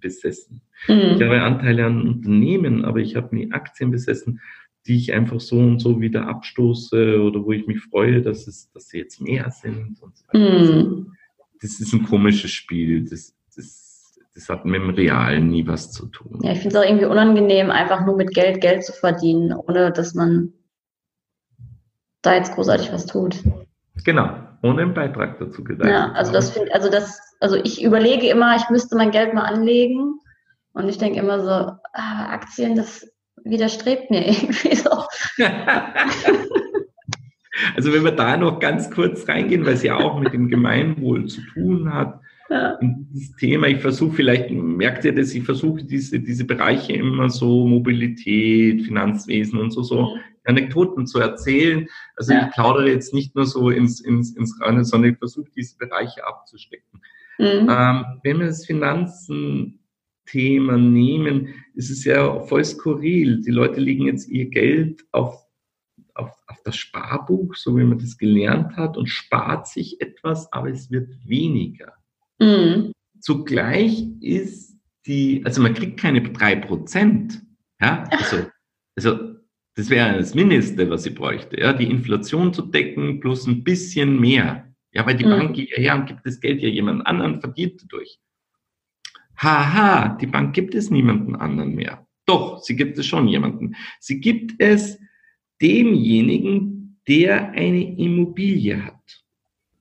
besessen. 0.00 0.62
Mhm. 0.88 1.14
Ich 1.14 1.22
habe 1.22 1.40
Anteile 1.42 1.86
an 1.86 2.08
Unternehmen, 2.08 2.84
aber 2.84 2.98
ich 2.98 3.14
habe 3.14 3.34
nie 3.34 3.52
Aktien 3.52 3.92
besessen, 3.92 4.40
die 4.88 4.96
ich 4.96 5.12
einfach 5.12 5.38
so 5.38 5.58
und 5.58 5.78
so 5.78 6.00
wieder 6.00 6.26
abstoße 6.26 7.22
oder 7.22 7.44
wo 7.44 7.52
ich 7.52 7.68
mich 7.68 7.80
freue, 7.80 8.20
dass 8.20 8.48
es, 8.48 8.68
dass 8.72 8.88
sie 8.88 8.98
jetzt 8.98 9.20
mehr 9.20 9.48
sind 9.52 9.96
und 10.00 10.16
so 10.16 10.24
weiter. 10.26 10.74
Mhm. 10.74 11.12
Das 11.60 11.80
ist 11.80 11.92
ein 11.92 12.04
komisches 12.04 12.50
Spiel. 12.50 13.04
Das, 13.08 13.34
das 13.54 13.86
das 14.36 14.50
hat 14.50 14.66
mit 14.66 14.82
dem 14.82 14.90
Realen 14.90 15.48
nie 15.48 15.66
was 15.66 15.90
zu 15.90 16.06
tun. 16.06 16.40
Ja, 16.42 16.52
ich 16.52 16.60
finde 16.60 16.76
es 16.76 16.82
auch 16.82 16.86
irgendwie 16.86 17.06
unangenehm, 17.06 17.70
einfach 17.70 18.04
nur 18.04 18.16
mit 18.16 18.34
Geld 18.34 18.60
Geld 18.60 18.84
zu 18.84 18.92
verdienen, 18.92 19.54
ohne 19.54 19.90
dass 19.92 20.12
man 20.14 20.52
da 22.20 22.34
jetzt 22.34 22.54
großartig 22.54 22.92
was 22.92 23.06
tut. 23.06 23.42
Genau, 24.04 24.36
ohne 24.62 24.82
einen 24.82 24.92
Beitrag 24.92 25.38
dazu 25.38 25.64
gedacht. 25.64 25.88
Ja, 25.88 26.12
also 26.12 26.32
das 26.32 26.50
finde 26.50 26.74
also 26.74 26.90
das, 26.90 27.18
also 27.40 27.56
ich 27.56 27.82
überlege 27.82 28.28
immer, 28.28 28.56
ich 28.56 28.68
müsste 28.68 28.94
mein 28.94 29.10
Geld 29.10 29.32
mal 29.32 29.44
anlegen 29.44 30.20
und 30.74 30.86
ich 30.88 30.98
denke 30.98 31.18
immer 31.18 31.40
so, 31.40 31.50
ah, 31.94 32.28
Aktien, 32.28 32.76
das 32.76 33.10
widerstrebt 33.42 34.10
mir 34.10 34.26
irgendwie 34.28 34.76
so. 34.76 34.90
also 37.74 37.92
wenn 37.92 38.04
wir 38.04 38.12
da 38.12 38.36
noch 38.36 38.60
ganz 38.60 38.90
kurz 38.90 39.28
reingehen, 39.28 39.64
weil 39.64 39.74
es 39.74 39.82
ja 39.82 39.96
auch 39.96 40.20
mit 40.20 40.32
dem 40.32 40.48
Gemeinwohl 40.48 41.26
zu 41.26 41.40
tun 41.54 41.92
hat, 41.92 42.20
ja. 42.48 42.70
in 42.80 43.06
dieses 43.12 43.34
Thema. 43.36 43.68
Ich 43.68 43.80
versuche 43.80 44.16
vielleicht, 44.16 44.50
merkt 44.50 45.04
ihr 45.04 45.14
das, 45.14 45.34
ich 45.34 45.44
versuche 45.44 45.84
diese, 45.84 46.18
diese 46.20 46.44
Bereiche 46.44 46.94
immer 46.94 47.30
so, 47.30 47.66
Mobilität, 47.66 48.82
Finanzwesen 48.82 49.58
und 49.58 49.70
so, 49.70 49.82
so 49.82 50.02
mhm. 50.02 50.20
Anekdoten 50.44 51.06
zu 51.06 51.18
erzählen. 51.18 51.88
Also 52.14 52.32
ja. 52.32 52.46
ich 52.46 52.52
plaudere 52.52 52.90
jetzt 52.90 53.14
nicht 53.14 53.34
nur 53.34 53.46
so 53.46 53.70
ins, 53.70 54.00
ins, 54.00 54.36
ins 54.36 54.60
Reine, 54.60 54.84
sondern 54.84 55.12
ich 55.12 55.18
versuche 55.18 55.50
diese 55.56 55.76
Bereiche 55.76 56.24
abzustecken. 56.26 57.00
Mhm. 57.38 57.68
Ähm, 57.68 58.04
wenn 58.22 58.38
wir 58.38 58.46
das 58.46 58.64
Finanzenthema 58.64 60.76
nehmen, 60.76 61.48
ist 61.74 61.90
es 61.90 62.04
ja 62.04 62.40
voll 62.44 62.64
skurril. 62.64 63.42
Die 63.42 63.50
Leute 63.50 63.80
legen 63.80 64.06
jetzt 64.06 64.28
ihr 64.28 64.48
Geld 64.48 65.04
auf 65.12 65.45
auf, 66.16 66.30
auf, 66.46 66.62
das 66.64 66.76
Sparbuch, 66.76 67.54
so 67.54 67.76
wie 67.76 67.84
man 67.84 67.98
das 67.98 68.18
gelernt 68.18 68.76
hat, 68.76 68.96
und 68.96 69.06
spart 69.06 69.68
sich 69.68 70.00
etwas, 70.00 70.52
aber 70.52 70.70
es 70.70 70.90
wird 70.90 71.10
weniger. 71.24 71.92
Mhm. 72.38 72.92
Zugleich 73.20 74.06
ist 74.20 74.76
die, 75.06 75.42
also 75.44 75.62
man 75.62 75.74
kriegt 75.74 75.98
keine 76.00 76.22
drei 76.22 76.56
Prozent. 76.56 77.42
Ja, 77.80 78.04
also, 78.10 78.46
also 78.96 79.36
das 79.74 79.90
wäre 79.90 80.16
das 80.16 80.34
Mindeste, 80.34 80.88
was 80.90 81.02
sie 81.02 81.10
bräuchte, 81.10 81.60
ja, 81.60 81.72
die 81.72 81.90
Inflation 81.90 82.52
zu 82.52 82.62
decken 82.62 83.20
plus 83.20 83.46
ein 83.46 83.62
bisschen 83.62 84.18
mehr. 84.18 84.74
Ja, 84.92 85.04
weil 85.06 85.16
die 85.16 85.26
mhm. 85.26 85.30
Bank 85.30 85.56
geht 85.56 85.70
ja 85.70 85.76
her 85.76 85.94
und 85.96 86.06
gibt 86.06 86.24
das 86.24 86.40
Geld 86.40 86.62
ja 86.62 86.68
jemand 86.68 87.06
anderen, 87.06 87.40
verdient 87.40 87.82
dadurch. 87.82 88.18
Haha, 89.36 90.16
die 90.16 90.26
Bank 90.26 90.54
gibt 90.54 90.74
es 90.74 90.90
niemanden 90.90 91.36
anderen 91.36 91.74
mehr. 91.74 92.06
Doch, 92.24 92.62
sie 92.62 92.74
gibt 92.74 92.96
es 92.98 93.06
schon 93.06 93.28
jemanden. 93.28 93.76
Sie 94.00 94.20
gibt 94.20 94.54
es 94.58 94.98
demjenigen, 95.60 96.98
der 97.08 97.50
eine 97.50 97.96
Immobilie 97.98 98.84
hat. 98.84 99.24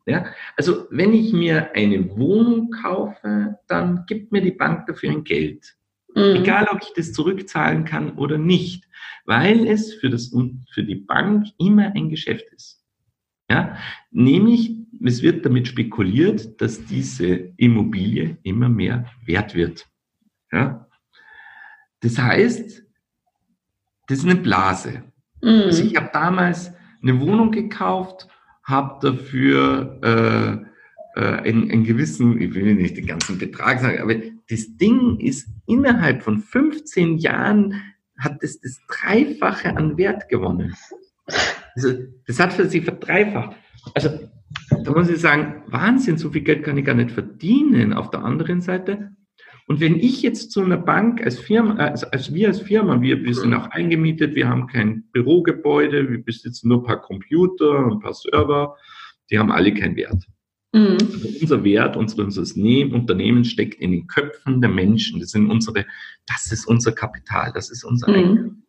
Ja? 0.05 0.25
Also 0.55 0.85
wenn 0.91 1.13
ich 1.13 1.33
mir 1.33 1.71
eine 1.73 2.15
Wohnung 2.15 2.69
kaufe, 2.71 3.57
dann 3.67 4.05
gibt 4.07 4.31
mir 4.31 4.41
die 4.41 4.51
Bank 4.51 4.85
dafür 4.87 5.11
ein 5.11 5.23
Geld. 5.23 5.75
Mhm. 6.13 6.35
Egal, 6.37 6.67
ob 6.71 6.81
ich 6.81 6.93
das 6.95 7.13
zurückzahlen 7.13 7.85
kann 7.85 8.17
oder 8.17 8.37
nicht, 8.37 8.87
weil 9.25 9.67
es 9.67 9.93
für, 9.93 10.09
das, 10.09 10.33
für 10.71 10.83
die 10.83 10.95
Bank 10.95 11.47
immer 11.57 11.93
ein 11.95 12.09
Geschäft 12.09 12.45
ist. 12.53 12.83
Ja? 13.49 13.77
Nämlich, 14.11 14.71
es 15.03 15.21
wird 15.21 15.45
damit 15.45 15.67
spekuliert, 15.67 16.61
dass 16.61 16.85
diese 16.85 17.53
Immobilie 17.57 18.37
immer 18.43 18.69
mehr 18.69 19.05
wert 19.25 19.55
wird. 19.55 19.87
Ja? 20.51 20.87
Das 22.01 22.17
heißt, 22.17 22.83
das 24.07 24.19
ist 24.19 24.25
eine 24.25 24.35
Blase. 24.35 25.03
Mhm. 25.41 25.63
Also 25.65 25.83
ich 25.83 25.95
habe 25.95 26.09
damals 26.13 26.71
eine 27.01 27.19
Wohnung 27.19 27.51
gekauft 27.51 28.27
habe 28.65 28.97
dafür 29.01 29.99
äh, 30.03 31.19
äh, 31.19 31.49
einen, 31.49 31.71
einen 31.71 31.83
gewissen, 31.83 32.41
ich 32.41 32.53
will 32.55 32.73
nicht 32.75 32.97
den 32.97 33.05
ganzen 33.05 33.37
Betrag 33.37 33.79
sagen, 33.79 34.01
aber 34.01 34.15
das 34.49 34.75
Ding 34.77 35.19
ist 35.19 35.47
innerhalb 35.67 36.23
von 36.23 36.39
15 36.39 37.17
Jahren 37.17 37.81
hat 38.17 38.37
es 38.41 38.59
das 38.59 38.79
Dreifache 38.87 39.75
an 39.77 39.97
Wert 39.97 40.29
gewonnen. 40.29 40.75
Also, 41.75 41.93
das 42.25 42.39
hat 42.39 42.53
für 42.53 42.67
sie 42.67 42.81
verdreifacht. 42.81 43.55
Also, 43.93 44.09
da 44.83 44.91
muss 44.91 45.09
ich 45.09 45.19
sagen, 45.19 45.63
Wahnsinn, 45.67 46.17
so 46.17 46.31
viel 46.31 46.41
Geld 46.41 46.63
kann 46.63 46.77
ich 46.77 46.85
gar 46.85 46.95
nicht 46.95 47.11
verdienen. 47.11 47.93
Auf 47.93 48.09
der 48.09 48.23
anderen 48.23 48.61
Seite 48.61 49.11
und 49.67 49.79
wenn 49.79 49.99
ich 49.99 50.21
jetzt 50.21 50.51
zu 50.51 50.61
einer 50.61 50.77
Bank 50.77 51.23
als 51.23 51.39
Firma, 51.39 51.75
also 51.75 52.07
als 52.11 52.33
wir 52.33 52.49
als 52.49 52.61
Firma, 52.61 53.01
wir, 53.01 53.23
wir 53.23 53.33
sind 53.33 53.53
auch 53.53 53.67
eingemietet, 53.67 54.35
wir 54.35 54.47
haben 54.47 54.67
kein 54.67 55.05
Bürogebäude, 55.11 56.09
wir 56.09 56.23
besitzen 56.23 56.69
nur 56.69 56.79
ein 56.79 56.85
paar 56.85 57.01
Computer 57.01 57.85
und 57.85 57.93
ein 57.93 57.99
paar 57.99 58.13
Server, 58.13 58.75
die 59.31 59.39
haben 59.39 59.51
alle 59.51 59.73
keinen 59.73 59.95
Wert. 59.95 60.23
Mhm. 60.71 60.97
Also 60.99 61.29
unser 61.41 61.63
Wert, 61.63 61.97
unser, 61.97 62.23
unser 62.23 62.41
Unternehmen 62.93 63.43
steckt 63.43 63.81
in 63.81 63.91
den 63.91 64.07
Köpfen 64.07 64.61
der 64.61 64.69
Menschen. 64.69 65.19
Das 65.19 65.31
sind 65.31 65.49
unsere, 65.49 65.85
das 66.27 66.51
ist 66.51 66.67
unser 66.67 66.91
Kapital, 66.91 67.51
das 67.51 67.71
ist 67.71 67.83
unser 67.83 68.09
mhm. 68.09 68.15
Einkommen. 68.15 68.63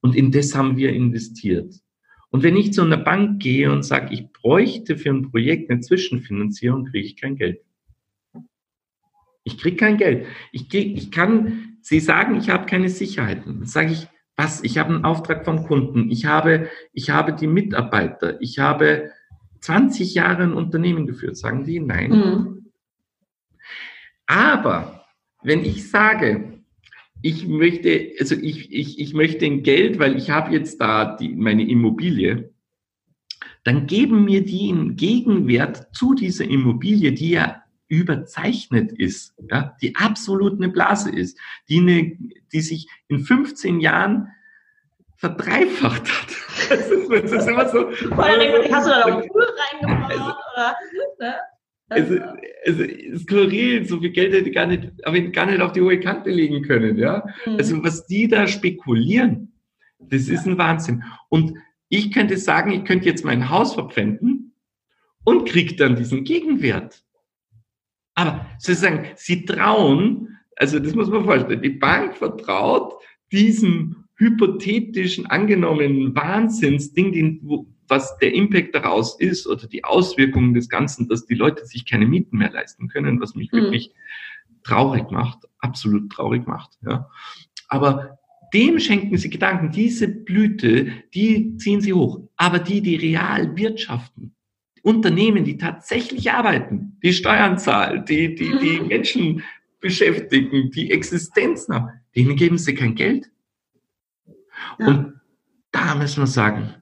Und 0.00 0.14
in 0.14 0.30
das 0.30 0.54
haben 0.54 0.76
wir 0.76 0.92
investiert. 0.92 1.74
Und 2.30 2.44
wenn 2.44 2.56
ich 2.56 2.72
zu 2.72 2.82
einer 2.82 2.96
Bank 2.96 3.42
gehe 3.42 3.72
und 3.72 3.82
sage, 3.82 4.14
ich 4.14 4.30
bräuchte 4.30 4.96
für 4.96 5.10
ein 5.10 5.30
Projekt 5.30 5.70
eine 5.70 5.80
Zwischenfinanzierung, 5.80 6.84
kriege 6.84 7.06
ich 7.06 7.16
kein 7.16 7.34
Geld. 7.34 7.60
Ich 9.50 9.58
kriege 9.58 9.76
kein 9.76 9.96
Geld. 9.96 10.26
Ich, 10.52 10.68
krieg, 10.68 10.96
ich 10.96 11.10
kann, 11.10 11.76
Sie 11.82 12.00
sagen, 12.00 12.36
ich 12.36 12.50
habe 12.50 12.66
keine 12.66 12.88
Sicherheiten. 12.88 13.60
Dann 13.60 13.66
sage 13.66 13.92
ich, 13.92 14.08
was? 14.36 14.62
Ich 14.62 14.78
habe 14.78 14.94
einen 14.94 15.04
Auftrag 15.04 15.44
vom 15.44 15.66
Kunden. 15.66 16.10
Ich 16.10 16.24
habe, 16.26 16.68
ich 16.92 17.10
habe 17.10 17.32
die 17.32 17.46
Mitarbeiter. 17.46 18.40
Ich 18.40 18.58
habe 18.58 19.10
20 19.60 20.14
Jahre 20.14 20.44
ein 20.44 20.52
Unternehmen 20.52 21.06
geführt. 21.06 21.36
Sagen 21.36 21.64
die, 21.64 21.80
nein. 21.80 22.10
Mhm. 22.10 22.72
Aber 24.26 25.04
wenn 25.42 25.64
ich 25.64 25.90
sage, 25.90 26.62
ich 27.22 27.46
möchte, 27.46 28.12
also 28.18 28.34
ich, 28.34 28.72
ich, 28.72 28.98
ich 28.98 29.12
möchte 29.12 29.44
ein 29.44 29.62
Geld, 29.62 29.98
weil 29.98 30.16
ich 30.16 30.30
habe 30.30 30.52
jetzt 30.52 30.80
da 30.80 31.16
die, 31.16 31.34
meine 31.34 31.68
Immobilie, 31.68 32.54
dann 33.64 33.86
geben 33.86 34.24
mir 34.24 34.42
die 34.42 34.70
einen 34.70 34.96
Gegenwert 34.96 35.94
zu 35.94 36.14
dieser 36.14 36.44
Immobilie, 36.44 37.12
die 37.12 37.30
ja 37.30 37.59
überzeichnet 37.90 38.92
ist, 38.92 39.34
ja, 39.50 39.76
die 39.82 39.96
absolut 39.96 40.54
eine 40.54 40.68
Blase 40.68 41.10
ist, 41.10 41.38
die, 41.68 41.80
eine, 41.80 42.16
die 42.52 42.60
sich 42.60 42.88
in 43.08 43.18
15 43.18 43.80
Jahren 43.80 44.28
verdreifacht 45.16 46.08
hat. 46.08 46.28
Das 46.70 46.88
ist, 46.88 47.10
das 47.10 47.32
ist 47.32 47.48
immer 47.48 47.68
so. 47.68 47.90
Hast 47.90 48.86
du 48.86 48.90
da 48.90 49.10
noch 49.10 49.26
Pool 49.26 49.46
reingebaut? 49.82 50.36
Oder? 50.54 51.36
Also, 51.88 52.20
also, 52.64 52.84
skurril, 53.18 53.84
so 53.86 53.98
viel 53.98 54.10
Geld 54.10 54.32
hätte 54.32 54.48
ich 54.48 54.54
gar 54.54 54.66
nicht, 54.66 54.92
aber 55.04 55.20
gar 55.20 55.46
nicht 55.46 55.60
auf 55.60 55.72
die 55.72 55.80
hohe 55.80 55.98
Kante 55.98 56.30
legen 56.30 56.62
können, 56.62 56.96
ja. 56.96 57.24
Mhm. 57.44 57.56
Also, 57.56 57.82
was 57.82 58.06
die 58.06 58.28
da 58.28 58.46
spekulieren, 58.46 59.52
das 59.98 60.28
ist 60.28 60.46
ein 60.46 60.58
Wahnsinn. 60.58 61.02
Und 61.28 61.54
ich 61.88 62.12
könnte 62.12 62.36
sagen, 62.36 62.70
ich 62.70 62.84
könnte 62.84 63.06
jetzt 63.06 63.24
mein 63.24 63.50
Haus 63.50 63.74
verpfänden 63.74 64.54
und 65.24 65.48
kriege 65.48 65.74
dann 65.74 65.96
diesen 65.96 66.22
Gegenwert. 66.22 67.02
Aber 68.14 68.46
sozusagen, 68.58 69.06
sie 69.16 69.44
trauen, 69.44 70.38
also 70.56 70.78
das 70.78 70.94
muss 70.94 71.08
man 71.08 71.24
vorstellen, 71.24 71.62
die 71.62 71.70
Bank 71.70 72.16
vertraut 72.16 72.94
diesem 73.32 74.04
hypothetischen, 74.16 75.26
angenommenen 75.26 76.14
Wahnsinnsding, 76.14 77.12
den, 77.12 77.66
was 77.88 78.18
der 78.18 78.34
Impact 78.34 78.74
daraus 78.74 79.18
ist 79.18 79.46
oder 79.46 79.66
die 79.66 79.84
Auswirkungen 79.84 80.54
des 80.54 80.68
Ganzen, 80.68 81.08
dass 81.08 81.26
die 81.26 81.34
Leute 81.34 81.64
sich 81.64 81.86
keine 81.86 82.06
Mieten 82.06 82.36
mehr 82.36 82.50
leisten 82.50 82.88
können, 82.88 83.20
was 83.20 83.34
mich 83.34 83.50
mhm. 83.50 83.56
wirklich 83.56 83.92
traurig 84.62 85.10
macht, 85.10 85.48
absolut 85.58 86.12
traurig 86.12 86.46
macht. 86.46 86.78
Ja. 86.86 87.08
Aber 87.68 88.18
dem 88.52 88.78
schenken 88.78 89.16
sie 89.16 89.30
Gedanken. 89.30 89.70
Diese 89.70 90.08
Blüte, 90.08 90.92
die 91.14 91.56
ziehen 91.56 91.80
sie 91.80 91.92
hoch. 91.92 92.20
Aber 92.36 92.58
die, 92.58 92.80
die 92.80 92.96
real 92.96 93.56
wirtschaften, 93.56 94.34
Unternehmen, 94.82 95.44
die 95.44 95.56
tatsächlich 95.56 96.30
arbeiten, 96.32 96.98
die 97.02 97.12
Steuern 97.12 97.58
zahlen, 97.58 98.04
die, 98.04 98.34
die, 98.34 98.58
die 98.58 98.80
Menschen 98.80 99.42
beschäftigen, 99.80 100.70
die 100.70 100.90
Existenzen 100.90 101.74
haben, 101.74 101.88
denen 102.14 102.36
geben 102.36 102.58
sie 102.58 102.74
kein 102.74 102.94
Geld. 102.94 103.30
Ja. 104.78 104.86
Und 104.86 105.20
da 105.72 105.94
müssen 105.94 106.22
wir 106.22 106.26
sagen, 106.26 106.74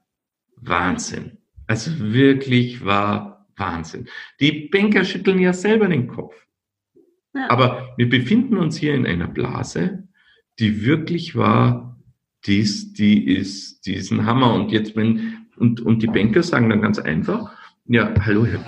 Wahnsinn. 0.57 1.39
Also 1.67 1.91
wirklich 1.99 2.85
war 2.85 3.47
Wahnsinn. 3.57 4.09
Die 4.41 4.69
Banker 4.69 5.05
schütteln 5.05 5.39
ja 5.39 5.53
selber 5.53 5.89
den 5.89 6.09
Kopf. 6.09 6.35
Ja. 7.35 7.51
Aber 7.51 7.95
wir 7.97 8.09
befinden 8.09 8.57
uns 8.57 8.77
hier 8.77 8.95
in 8.95 9.07
einer 9.07 9.29
Blase, 9.29 10.09
die 10.59 10.85
wirklich 10.85 11.37
war, 11.37 12.01
dies, 12.47 12.93
die 12.93 13.27
ist, 13.27 13.87
die 13.87 13.95
ist 13.95 14.11
ein 14.11 14.25
Hammer. 14.25 14.55
Und 14.55 14.71
jetzt, 14.73 14.97
wenn, 14.97 15.47
und, 15.57 15.81
und 15.81 16.03
die 16.03 16.07
Banker 16.07 16.43
sagen 16.43 16.71
dann 16.71 16.83
ganz 16.83 16.99
einfach, 16.99 17.57
ja, 17.89 18.15
hallo 18.21 18.45
Herr 18.45 18.59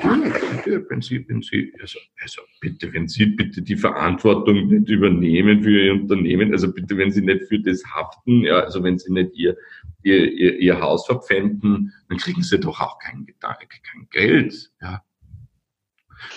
Dürr, 0.65 0.85
wenn 0.89 1.03
Sie, 1.03 1.27
wenn 1.29 1.43
Sie, 1.43 1.73
also, 1.81 1.99
also 2.21 2.43
bitte, 2.61 2.93
wenn 2.93 3.07
Sie 3.07 3.27
bitte 3.27 3.61
die 3.61 3.77
Verantwortung 3.77 4.67
nicht 4.67 4.89
übernehmen 4.89 5.63
für 5.63 5.79
Ihr 5.79 5.93
Unternehmen, 5.93 6.53
also 6.53 6.73
bitte, 6.73 6.97
wenn 6.97 7.11
Sie 7.11 7.21
nicht 7.21 7.45
für 7.45 7.61
das 7.61 7.85
haften, 7.85 8.43
ja, 8.45 8.61
also 8.61 8.83
wenn 8.83 8.99
Sie 8.99 9.13
nicht 9.13 9.35
Ihr, 9.35 9.57
Ihr, 10.03 10.33
Ihr, 10.33 10.59
Ihr 10.59 10.81
Haus 10.81 11.07
verpfänden, 11.07 11.93
dann 12.09 12.19
kriegen 12.19 12.43
Sie 12.43 12.59
doch 12.59 12.81
auch 12.81 12.99
kein, 12.99 13.27
kein 13.41 14.09
Geld, 14.11 14.73
ja. 14.81 15.03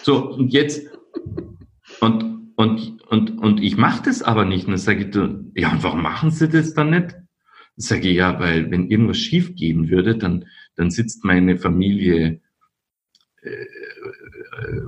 So, 0.01 0.31
und 0.31 0.51
jetzt, 0.51 0.89
und, 2.01 2.51
und, 2.55 3.01
und, 3.03 3.39
und 3.39 3.61
ich 3.61 3.77
mache 3.77 4.03
das 4.03 4.21
aber 4.21 4.45
nicht. 4.45 4.65
Und 4.65 4.71
dann 4.71 4.77
sage 4.77 5.05
ich, 5.05 5.61
ja, 5.61 5.71
und 5.71 5.83
warum 5.83 6.01
machen 6.01 6.31
Sie 6.31 6.47
das 6.49 6.73
dann 6.73 6.91
nicht? 6.91 7.13
Dann 7.13 7.27
sage 7.75 8.09
ich, 8.09 8.17
ja, 8.17 8.39
weil 8.39 8.71
wenn 8.71 8.89
irgendwas 8.89 9.17
schief 9.17 9.55
gehen 9.55 9.89
würde, 9.89 10.17
dann, 10.17 10.45
dann 10.75 10.89
sitzt 10.89 11.23
meine 11.23 11.57
Familie 11.57 12.41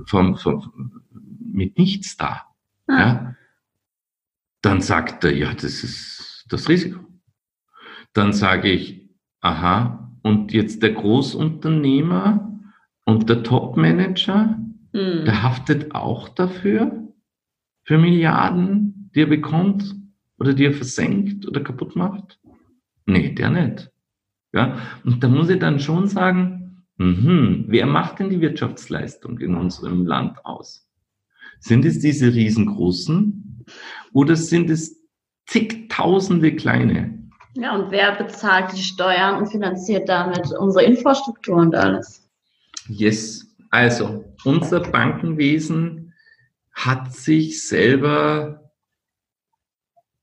vom, 0.06 0.36
vom, 0.36 1.02
mit 1.40 1.78
nichts 1.78 2.16
da. 2.16 2.42
Ah. 2.86 2.98
Ja? 2.98 3.36
Dann 4.62 4.80
sagt 4.80 5.24
er, 5.24 5.34
ja, 5.34 5.52
das 5.52 5.84
ist 5.84 6.46
das 6.48 6.68
Risiko. 6.68 7.00
Dann 8.12 8.32
sage 8.32 8.70
ich, 8.70 9.08
aha, 9.40 10.12
und 10.22 10.52
jetzt 10.52 10.82
der 10.82 10.92
Großunternehmer 10.92 12.60
und 13.04 13.28
der 13.28 13.42
Topmanager, 13.42 14.58
mhm. 14.92 15.24
der 15.24 15.42
haftet 15.42 15.94
auch 15.94 16.28
dafür, 16.28 17.06
für 17.84 17.98
Milliarden, 17.98 19.10
die 19.14 19.20
er 19.20 19.26
bekommt 19.26 19.94
oder 20.38 20.52
die 20.52 20.64
er 20.64 20.72
versenkt 20.72 21.46
oder 21.46 21.60
kaputt 21.60 21.94
macht? 21.94 22.40
Nee, 23.06 23.32
der 23.34 23.50
nicht. 23.50 23.90
Ja, 24.52 24.78
und 25.04 25.22
da 25.22 25.28
muss 25.28 25.48
ich 25.48 25.60
dann 25.60 25.78
schon 25.78 26.08
sagen, 26.08 26.55
Mhm. 26.98 27.64
Wer 27.68 27.86
macht 27.86 28.18
denn 28.18 28.30
die 28.30 28.40
Wirtschaftsleistung 28.40 29.38
in 29.38 29.54
unserem 29.54 30.06
Land 30.06 30.44
aus? 30.44 30.88
Sind 31.60 31.84
es 31.84 31.98
diese 31.98 32.32
riesengroßen 32.32 33.64
oder 34.12 34.36
sind 34.36 34.70
es 34.70 35.02
zigtausende 35.46 36.54
kleine? 36.54 37.30
Ja, 37.54 37.74
und 37.74 37.90
wer 37.90 38.14
bezahlt 38.16 38.72
die 38.72 38.82
Steuern 38.82 39.38
und 39.38 39.46
finanziert 39.46 40.08
damit 40.08 40.52
unsere 40.58 40.84
Infrastruktur 40.84 41.56
und 41.56 41.74
alles? 41.74 42.28
Yes, 42.88 43.46
also 43.70 44.24
unser 44.44 44.80
Bankenwesen 44.80 46.12
hat 46.72 47.12
sich 47.12 47.66
selber 47.66 48.70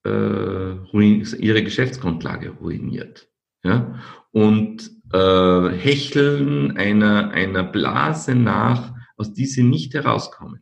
äh, 0.05 0.75
ihre 0.91 1.63
Geschäftsgrundlage 1.63 2.51
ruiniert. 2.51 3.27
Ja? 3.63 3.99
Und 4.31 4.91
äh, 5.13 5.69
hecheln 5.69 6.75
einer, 6.77 7.31
einer 7.31 7.63
Blase 7.63 8.35
nach, 8.35 8.93
aus 9.15 9.33
die 9.33 9.45
sie 9.45 9.63
nicht 9.63 9.93
herauskommen. 9.93 10.61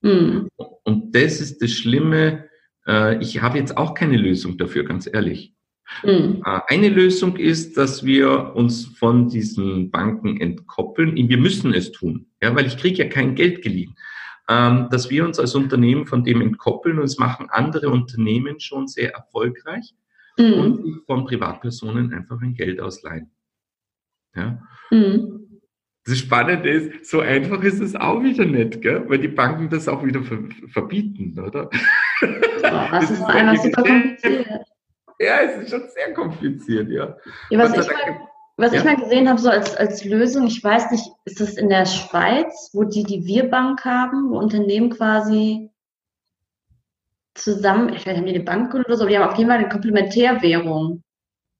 Mhm. 0.00 0.48
Und 0.84 1.14
das 1.14 1.40
ist 1.40 1.62
das 1.62 1.72
Schlimme. 1.72 2.48
Äh, 2.86 3.22
ich 3.22 3.42
habe 3.42 3.58
jetzt 3.58 3.76
auch 3.76 3.94
keine 3.94 4.16
Lösung 4.16 4.58
dafür, 4.58 4.84
ganz 4.84 5.08
ehrlich. 5.12 5.54
Mhm. 6.02 6.42
Äh, 6.44 6.60
eine 6.68 6.88
Lösung 6.88 7.36
ist, 7.36 7.76
dass 7.76 8.04
wir 8.04 8.54
uns 8.54 8.86
von 8.86 9.28
diesen 9.28 9.90
Banken 9.90 10.40
entkoppeln. 10.40 11.16
Wir 11.16 11.38
müssen 11.38 11.74
es 11.74 11.92
tun, 11.92 12.26
ja, 12.42 12.54
weil 12.56 12.66
ich 12.66 12.78
kriege 12.78 13.04
ja 13.04 13.08
kein 13.08 13.34
Geld 13.34 13.62
geliehen. 13.62 13.94
Ähm, 14.48 14.88
dass 14.90 15.08
wir 15.08 15.24
uns 15.24 15.38
als 15.38 15.54
Unternehmen 15.54 16.06
von 16.06 16.24
dem 16.24 16.40
entkoppeln 16.40 16.98
und 16.98 17.04
es 17.04 17.18
machen 17.18 17.48
andere 17.50 17.90
Unternehmen 17.90 18.58
schon 18.58 18.88
sehr 18.88 19.12
erfolgreich 19.14 19.94
mhm. 20.36 20.52
und 20.54 21.02
von 21.06 21.24
Privatpersonen 21.24 22.12
einfach 22.12 22.40
ein 22.40 22.54
Geld 22.54 22.80
ausleihen. 22.80 23.30
Ja? 24.34 24.58
Mhm. 24.90 25.60
Das 26.04 26.18
Spannende 26.18 26.68
ist, 26.68 27.10
so 27.10 27.20
einfach 27.20 27.62
ist 27.62 27.80
es 27.80 27.94
auch 27.94 28.22
wieder 28.22 28.44
nicht, 28.44 28.82
gell? 28.82 29.04
weil 29.08 29.18
die 29.18 29.28
Banken 29.28 29.68
das 29.68 29.86
auch 29.86 30.04
wieder 30.04 30.22
ver 30.22 30.38
verbieten, 30.72 31.38
oder? 31.38 31.70
Ja, 32.20 32.88
das, 32.90 33.08
das 33.08 33.10
ist 33.10 33.22
einfach 33.22 33.62
super 33.62 33.82
kompliziert. 33.82 34.46
Ja, 35.20 35.40
es 35.42 35.62
ist 35.62 35.70
schon 35.70 35.88
sehr 35.94 36.12
kompliziert, 36.14 36.90
ja. 36.90 37.16
ja 37.50 37.58
was, 37.58 37.70
ich 37.70 37.86
mal, 37.86 38.20
was 38.56 38.72
ja. 38.72 38.78
ich 38.78 38.84
mal 38.84 38.96
gesehen 38.96 39.28
habe, 39.28 39.40
so 39.40 39.50
als, 39.50 39.76
als 39.76 40.04
Lösung, 40.04 40.48
ich 40.48 40.62
weiß 40.62 40.90
nicht, 40.90 41.04
ist 41.24 41.40
das 41.40 41.54
in 41.54 41.68
der 41.68 41.86
Schweiz, 41.86 42.70
wo 42.72 42.82
die 42.82 43.04
die 43.04 43.24
Wir-Bank 43.24 43.84
haben, 43.84 44.30
wo 44.30 44.38
Unternehmen 44.38 44.90
quasi 44.90 45.70
zusammen, 47.34 47.90
ich 47.90 48.04
weiß 48.04 48.06
nicht, 48.06 48.16
haben 48.16 48.26
die 48.26 48.34
eine 48.34 48.44
Bank 48.44 48.74
oder 48.74 48.96
so, 48.96 49.04
aber 49.04 49.10
die 49.10 49.18
haben 49.18 49.30
auf 49.30 49.38
jeden 49.38 49.48
Fall 49.48 49.58
eine 49.58 49.68
Komplementärwährung. 49.68 51.02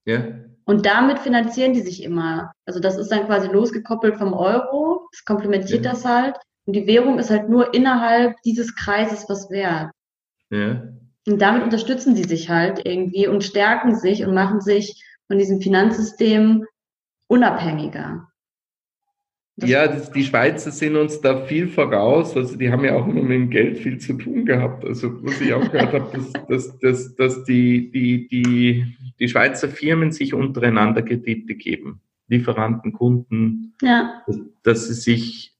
Ja. 0.04 0.24
Und 0.64 0.86
damit 0.86 1.18
finanzieren 1.18 1.72
die 1.72 1.80
sich 1.80 2.02
immer. 2.02 2.52
Also 2.66 2.80
das 2.80 2.96
ist 2.96 3.10
dann 3.10 3.26
quasi 3.26 3.48
losgekoppelt 3.48 4.16
vom 4.16 4.32
Euro. 4.32 5.08
Das 5.12 5.24
komplementiert 5.24 5.84
ja. 5.84 5.92
das 5.92 6.04
halt. 6.04 6.36
Und 6.66 6.74
die 6.74 6.86
Währung 6.86 7.18
ist 7.18 7.30
halt 7.30 7.48
nur 7.48 7.74
innerhalb 7.74 8.40
dieses 8.42 8.74
Kreises 8.76 9.28
was 9.28 9.50
wert. 9.50 9.90
Ja. 10.50 10.82
Und 11.26 11.40
damit 11.40 11.62
unterstützen 11.62 12.14
sie 12.14 12.24
sich 12.24 12.48
halt 12.48 12.84
irgendwie 12.84 13.26
und 13.26 13.44
stärken 13.44 13.96
sich 13.96 14.24
und 14.24 14.34
machen 14.34 14.60
sich 14.60 15.04
von 15.26 15.38
diesem 15.38 15.60
Finanzsystem 15.60 16.66
unabhängiger. 17.26 18.28
Ja, 19.56 19.86
die 19.86 20.24
Schweizer 20.24 20.70
sind 20.70 20.96
uns 20.96 21.20
da 21.20 21.44
viel 21.44 21.68
voraus. 21.68 22.36
Also 22.36 22.56
die 22.56 22.70
haben 22.70 22.84
ja 22.84 22.94
auch 22.96 23.06
immer 23.06 23.22
mit 23.22 23.32
dem 23.32 23.50
Geld 23.50 23.78
viel 23.78 23.98
zu 23.98 24.14
tun 24.14 24.46
gehabt. 24.46 24.84
Also 24.84 25.22
was 25.22 25.40
ich 25.40 25.52
auch 25.52 25.70
gehört 25.70 25.92
habe, 25.92 26.10
dass, 26.16 26.32
dass, 26.48 26.78
dass, 26.78 27.14
dass 27.16 27.44
die, 27.44 27.90
die, 27.90 28.28
die, 28.28 28.96
die 29.18 29.28
Schweizer 29.28 29.68
Firmen 29.68 30.10
sich 30.10 30.32
untereinander 30.32 31.02
Kredite 31.02 31.54
geben. 31.54 32.00
Lieferanten, 32.28 32.92
Kunden. 32.92 33.74
Ja. 33.82 34.22
Dass, 34.26 34.38
dass 34.62 34.88
sie 34.88 34.94
sich 34.94 35.52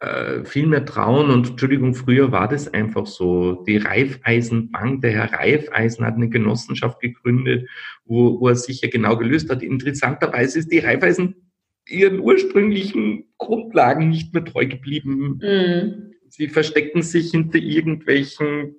äh, 0.00 0.44
viel 0.44 0.66
mehr 0.66 0.84
trauen. 0.84 1.30
Und 1.30 1.50
Entschuldigung, 1.50 1.94
früher 1.94 2.32
war 2.32 2.48
das 2.48 2.72
einfach 2.74 3.06
so. 3.06 3.64
Die 3.64 3.76
Raiffeisenbank, 3.76 5.02
der 5.02 5.12
Herr 5.12 5.32
Raiffeisen 5.32 6.04
hat 6.04 6.16
eine 6.16 6.28
Genossenschaft 6.28 6.98
gegründet, 6.98 7.68
wo, 8.04 8.40
wo 8.40 8.48
er 8.48 8.56
sich 8.56 8.80
ja 8.80 8.88
genau 8.88 9.16
gelöst 9.16 9.48
hat. 9.50 9.62
Interessanterweise 9.62 10.58
ist 10.58 10.72
die 10.72 10.80
Raiffeisen 10.80 11.45
ihren 11.88 12.20
ursprünglichen 12.20 13.24
Grundlagen 13.38 14.08
nicht 14.08 14.34
mehr 14.34 14.44
treu 14.44 14.66
geblieben. 14.66 15.40
Mhm. 15.42 16.12
Sie 16.28 16.48
verstecken 16.48 17.02
sich 17.02 17.30
hinter 17.30 17.58
irgendwelchen, 17.58 18.76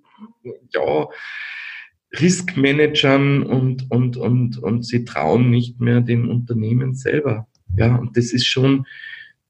ja, 0.74 1.08
Riskmanagern 2.20 3.44
und, 3.44 3.92
und, 3.92 4.18
und, 4.18 4.58
und 4.58 4.86
sie 4.86 5.06
trauen 5.06 5.50
nicht 5.50 5.80
mehr 5.80 6.02
den 6.02 6.30
Unternehmen 6.30 6.96
selber. 6.96 7.48
Ja, 7.76 7.96
und 7.96 8.16
das 8.16 8.32
ist 8.32 8.46
schon, 8.46 8.86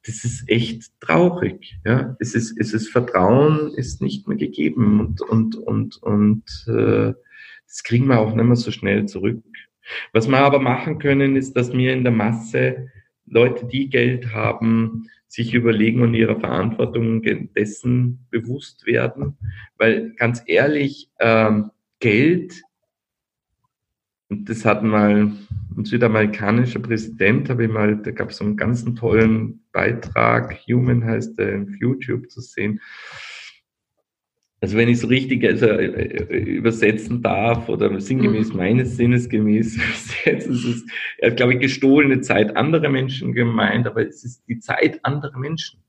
das 0.05 0.23
ist 0.23 0.49
echt 0.49 0.83
traurig. 0.99 1.77
Ja, 1.85 2.15
es 2.19 2.33
ist, 2.33 2.57
es 2.59 2.73
ist 2.73 2.89
Vertrauen 2.89 3.73
ist 3.75 4.01
nicht 4.01 4.27
mehr 4.27 4.37
gegeben 4.37 4.99
und, 4.99 5.21
und, 5.21 5.55
und, 5.55 5.97
und, 6.01 6.43
äh, 6.67 7.13
das 7.67 7.83
kriegen 7.83 8.07
wir 8.07 8.19
auch 8.19 8.33
nicht 8.33 8.45
mehr 8.45 8.55
so 8.55 8.71
schnell 8.71 9.05
zurück. 9.05 9.43
Was 10.13 10.27
wir 10.27 10.37
aber 10.37 10.59
machen 10.59 10.99
können, 10.99 11.35
ist, 11.35 11.53
dass 11.53 11.71
wir 11.71 11.93
in 11.93 12.03
der 12.03 12.13
Masse 12.13 12.89
Leute, 13.27 13.65
die 13.65 13.89
Geld 13.89 14.33
haben, 14.33 15.09
sich 15.27 15.53
überlegen 15.53 16.01
und 16.01 16.13
ihrer 16.13 16.39
Verantwortung 16.39 17.21
dessen 17.55 18.25
bewusst 18.29 18.85
werden. 18.85 19.37
Weil 19.77 20.13
ganz 20.15 20.41
ehrlich, 20.45 21.09
ähm, 21.19 21.71
Geld, 21.99 22.61
und 24.29 24.49
das 24.49 24.65
hat 24.65 24.83
mal 24.83 25.31
ein 25.77 25.85
südamerikanischer 25.85 26.79
Präsident, 26.79 27.49
habe 27.49 27.65
ich 27.65 27.71
mal, 27.71 27.97
da 27.97 28.11
gab 28.11 28.29
es 28.29 28.37
so 28.37 28.45
einen 28.45 28.57
ganz 28.57 28.83
tollen 28.95 29.61
Beitrag, 29.71 30.57
Human 30.67 31.03
heißt 31.03 31.37
der, 31.37 31.61
auf 31.61 31.75
YouTube 31.79 32.29
zu 32.31 32.41
sehen. 32.41 32.81
Also 34.67 34.75
wenn 34.75 34.89
ich 34.89 34.97
es 34.97 35.09
richtig 35.09 35.45
also, 35.45 35.65
äh, 35.65 35.85
äh, 35.85 36.43
übersetzen 36.43 37.21
darf 37.21 37.69
oder 37.69 38.01
sinngemäß 38.01 38.51
mhm. 38.51 38.57
meines 38.57 38.97
Sinnes 38.97 39.29
gemäß 39.29 39.77
übersetzen, 40.25 40.51
ist 40.51 40.65
es, 40.65 40.85
er 41.19 41.29
hat, 41.29 41.37
glaube 41.37 41.53
ich, 41.53 41.61
gestohlene 41.61 42.19
Zeit 42.19 42.57
anderer 42.57 42.89
Menschen 42.89 43.31
gemeint, 43.31 43.87
aber 43.87 44.05
es 44.05 44.25
ist 44.25 44.43
die 44.49 44.59
Zeit 44.59 44.99
anderer 45.05 45.39
Menschen. 45.39 45.79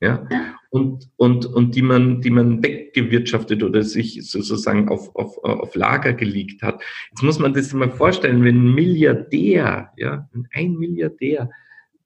Ja? 0.00 0.26
Und, 0.70 1.10
und, 1.16 1.44
und 1.44 1.74
die 1.74 1.82
man, 1.82 2.22
die 2.22 2.30
man 2.30 2.62
weggewirtschaftet 2.62 3.62
oder 3.62 3.82
sich 3.82 4.18
sozusagen 4.30 4.88
auf, 4.88 5.14
auf, 5.14 5.36
auf 5.44 5.74
Lager 5.74 6.14
gelegt 6.14 6.62
hat. 6.62 6.82
Jetzt 7.10 7.22
muss 7.22 7.38
man 7.38 7.52
das 7.52 7.74
mal 7.74 7.90
vorstellen, 7.90 8.44
wenn 8.44 8.64
ein 8.64 8.74
Milliardär, 8.74 9.92
ja, 9.98 10.26
ein 10.54 10.72
Milliardär, 10.76 11.50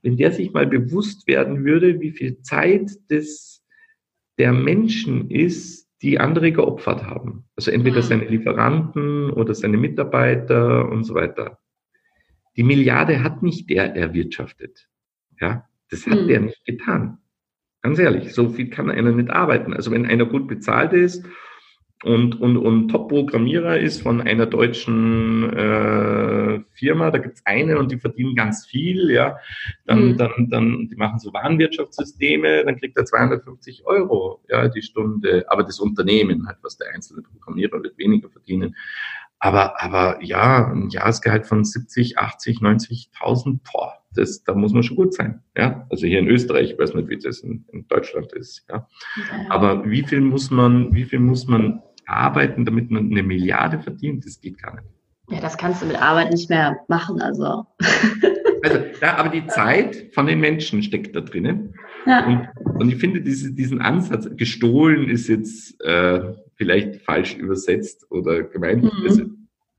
wenn 0.02 0.16
der 0.16 0.32
sich 0.32 0.52
mal 0.52 0.66
bewusst 0.66 1.28
werden 1.28 1.64
würde, 1.64 2.00
wie 2.00 2.10
viel 2.10 2.42
Zeit 2.42 2.90
des, 3.08 3.57
der 4.38 4.52
Menschen 4.52 5.30
ist, 5.30 5.88
die 6.02 6.20
andere 6.20 6.52
geopfert 6.52 7.04
haben. 7.04 7.44
Also 7.56 7.70
entweder 7.70 8.02
seine 8.02 8.24
Lieferanten 8.24 9.30
oder 9.30 9.54
seine 9.54 9.76
Mitarbeiter 9.76 10.88
und 10.88 11.04
so 11.04 11.14
weiter. 11.14 11.58
Die 12.56 12.62
Milliarde 12.62 13.22
hat 13.22 13.42
nicht 13.42 13.68
der 13.68 13.96
erwirtschaftet. 13.96 14.88
Ja, 15.40 15.68
das 15.90 16.06
hat 16.06 16.20
hm. 16.20 16.28
der 16.28 16.40
nicht 16.40 16.64
getan. 16.64 17.18
Ganz 17.82 17.98
ehrlich, 17.98 18.32
so 18.32 18.48
viel 18.48 18.70
kann 18.70 18.90
einer 18.90 19.12
nicht 19.12 19.30
arbeiten. 19.30 19.72
Also 19.72 19.90
wenn 19.90 20.06
einer 20.06 20.26
gut 20.26 20.48
bezahlt 20.48 20.92
ist 20.92 21.24
und, 22.04 22.40
und, 22.40 22.56
und 22.56 22.88
Top-Programmierer 22.88 23.78
ist 23.78 24.02
von 24.02 24.20
einer 24.20 24.46
deutschen 24.46 25.52
äh, 25.52 26.60
Firma, 26.72 27.10
da 27.10 27.18
gibt's 27.18 27.42
eine 27.44 27.76
und 27.76 27.90
die 27.90 27.98
verdienen 27.98 28.36
ganz 28.36 28.66
viel, 28.66 29.10
ja, 29.10 29.36
dann, 29.84 30.12
mhm. 30.12 30.16
dann, 30.16 30.48
dann, 30.48 30.88
die 30.88 30.94
machen 30.94 31.18
so 31.18 31.32
Warenwirtschaftssysteme, 31.32 32.64
dann 32.64 32.78
kriegt 32.78 32.96
er 32.96 33.04
250 33.04 33.84
Euro, 33.86 34.40
ja, 34.48 34.68
die 34.68 34.82
Stunde. 34.82 35.44
Aber 35.48 35.64
das 35.64 35.80
Unternehmen 35.80 36.46
halt, 36.46 36.58
was 36.62 36.76
der 36.76 36.94
einzelne 36.94 37.22
Programmierer 37.22 37.82
wird 37.82 37.98
weniger 37.98 38.28
verdienen. 38.30 38.76
Aber, 39.40 39.80
aber 39.82 40.22
ja, 40.22 40.70
ein 40.70 40.90
Jahresgehalt 40.90 41.46
von 41.46 41.64
70, 41.64 42.18
80, 42.18 42.58
90.000, 42.58 43.60
boah, 43.72 43.94
das, 44.14 44.42
da 44.44 44.54
muss 44.54 44.72
man 44.72 44.82
schon 44.82 44.96
gut 44.96 45.14
sein. 45.14 45.42
Ja, 45.56 45.86
also 45.90 46.06
hier 46.06 46.18
in 46.20 46.28
Österreich, 46.28 46.72
ich 46.72 46.78
weiß 46.78 46.94
nicht, 46.94 47.08
wie 47.08 47.18
das 47.18 47.40
in, 47.40 47.64
in 47.72 47.86
Deutschland 47.88 48.32
ist. 48.32 48.64
Ja, 48.68 48.88
aber 49.48 49.88
wie 49.88 50.02
viel 50.02 50.20
muss 50.20 50.50
man, 50.50 50.92
wie 50.94 51.04
viel 51.04 51.20
muss 51.20 51.46
man 51.46 51.82
arbeiten, 52.08 52.64
damit 52.64 52.90
man 52.90 53.10
eine 53.10 53.22
Milliarde 53.22 53.78
verdient? 53.78 54.24
Das 54.24 54.40
geht 54.40 54.60
gar 54.60 54.74
nicht. 54.74 54.88
Ja, 55.30 55.40
das 55.40 55.58
kannst 55.58 55.82
du 55.82 55.86
mit 55.86 56.00
Arbeit 56.00 56.32
nicht 56.32 56.48
mehr 56.48 56.78
machen, 56.88 57.20
also. 57.20 57.66
Also, 58.60 58.78
ja, 59.00 59.16
aber 59.16 59.28
die 59.28 59.46
Zeit 59.46 60.08
von 60.12 60.26
den 60.26 60.40
Menschen 60.40 60.82
steckt 60.82 61.14
da 61.14 61.20
drinnen. 61.20 61.74
Ja. 62.06 62.26
Und, 62.26 62.48
und 62.80 62.88
ich 62.88 62.96
finde 62.96 63.20
diese, 63.20 63.52
diesen 63.52 63.80
Ansatz, 63.80 64.28
gestohlen 64.36 65.08
ist 65.08 65.28
jetzt 65.28 65.80
äh, 65.80 66.34
vielleicht 66.56 67.02
falsch 67.02 67.36
übersetzt 67.36 68.10
oder 68.10 68.42
gemeint. 68.42 68.82
Mhm. 68.82 68.90
Also, 69.04 69.22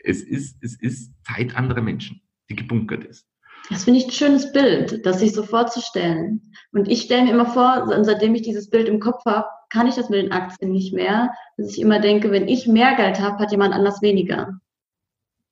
es, 0.01 0.21
ist, 0.21 0.63
es 0.63 0.79
ist 0.81 1.11
Zeit 1.25 1.57
anderer 1.57 1.81
Menschen, 1.81 2.21
die 2.49 2.55
gebunkert 2.55 3.03
ist. 3.03 3.27
Das 3.69 3.83
finde 3.83 3.99
ich 3.99 4.05
ein 4.05 4.11
schönes 4.11 4.51
Bild, 4.51 5.05
das 5.05 5.19
sich 5.19 5.33
so 5.33 5.43
vorzustellen. 5.43 6.53
Und 6.71 6.87
ich 6.87 7.01
stelle 7.01 7.23
mir 7.23 7.31
immer 7.31 7.45
vor, 7.45 7.85
seitdem 8.03 8.33
ich 8.33 8.41
dieses 8.43 8.69
Bild 8.69 8.87
im 8.87 8.99
Kopf 8.99 9.25
habe, 9.25 9.47
kann 9.69 9.87
ich 9.87 9.95
das 9.95 10.09
mit 10.09 10.21
den 10.21 10.31
Aktien 10.31 10.71
nicht 10.71 10.93
mehr, 10.93 11.31
dass 11.57 11.73
ich 11.73 11.81
immer 11.81 11.99
denke, 11.99 12.31
wenn 12.31 12.47
ich 12.47 12.67
mehr 12.67 12.95
Geld 12.95 13.19
habe, 13.19 13.39
hat 13.39 13.51
jemand 13.51 13.73
anders 13.73 14.01
weniger. 14.01 14.59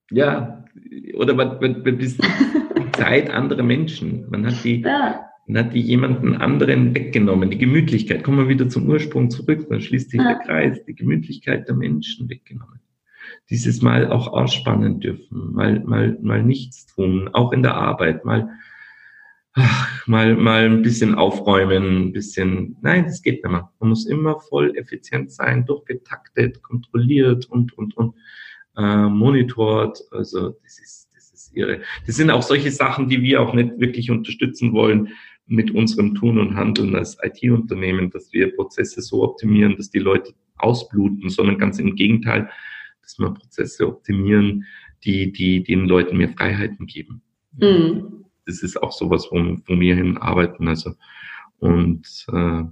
Ja, 0.09 0.65
oder 1.15 1.33
man, 1.33 1.59
man, 1.59 1.83
man 1.83 1.97
die 1.99 2.15
Zeit 2.93 3.29
anderer 3.29 3.63
Menschen. 3.63 4.29
Man 4.29 4.45
hat 4.45 4.63
die, 4.63 4.81
ja. 4.81 5.25
man 5.47 5.65
hat 5.65 5.73
die 5.73 5.81
jemanden 5.81 6.35
anderen 6.35 6.95
weggenommen. 6.95 7.51
Die 7.51 7.57
Gemütlichkeit. 7.57 8.23
Kommen 8.23 8.39
wir 8.39 8.49
wieder 8.49 8.69
zum 8.69 8.87
Ursprung 8.89 9.29
zurück. 9.29 9.67
Dann 9.69 9.81
schließt 9.81 10.11
sich 10.11 10.19
ja. 10.19 10.33
der 10.33 10.39
Kreis. 10.39 10.83
Die 10.85 10.95
Gemütlichkeit 10.95 11.67
der 11.67 11.75
Menschen 11.75 12.29
weggenommen 12.29 12.79
dieses 13.49 13.81
Mal 13.81 14.11
auch 14.11 14.27
ausspannen 14.27 14.99
dürfen, 14.99 15.53
mal, 15.53 15.79
mal, 15.81 16.17
mal 16.21 16.43
nichts 16.43 16.85
tun, 16.87 17.29
auch 17.33 17.51
in 17.51 17.63
der 17.63 17.75
Arbeit, 17.75 18.25
mal, 18.25 18.49
ach, 19.57 20.07
mal, 20.07 20.35
mal 20.35 20.65
ein 20.65 20.81
bisschen 20.81 21.15
aufräumen, 21.15 22.07
ein 22.07 22.13
bisschen, 22.13 22.77
nein, 22.81 23.05
das 23.05 23.21
geht 23.21 23.43
nicht 23.43 23.51
mehr. 23.51 23.69
Man 23.79 23.89
muss 23.89 24.05
immer 24.05 24.39
voll 24.39 24.75
effizient 24.77 25.31
sein, 25.31 25.65
durchgetaktet, 25.65 26.61
kontrolliert 26.61 27.45
und, 27.47 27.77
und, 27.77 27.97
und, 27.97 28.15
äh, 28.77 29.07
monitort. 29.07 29.99
Also, 30.11 30.49
das 30.63 30.79
ist, 30.79 31.09
das 31.15 31.31
ist 31.31 31.55
irre. 31.55 31.81
Das 32.05 32.15
sind 32.15 32.29
auch 32.29 32.43
solche 32.43 32.71
Sachen, 32.71 33.09
die 33.09 33.21
wir 33.21 33.41
auch 33.41 33.53
nicht 33.53 33.79
wirklich 33.79 34.11
unterstützen 34.11 34.73
wollen 34.73 35.09
mit 35.47 35.71
unserem 35.71 36.13
Tun 36.13 36.39
und 36.39 36.55
Handeln 36.55 36.95
als 36.95 37.17
IT-Unternehmen, 37.21 38.11
dass 38.11 38.31
wir 38.33 38.55
Prozesse 38.55 39.01
so 39.01 39.23
optimieren, 39.23 39.75
dass 39.77 39.89
die 39.89 39.99
Leute 39.99 40.33
ausbluten, 40.57 41.29
sondern 41.29 41.57
ganz 41.57 41.79
im 41.79 41.95
Gegenteil, 41.95 42.49
dass 43.01 43.17
wir 43.17 43.31
Prozesse 43.31 43.87
optimieren, 43.87 44.65
die, 45.03 45.31
die 45.31 45.63
den 45.63 45.87
Leuten 45.87 46.17
mehr 46.17 46.29
Freiheiten 46.29 46.85
geben. 46.85 47.21
Mhm. 47.59 48.26
Das 48.47 48.63
ist 48.63 48.81
auch 48.81 48.91
sowas, 48.91 49.27
wo, 49.29 49.37
wo 49.37 49.79
wir 49.79 49.95
hin 49.95 50.17
arbeiten. 50.17 50.67
Also, 50.67 50.93
und 51.59 52.25
äh, 52.31 52.63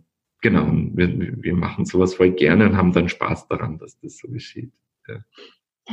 genau, 0.41 0.68
wir, 0.93 1.43
wir 1.43 1.56
machen 1.56 1.85
sowas 1.85 2.15
voll 2.15 2.31
gerne 2.31 2.65
und 2.65 2.77
haben 2.77 2.93
dann 2.93 3.10
Spaß 3.10 3.47
daran, 3.47 3.77
dass 3.77 3.99
das 3.99 4.18
so 4.18 4.27
geschieht. 4.27 4.72
Ja. 5.07 5.18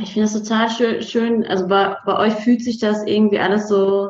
Ich 0.01 0.13
finde 0.13 0.27
das 0.27 0.41
total 0.41 0.69
schön, 0.71 1.01
schön. 1.03 1.45
Also 1.45 1.67
bei, 1.67 1.95
bei 2.05 2.17
euch 2.17 2.33
fühlt 2.33 2.63
sich 2.63 2.79
das 2.79 3.05
irgendwie 3.05 3.39
alles 3.39 3.67
so, 3.67 4.09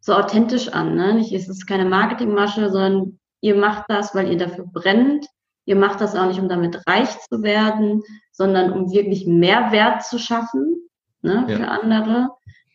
so 0.00 0.12
authentisch 0.12 0.68
an. 0.68 0.94
Ne? 0.94 1.14
Nicht, 1.14 1.32
es 1.32 1.48
ist 1.48 1.66
keine 1.66 1.86
Marketingmasche, 1.86 2.70
sondern 2.70 3.18
ihr 3.40 3.54
macht 3.54 3.84
das, 3.88 4.14
weil 4.14 4.30
ihr 4.30 4.38
dafür 4.38 4.66
brennt. 4.66 5.26
Ihr 5.64 5.76
macht 5.76 6.00
das 6.00 6.14
auch 6.14 6.26
nicht, 6.26 6.38
um 6.38 6.48
damit 6.48 6.82
reich 6.86 7.08
zu 7.28 7.42
werden, 7.42 8.02
sondern 8.30 8.72
um 8.72 8.92
wirklich 8.92 9.26
Mehrwert 9.26 10.04
zu 10.04 10.18
schaffen 10.18 10.76
ne, 11.22 11.44
ja. 11.48 11.56
für 11.56 11.68
andere. 11.68 12.30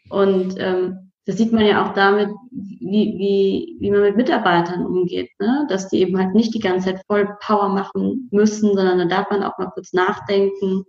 Und 0.10 0.56
ähm, 0.58 1.11
das 1.26 1.38
sieht 1.38 1.52
man 1.52 1.66
ja 1.66 1.86
auch 1.86 1.94
damit, 1.94 2.30
wie, 2.52 3.16
wie, 3.18 3.78
wie 3.80 3.92
man 3.92 4.02
mit 4.02 4.18
Mitarbeitern 4.18 4.86
umgeht, 4.86 5.30
ne? 5.40 5.68
dass 5.70 5.88
die 5.88 6.00
eben 6.00 6.18
halt 6.18 6.34
nicht 6.34 6.54
die 6.54 6.60
ganze 6.60 6.88
Zeit 6.88 7.04
voll 7.06 7.38
Power 7.42 7.70
machen 7.70 8.28
müssen, 8.32 8.74
sondern 8.76 8.98
da 8.98 9.06
darf 9.06 9.30
man 9.30 9.44
auch 9.44 9.58
mal 9.58 9.70
kurz 9.74 9.94
nachdenken. 9.94 10.84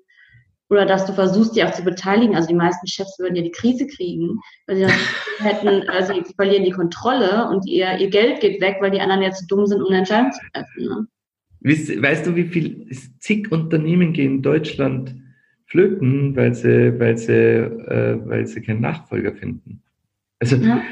Oder 0.71 0.87
dass 0.87 1.05
du 1.05 1.13
versuchst, 1.13 1.55
die 1.55 1.63
auch 1.63 1.73
zu 1.73 1.85
beteiligen. 1.85 2.35
Also 2.35 2.49
die 2.49 2.55
meisten 2.55 2.87
Chefs 2.87 3.19
würden 3.19 3.37
ja 3.37 3.43
die 3.43 3.51
Krise 3.51 3.87
kriegen, 3.87 4.41
weil 4.67 4.77
sie 4.77 4.87
hätten, 5.45 5.87
also 5.91 6.15
sie 6.15 6.35
verlieren 6.35 6.65
die 6.65 6.71
Kontrolle 6.71 7.47
und 7.51 7.67
ihr, 7.67 7.99
ihr 7.99 8.09
Geld 8.09 8.41
geht 8.41 8.63
weg, 8.63 8.79
weil 8.81 8.91
die 8.91 9.01
anderen 9.01 9.21
jetzt 9.21 9.41
zu 9.41 9.47
dumm 9.49 9.67
sind, 9.67 9.83
um 9.83 9.89
eine 9.89 9.99
Entscheidung 9.99 10.33
zu 10.33 10.41
treffen. 10.51 10.85
Ne? 10.85 11.07
Weißt 12.03 12.27
du, 12.27 12.35
wie 12.37 12.45
viel 12.45 12.89
zig 13.21 13.53
Unternehmen 13.53 14.15
gehen 14.15 14.37
in 14.37 14.43
Deutschland 14.43 15.15
flöten, 15.67 16.35
weil 16.37 16.55
sie, 16.55 16.99
weil 16.99 17.19
sie, 17.19 17.35
äh, 17.35 18.19
weil 18.25 18.47
sie 18.47 18.63
keinen 18.63 18.81
Nachfolger 18.81 19.35
finden? 19.35 19.83
Also, 20.43 20.57
ja. 20.57 20.83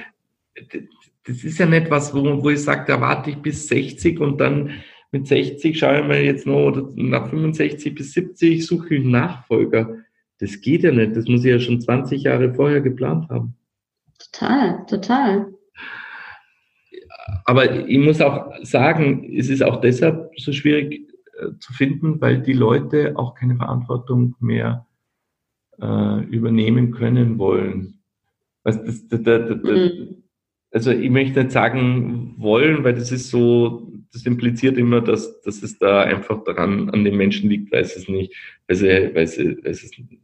das 1.26 1.44
ist 1.44 1.58
ja 1.58 1.66
nicht 1.66 1.90
was, 1.90 2.14
wo, 2.14 2.42
wo 2.42 2.50
ich 2.50 2.62
sage, 2.62 2.84
da 2.86 3.00
warte 3.00 3.30
ich 3.30 3.36
bis 3.36 3.66
60 3.68 4.20
und 4.20 4.40
dann 4.40 4.70
mit 5.10 5.26
60 5.26 5.76
schaue 5.78 6.00
ich 6.00 6.06
mal 6.06 6.20
jetzt 6.20 6.46
noch, 6.46 6.68
oder 6.68 6.88
nach 6.94 7.28
65 7.28 7.94
bis 7.94 8.12
70 8.12 8.64
suche 8.64 8.94
ich 8.94 9.00
einen 9.02 9.10
Nachfolger. 9.10 9.96
Das 10.38 10.60
geht 10.60 10.84
ja 10.84 10.92
nicht. 10.92 11.16
Das 11.16 11.26
muss 11.26 11.44
ich 11.44 11.50
ja 11.50 11.58
schon 11.58 11.80
20 11.80 12.22
Jahre 12.22 12.54
vorher 12.54 12.80
geplant 12.80 13.28
haben. 13.28 13.56
Total, 14.18 14.86
total 14.86 15.52
aber 17.44 17.88
ich 17.88 17.98
muss 17.98 18.20
auch 18.20 18.52
sagen, 18.62 19.32
es 19.36 19.48
ist 19.48 19.62
auch 19.62 19.80
deshalb 19.80 20.30
so 20.38 20.52
schwierig 20.52 21.08
äh, 21.38 21.48
zu 21.58 21.72
finden, 21.72 22.20
weil 22.20 22.42
die 22.42 22.52
Leute 22.52 23.14
auch 23.16 23.34
keine 23.34 23.56
Verantwortung 23.56 24.34
mehr 24.40 24.86
äh, 25.80 26.24
übernehmen 26.24 26.92
können 26.92 27.38
wollen. 27.38 27.99
Was 28.62 28.82
das, 28.84 29.08
das, 29.08 29.22
das, 29.22 29.62
mhm. 29.62 30.22
Also 30.72 30.92
ich 30.92 31.10
möchte 31.10 31.40
nicht 31.40 31.52
sagen 31.52 32.34
wollen, 32.38 32.84
weil 32.84 32.94
das 32.94 33.10
ist 33.10 33.30
so, 33.30 33.90
das 34.12 34.24
impliziert 34.24 34.78
immer, 34.78 35.00
dass, 35.00 35.40
dass 35.42 35.62
es 35.62 35.78
da 35.78 36.02
einfach 36.02 36.44
daran 36.44 36.90
an 36.90 37.04
den 37.04 37.16
Menschen 37.16 37.50
liegt, 37.50 37.72
weil 37.72 37.82
es 37.82 38.08
nicht, 38.08 38.32
weil 38.68 38.76
sie, 38.76 39.14
weil 39.14 39.26
sie, 39.26 39.58
weil 39.64 39.74
sie 39.74 40.20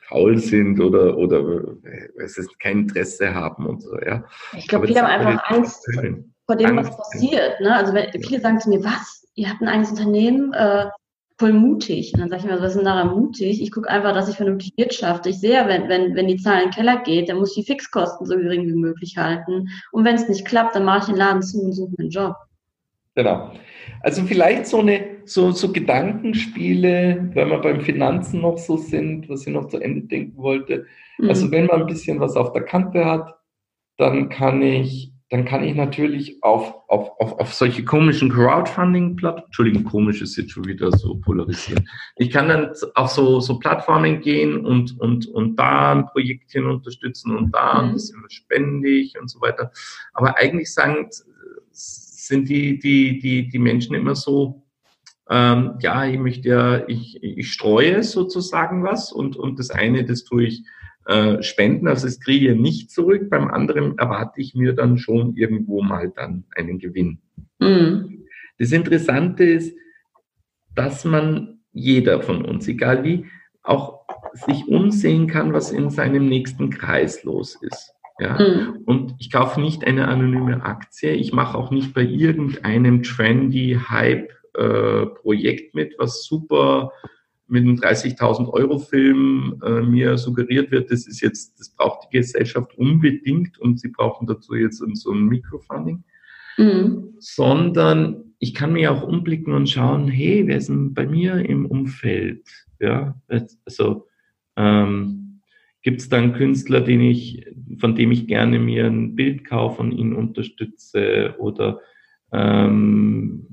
faul 0.00 0.38
sind 0.38 0.80
oder, 0.80 1.16
oder 1.16 1.44
weil 1.44 2.28
sie 2.28 2.44
kein 2.58 2.80
Interesse 2.80 3.32
haben 3.32 3.66
und 3.66 3.82
so, 3.82 3.96
ja. 4.00 4.24
Ich 4.56 4.66
glaube, 4.66 4.88
viele 4.88 5.02
haben 5.02 5.26
einfach 5.26 5.50
Angst 5.50 5.86
vor 6.46 6.56
dem, 6.56 6.76
was 6.76 6.96
passiert. 6.96 7.60
Ne? 7.60 7.72
Also 7.72 7.94
wenn, 7.94 8.10
viele 8.22 8.40
sagen 8.40 8.58
zu 8.58 8.70
mir, 8.70 8.82
was? 8.82 9.28
Ihr 9.34 9.48
habt 9.48 9.62
ein 9.62 9.68
eigenes 9.68 9.90
Unternehmen, 9.90 10.52
äh, 10.52 10.86
voll 11.40 11.54
mutig. 11.54 12.12
Und 12.12 12.20
dann 12.20 12.28
sage 12.28 12.42
ich 12.42 12.50
mir, 12.50 12.60
was 12.60 12.72
ist 12.72 12.76
denn 12.76 12.84
daran 12.84 13.16
mutig? 13.18 13.62
Ich 13.62 13.72
gucke 13.72 13.88
einfach, 13.88 14.12
dass 14.12 14.28
ich 14.28 14.36
vernünftig 14.36 14.74
wirtschafte. 14.76 15.30
Ich 15.30 15.40
sehe, 15.40 15.66
wenn, 15.66 15.88
wenn, 15.88 16.14
wenn 16.14 16.28
die 16.28 16.36
Zahlen 16.36 16.64
in 16.64 16.68
den 16.68 16.74
Keller 16.74 17.02
geht, 17.02 17.30
dann 17.30 17.38
muss 17.38 17.56
ich 17.56 17.64
die 17.64 17.72
Fixkosten 17.72 18.26
so 18.26 18.36
gering 18.36 18.68
wie 18.68 18.74
möglich 18.74 19.16
halten. 19.16 19.68
Und 19.90 20.04
wenn 20.04 20.16
es 20.16 20.28
nicht 20.28 20.44
klappt, 20.44 20.76
dann 20.76 20.84
mache 20.84 20.98
ich 20.98 21.04
den 21.06 21.16
Laden 21.16 21.42
zu 21.42 21.58
und 21.62 21.72
suche 21.72 21.94
einen 21.98 22.10
Job. 22.10 22.34
Genau. 23.14 23.52
Also 24.02 24.22
vielleicht 24.24 24.66
so 24.66 24.80
eine 24.80 25.02
so, 25.24 25.50
so 25.50 25.72
Gedankenspiele, 25.72 27.30
weil 27.34 27.50
wir 27.50 27.58
beim 27.58 27.80
Finanzen 27.80 28.42
noch 28.42 28.58
so 28.58 28.76
sind, 28.76 29.28
was 29.30 29.46
ich 29.46 29.52
noch 29.52 29.68
zu 29.68 29.78
Ende 29.78 30.02
denken 30.02 30.36
wollte. 30.36 30.86
Mhm. 31.18 31.28
Also 31.30 31.50
wenn 31.50 31.66
man 31.66 31.80
ein 31.80 31.86
bisschen 31.86 32.20
was 32.20 32.36
auf 32.36 32.52
der 32.52 32.64
Kante 32.64 33.04
hat, 33.06 33.34
dann 33.96 34.28
kann 34.28 34.60
ich, 34.60 35.10
dann 35.30 35.44
kann 35.44 35.62
ich 35.62 35.76
natürlich 35.76 36.42
auf, 36.42 36.74
auf, 36.88 37.12
auf, 37.20 37.38
auf 37.38 37.54
solche 37.54 37.84
komischen 37.84 38.30
Crowdfunding-Plattformen, 38.30 39.46
Entschuldigung, 39.46 39.84
komisch 39.84 40.20
ist 40.20 40.36
jetzt 40.36 40.50
schon 40.50 40.64
wieder 40.64 40.90
so 40.90 41.14
polarisieren. 41.14 41.88
Ich 42.16 42.30
kann 42.30 42.48
dann 42.48 42.72
auf 42.96 43.10
so, 43.10 43.38
so 43.38 43.60
Plattformen 43.60 44.20
gehen 44.20 44.66
und, 44.66 44.98
und, 44.98 45.28
und 45.28 45.54
da 45.56 45.92
ein 45.92 46.06
Projektchen 46.06 46.66
unterstützen 46.66 47.36
und 47.36 47.54
da 47.54 47.78
ein 47.78 47.88
mhm. 47.88 47.92
bisschen 47.92 48.22
was 48.24 48.32
spende 48.32 48.88
ich 48.88 49.18
und 49.20 49.30
so 49.30 49.40
weiter. 49.40 49.70
Aber 50.14 50.36
eigentlich 50.36 50.74
sagen, 50.74 51.08
sind 51.70 52.48
die, 52.48 52.80
die, 52.80 53.20
die, 53.20 53.48
die 53.48 53.58
Menschen 53.60 53.94
immer 53.94 54.16
so, 54.16 54.64
ähm, 55.28 55.74
ja, 55.78 56.06
ich 56.06 56.18
möchte 56.18 56.48
ja, 56.48 56.88
ich, 56.88 57.22
ich 57.22 57.52
streue 57.52 58.02
sozusagen 58.02 58.82
was 58.82 59.12
und, 59.12 59.36
und 59.36 59.60
das 59.60 59.70
eine, 59.70 60.04
das 60.04 60.24
tue 60.24 60.46
ich 60.46 60.64
äh, 61.06 61.42
spenden, 61.42 61.88
also 61.88 62.06
es 62.06 62.20
kriege 62.20 62.52
ich 62.52 62.58
nicht 62.58 62.90
zurück, 62.90 63.30
beim 63.30 63.48
anderen 63.48 63.98
erwarte 63.98 64.40
ich 64.40 64.54
mir 64.54 64.74
dann 64.74 64.98
schon 64.98 65.34
irgendwo 65.36 65.82
mal 65.82 66.12
dann 66.14 66.44
einen 66.54 66.78
Gewinn. 66.78 67.18
Mhm. 67.58 68.26
Das 68.58 68.72
Interessante 68.72 69.44
ist, 69.44 69.76
dass 70.74 71.04
man 71.04 71.60
jeder 71.72 72.20
von 72.20 72.44
uns, 72.44 72.68
egal 72.68 73.04
wie, 73.04 73.26
auch 73.62 74.00
sich 74.32 74.68
umsehen 74.68 75.26
kann, 75.26 75.52
was 75.52 75.70
in 75.70 75.90
seinem 75.90 76.28
nächsten 76.28 76.70
Kreis 76.70 77.24
los 77.24 77.56
ist. 77.60 77.92
Ja? 78.18 78.38
Mhm. 78.38 78.82
Und 78.84 79.14
ich 79.18 79.30
kaufe 79.30 79.60
nicht 79.60 79.86
eine 79.86 80.08
anonyme 80.08 80.62
Aktie, 80.62 81.12
ich 81.12 81.32
mache 81.32 81.56
auch 81.56 81.70
nicht 81.70 81.94
bei 81.94 82.02
irgendeinem 82.02 83.02
trendy 83.02 83.78
Hype-Projekt 83.88 85.74
äh, 85.74 85.76
mit, 85.76 85.94
was 85.98 86.24
super 86.24 86.92
mit 87.50 87.64
einem 87.64 87.76
30.000 87.76 88.48
Euro 88.48 88.78
Film 88.78 89.60
äh, 89.64 89.80
mir 89.82 90.16
suggeriert 90.16 90.70
wird, 90.70 90.90
das 90.90 91.06
ist 91.06 91.20
jetzt, 91.20 91.58
das 91.58 91.70
braucht 91.70 92.06
die 92.06 92.18
Gesellschaft 92.18 92.76
unbedingt 92.78 93.58
und 93.58 93.80
sie 93.80 93.88
brauchen 93.88 94.26
dazu 94.26 94.54
jetzt 94.54 94.82
so 94.94 95.12
ein 95.12 95.24
Mikrofunding, 95.24 96.04
mhm. 96.56 97.14
sondern 97.18 98.24
ich 98.38 98.54
kann 98.54 98.72
mir 98.72 98.92
auch 98.92 99.02
umblicken 99.02 99.52
und 99.52 99.68
schauen, 99.68 100.08
hey, 100.08 100.46
wer 100.46 100.56
ist 100.56 100.68
denn 100.68 100.94
bei 100.94 101.06
mir 101.06 101.36
im 101.36 101.66
Umfeld? 101.66 102.46
Ja, 102.78 103.20
also 103.66 104.06
ähm, 104.56 105.40
gibt 105.82 106.00
es 106.00 106.08
da 106.08 106.18
einen 106.18 106.32
Künstler, 106.32 106.80
den 106.80 107.00
ich, 107.00 107.46
von 107.78 107.94
dem 107.94 108.12
ich 108.12 108.26
gerne 108.26 108.58
mir 108.58 108.86
ein 108.86 109.14
Bild 109.14 109.44
kaufe 109.44 109.82
und 109.82 109.92
ihn 109.92 110.14
unterstütze 110.14 111.34
oder 111.38 111.80
ähm, 112.32 113.46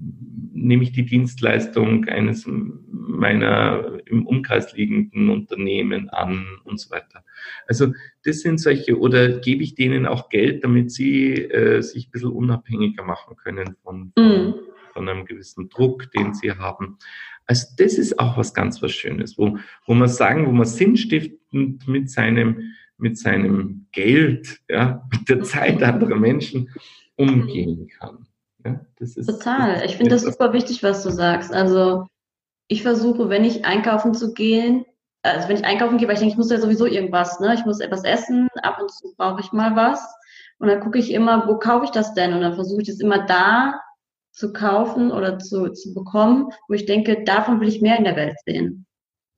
nehme 0.54 0.84
ich 0.84 0.92
die 0.92 1.06
Dienstleistung 1.06 2.06
eines 2.06 2.46
meiner 2.48 4.00
im 4.06 4.26
Umkreis 4.26 4.74
liegenden 4.74 5.30
Unternehmen 5.30 6.10
an 6.10 6.46
und 6.64 6.80
so 6.80 6.92
weiter. 6.92 7.24
Also 7.68 7.94
das 8.24 8.42
sind 8.42 8.60
solche, 8.60 8.98
oder 9.00 9.40
gebe 9.40 9.64
ich 9.64 9.76
denen 9.76 10.06
auch 10.06 10.30
Geld, 10.30 10.64
damit 10.64 10.92
sie 10.92 11.34
äh, 11.34 11.82
sich 11.82 12.08
ein 12.08 12.12
bisschen 12.12 12.32
unabhängiger 12.32 13.04
machen 13.04 13.36
können 13.38 13.76
von, 13.84 14.12
von, 14.16 14.50
mm. 14.50 14.54
von 14.94 15.10
einem 15.10 15.26
gewissen 15.26 15.70
Druck, 15.70 16.12
den 16.12 16.34
sie 16.34 16.52
haben. 16.52 16.98
Also 17.46 17.68
das 17.78 17.98
ist 17.98 18.20
auch 18.20 18.38
was 18.38 18.54
ganz 18.54 18.82
was 18.82 18.92
Schönes, 18.92 19.38
wo, 19.38 19.58
wo 19.86 19.94
man 19.94 20.10
sagen, 20.10 20.46
wo 20.46 20.52
man 20.52 20.66
sinnstiftend 20.66 21.88
mit 21.88 22.10
seinem, 22.10 22.74
mit 22.98 23.18
seinem 23.18 23.88
Geld, 23.92 24.60
ja, 24.70 25.08
mit 25.12 25.30
der 25.30 25.44
Zeit 25.44 25.82
anderer 25.82 26.18
Menschen 26.18 26.70
umgehen 27.16 27.88
kann. 27.88 28.28
Ja, 28.68 28.80
ist, 29.00 29.26
Total. 29.26 29.86
ich 29.86 29.98
finde 29.98 30.12
das 30.12 30.24
super 30.24 30.54
wichtig, 30.54 30.84
was 30.84 31.04
du 31.04 31.10
sagst. 31.10 31.54
Also 31.54 32.08
ich 32.68 32.84
versuche, 32.84 33.30
wenn 33.30 33.44
ich 33.44 33.66
einkaufen 33.66 34.14
zu 34.14 34.34
gehen, 34.34 34.86
also 35.24 35.48
wenn 35.48 35.58
ich 35.58 35.66
einkaufen 35.66 35.98
gehe, 35.98 36.08
weil 36.08 36.16
ich 36.16 36.20
denke, 36.20 36.34
ich 36.34 36.38
muss 36.38 36.52
ja 36.52 36.60
sowieso 36.60 36.86
irgendwas, 36.86 37.40
ne? 37.40 37.54
Ich 37.54 37.66
muss 37.66 37.80
etwas 37.80 38.04
essen, 38.04 38.50
ab 38.62 38.80
und 38.82 38.92
zu 38.92 39.14
brauche 39.16 39.42
ich 39.42 39.52
mal 39.52 39.76
was. 39.76 40.06
Und 40.60 40.68
dann 40.68 40.80
gucke 40.80 40.98
ich 40.98 41.12
immer, 41.12 41.48
wo 41.48 41.58
kaufe 41.58 41.86
ich 41.86 41.92
das 41.92 42.14
denn? 42.14 42.34
Und 42.34 42.42
dann 42.42 42.56
versuche 42.56 42.82
ich 42.82 42.88
das 42.88 43.00
immer 43.00 43.26
da 43.26 43.80
zu 44.32 44.54
kaufen 44.54 45.12
oder 45.12 45.40
zu, 45.40 45.70
zu 45.70 45.94
bekommen, 45.94 46.50
wo 46.68 46.74
ich 46.74 46.86
denke, 46.86 47.24
davon 47.24 47.60
will 47.60 47.68
ich 47.68 47.82
mehr 47.82 47.98
in 47.98 48.04
der 48.04 48.16
Welt 48.16 48.36
sehen. 48.46 48.86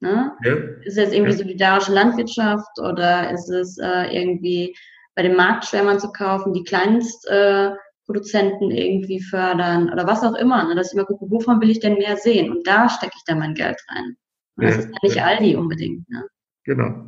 Ne? 0.02 0.34
Ja. 0.44 0.54
Ist 0.84 0.98
es 0.98 1.12
irgendwie 1.12 1.32
ja. 1.32 1.38
solidarische 1.38 1.94
Landwirtschaft 1.94 2.80
oder 2.80 3.32
ist 3.32 3.50
es 3.50 3.78
äh, 3.78 4.16
irgendwie 4.16 4.76
bei 5.16 5.24
dem 5.24 5.36
Marktschwärmern 5.36 6.00
zu 6.00 6.12
kaufen, 6.12 6.54
die 6.54 6.64
Kleinstproduzenten 6.64 7.74
äh, 7.74 7.78
irgendwie 8.10 9.22
fördern 9.22 9.92
oder 9.92 10.08
was 10.08 10.24
auch 10.24 10.36
immer, 10.36 10.68
ne? 10.68 10.76
dass 10.76 10.88
ich 10.88 10.98
immer 10.98 11.06
gucke, 11.06 11.30
wovon 11.30 11.62
will 11.62 11.70
ich 11.70 11.80
denn 11.80 11.98
mehr 11.98 12.18
sehen? 12.18 12.52
Und 12.52 12.66
da 12.66 12.90
stecke 12.90 13.14
ich 13.16 13.24
dann 13.26 13.40
mein 13.40 13.54
Geld 13.54 13.78
rein. 13.90 14.16
Und 14.56 14.66
das 14.66 14.78
ist 14.78 14.90
ja 14.90 15.00
nicht 15.04 15.24
Aldi 15.24 15.56
unbedingt. 15.56 16.10
Ne? 16.10 16.26
Genau. 16.64 17.06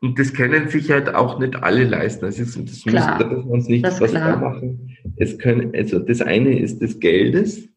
Und 0.00 0.18
das 0.18 0.32
können 0.32 0.68
sich 0.68 0.90
halt 0.90 1.14
auch 1.14 1.38
nicht 1.38 1.56
alle 1.56 1.84
leisten. 1.84 2.24
Also 2.24 2.44
das 2.44 2.56
müssen, 2.56 2.88
wir 2.88 3.46
uns 3.46 3.68
nicht 3.68 3.84
was 3.84 3.98
klar. 3.98 4.36
machen. 4.36 4.96
Es 5.16 5.38
können, 5.38 5.74
also 5.74 5.98
das 5.98 6.20
eine 6.20 6.58
ist 6.58 6.80
des 6.80 7.00
Geldes 7.00 7.68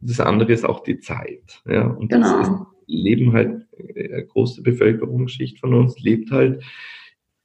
und 0.00 0.10
das 0.10 0.20
andere 0.20 0.52
ist 0.52 0.64
auch 0.64 0.82
die 0.82 1.00
Zeit. 1.00 1.62
Ja, 1.66 1.86
und 1.86 2.08
genau. 2.10 2.38
das 2.38 2.48
ist, 2.48 2.54
leben 2.86 3.32
halt, 3.32 3.66
eine 3.94 4.26
große 4.26 4.62
Bevölkerungsschicht 4.62 5.58
von 5.58 5.74
uns 5.74 5.98
lebt 5.98 6.30
halt 6.30 6.62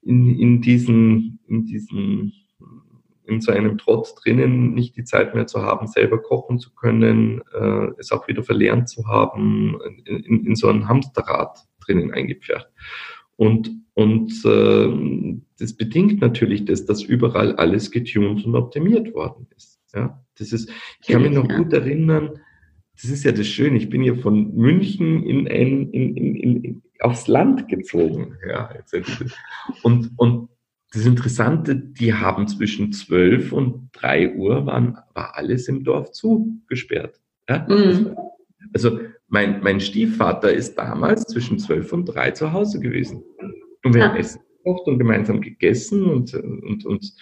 in, 0.04 0.38
in 0.40 0.62
diesen, 0.62 1.40
in 1.48 1.66
diesen, 1.66 2.34
in 3.26 3.42
so 3.42 3.52
einem 3.52 3.78
Trotz 3.78 4.16
drinnen, 4.16 4.74
nicht 4.74 4.98
die 4.98 5.04
Zeit 5.04 5.36
mehr 5.36 5.48
zu 5.48 5.62
haben, 5.62 5.88
selber 5.88 6.22
kochen 6.22 6.60
zu 6.60 6.74
können, 6.74 7.42
äh, 7.54 7.88
es 7.98 8.12
auch 8.12 8.28
wieder 8.28 8.44
verlernt 8.44 8.90
zu 8.90 9.08
haben, 9.08 9.80
in, 10.06 10.24
in, 10.24 10.46
in 10.46 10.56
so 10.56 10.68
ein 10.68 10.88
Hamsterrad 10.88 11.66
drinnen 11.86 12.12
eingepfercht. 12.12 12.70
Und, 13.36 13.72
und 13.94 14.32
äh, 14.46 15.40
das 15.60 15.74
bedingt 15.74 16.22
natürlich 16.22 16.66
das, 16.66 16.86
dass 16.86 17.04
überall 17.04 17.56
alles 17.56 17.92
getuned 17.92 18.46
und 18.46 18.56
optimiert 18.56 19.14
worden 19.14 19.48
ist. 19.56 19.80
Ja, 19.94 20.24
das 20.38 20.54
ist, 20.54 20.70
ich 21.02 21.08
kann 21.08 21.22
mich 21.22 21.32
noch 21.32 21.48
gut 21.48 21.74
erinnern, 21.74 22.40
das 23.02 23.10
ist 23.10 23.24
ja 23.24 23.32
das 23.32 23.48
Schöne, 23.48 23.78
ich 23.78 23.90
bin 23.90 24.04
ja 24.04 24.16
von 24.16 24.56
München 24.56 25.24
in 25.24 25.48
ein, 25.48 25.90
in, 25.90 26.16
in, 26.16 26.36
in, 26.36 26.84
aufs 27.00 27.28
Land 27.28 27.68
gezogen. 27.68 28.38
Ja, 28.48 28.70
und, 29.82 30.12
und 30.18 30.50
das 30.94 31.06
Interessante, 31.06 31.76
die 31.76 32.14
haben 32.14 32.48
zwischen 32.48 32.92
12 32.92 33.54
und 33.54 33.90
3 33.94 34.36
Uhr 34.36 34.66
waren, 34.66 34.98
war 35.14 35.36
alles 35.36 35.68
im 35.68 35.84
Dorf 35.84 36.12
zugesperrt. 36.12 37.20
Ja? 37.48 37.66
Mhm. 37.68 38.16
Also 38.74 39.00
mein, 39.28 39.62
mein 39.64 39.80
Stiefvater 39.80 40.52
ist 40.54 40.76
damals 40.76 41.24
zwischen 41.24 41.58
zwölf 41.60 41.94
und 41.94 42.06
drei 42.06 42.32
zu 42.32 42.52
Hause 42.52 42.80
gewesen. 42.82 43.24
Und 43.84 43.94
wir 43.94 44.02
ja. 44.02 44.10
haben 44.10 44.18
Essen 44.18 44.42
gekocht 44.58 44.88
und 44.88 45.00
gemeinsam 45.00 45.40
gegessen 45.40 46.04
und, 46.04 46.34
und, 46.34 46.86
und 46.86 47.14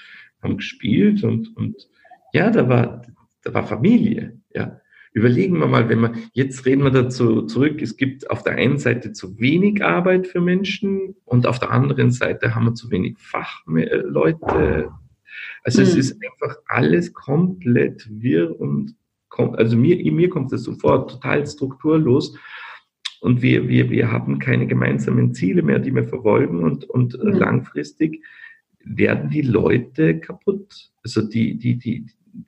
haben 0.42 0.58
gespielt 0.58 1.24
und, 1.24 1.56
und 1.56 1.88
ja, 2.34 2.50
da 2.50 2.68
war, 2.68 3.04
da 3.44 3.54
war 3.54 3.66
Familie, 3.66 4.40
ja. 4.54 4.82
Überlegen 5.12 5.60
wir 5.60 5.68
mal, 5.68 5.90
wenn 5.90 6.02
wir, 6.02 6.14
jetzt 6.34 6.66
reden 6.66 6.84
wir 6.84 6.92
dazu 6.92 7.44
zurück, 7.44 7.82
es 7.82 7.98
gibt 7.98 8.30
auf 8.30 8.44
der 8.44 8.54
einen 8.54 8.78
Seite 8.78 9.12
zu 9.12 9.40
wenig 9.40 9.84
Arbeit 9.84 10.28
für 10.28 10.40
Menschen 10.40 11.16
und 11.26 11.48
auf 11.48 11.60
der 11.60 11.72
anderen 11.72 12.12
Seite 12.12 12.54
haben 12.54 12.66
wir 12.66 12.76
zu 12.76 12.92
wenig 12.92 13.18
Fachleute. 13.18 14.92
Also 15.64 15.82
mhm. 15.82 15.88
es 15.88 15.96
ist 15.96 16.18
einfach 16.24 16.58
alles 16.68 17.14
komplett 17.14 18.08
wirr 18.10 18.60
und 18.60 18.96
kommt, 19.30 19.58
also 19.58 19.78
mir, 19.78 19.98
mir 20.12 20.30
kommt 20.30 20.52
das 20.52 20.64
sofort 20.64 21.10
total 21.10 21.46
strukturlos. 21.48 22.38
Und 23.22 23.42
wir, 23.42 23.68
wir, 23.68 23.90
wir 23.90 24.12
haben 24.12 24.40
keine 24.40 24.66
gemeinsamen 24.66 25.34
Ziele 25.34 25.62
mehr, 25.62 25.80
die 25.80 25.94
wir 25.94 26.06
verfolgen 26.06 26.64
und, 26.64 26.86
und 26.86 27.22
mhm. 27.22 27.32
langfristig 27.32 28.24
werden 28.84 29.30
die 29.30 29.42
Leute 29.42 30.20
kaputt. 30.20 30.92
Also 31.04 31.22
die, 31.22 31.58
die, 31.58 31.78
die, 31.78 32.06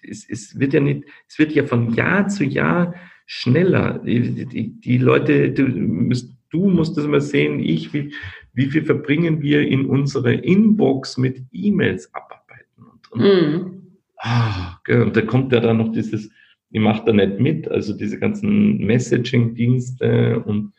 es, 0.08 0.28
es 0.30 0.60
wird 0.60 0.74
ja 0.74 0.80
nicht, 0.80 1.04
es 1.28 1.40
wird 1.40 1.54
ja 1.54 1.66
von 1.66 1.94
Jahr 1.94 2.28
zu 2.28 2.44
Jahr 2.44 2.96
schneller. 3.26 4.00
Die, 4.00 4.46
die, 4.46 4.80
die 4.80 4.98
Leute, 4.98 5.52
du 5.52 5.68
musst, 5.68 6.34
du 6.50 6.70
musst 6.70 6.98
das 6.98 7.08
mal 7.08 7.22
sehen, 7.22 7.60
ich, 7.60 7.94
wie, 7.94 8.14
wie 8.54 8.66
viel 8.66 8.84
verbringen 8.84 9.42
wir 9.42 9.62
in 9.68 9.86
unsere 9.86 10.34
Inbox 10.34 11.18
mit 11.18 11.42
E-Mails 11.52 12.14
abarbeiten 12.14 12.84
und, 12.84 13.12
und, 13.12 13.22
mhm. 13.22 13.82
ah, 14.18 14.78
und 14.88 15.16
da 15.16 15.22
kommt 15.22 15.54
ja 15.54 15.60
dann 15.60 15.78
noch 15.78 15.92
dieses, 15.92 16.30
ich 16.72 16.82
mache 16.82 17.06
da 17.06 17.14
nicht 17.14 17.40
mit. 17.40 17.68
Also 17.70 17.94
diese 17.94 18.20
ganzen 18.20 18.78
Messaging-Dienste 18.78 20.42
und, 20.46 20.74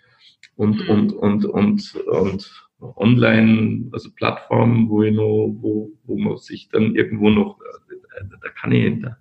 und, 0.56 0.82
mhm. 0.84 0.90
und, 0.90 1.12
und, 1.14 1.44
und, 1.44 1.96
und 2.06 2.68
online, 2.96 3.88
also 3.92 4.10
Plattformen, 4.14 4.88
wo 4.88 5.02
ich 5.02 5.14
noch, 5.14 5.54
wo, 5.60 5.90
wo 6.04 6.18
man 6.18 6.36
sich 6.38 6.68
dann 6.68 6.94
irgendwo 6.96 7.30
noch, 7.30 7.58
da 8.20 8.48
kann 8.60 8.72
ich, 8.72 9.02
da, 9.02 9.16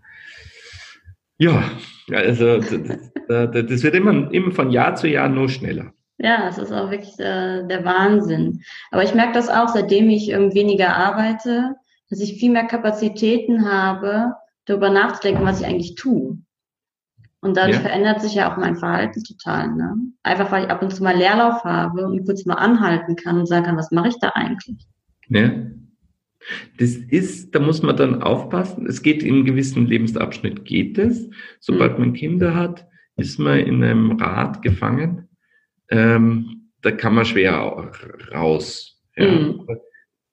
ja, 1.37 1.63
also 2.11 2.59
das, 2.59 3.51
das 3.51 3.83
wird 3.83 3.95
immer, 3.95 4.31
immer 4.31 4.51
von 4.51 4.69
Jahr 4.69 4.95
zu 4.95 5.07
Jahr 5.07 5.27
nur 5.27 5.49
schneller. 5.49 5.91
Ja, 6.19 6.47
es 6.47 6.59
ist 6.59 6.71
auch 6.71 6.91
wirklich 6.91 7.19
äh, 7.19 7.65
der 7.65 7.83
Wahnsinn. 7.83 8.61
Aber 8.91 9.03
ich 9.03 9.15
merke 9.15 9.33
das 9.33 9.49
auch, 9.49 9.67
seitdem 9.67 10.11
ich 10.11 10.29
ähm, 10.29 10.53
weniger 10.53 10.95
arbeite, 10.95 11.75
dass 12.11 12.19
ich 12.19 12.39
viel 12.39 12.51
mehr 12.51 12.67
Kapazitäten 12.67 13.67
habe, 13.67 14.35
darüber 14.65 14.91
nachzudenken, 14.91 15.43
was 15.43 15.61
ich 15.61 15.65
eigentlich 15.65 15.95
tue. 15.95 16.37
Und 17.39 17.57
dadurch 17.57 17.77
ja. 17.77 17.81
verändert 17.81 18.21
sich 18.21 18.35
ja 18.35 18.53
auch 18.53 18.57
mein 18.57 18.75
Verhalten 18.75 19.23
total. 19.23 19.69
Ne? 19.69 19.95
Einfach 20.21 20.51
weil 20.51 20.65
ich 20.65 20.69
ab 20.69 20.83
und 20.83 20.93
zu 20.93 21.01
mal 21.01 21.17
Leerlauf 21.17 21.63
habe 21.63 22.05
und 22.05 22.23
kurz 22.23 22.45
mal 22.45 22.53
anhalten 22.53 23.15
kann 23.15 23.39
und 23.39 23.47
sagen 23.47 23.65
kann, 23.65 23.77
was 23.77 23.89
mache 23.89 24.09
ich 24.09 24.19
da 24.19 24.29
eigentlich? 24.35 24.85
Ja. 25.29 25.49
Das 26.77 26.95
ist, 26.95 27.53
da 27.53 27.59
muss 27.59 27.81
man 27.81 27.95
dann 27.95 28.21
aufpassen. 28.21 28.85
Es 28.87 29.01
geht 29.01 29.23
in 29.23 29.45
gewissen 29.45 29.85
Lebensabschnitt 29.85 30.65
geht 30.65 30.97
es. 30.97 31.29
Sobald 31.59 31.97
mhm. 31.97 32.05
man 32.05 32.13
Kinder 32.13 32.55
hat, 32.55 32.87
ist 33.17 33.39
man 33.39 33.59
in 33.59 33.83
einem 33.83 34.13
Rad 34.13 34.61
gefangen. 34.61 35.29
Ähm, 35.89 36.71
da 36.81 36.91
kann 36.91 37.15
man 37.15 37.25
schwer 37.25 37.91
raus. 38.33 39.01
Ja. 39.15 39.31
Mhm. 39.31 39.67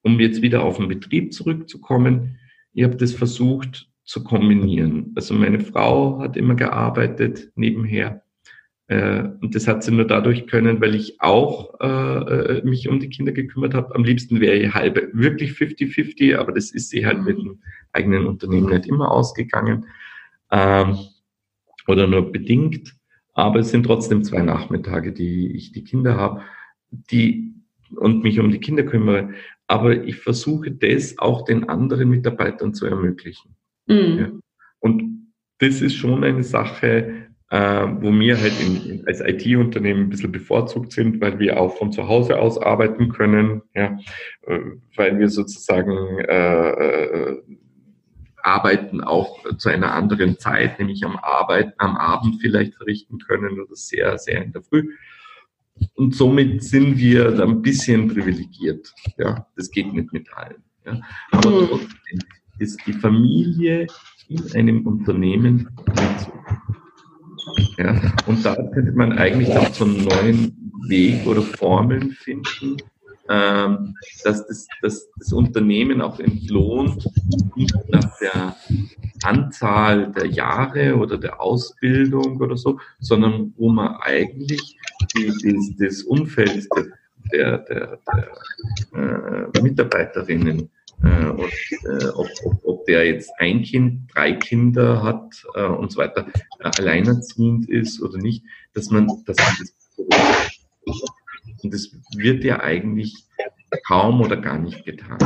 Um 0.02 0.20
jetzt 0.20 0.42
wieder 0.42 0.62
auf 0.62 0.78
den 0.78 0.88
Betrieb 0.88 1.32
zurückzukommen, 1.32 2.38
ich 2.72 2.84
habe 2.84 2.96
das 2.96 3.12
versucht 3.12 3.88
zu 4.04 4.24
kombinieren. 4.24 5.12
Also 5.16 5.34
meine 5.34 5.60
Frau 5.60 6.20
hat 6.20 6.36
immer 6.36 6.54
gearbeitet 6.54 7.50
nebenher. 7.56 8.22
Äh, 8.88 9.28
und 9.40 9.54
das 9.54 9.68
hat 9.68 9.84
sie 9.84 9.92
nur 9.92 10.06
dadurch 10.06 10.46
können, 10.46 10.80
weil 10.80 10.94
ich 10.94 11.20
auch 11.20 11.78
äh, 11.80 12.62
mich 12.64 12.88
um 12.88 13.00
die 13.00 13.10
Kinder 13.10 13.32
gekümmert 13.32 13.74
habe. 13.74 13.94
Am 13.94 14.02
liebsten 14.02 14.40
wäre 14.40 14.56
ich 14.56 14.74
halbe, 14.74 15.10
wirklich 15.12 15.52
50-50, 15.52 16.36
aber 16.36 16.52
das 16.52 16.70
ist 16.70 16.90
sie 16.90 17.06
halt 17.06 17.22
mit 17.22 17.38
dem 17.38 17.60
eigenen 17.92 18.26
Unternehmen 18.26 18.70
nicht 18.70 18.86
immer 18.86 19.10
ausgegangen. 19.10 19.86
Ähm, 20.50 20.98
oder 21.86 22.06
nur 22.06 22.32
bedingt. 22.32 22.94
Aber 23.34 23.60
es 23.60 23.70
sind 23.70 23.84
trotzdem 23.84 24.24
zwei 24.24 24.42
Nachmittage, 24.42 25.12
die 25.12 25.52
ich 25.52 25.72
die 25.72 25.84
Kinder 25.84 26.16
habe, 26.16 26.42
die 26.90 27.54
und 27.94 28.22
mich 28.22 28.40
um 28.40 28.50
die 28.50 28.58
Kinder 28.58 28.82
kümmere. 28.82 29.30
Aber 29.66 30.04
ich 30.04 30.16
versuche 30.16 30.70
das 30.70 31.18
auch 31.18 31.44
den 31.44 31.68
anderen 31.68 32.08
Mitarbeitern 32.08 32.74
zu 32.74 32.86
ermöglichen. 32.86 33.54
Mhm. 33.86 34.18
Ja. 34.18 34.30
Und 34.80 35.32
das 35.58 35.80
ist 35.82 35.94
schon 35.94 36.24
eine 36.24 36.42
Sache, 36.42 37.17
äh, 37.50 37.86
wo 38.00 38.12
wir 38.12 38.38
halt 38.38 38.52
in, 38.60 39.04
als 39.06 39.20
IT-Unternehmen 39.20 40.02
ein 40.04 40.10
bisschen 40.10 40.32
bevorzugt 40.32 40.92
sind, 40.92 41.20
weil 41.20 41.38
wir 41.38 41.58
auch 41.58 41.76
von 41.76 41.92
zu 41.92 42.08
Hause 42.08 42.38
aus 42.38 42.60
arbeiten 42.60 43.08
können, 43.08 43.62
ja, 43.74 43.98
äh, 44.46 44.60
weil 44.96 45.18
wir 45.18 45.28
sozusagen 45.28 46.18
äh, 46.18 46.70
äh, 46.70 47.42
Arbeiten 48.42 49.02
auch 49.02 49.44
zu 49.56 49.68
einer 49.68 49.92
anderen 49.94 50.38
Zeit, 50.38 50.78
nämlich 50.78 51.04
am 51.04 51.16
Arbeit, 51.16 51.74
am 51.78 51.96
Abend 51.96 52.40
vielleicht 52.40 52.74
verrichten 52.74 53.18
können 53.18 53.60
oder 53.60 53.74
sehr, 53.74 54.18
sehr 54.18 54.42
in 54.42 54.52
der 54.52 54.62
Früh. 54.62 54.94
Und 55.94 56.14
somit 56.14 56.62
sind 56.64 56.98
wir 56.98 57.30
da 57.30 57.44
ein 57.44 57.62
bisschen 57.62 58.08
privilegiert. 58.08 58.92
Ja, 59.16 59.46
das 59.56 59.70
geht 59.70 59.92
nicht 59.92 60.12
mit 60.12 60.28
allen. 60.34 60.62
Ja. 60.84 61.00
Aber 61.30 61.50
mhm. 61.50 61.66
trotzdem 61.68 62.18
ist 62.58 62.80
die 62.86 62.92
Familie 62.92 63.86
in 64.28 64.52
einem 64.54 64.86
Unternehmen 64.86 65.70
mit. 65.86 66.67
Ja, 67.78 68.00
und 68.26 68.44
da 68.44 68.54
könnte 68.72 68.92
man 68.92 69.18
eigentlich 69.18 69.56
auch 69.56 69.72
so 69.72 69.84
einen 69.84 70.04
neuen 70.04 70.72
Weg 70.88 71.26
oder 71.26 71.42
Formeln 71.42 72.10
finden, 72.10 72.76
ähm, 73.28 73.94
dass, 74.24 74.46
das, 74.46 74.66
dass 74.80 75.08
das 75.18 75.32
Unternehmen 75.32 76.00
auch 76.00 76.18
entlohnt, 76.18 77.06
nicht 77.56 77.74
nach 77.88 78.18
der 78.18 78.56
Anzahl 79.22 80.12
der 80.12 80.26
Jahre 80.26 80.96
oder 80.96 81.18
der 81.18 81.40
Ausbildung 81.40 82.40
oder 82.40 82.56
so, 82.56 82.80
sondern 83.00 83.52
wo 83.56 83.68
man 83.68 83.96
eigentlich 84.00 84.76
die, 85.14 85.76
das 85.78 86.02
Umfeld 86.02 86.66
der, 87.32 87.58
der, 87.58 87.98
der 88.06 89.50
äh, 89.54 89.62
Mitarbeiterinnen 89.62 90.70
äh, 91.02 91.26
und, 91.26 91.52
äh, 91.84 92.08
ob, 92.08 92.28
ob, 92.44 92.64
ob 92.64 92.84
der 92.86 93.06
jetzt 93.06 93.30
ein 93.38 93.62
Kind, 93.62 94.10
drei 94.14 94.32
Kinder 94.32 95.02
hat 95.02 95.44
äh, 95.54 95.64
und 95.64 95.92
so 95.92 95.98
weiter, 95.98 96.26
äh, 96.60 96.70
alleinerziehend 96.78 97.68
ist 97.68 98.02
oder 98.02 98.18
nicht, 98.18 98.44
dass 98.74 98.90
man, 98.90 99.06
dass 99.26 99.36
man 99.36 99.56
das 99.58 99.74
und 101.62 101.74
das 101.74 101.90
wird 102.16 102.44
ja 102.44 102.60
eigentlich 102.60 103.14
kaum 103.86 104.20
oder 104.20 104.36
gar 104.36 104.58
nicht 104.58 104.84
getan. 104.84 105.18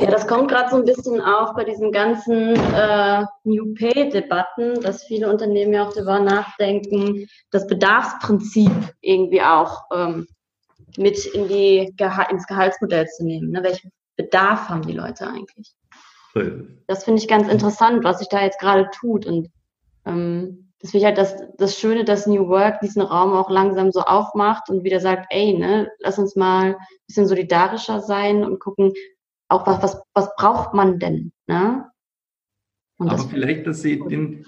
Ja, 0.00 0.10
das 0.10 0.26
kommt 0.26 0.50
gerade 0.50 0.70
so 0.70 0.76
ein 0.76 0.84
bisschen 0.84 1.20
auf 1.20 1.54
bei 1.54 1.64
diesen 1.64 1.92
ganzen 1.92 2.54
äh, 2.54 3.24
New 3.44 3.74
Pay-Debatten, 3.74 4.80
dass 4.80 5.04
viele 5.04 5.30
Unternehmen 5.30 5.72
ja 5.74 5.86
auch 5.86 5.92
darüber 5.92 6.20
nachdenken, 6.20 7.26
das 7.50 7.66
Bedarfsprinzip 7.66 8.72
irgendwie 9.00 9.42
auch 9.42 9.84
ähm, 9.94 10.26
mit 10.96 11.24
in 11.26 11.48
die 11.48 11.92
Geha 11.96 12.22
ins 12.30 12.46
Gehaltsmodell 12.46 13.06
zu 13.08 13.24
nehmen. 13.24 13.50
Ne? 13.50 13.62
Welchen 13.62 13.90
Bedarf 14.16 14.68
haben 14.68 14.82
die 14.82 14.92
Leute 14.92 15.28
eigentlich? 15.28 15.74
Das 16.86 17.04
finde 17.04 17.20
ich 17.20 17.28
ganz 17.28 17.48
interessant, 17.48 18.04
was 18.04 18.18
sich 18.18 18.28
da 18.28 18.42
jetzt 18.42 18.60
gerade 18.60 18.88
tut. 18.92 19.26
Und 19.26 19.48
ähm, 20.04 20.72
das 20.80 20.90
finde 20.90 20.98
ich 20.98 21.04
halt 21.06 21.18
das, 21.18 21.36
das 21.56 21.78
Schöne, 21.78 22.04
dass 22.04 22.26
New 22.26 22.48
Work 22.48 22.80
diesen 22.80 23.02
Raum 23.02 23.32
auch 23.32 23.50
langsam 23.50 23.90
so 23.90 24.00
aufmacht 24.00 24.68
und 24.68 24.84
wieder 24.84 25.00
sagt, 25.00 25.26
ey, 25.30 25.56
ne, 25.56 25.90
lass 26.00 26.18
uns 26.18 26.36
mal 26.36 26.74
ein 26.74 26.76
bisschen 27.06 27.26
solidarischer 27.26 28.00
sein 28.00 28.44
und 28.44 28.60
gucken, 28.60 28.92
auch 29.48 29.66
was, 29.66 29.82
was, 29.82 30.02
was 30.12 30.34
braucht 30.36 30.74
man 30.74 30.98
denn, 30.98 31.32
ne? 31.46 31.86
Und 32.98 33.10
aber 33.10 33.22
vielleicht, 33.28 33.66
dass, 33.66 33.82
sie 33.82 33.98
den, 33.98 34.46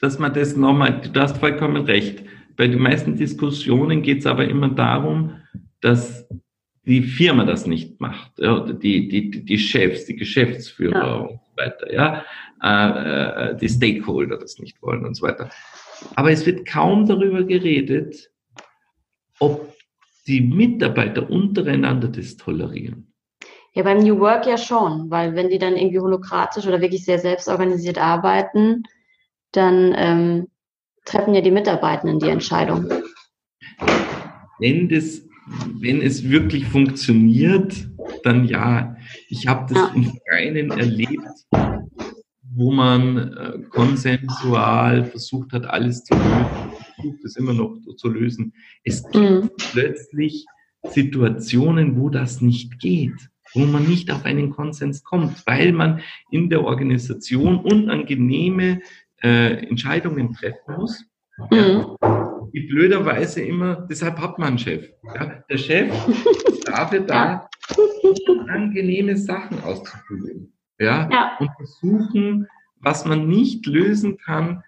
dass 0.00 0.18
man 0.18 0.32
das 0.32 0.56
nochmal, 0.56 1.00
du 1.00 1.20
hast 1.20 1.38
vollkommen 1.38 1.84
recht. 1.84 2.24
Bei 2.56 2.66
den 2.66 2.80
meisten 2.80 3.16
Diskussionen 3.16 4.02
geht 4.02 4.20
es 4.20 4.26
aber 4.26 4.46
immer 4.46 4.68
darum, 4.68 5.36
dass 5.80 6.26
die 6.84 7.02
Firma 7.02 7.44
das 7.44 7.66
nicht 7.66 8.00
macht, 8.00 8.38
ja, 8.38 8.60
die, 8.60 9.08
die, 9.08 9.44
die 9.44 9.58
Chefs, 9.58 10.06
die 10.06 10.16
Geschäftsführer 10.16 11.06
ja. 11.06 11.14
und 11.14 11.40
so 11.40 11.56
weiter, 11.56 11.92
ja, 11.92 12.24
äh, 12.62 13.50
äh, 13.50 13.56
die 13.56 13.68
Stakeholder 13.68 14.38
das 14.38 14.58
nicht 14.58 14.80
wollen 14.82 15.04
und 15.04 15.14
so 15.14 15.26
weiter. 15.26 15.50
Aber 16.16 16.30
es 16.30 16.46
wird 16.46 16.66
kaum 16.66 17.06
darüber 17.06 17.44
geredet, 17.44 18.30
ob 19.38 19.74
die 20.26 20.40
Mitarbeiter 20.40 21.28
untereinander 21.28 22.08
das 22.08 22.36
tolerieren. 22.36 23.12
Ja, 23.72 23.82
beim 23.84 23.98
New 23.98 24.18
Work 24.18 24.46
ja 24.46 24.58
schon, 24.58 25.10
weil 25.10 25.34
wenn 25.36 25.48
die 25.48 25.58
dann 25.58 25.76
irgendwie 25.76 26.00
holokratisch 26.00 26.66
oder 26.66 26.80
wirklich 26.80 27.04
sehr 27.04 27.18
selbstorganisiert 27.18 27.98
arbeiten, 27.98 28.82
dann 29.52 29.94
ähm, 29.96 30.48
treffen 31.04 31.34
ja 31.34 31.40
die 31.40 31.50
Mitarbeitenden 31.50 32.18
die 32.18 32.28
Entscheidung. 32.28 32.88
Wenn 34.58 34.88
das 34.88 35.22
wenn 35.46 36.02
es 36.02 36.28
wirklich 36.28 36.66
funktioniert, 36.66 37.88
dann 38.22 38.44
ja. 38.44 38.96
Ich 39.28 39.46
habe 39.46 39.72
das 39.72 39.82
ja. 39.82 39.92
im 39.94 40.12
Freien 40.28 40.70
erlebt, 40.70 41.46
wo 42.54 42.72
man 42.72 43.16
äh, 43.16 43.58
konsensual 43.70 45.04
versucht 45.04 45.52
hat, 45.52 45.66
alles 45.66 46.04
zu 46.04 46.14
lösen, 46.14 46.46
versucht 46.94 47.24
es 47.24 47.36
immer 47.36 47.52
noch 47.52 47.76
zu 47.96 48.08
lösen. 48.08 48.52
Es 48.84 49.02
gibt 49.10 49.44
mhm. 49.44 49.50
plötzlich 49.72 50.46
Situationen, 50.82 51.96
wo 52.00 52.08
das 52.08 52.40
nicht 52.40 52.78
geht, 52.78 53.30
wo 53.54 53.60
man 53.60 53.86
nicht 53.86 54.10
auf 54.10 54.24
einen 54.24 54.50
Konsens 54.50 55.02
kommt, 55.02 55.46
weil 55.46 55.72
man 55.72 56.00
in 56.30 56.48
der 56.48 56.64
Organisation 56.64 57.58
unangenehme 57.58 58.80
äh, 59.22 59.66
Entscheidungen 59.66 60.32
treffen 60.32 60.76
muss. 60.76 61.04
Mhm. 61.50 61.96
Ja 62.02 62.20
wie 62.52 62.66
blöderweise 62.66 63.42
immer, 63.42 63.86
deshalb 63.88 64.18
hat 64.18 64.38
man 64.38 64.48
einen 64.48 64.58
Chef. 64.58 64.88
Ja, 65.14 65.42
der 65.48 65.58
Chef 65.58 66.08
ist 66.08 66.68
dafür 66.68 67.00
da, 67.00 67.48
angenehme 68.48 69.16
Sachen 69.16 69.62
auszuprobieren. 69.62 70.52
Ja, 70.78 71.08
ja, 71.10 71.36
und 71.38 71.50
versuchen, 71.56 72.46
was 72.80 73.04
man 73.04 73.28
nicht 73.28 73.66
lösen 73.66 74.16
kann, 74.16 74.62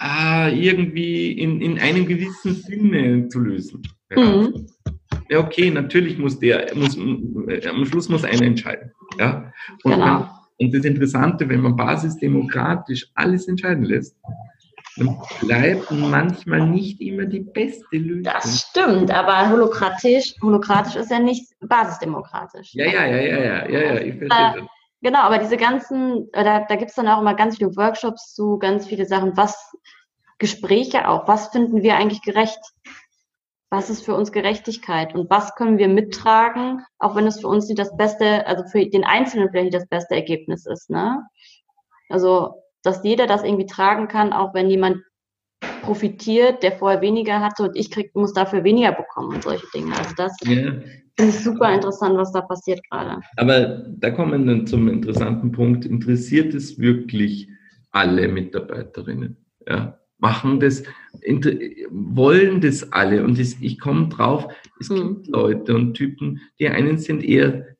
äh, 0.00 0.58
irgendwie 0.58 1.32
in, 1.32 1.60
in 1.60 1.78
einem 1.78 2.06
gewissen 2.06 2.54
Sinne 2.54 3.28
zu 3.28 3.40
lösen. 3.40 3.82
Ja. 4.10 4.24
Mhm. 4.24 4.66
ja, 5.28 5.38
okay, 5.38 5.70
natürlich 5.70 6.18
muss 6.18 6.38
der, 6.38 6.74
muss, 6.74 6.96
äh, 6.96 7.68
am 7.68 7.84
Schluss 7.84 8.08
muss 8.08 8.24
einer 8.24 8.42
entscheiden. 8.42 8.90
Ja, 9.18 9.52
und, 9.84 9.92
genau. 9.92 10.04
man, 10.04 10.30
und 10.58 10.74
das 10.74 10.84
Interessante, 10.84 11.48
wenn 11.48 11.60
man 11.60 11.76
basisdemokratisch 11.76 13.10
alles 13.14 13.46
entscheiden 13.48 13.84
lässt, 13.84 14.16
bleibt 15.40 15.90
manchmal 15.90 16.66
nicht 16.68 17.00
immer 17.00 17.24
die 17.24 17.40
beste 17.40 17.96
Lösung. 17.96 18.24
Das 18.24 18.60
stimmt, 18.60 19.10
aber 19.10 19.50
holokratisch, 19.50 20.34
holokratisch 20.42 20.96
ist 20.96 21.10
ja 21.10 21.18
nicht 21.18 21.52
basisdemokratisch. 21.60 22.74
Ja, 22.74 22.86
ja, 22.86 23.06
ja, 23.06 23.16
ja, 23.16 23.38
ja, 23.38 23.68
ja, 23.68 23.80
ja 23.80 24.00
ich 24.00 24.18
verstehe 24.18 24.62
äh, 24.62 24.66
Genau, 25.02 25.18
aber 25.18 25.38
diese 25.38 25.56
ganzen, 25.56 26.32
äh, 26.32 26.44
da, 26.44 26.60
da 26.60 26.76
gibt 26.76 26.90
es 26.90 26.94
dann 26.94 27.08
auch 27.08 27.20
immer 27.20 27.34
ganz 27.34 27.56
viele 27.58 27.74
Workshops 27.76 28.34
zu, 28.34 28.58
ganz 28.58 28.86
viele 28.86 29.04
Sachen, 29.04 29.36
was 29.36 29.76
Gespräche 30.38 31.08
auch, 31.08 31.26
was 31.26 31.48
finden 31.48 31.82
wir 31.82 31.96
eigentlich 31.96 32.22
gerecht? 32.22 32.60
Was 33.68 33.90
ist 33.90 34.04
für 34.04 34.14
uns 34.14 34.32
Gerechtigkeit 34.32 35.14
und 35.14 35.30
was 35.30 35.54
können 35.54 35.78
wir 35.78 35.88
mittragen, 35.88 36.84
auch 36.98 37.16
wenn 37.16 37.26
es 37.26 37.40
für 37.40 37.48
uns 37.48 37.66
nicht 37.68 37.78
das 37.78 37.96
beste, 37.96 38.46
also 38.46 38.64
für 38.64 38.86
den 38.86 39.02
Einzelnen 39.02 39.50
vielleicht 39.50 39.72
nicht 39.72 39.74
das 39.74 39.88
beste 39.88 40.14
Ergebnis 40.14 40.66
ist, 40.66 40.90
ne? 40.90 41.26
Also 42.08 42.61
dass 42.82 43.04
jeder 43.04 43.26
das 43.26 43.42
irgendwie 43.42 43.66
tragen 43.66 44.08
kann, 44.08 44.32
auch 44.32 44.54
wenn 44.54 44.70
jemand 44.70 44.98
profitiert, 45.82 46.62
der 46.62 46.72
vorher 46.72 47.00
weniger 47.00 47.40
hatte 47.40 47.64
und 47.64 47.76
ich 47.76 47.90
krieg, 47.90 48.14
muss 48.14 48.32
dafür 48.32 48.64
weniger 48.64 48.92
bekommen 48.92 49.34
und 49.34 49.42
solche 49.42 49.66
Dinge. 49.74 49.96
Also 49.96 50.14
das 50.16 50.36
ja. 50.44 50.54
finde 50.54 50.84
ich 51.18 51.38
super 51.40 51.72
interessant, 51.72 52.16
was 52.16 52.32
da 52.32 52.40
passiert 52.40 52.80
gerade. 52.90 53.20
Aber 53.36 53.84
da 53.88 54.10
kommen 54.10 54.46
wir 54.46 54.54
dann 54.54 54.66
zum 54.66 54.88
interessanten 54.88 55.52
Punkt. 55.52 55.84
Interessiert 55.84 56.54
es 56.54 56.78
wirklich 56.78 57.48
alle 57.90 58.28
Mitarbeiterinnen? 58.28 59.36
Ja? 59.68 59.98
Machen 60.18 60.60
das, 60.60 60.84
wollen 61.90 62.60
das 62.60 62.92
alle? 62.92 63.24
Und 63.24 63.38
ich 63.38 63.80
komme 63.80 64.08
drauf, 64.08 64.46
es 64.80 64.88
hm. 64.88 64.96
gibt 64.96 65.28
Leute 65.28 65.74
und 65.74 65.94
Typen, 65.94 66.40
die 66.60 66.68
einen 66.68 66.98
sind 66.98 67.24
eher 67.24 67.71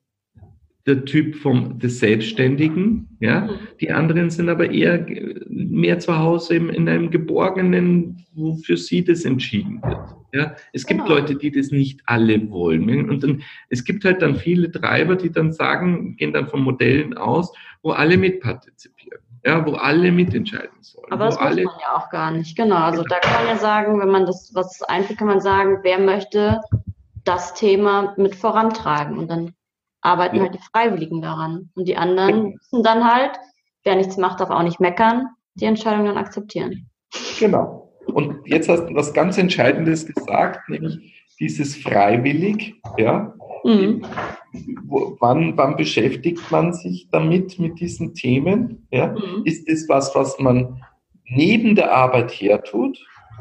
der 0.87 1.05
Typ 1.05 1.37
vom, 1.37 1.79
des 1.79 2.01
Selbstständigen, 2.01 3.17
ja. 3.21 3.43
Mhm. 3.43 3.51
Die 3.81 3.93
anderen 3.93 4.31
sind 4.31 4.49
aber 4.49 4.71
eher 4.71 5.07
mehr 5.49 5.99
zu 6.01 6.19
Hause 6.19 6.57
in, 6.57 6.69
in 6.71 6.89
einem 6.89 7.11
Geborgenen, 7.11 8.25
wo 8.35 8.55
für 8.55 8.77
sie 8.77 9.05
das 9.05 9.25
entschieden 9.25 9.81
wird. 9.83 10.17
Ja, 10.35 10.55
es 10.73 10.87
gibt 10.87 11.03
genau. 11.03 11.17
Leute, 11.17 11.37
die 11.37 11.51
das 11.51 11.71
nicht 11.71 12.01
alle 12.07 12.51
wollen. 12.51 13.11
Und 13.11 13.23
dann, 13.23 13.43
es 13.69 13.85
gibt 13.85 14.05
halt 14.05 14.23
dann 14.23 14.37
viele 14.37 14.73
Treiber, 14.73 15.15
die 15.15 15.31
dann 15.31 15.53
sagen, 15.53 16.17
gehen 16.17 16.33
dann 16.33 16.49
von 16.49 16.63
Modellen 16.63 17.17
aus, 17.17 17.53
wo 17.83 17.91
alle 17.91 18.17
mitpartizipieren. 18.17 19.21
ja, 19.45 19.65
wo 19.67 19.73
alle 19.75 20.11
mitentscheiden 20.11 20.71
sollen. 20.81 21.13
Aber 21.13 21.27
das 21.27 21.35
muss 21.35 21.45
alle, 21.45 21.65
man 21.65 21.75
ja 21.81 21.97
auch 21.97 22.11
gar 22.11 22.31
nicht, 22.31 22.57
genau. 22.57 22.77
Also 22.77 23.03
da 23.03 23.19
kann 23.19 23.45
man 23.45 23.55
ja 23.55 23.61
sagen, 23.61 24.01
wenn 24.01 24.09
man 24.09 24.27
das 24.27 24.53
was 24.55 24.83
einführt, 24.83 25.19
kann 25.19 25.29
man 25.29 25.41
sagen, 25.41 25.79
wer 25.83 25.99
möchte 25.99 26.61
das 27.25 27.55
Thema 27.55 28.15
mit 28.17 28.35
vorantragen 28.35 29.19
und 29.19 29.31
dann 29.31 29.53
arbeiten 30.03 30.37
ja. 30.37 30.43
halt 30.43 30.55
die 30.55 30.70
Freiwilligen 30.73 31.23
daran. 31.23 31.70
Und 31.74 31.89
die 31.89 31.97
anderen 31.97 32.55
müssen 32.55 32.83
dann 32.83 33.05
halt, 33.05 33.39
wer 33.85 33.97
nichts 33.97 34.16
macht, 34.16 34.41
darf 34.41 34.51
auch 34.51 34.62
nicht 34.62 34.81
meckern, 34.81 35.29
die 35.55 35.65
Entscheidung 35.65 36.05
dann 36.05 36.19
akzeptieren. 36.19 36.91
Genau. 37.39 37.93
Und 38.07 38.41
jetzt 38.47 38.69
hast 38.69 38.87
du 38.87 38.95
was 38.95 39.15
ganz 39.15 39.39
Entscheidendes 39.39 40.07
gesagt, 40.07 40.69
nämlich 40.69 41.27
dieses 41.39 41.77
freiwillig, 41.77 42.74
ja. 42.99 43.35
Mhm. 43.65 44.05
Wann, 45.20 45.57
wann 45.57 45.77
beschäftigt 45.77 46.51
man 46.51 46.73
sich 46.73 47.09
damit, 47.11 47.59
mit 47.59 47.81
diesen 47.81 48.15
Themen? 48.15 48.87
Ja? 48.91 49.09
Mhm. 49.09 49.43
Ist 49.45 49.69
das 49.69 49.89
was, 49.89 50.15
was 50.15 50.39
man 50.39 50.83
neben 51.24 51.74
der 51.74 51.93
Arbeit 51.93 52.33
her 52.33 52.62
tut, 52.62 52.99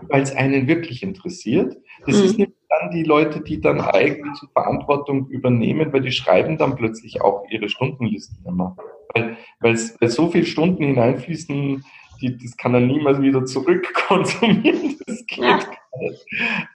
weil 0.10 0.22
es 0.22 0.36
einen 0.36 0.68
wirklich 0.68 1.04
interessiert? 1.04 1.78
Das 2.06 2.18
mhm. 2.18 2.24
ist 2.24 2.38
nicht 2.38 2.52
dann 2.70 2.92
die 2.92 3.04
Leute, 3.04 3.42
die 3.42 3.62
dann 3.62 3.82
eigentlich 3.82 4.40
Verantwortung 4.54 5.28
übernehmen, 5.28 5.92
weil 5.94 6.02
die 6.02 6.12
schreiben 6.12 6.58
dann 6.58 6.76
plötzlich 6.76 7.22
auch 7.22 7.44
ihre 7.50 7.70
Stundenlisten 7.70 8.46
immer. 8.46 8.78
Weil, 9.14 9.38
weil, 9.60 9.78
weil 10.00 10.10
so 10.10 10.30
viele 10.30 10.46
Stunden 10.46 10.84
hineinfließen, 10.84 11.84
die, 12.22 12.38
das 12.38 12.56
kann 12.56 12.74
er 12.74 12.82
niemals 12.82 13.22
wieder 13.22 13.46
zurückkonsumieren. 13.46 14.98
Das 15.06 15.26
geht 15.26 15.40
ja. 15.40 15.60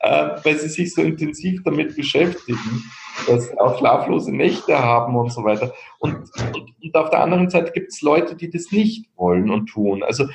Äh, 0.00 0.30
weil 0.44 0.58
sie 0.58 0.68
sich 0.68 0.94
so 0.94 1.02
intensiv 1.02 1.62
damit 1.64 1.96
beschäftigen, 1.96 2.84
dass 3.26 3.48
sie 3.48 3.58
auch 3.58 3.78
schlaflose 3.78 4.30
Nächte 4.30 4.78
haben 4.78 5.16
und 5.16 5.32
so 5.32 5.42
weiter. 5.42 5.72
Und, 6.00 6.16
und, 6.54 6.74
und 6.82 6.94
auf 6.94 7.08
der 7.10 7.22
anderen 7.22 7.48
Seite 7.48 7.72
gibt 7.72 7.92
es 7.92 8.02
Leute, 8.02 8.36
die 8.36 8.50
das 8.50 8.70
nicht 8.72 9.08
wollen 9.16 9.50
und 9.50 9.66
tun. 9.66 10.02
Also 10.02 10.26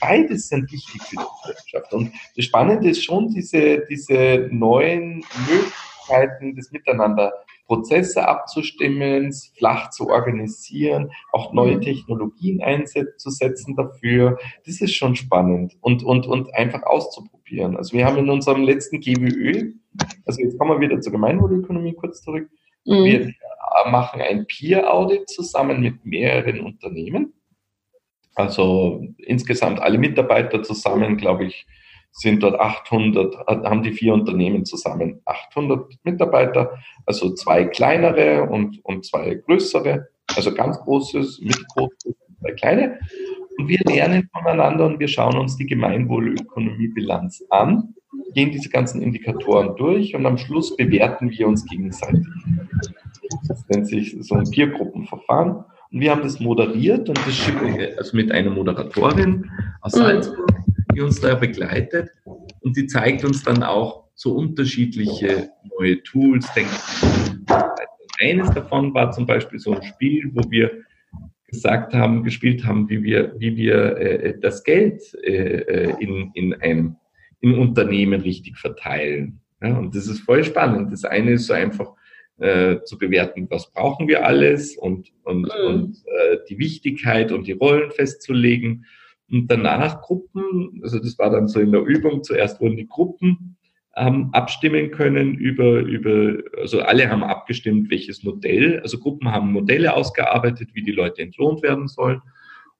beides 0.00 0.48
sind 0.48 0.70
wichtig 0.70 1.00
für 1.02 1.16
die 1.16 1.22
Gesellschaft. 1.42 1.92
Und 1.94 2.12
das 2.36 2.44
Spannende 2.44 2.90
ist 2.90 3.02
schon 3.02 3.28
diese, 3.28 3.86
diese 3.88 4.48
neuen 4.50 5.24
Möglichkeiten 5.48 6.54
des 6.54 6.70
Miteinander 6.70 7.32
Prozesse 7.68 8.26
abzustimmen, 8.26 9.32
flach 9.56 9.90
zu 9.90 10.08
organisieren, 10.08 11.12
auch 11.32 11.52
neue 11.52 11.76
mhm. 11.76 11.82
Technologien 11.82 12.62
einzusetzen 12.62 13.76
dafür. 13.76 14.38
Das 14.66 14.80
ist 14.80 14.94
schon 14.94 15.14
spannend 15.14 15.76
und, 15.82 16.02
und, 16.02 16.26
und 16.26 16.52
einfach 16.54 16.82
auszuprobieren. 16.82 17.76
Also 17.76 17.96
wir 17.96 18.06
haben 18.06 18.16
in 18.16 18.30
unserem 18.30 18.62
letzten 18.62 19.00
GWÖ, 19.00 19.72
also 20.24 20.40
jetzt 20.40 20.58
kommen 20.58 20.80
wir 20.80 20.88
wieder 20.88 21.00
zur 21.00 21.12
Gemeinwohlökonomie 21.12 21.92
kurz 21.92 22.22
zurück, 22.22 22.48
mhm. 22.86 23.04
wir 23.04 23.32
machen 23.90 24.22
ein 24.22 24.46
Peer-Audit 24.46 25.28
zusammen 25.28 25.80
mit 25.80 26.04
mehreren 26.04 26.60
Unternehmen. 26.60 27.34
Also 28.34 29.04
insgesamt 29.18 29.80
alle 29.80 29.98
Mitarbeiter 29.98 30.62
zusammen, 30.62 31.16
glaube 31.16 31.44
ich, 31.44 31.66
sind 32.10 32.42
dort 32.42 32.58
800, 32.58 33.36
haben 33.46 33.82
die 33.82 33.92
vier 33.92 34.14
Unternehmen 34.14 34.64
zusammen 34.64 35.20
800 35.24 35.94
Mitarbeiter, 36.02 36.78
also 37.06 37.34
zwei 37.34 37.64
kleinere 37.64 38.48
und, 38.48 38.84
und 38.84 39.04
zwei 39.06 39.34
größere, 39.34 40.08
also 40.36 40.52
ganz 40.52 40.78
großes, 40.80 41.40
mittelgroßes, 41.40 42.14
zwei 42.40 42.52
kleine. 42.52 42.98
Und 43.58 43.68
wir 43.68 43.80
lernen 43.86 44.28
voneinander 44.32 44.86
und 44.86 45.00
wir 45.00 45.08
schauen 45.08 45.36
uns 45.38 45.56
die 45.56 45.66
Gemeinwohlökonomiebilanz 45.66 47.44
an, 47.50 47.94
gehen 48.34 48.50
diese 48.50 48.68
ganzen 48.68 49.02
Indikatoren 49.02 49.76
durch 49.76 50.14
und 50.14 50.26
am 50.26 50.38
Schluss 50.38 50.76
bewerten 50.76 51.30
wir 51.30 51.46
uns 51.46 51.64
gegenseitig. 51.66 52.26
Das 53.48 53.66
nennt 53.68 53.86
sich 53.86 54.16
so 54.20 54.34
ein 54.34 54.50
Peergruppenverfahren. 54.50 55.64
Und 55.90 56.00
wir 56.00 56.10
haben 56.10 56.22
das 56.22 56.38
moderiert 56.38 57.08
und 57.08 57.18
das 57.18 57.34
schicken 57.34 57.78
wir 57.78 57.96
also 57.96 58.16
mit 58.16 58.30
einer 58.30 58.50
Moderatorin 58.50 59.50
aus 59.80 59.96
mhm. 59.96 60.20
Die 60.94 61.00
uns 61.00 61.20
da 61.20 61.34
begleitet 61.34 62.10
und 62.60 62.76
die 62.76 62.86
zeigt 62.86 63.24
uns 63.24 63.42
dann 63.42 63.62
auch 63.62 64.04
so 64.14 64.34
unterschiedliche 64.34 65.50
neue 65.78 66.02
Tools. 66.02 66.48
Eines 68.20 68.50
davon 68.50 68.92
war 68.94 69.12
zum 69.12 69.26
Beispiel 69.26 69.58
so 69.58 69.74
ein 69.74 69.82
Spiel, 69.82 70.30
wo 70.34 70.50
wir 70.50 70.70
gesagt 71.46 71.94
haben, 71.94 72.24
gespielt 72.24 72.64
haben, 72.64 72.88
wie 72.88 73.02
wir, 73.02 73.34
wie 73.38 73.56
wir 73.56 73.96
äh, 73.96 74.38
das 74.38 74.64
Geld 74.64 75.02
äh, 75.22 75.94
in, 76.00 76.30
in 76.34 76.54
einem 76.54 76.96
in 77.40 77.54
Unternehmen 77.54 78.20
richtig 78.20 78.58
verteilen. 78.58 79.40
Ja, 79.62 79.76
und 79.78 79.94
das 79.94 80.06
ist 80.06 80.20
voll 80.20 80.44
spannend. 80.44 80.92
Das 80.92 81.04
eine 81.04 81.32
ist 81.32 81.46
so 81.46 81.52
einfach 81.52 81.92
äh, 82.38 82.82
zu 82.84 82.98
bewerten, 82.98 83.46
was 83.50 83.72
brauchen 83.72 84.08
wir 84.08 84.24
alles 84.24 84.76
und, 84.76 85.12
und, 85.24 85.42
mhm. 85.42 85.66
und 85.66 85.96
äh, 86.06 86.38
die 86.48 86.58
Wichtigkeit 86.58 87.32
und 87.32 87.46
die 87.46 87.52
Rollen 87.52 87.90
festzulegen. 87.90 88.84
Und 89.30 89.50
danach 89.50 90.00
Gruppen, 90.00 90.80
also 90.82 90.98
das 90.98 91.18
war 91.18 91.30
dann 91.30 91.48
so 91.48 91.60
in 91.60 91.72
der 91.72 91.82
Übung, 91.82 92.22
zuerst 92.22 92.60
wurden 92.60 92.76
die 92.76 92.88
Gruppen 92.88 93.56
ähm, 93.96 94.30
abstimmen 94.32 94.90
können 94.90 95.34
über, 95.34 95.80
über, 95.80 96.38
also 96.58 96.80
alle 96.80 97.10
haben 97.10 97.24
abgestimmt, 97.24 97.90
welches 97.90 98.22
Modell, 98.22 98.80
also 98.80 98.98
Gruppen 98.98 99.30
haben 99.30 99.52
Modelle 99.52 99.94
ausgearbeitet, 99.94 100.70
wie 100.72 100.82
die 100.82 100.92
Leute 100.92 101.22
entlohnt 101.22 101.62
werden 101.62 101.88
sollen. 101.88 102.22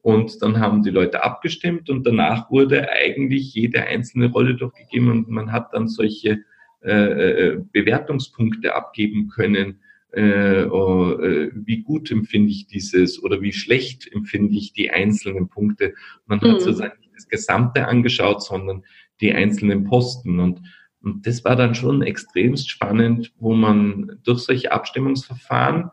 Und 0.01 0.41
dann 0.43 0.61
haben 0.61 0.83
die 0.83 0.91
Leute 0.91 1.25
abgestimmt 1.25 1.91
und 1.91 2.07
danach 2.07 2.51
wurde 2.51 2.89
eigentlich 2.91 3.53
jede 3.53 3.83
einzelne 3.83 4.31
Rolle 4.31 4.55
durchgegeben 4.55 5.11
und 5.11 5.29
man 5.29 5.53
hat 5.53 5.75
dann 5.75 5.89
solche 5.89 6.39
äh, 6.83 6.93
äh 6.93 7.61
Bewertungspunkte 7.73 8.75
abgeben 8.75 9.29
können, 9.29 9.81
äh, 10.13 10.65
oh, 10.65 11.13
äh, 11.21 11.51
wie 11.55 11.83
gut 11.83 12.11
empfinde 12.11 12.51
ich 12.51 12.67
dieses 12.67 13.23
oder 13.23 13.43
wie 13.43 13.53
schlecht 13.53 14.11
empfinde 14.13 14.57
ich 14.57 14.73
die 14.73 14.91
einzelnen 14.91 15.49
Punkte. 15.49 15.95
Man 16.27 16.39
mhm. 16.43 16.53
hat 16.53 16.61
sozusagen 16.63 16.99
nicht 17.01 17.15
das 17.15 17.29
Gesamte 17.29 17.87
angeschaut, 17.87 18.43
sondern 18.43 18.85
die 19.21 19.33
einzelnen 19.33 19.85
Posten. 19.85 20.41
Und, 20.41 20.63
und 21.03 21.27
das 21.27 21.45
war 21.45 21.57
dann 21.57 21.75
schon 21.75 22.03
extremst 22.03 22.71
spannend, 22.71 23.33
wo 23.39 23.55
man 23.55 24.19
durch 24.25 24.41
solche 24.41 24.73
Abstimmungsverfahren 24.73 25.91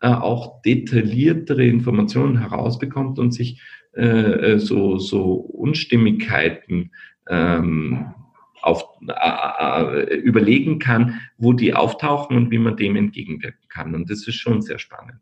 äh, 0.00 0.08
auch 0.08 0.62
detailliertere 0.62 1.66
Informationen 1.66 2.38
herausbekommt 2.38 3.18
und 3.18 3.32
sich 3.32 3.60
äh, 3.94 4.52
äh 4.52 4.58
so, 4.58 4.98
so 4.98 5.32
Unstimmigkeiten 5.34 6.92
ähm, 7.28 8.14
auf, 8.62 8.84
äh, 9.06 10.14
äh, 10.14 10.16
überlegen 10.16 10.78
kann, 10.78 11.20
wo 11.36 11.52
die 11.52 11.74
auftauchen 11.74 12.36
und 12.36 12.50
wie 12.50 12.58
man 12.58 12.76
dem 12.76 12.96
entgegenwirken 12.96 13.68
kann. 13.68 13.94
Und 13.94 14.10
das 14.10 14.26
ist 14.26 14.36
schon 14.36 14.62
sehr 14.62 14.78
spannend. 14.78 15.20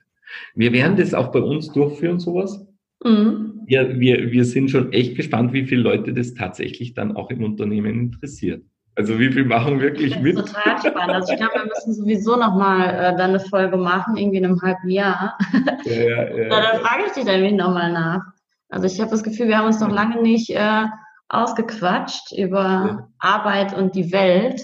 Wir 0.55 0.73
werden 0.73 0.97
das 0.97 1.15
auch 1.15 1.33
bei 1.33 1.41
uns 1.41 1.73
durchführen, 1.73 2.19
sowas. 2.19 2.67
Mhm. 3.05 3.65
Ja, 3.69 3.99
wir, 3.99 4.31
wir 4.31 4.45
sind 4.45 4.71
schon 4.71 4.93
echt 4.93 5.17
gespannt, 5.17 5.53
wie 5.53 5.67
viele 5.67 5.83
Leute 5.83 6.13
das 6.13 6.35
tatsächlich 6.35 6.95
dann 6.95 7.17
auch 7.17 7.31
im 7.31 7.43
Unternehmen 7.43 7.99
interessiert. 8.01 8.63
Also 8.95 9.19
wie 9.19 9.31
viel 9.31 9.45
machen 9.45 9.81
wirklich 9.81 10.19
mit? 10.21 10.37
Total 10.37 10.79
spannend. 10.79 11.15
Also 11.15 11.33
ich 11.33 11.39
glaube, 11.39 11.55
wir 11.55 11.67
müssen 11.67 11.93
sowieso 11.93 12.37
nochmal 12.37 12.89
äh, 12.89 13.17
dann 13.17 13.31
eine 13.31 13.41
Folge 13.41 13.77
machen, 13.77 14.17
irgendwie 14.17 14.39
in 14.39 14.47
einem 14.47 14.63
halben 14.63 14.89
Jahr. 14.89 15.37
Ja, 15.85 15.93
ja, 15.93 16.37
ja. 16.37 16.47
Na, 16.49 16.63
dann 16.63 16.81
frage 16.81 17.03
ich 17.07 17.13
dich 17.13 17.25
dann 17.25 17.57
nochmal 17.57 17.93
nach. 17.93 18.23
Also 18.71 18.87
ich 18.87 18.99
habe 19.01 19.11
das 19.11 19.23
Gefühl, 19.23 19.49
wir 19.49 19.59
haben 19.59 19.67
uns 19.67 19.81
noch 19.81 19.93
lange 19.93 20.23
nicht 20.23 20.51
äh, 20.51 20.85
ausgequatscht 21.28 22.32
über 22.32 22.62
ja. 22.62 23.09
Arbeit 23.19 23.74
und 23.74 23.94
die 23.94 24.12
Welt. 24.12 24.62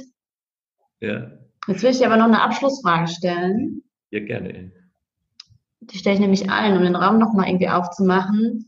Ja. 1.00 1.32
Jetzt 1.66 1.82
will 1.82 1.90
ich 1.90 1.98
dir 1.98 2.06
aber 2.06 2.16
noch 2.16 2.26
eine 2.26 2.42
Abschlussfrage 2.42 3.08
stellen. 3.08 3.82
Ja, 4.10 4.20
gerne. 4.20 4.72
Die 5.80 5.98
stelle 5.98 6.14
ich 6.14 6.20
nämlich 6.20 6.50
allen, 6.50 6.76
um 6.76 6.82
den 6.82 6.96
Raum 6.96 7.18
nochmal 7.18 7.48
irgendwie 7.48 7.68
aufzumachen. 7.68 8.66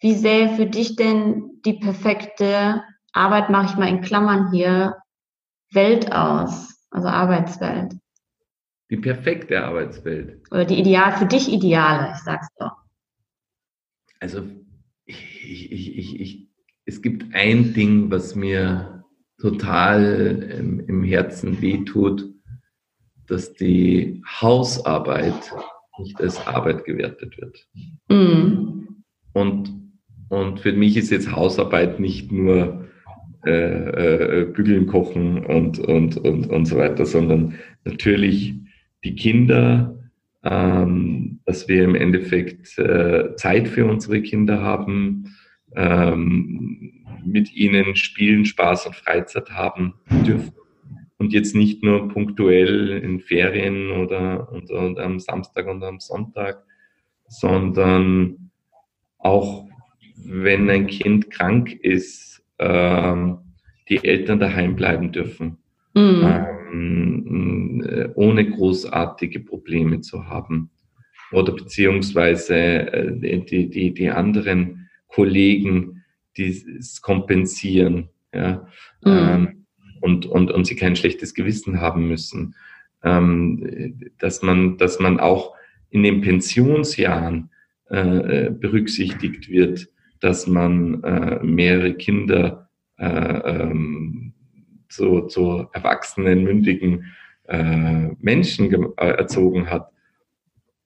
Wie 0.00 0.14
sähe 0.14 0.56
für 0.56 0.66
dich 0.66 0.96
denn 0.96 1.60
die 1.64 1.74
perfekte 1.74 2.82
Arbeit, 3.12 3.50
mache 3.50 3.66
ich 3.66 3.76
mal 3.76 3.88
in 3.88 4.00
Klammern 4.00 4.50
hier, 4.50 4.96
Welt 5.70 6.12
aus? 6.12 6.88
Also 6.90 7.08
Arbeitswelt. 7.08 7.94
Die 8.90 8.96
perfekte 8.96 9.64
Arbeitswelt. 9.64 10.42
Oder 10.50 10.64
die 10.64 10.78
ideal, 10.78 11.12
für 11.12 11.26
dich 11.26 11.50
ideale, 11.50 12.12
ich 12.12 12.22
sag's 12.22 12.48
doch. 12.58 12.76
Also 14.20 14.42
ich, 15.04 15.72
ich, 15.72 15.96
ich, 15.96 16.20
ich 16.20 16.51
es 16.84 17.02
gibt 17.02 17.34
ein 17.34 17.74
Ding, 17.74 18.10
was 18.10 18.34
mir 18.34 19.04
total 19.38 20.54
im, 20.58 20.80
im 20.80 21.02
Herzen 21.02 21.60
wehtut, 21.60 22.28
dass 23.26 23.54
die 23.54 24.22
Hausarbeit 24.40 25.52
nicht 25.98 26.20
als 26.20 26.46
Arbeit 26.46 26.84
gewertet 26.84 27.36
wird. 27.38 27.68
Mhm. 28.08 29.04
Und, 29.32 29.72
und 30.28 30.60
für 30.60 30.72
mich 30.72 30.96
ist 30.96 31.10
jetzt 31.10 31.32
Hausarbeit 31.32 32.00
nicht 32.00 32.32
nur 32.32 32.88
äh, 33.44 34.42
äh, 34.42 34.44
Bügeln, 34.44 34.86
Kochen 34.86 35.44
und, 35.44 35.78
und, 35.78 36.16
und, 36.16 36.48
und 36.48 36.64
so 36.66 36.76
weiter, 36.76 37.06
sondern 37.06 37.58
natürlich 37.84 38.54
die 39.04 39.16
Kinder, 39.16 39.98
ähm, 40.44 41.40
dass 41.44 41.68
wir 41.68 41.84
im 41.84 41.94
Endeffekt 41.94 42.78
äh, 42.78 43.34
Zeit 43.36 43.68
für 43.68 43.86
unsere 43.86 44.22
Kinder 44.22 44.60
haben, 44.60 45.34
ähm, 45.76 47.04
mit 47.24 47.52
ihnen 47.54 47.96
spielen, 47.96 48.44
Spaß 48.44 48.86
und 48.86 48.96
Freizeit 48.96 49.50
haben 49.50 49.94
dürfen. 50.26 50.52
Und 51.18 51.32
jetzt 51.32 51.54
nicht 51.54 51.84
nur 51.84 52.08
punktuell 52.08 52.90
in 52.90 53.20
Ferien 53.20 53.92
oder 53.92 54.50
und, 54.50 54.70
und 54.70 54.98
am 54.98 55.20
Samstag 55.20 55.68
und 55.68 55.84
am 55.84 56.00
Sonntag, 56.00 56.64
sondern 57.28 58.50
auch 59.18 59.68
wenn 60.24 60.68
ein 60.68 60.88
Kind 60.88 61.30
krank 61.30 61.72
ist, 61.72 62.42
ähm, 62.58 63.38
die 63.88 64.04
Eltern 64.04 64.40
daheim 64.40 64.76
bleiben 64.76 65.12
dürfen, 65.12 65.58
mhm. 65.94 66.46
ähm, 66.72 67.84
äh, 67.86 68.08
ohne 68.14 68.50
großartige 68.50 69.40
Probleme 69.40 70.00
zu 70.00 70.26
haben. 70.26 70.70
Oder 71.32 71.52
beziehungsweise 71.52 72.54
äh, 72.56 73.40
die, 73.44 73.70
die, 73.70 73.94
die 73.94 74.10
anderen 74.10 74.81
Kollegen, 75.14 76.04
die 76.36 76.48
es 76.78 77.02
kompensieren, 77.02 78.08
ja, 78.34 78.66
mhm. 79.04 79.10
ähm, 79.10 79.66
und, 80.00 80.26
und, 80.26 80.50
und 80.50 80.66
sie 80.66 80.76
kein 80.76 80.96
schlechtes 80.96 81.34
Gewissen 81.34 81.80
haben 81.80 82.08
müssen. 82.08 82.54
Ähm, 83.04 84.12
dass 84.18 84.42
man, 84.42 84.78
dass 84.78 85.00
man 85.00 85.20
auch 85.20 85.54
in 85.90 86.02
den 86.02 86.20
Pensionsjahren 86.20 87.50
äh, 87.90 88.50
berücksichtigt 88.50 89.48
wird, 89.48 89.88
dass 90.20 90.46
man 90.46 91.02
äh, 91.02 91.42
mehrere 91.42 91.94
Kinder 91.94 92.70
äh, 92.96 93.06
ähm, 93.06 94.32
zu, 94.88 95.22
zu 95.22 95.66
erwachsenen, 95.72 96.44
mündigen 96.44 97.12
äh, 97.48 98.08
Menschen 98.20 98.72
äh, 98.96 99.08
erzogen 99.08 99.68
hat. 99.68 99.90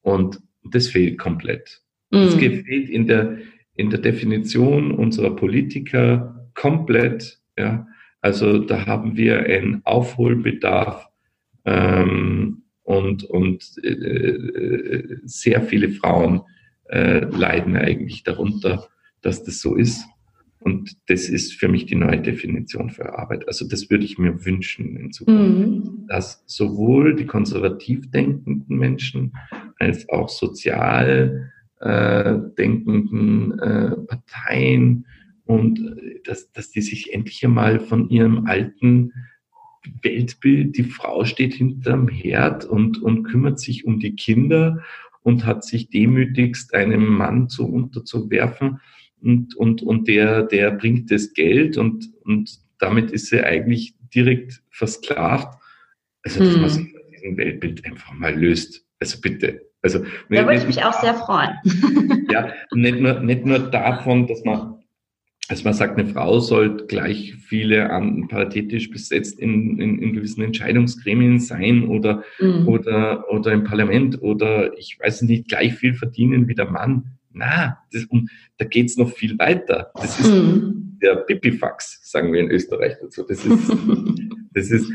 Und 0.03 0.41
das 0.65 0.89
fehlt 0.89 1.19
komplett. 1.19 1.83
Mhm. 2.11 2.17
Das 2.17 2.35
fehlt 2.35 2.89
in 2.89 3.07
der, 3.07 3.39
in 3.77 3.91
der 3.91 4.01
Definition 4.01 4.93
unserer 4.93 5.35
Politiker 5.35 6.49
komplett. 6.55 7.41
Ja. 7.59 7.87
Also 8.21 8.59
da 8.59 8.87
haben 8.87 9.17
wir 9.17 9.41
einen 9.41 9.83
Aufholbedarf 9.85 11.09
ähm, 11.65 12.63
und, 12.83 13.25
und 13.25 13.65
äh, 13.83 13.89
äh 13.89 15.19
sehr 15.25 15.63
viele 15.63 15.91
Frauen 15.91 16.43
äh, 16.89 17.25
leiden 17.25 17.77
eigentlich 17.77 18.23
darunter, 18.23 18.89
dass 19.23 19.43
das 19.45 19.61
so 19.61 19.75
ist. 19.75 20.07
Und 20.61 20.97
das 21.07 21.29
ist 21.29 21.53
für 21.53 21.69
mich 21.69 21.87
die 21.87 21.95
neue 21.95 22.21
Definition 22.21 22.91
für 22.91 23.17
Arbeit. 23.17 23.47
Also 23.47 23.69
das 23.69 23.89
würde 23.89 24.05
ich 24.05 24.19
mir 24.19 24.45
wünschen 24.45 24.97
in 24.97 25.13
Zukunft, 25.13 25.69
mhm. 25.69 26.07
dass 26.09 26.43
sowohl 26.47 27.15
die 27.15 27.27
konservativ 27.27 28.11
denkenden 28.11 28.77
Menschen 28.77 29.33
als 29.79 30.09
auch 30.09 30.29
sozial 30.29 31.53
äh, 31.81 32.39
denkenden 32.57 33.59
äh, 33.59 33.91
Parteien 34.07 35.07
und 35.45 35.79
äh, 35.79 36.21
dass, 36.25 36.51
dass 36.53 36.71
die 36.71 36.83
sich 36.83 37.13
endlich 37.13 37.45
einmal 37.45 37.81
von 37.81 38.09
ihrem 38.09 38.47
alten 38.47 39.13
Weltbild, 40.03 40.77
die 40.77 40.85
Frau 40.85 41.25
steht 41.25 41.55
hinterm 41.55 42.09
Herd 42.09 42.65
und, 42.65 43.01
und 43.01 43.23
kümmert 43.25 43.61
sich 43.61 43.85
um 43.85 44.01
die 44.01 44.17
Kinder 44.17 44.83
und 45.23 45.45
hat 45.45 45.65
sich 45.65 45.91
demütigst 45.91 46.75
einem 46.75 47.07
Mann 47.07 47.49
zu 47.49 47.69
unterzuwerfen 47.69 48.81
und, 49.21 49.57
und, 49.57 49.83
und 49.83 50.09
der, 50.09 50.43
der 50.43 50.71
bringt 50.73 51.11
das 51.11 51.33
Geld 51.35 51.77
und, 51.77 52.11
und 52.25 52.61
damit 52.79 53.11
ist 53.11 53.27
sie 53.27 53.43
eigentlich 53.43 53.95
direkt 54.15 54.63
versklavt. 54.71 55.59
Also, 56.23 56.41
dass 56.41 56.55
hm. 56.55 56.61
man 56.61 56.71
sich 56.71 56.97
aus 56.97 57.11
diesem 57.13 57.37
Weltbild 57.37 57.85
einfach 57.85 58.13
mal 58.13 58.35
löst. 58.35 58.86
Also 59.01 59.21
bitte. 59.21 59.63
Also, 59.83 60.01
da 60.01 60.47
würde 60.47 60.57
ich 60.57 60.67
mich 60.67 60.83
auch 60.83 61.01
sehr 61.01 61.15
freuen. 61.15 61.55
ja, 62.31 62.53
nicht 62.73 62.99
nur, 62.99 63.21
nicht 63.21 63.45
nur 63.45 63.59
davon, 63.59 64.27
dass 64.27 64.43
man 64.45 64.77
also 65.49 65.65
man 65.65 65.75
sagt, 65.75 65.99
eine 65.99 66.09
Frau 66.09 66.41
soll 66.41 66.87
gleich 66.89 67.35
viele 67.37 67.91
an, 67.91 68.27
paritätisch 68.29 68.91
besetzt 68.91 69.39
in, 69.39 69.79
in, 69.79 69.99
in 70.01 70.13
gewissen 70.13 70.43
Entscheidungsgremien 70.43 71.39
sein 71.39 71.87
oder, 71.87 72.25
mhm. 72.41 72.67
oder, 72.67 73.31
oder 73.31 73.53
im 73.53 73.63
Parlament 73.65 74.21
oder 74.23 74.77
ich 74.77 74.99
weiß 75.01 75.23
nicht, 75.23 75.49
gleich 75.49 75.75
viel 75.75 75.95
verdienen 75.95 76.49
wie 76.49 76.55
der 76.55 76.71
Mann. 76.71 77.13
Na, 77.33 77.79
das, 77.93 78.05
und 78.05 78.31
da 78.59 78.65
geht's 78.65 78.97
noch 78.97 79.13
viel 79.13 79.39
weiter. 79.39 79.93
Das 79.95 80.19
ist 80.19 80.33
mhm. 80.33 80.99
der 81.01 81.17
Pipifax, 81.17 82.01
sagen 82.03 82.33
wir 82.33 82.41
in 82.41 82.51
Österreich 82.51 82.95
dazu. 83.01 83.25
Das 83.29 83.45
ist, 83.45 83.73
das 84.53 84.71
ist, 84.71 84.91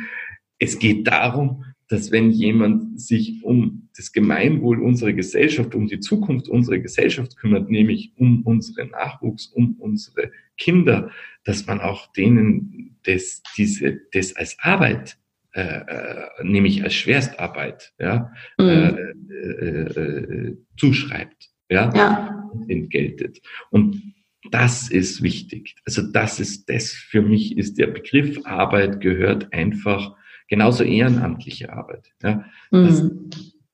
es 0.59 0.79
geht 0.79 1.07
darum, 1.07 1.63
dass 1.87 2.11
wenn 2.11 2.31
jemand 2.31 2.99
sich 2.99 3.41
um 3.43 3.80
das 3.97 4.11
Gemeinwohl 4.11 4.81
unserer 4.81 5.13
Gesellschaft, 5.13 5.75
um 5.75 5.87
die 5.87 5.99
Zukunft 5.99 6.47
unserer 6.47 6.79
Gesellschaft 6.79 7.37
kümmert, 7.37 7.69
nämlich 7.69 8.13
um 8.15 8.43
unseren 8.43 8.89
Nachwuchs, 8.89 9.47
um 9.47 9.75
unsere 9.79 10.31
Kinder, 10.57 11.11
dass 11.43 11.65
man 11.67 11.81
auch 11.81 12.11
denen 12.13 12.97
das, 13.03 13.41
diese, 13.57 13.99
das 14.13 14.35
als 14.35 14.57
Arbeit, 14.59 15.17
äh, 15.53 15.61
äh 15.61 16.43
nämlich 16.43 16.83
als 16.83 16.93
Schwerstarbeit, 16.93 17.93
ja, 17.99 18.31
mhm. 18.57 18.67
äh, 18.67 19.13
äh, 19.33 20.49
äh, 20.49 20.57
zuschreibt, 20.77 21.49
ja, 21.69 21.91
ja, 21.95 22.49
entgeltet. 22.67 23.41
Und 23.69 24.13
das 24.49 24.89
ist 24.89 25.21
wichtig. 25.21 25.75
Also 25.85 26.01
das 26.01 26.39
ist 26.39 26.69
das 26.69 26.91
für 26.91 27.21
mich 27.21 27.57
ist 27.57 27.77
der 27.77 27.87
Begriff 27.87 28.39
Arbeit 28.45 28.99
gehört 29.01 29.53
einfach 29.53 30.15
genauso 30.47 30.83
ehrenamtliche 30.83 31.71
Arbeit. 31.71 32.11
Ja. 32.23 32.45
Mhm. 32.71 33.29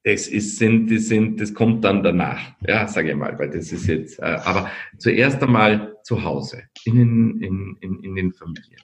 Das 0.07 0.29
ist, 0.29 0.57
sind, 0.57 0.89
das 0.89 1.09
sind, 1.09 1.41
das 1.41 1.53
kommt 1.53 1.83
dann 1.83 2.01
danach, 2.01 2.39
ja, 2.65 2.87
sage 2.87 3.09
ich 3.09 3.15
mal, 3.17 3.37
weil 3.37 3.49
das 3.49 3.73
ist 3.73 3.87
jetzt, 3.87 4.19
äh, 4.19 4.37
aber 4.45 4.71
zuerst 4.97 5.43
einmal 5.43 5.97
zu 6.01 6.23
Hause, 6.23 6.63
in, 6.85 7.41
in, 7.41 7.75
in, 7.81 7.99
in 8.03 8.15
den 8.15 8.31
Familien. 8.31 8.79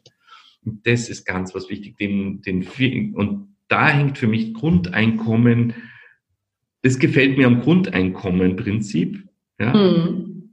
Und 0.66 0.86
das 0.86 1.08
ist 1.08 1.24
ganz 1.24 1.56
was 1.56 1.70
wichtig, 1.70 1.96
den, 1.96 2.42
den, 2.42 3.16
und 3.16 3.56
da 3.70 3.88
hängt 3.88 4.18
für 4.18 4.28
mich 4.28 4.54
Grundeinkommen, 4.54 5.74
das 6.82 7.00
gefällt 7.00 7.38
mir 7.38 7.48
am 7.48 7.62
Grundeinkommenprinzip, 7.62 9.26
ja, 9.62 9.74
mhm. 9.74 10.52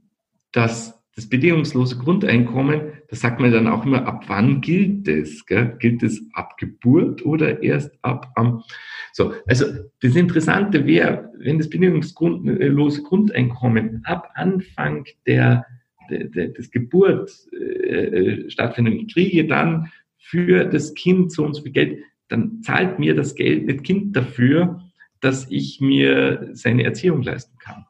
dass 0.53 1.01
das 1.17 1.27
bedingungslose 1.27 1.97
Grundeinkommen, 1.97 2.93
da 3.09 3.15
sagt 3.17 3.41
man 3.41 3.51
dann 3.51 3.67
auch 3.67 3.85
immer, 3.85 4.07
ab 4.07 4.23
wann 4.27 4.61
gilt 4.61 5.05
das? 5.05 5.45
Gell? 5.45 5.75
Gilt 5.79 6.01
es 6.01 6.23
ab 6.31 6.55
Geburt 6.57 7.25
oder 7.25 7.61
erst 7.61 7.91
ab 8.03 8.31
am... 8.35 8.63
So, 9.13 9.33
also 9.47 9.65
das 10.01 10.15
Interessante 10.15 10.85
wäre, 10.85 11.31
wenn 11.37 11.57
das 11.57 11.69
bedingungslose 11.69 13.03
Grundeinkommen 13.03 14.03
ab 14.05 14.29
Anfang 14.35 15.05
der, 15.25 15.65
der, 16.09 16.25
der 16.25 16.47
des 16.49 16.71
Geburt 16.71 17.31
äh, 17.53 18.49
stattfindet, 18.49 18.93
ich 18.95 19.13
kriege 19.13 19.47
dann 19.47 19.91
für 20.17 20.65
das 20.65 20.93
Kind 20.93 21.31
so 21.31 21.45
und 21.45 21.55
so 21.55 21.63
viel 21.63 21.71
Geld, 21.71 21.99
dann 22.29 22.61
zahlt 22.61 22.99
mir 22.99 23.15
das 23.15 23.35
Geld, 23.35 23.69
das 23.69 23.83
Kind 23.83 24.15
dafür, 24.15 24.81
dass 25.19 25.49
ich 25.49 25.81
mir 25.81 26.49
seine 26.53 26.83
Erziehung 26.83 27.21
leisten 27.21 27.57
kann. 27.59 27.85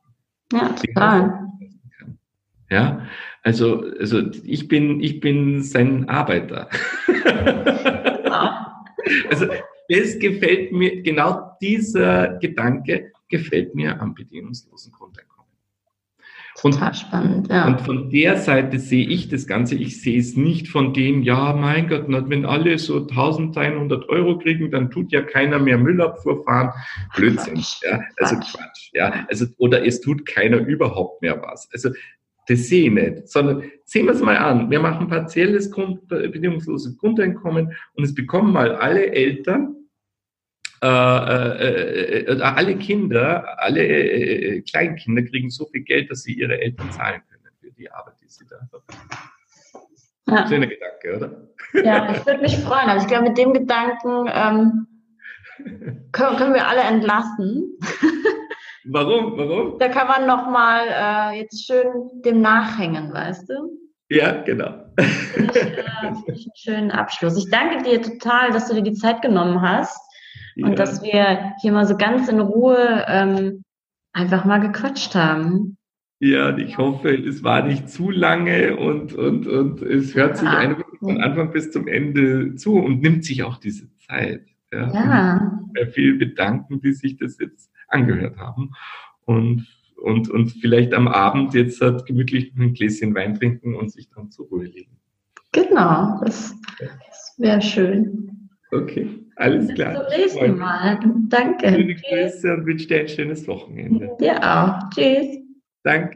Ja, 0.51 0.69
total. 0.69 1.47
Ja, 2.69 3.05
also, 3.43 3.83
also 3.99 4.21
ich 4.43 4.67
bin, 4.69 5.01
ich 5.01 5.19
bin 5.19 5.61
sein 5.61 6.07
Arbeiter. 6.07 6.69
also 9.29 9.47
das 9.91 10.19
gefällt 10.19 10.71
mir, 10.71 11.01
genau 11.01 11.57
dieser 11.61 12.37
Gedanke 12.39 13.11
gefällt 13.27 13.75
mir 13.75 14.01
am 14.01 14.15
bedingungslosen 14.15 14.91
Grundeinkommen. 14.93 15.31
Und, 16.63 16.75
spannend, 16.95 17.47
ja. 17.49 17.67
Und 17.67 17.81
von 17.81 18.09
der 18.09 18.37
Seite 18.37 18.77
sehe 18.77 19.07
ich 19.07 19.29
das 19.29 19.47
Ganze. 19.47 19.75
Ich 19.75 20.01
sehe 20.01 20.19
es 20.19 20.37
nicht 20.37 20.67
von 20.67 20.93
dem, 20.93 21.23
ja, 21.23 21.53
mein 21.53 21.87
Gott, 21.87 22.05
wenn 22.07 22.45
alle 22.45 22.77
so 22.77 22.99
1100 22.99 24.07
Euro 24.09 24.37
kriegen, 24.37 24.69
dann 24.69 24.91
tut 24.91 25.11
ja 25.11 25.21
keiner 25.21 25.59
mehr 25.59 25.77
Müllabfuhr 25.77 26.43
fahren. 26.43 26.71
Blödsinn. 27.15 27.55
Quatsch, 27.55 27.81
ja, 27.83 28.01
also 28.17 28.35
Quatsch. 28.35 28.53
Quatsch. 28.53 28.89
Ja, 28.93 29.25
also, 29.27 29.45
oder 29.57 29.85
es 29.85 30.01
tut 30.01 30.25
keiner 30.25 30.57
überhaupt 30.57 31.21
mehr 31.21 31.41
was. 31.41 31.67
Also, 31.73 31.89
das 32.47 32.67
sehe 32.67 32.87
ich 32.87 32.91
nicht, 32.91 33.27
sondern 33.27 33.63
sehen 33.85 34.05
wir 34.05 34.13
es 34.13 34.21
mal 34.21 34.37
an. 34.37 34.69
Wir 34.69 34.79
machen 34.79 35.07
partielles 35.07 35.71
Grund, 35.71 36.07
bedingungsloses 36.07 36.97
Grundeinkommen 36.97 37.73
und 37.93 38.03
es 38.03 38.13
bekommen 38.13 38.51
mal 38.51 38.75
alle 38.75 39.11
Eltern, 39.11 39.75
äh, 40.83 40.87
äh, 40.87 42.19
äh, 42.25 42.41
alle 42.41 42.75
Kinder, 42.75 43.59
alle 43.59 43.85
äh, 43.85 44.57
äh, 44.57 44.61
Kleinkinder 44.61 45.21
kriegen 45.21 45.51
so 45.51 45.67
viel 45.67 45.81
Geld, 45.81 46.09
dass 46.09 46.23
sie 46.23 46.33
ihre 46.33 46.59
Eltern 46.59 46.91
zahlen 46.91 47.21
können 47.29 47.53
für 47.59 47.71
die 47.71 47.91
Arbeit, 47.91 48.15
die 48.19 48.27
sie 48.27 48.45
da 48.47 48.55
haben. 48.59 48.83
Ja. 50.27 50.47
Schöner 50.47 50.65
Gedanke, 50.65 51.17
oder? 51.17 51.83
Ja, 51.85 52.11
ich 52.11 52.25
würde 52.25 52.41
mich 52.41 52.57
freuen. 52.57 52.89
Also 52.89 53.05
ich 53.05 53.11
glaube, 53.11 53.29
mit 53.29 53.37
dem 53.37 53.53
Gedanken 53.53 54.27
ähm, 54.33 54.87
können, 56.11 56.37
können 56.37 56.53
wir 56.55 56.67
alle 56.67 56.81
entlassen. 56.81 57.77
Warum? 58.85 59.37
Warum? 59.37 59.77
Da 59.77 59.87
kann 59.87 60.07
man 60.07 60.25
nochmal 60.25 60.87
äh, 60.89 61.41
jetzt 61.41 61.63
schön 61.63 62.09
dem 62.25 62.41
nachhängen, 62.41 63.13
weißt 63.13 63.49
du? 63.49 63.77
Ja, 64.09 64.41
genau. 64.41 64.85
Ich, 64.97 65.55
äh, 65.55 65.83
einen 66.01 66.25
schönen 66.55 66.91
Abschluss. 66.91 67.37
Ich 67.37 67.51
danke 67.51 67.83
dir 67.83 68.01
total, 68.01 68.51
dass 68.51 68.67
du 68.67 68.73
dir 68.73 68.81
die 68.81 68.93
Zeit 68.93 69.21
genommen 69.21 69.61
hast 69.61 70.10
ja. 70.55 70.67
und 70.67 70.79
dass 70.79 71.03
wir 71.03 71.53
hier 71.61 71.71
mal 71.71 71.85
so 71.85 71.97
ganz 71.97 72.27
in 72.27 72.39
Ruhe 72.39 73.05
ähm, 73.07 73.63
einfach 74.13 74.45
mal 74.45 74.59
gequatscht 74.59 75.15
haben. 75.15 75.77
Ja, 76.19 76.49
und 76.49 76.59
ich 76.59 76.77
hoffe, 76.77 77.09
es 77.15 77.43
war 77.43 77.65
nicht 77.65 77.89
zu 77.89 78.11
lange 78.11 78.77
und, 78.77 79.13
und, 79.13 79.47
und 79.47 79.81
es 79.81 80.13
hört 80.13 80.37
sich 80.37 80.47
ja. 80.47 80.77
von 80.99 81.19
Anfang 81.19 81.51
bis 81.51 81.71
zum 81.71 81.87
Ende 81.87 82.53
zu 82.55 82.75
und 82.75 83.01
nimmt 83.01 83.25
sich 83.25 83.41
auch 83.43 83.57
diese 83.57 83.89
Zeit. 83.97 84.45
Ja. 84.71 84.93
ja. 84.93 85.85
Viel 85.91 86.17
bedanken, 86.17 86.79
die 86.79 86.93
sich 86.93 87.17
das 87.17 87.39
jetzt 87.39 87.71
angehört 87.87 88.37
haben. 88.37 88.71
Und, 89.25 89.67
und, 89.95 90.29
und 90.29 90.51
vielleicht 90.51 90.93
am 90.93 91.07
Abend 91.07 91.53
jetzt 91.55 91.81
halt 91.81 92.05
gemütlich 92.05 92.53
ein 92.55 92.73
Gläschen 92.73 93.15
Wein 93.15 93.33
trinken 93.35 93.75
und 93.75 93.91
sich 93.91 94.09
dann 94.09 94.29
zur 94.29 94.47
Ruhe 94.47 94.65
legen. 94.65 94.97
Genau, 95.51 96.21
das, 96.23 96.55
das 96.79 97.35
wäre 97.37 97.61
schön. 97.61 98.30
Okay, 98.71 99.09
alles 99.35 99.67
Bis 99.67 99.75
klar. 99.75 99.93
Bis 99.93 100.33
zum 100.33 100.41
nächsten 100.41 100.57
Mal. 100.57 100.99
Danke. 101.27 101.69
Schöne 101.69 101.95
Grüße 101.95 102.53
und 102.53 102.65
wünsche 102.65 102.87
dir 102.87 103.01
ein 103.01 103.07
schönes 103.07 103.47
Wochenende. 103.47 104.15
Dir 104.19 104.37
auch. 104.41 104.89
Tschüss. 104.89 105.39
Danke. 105.83 106.09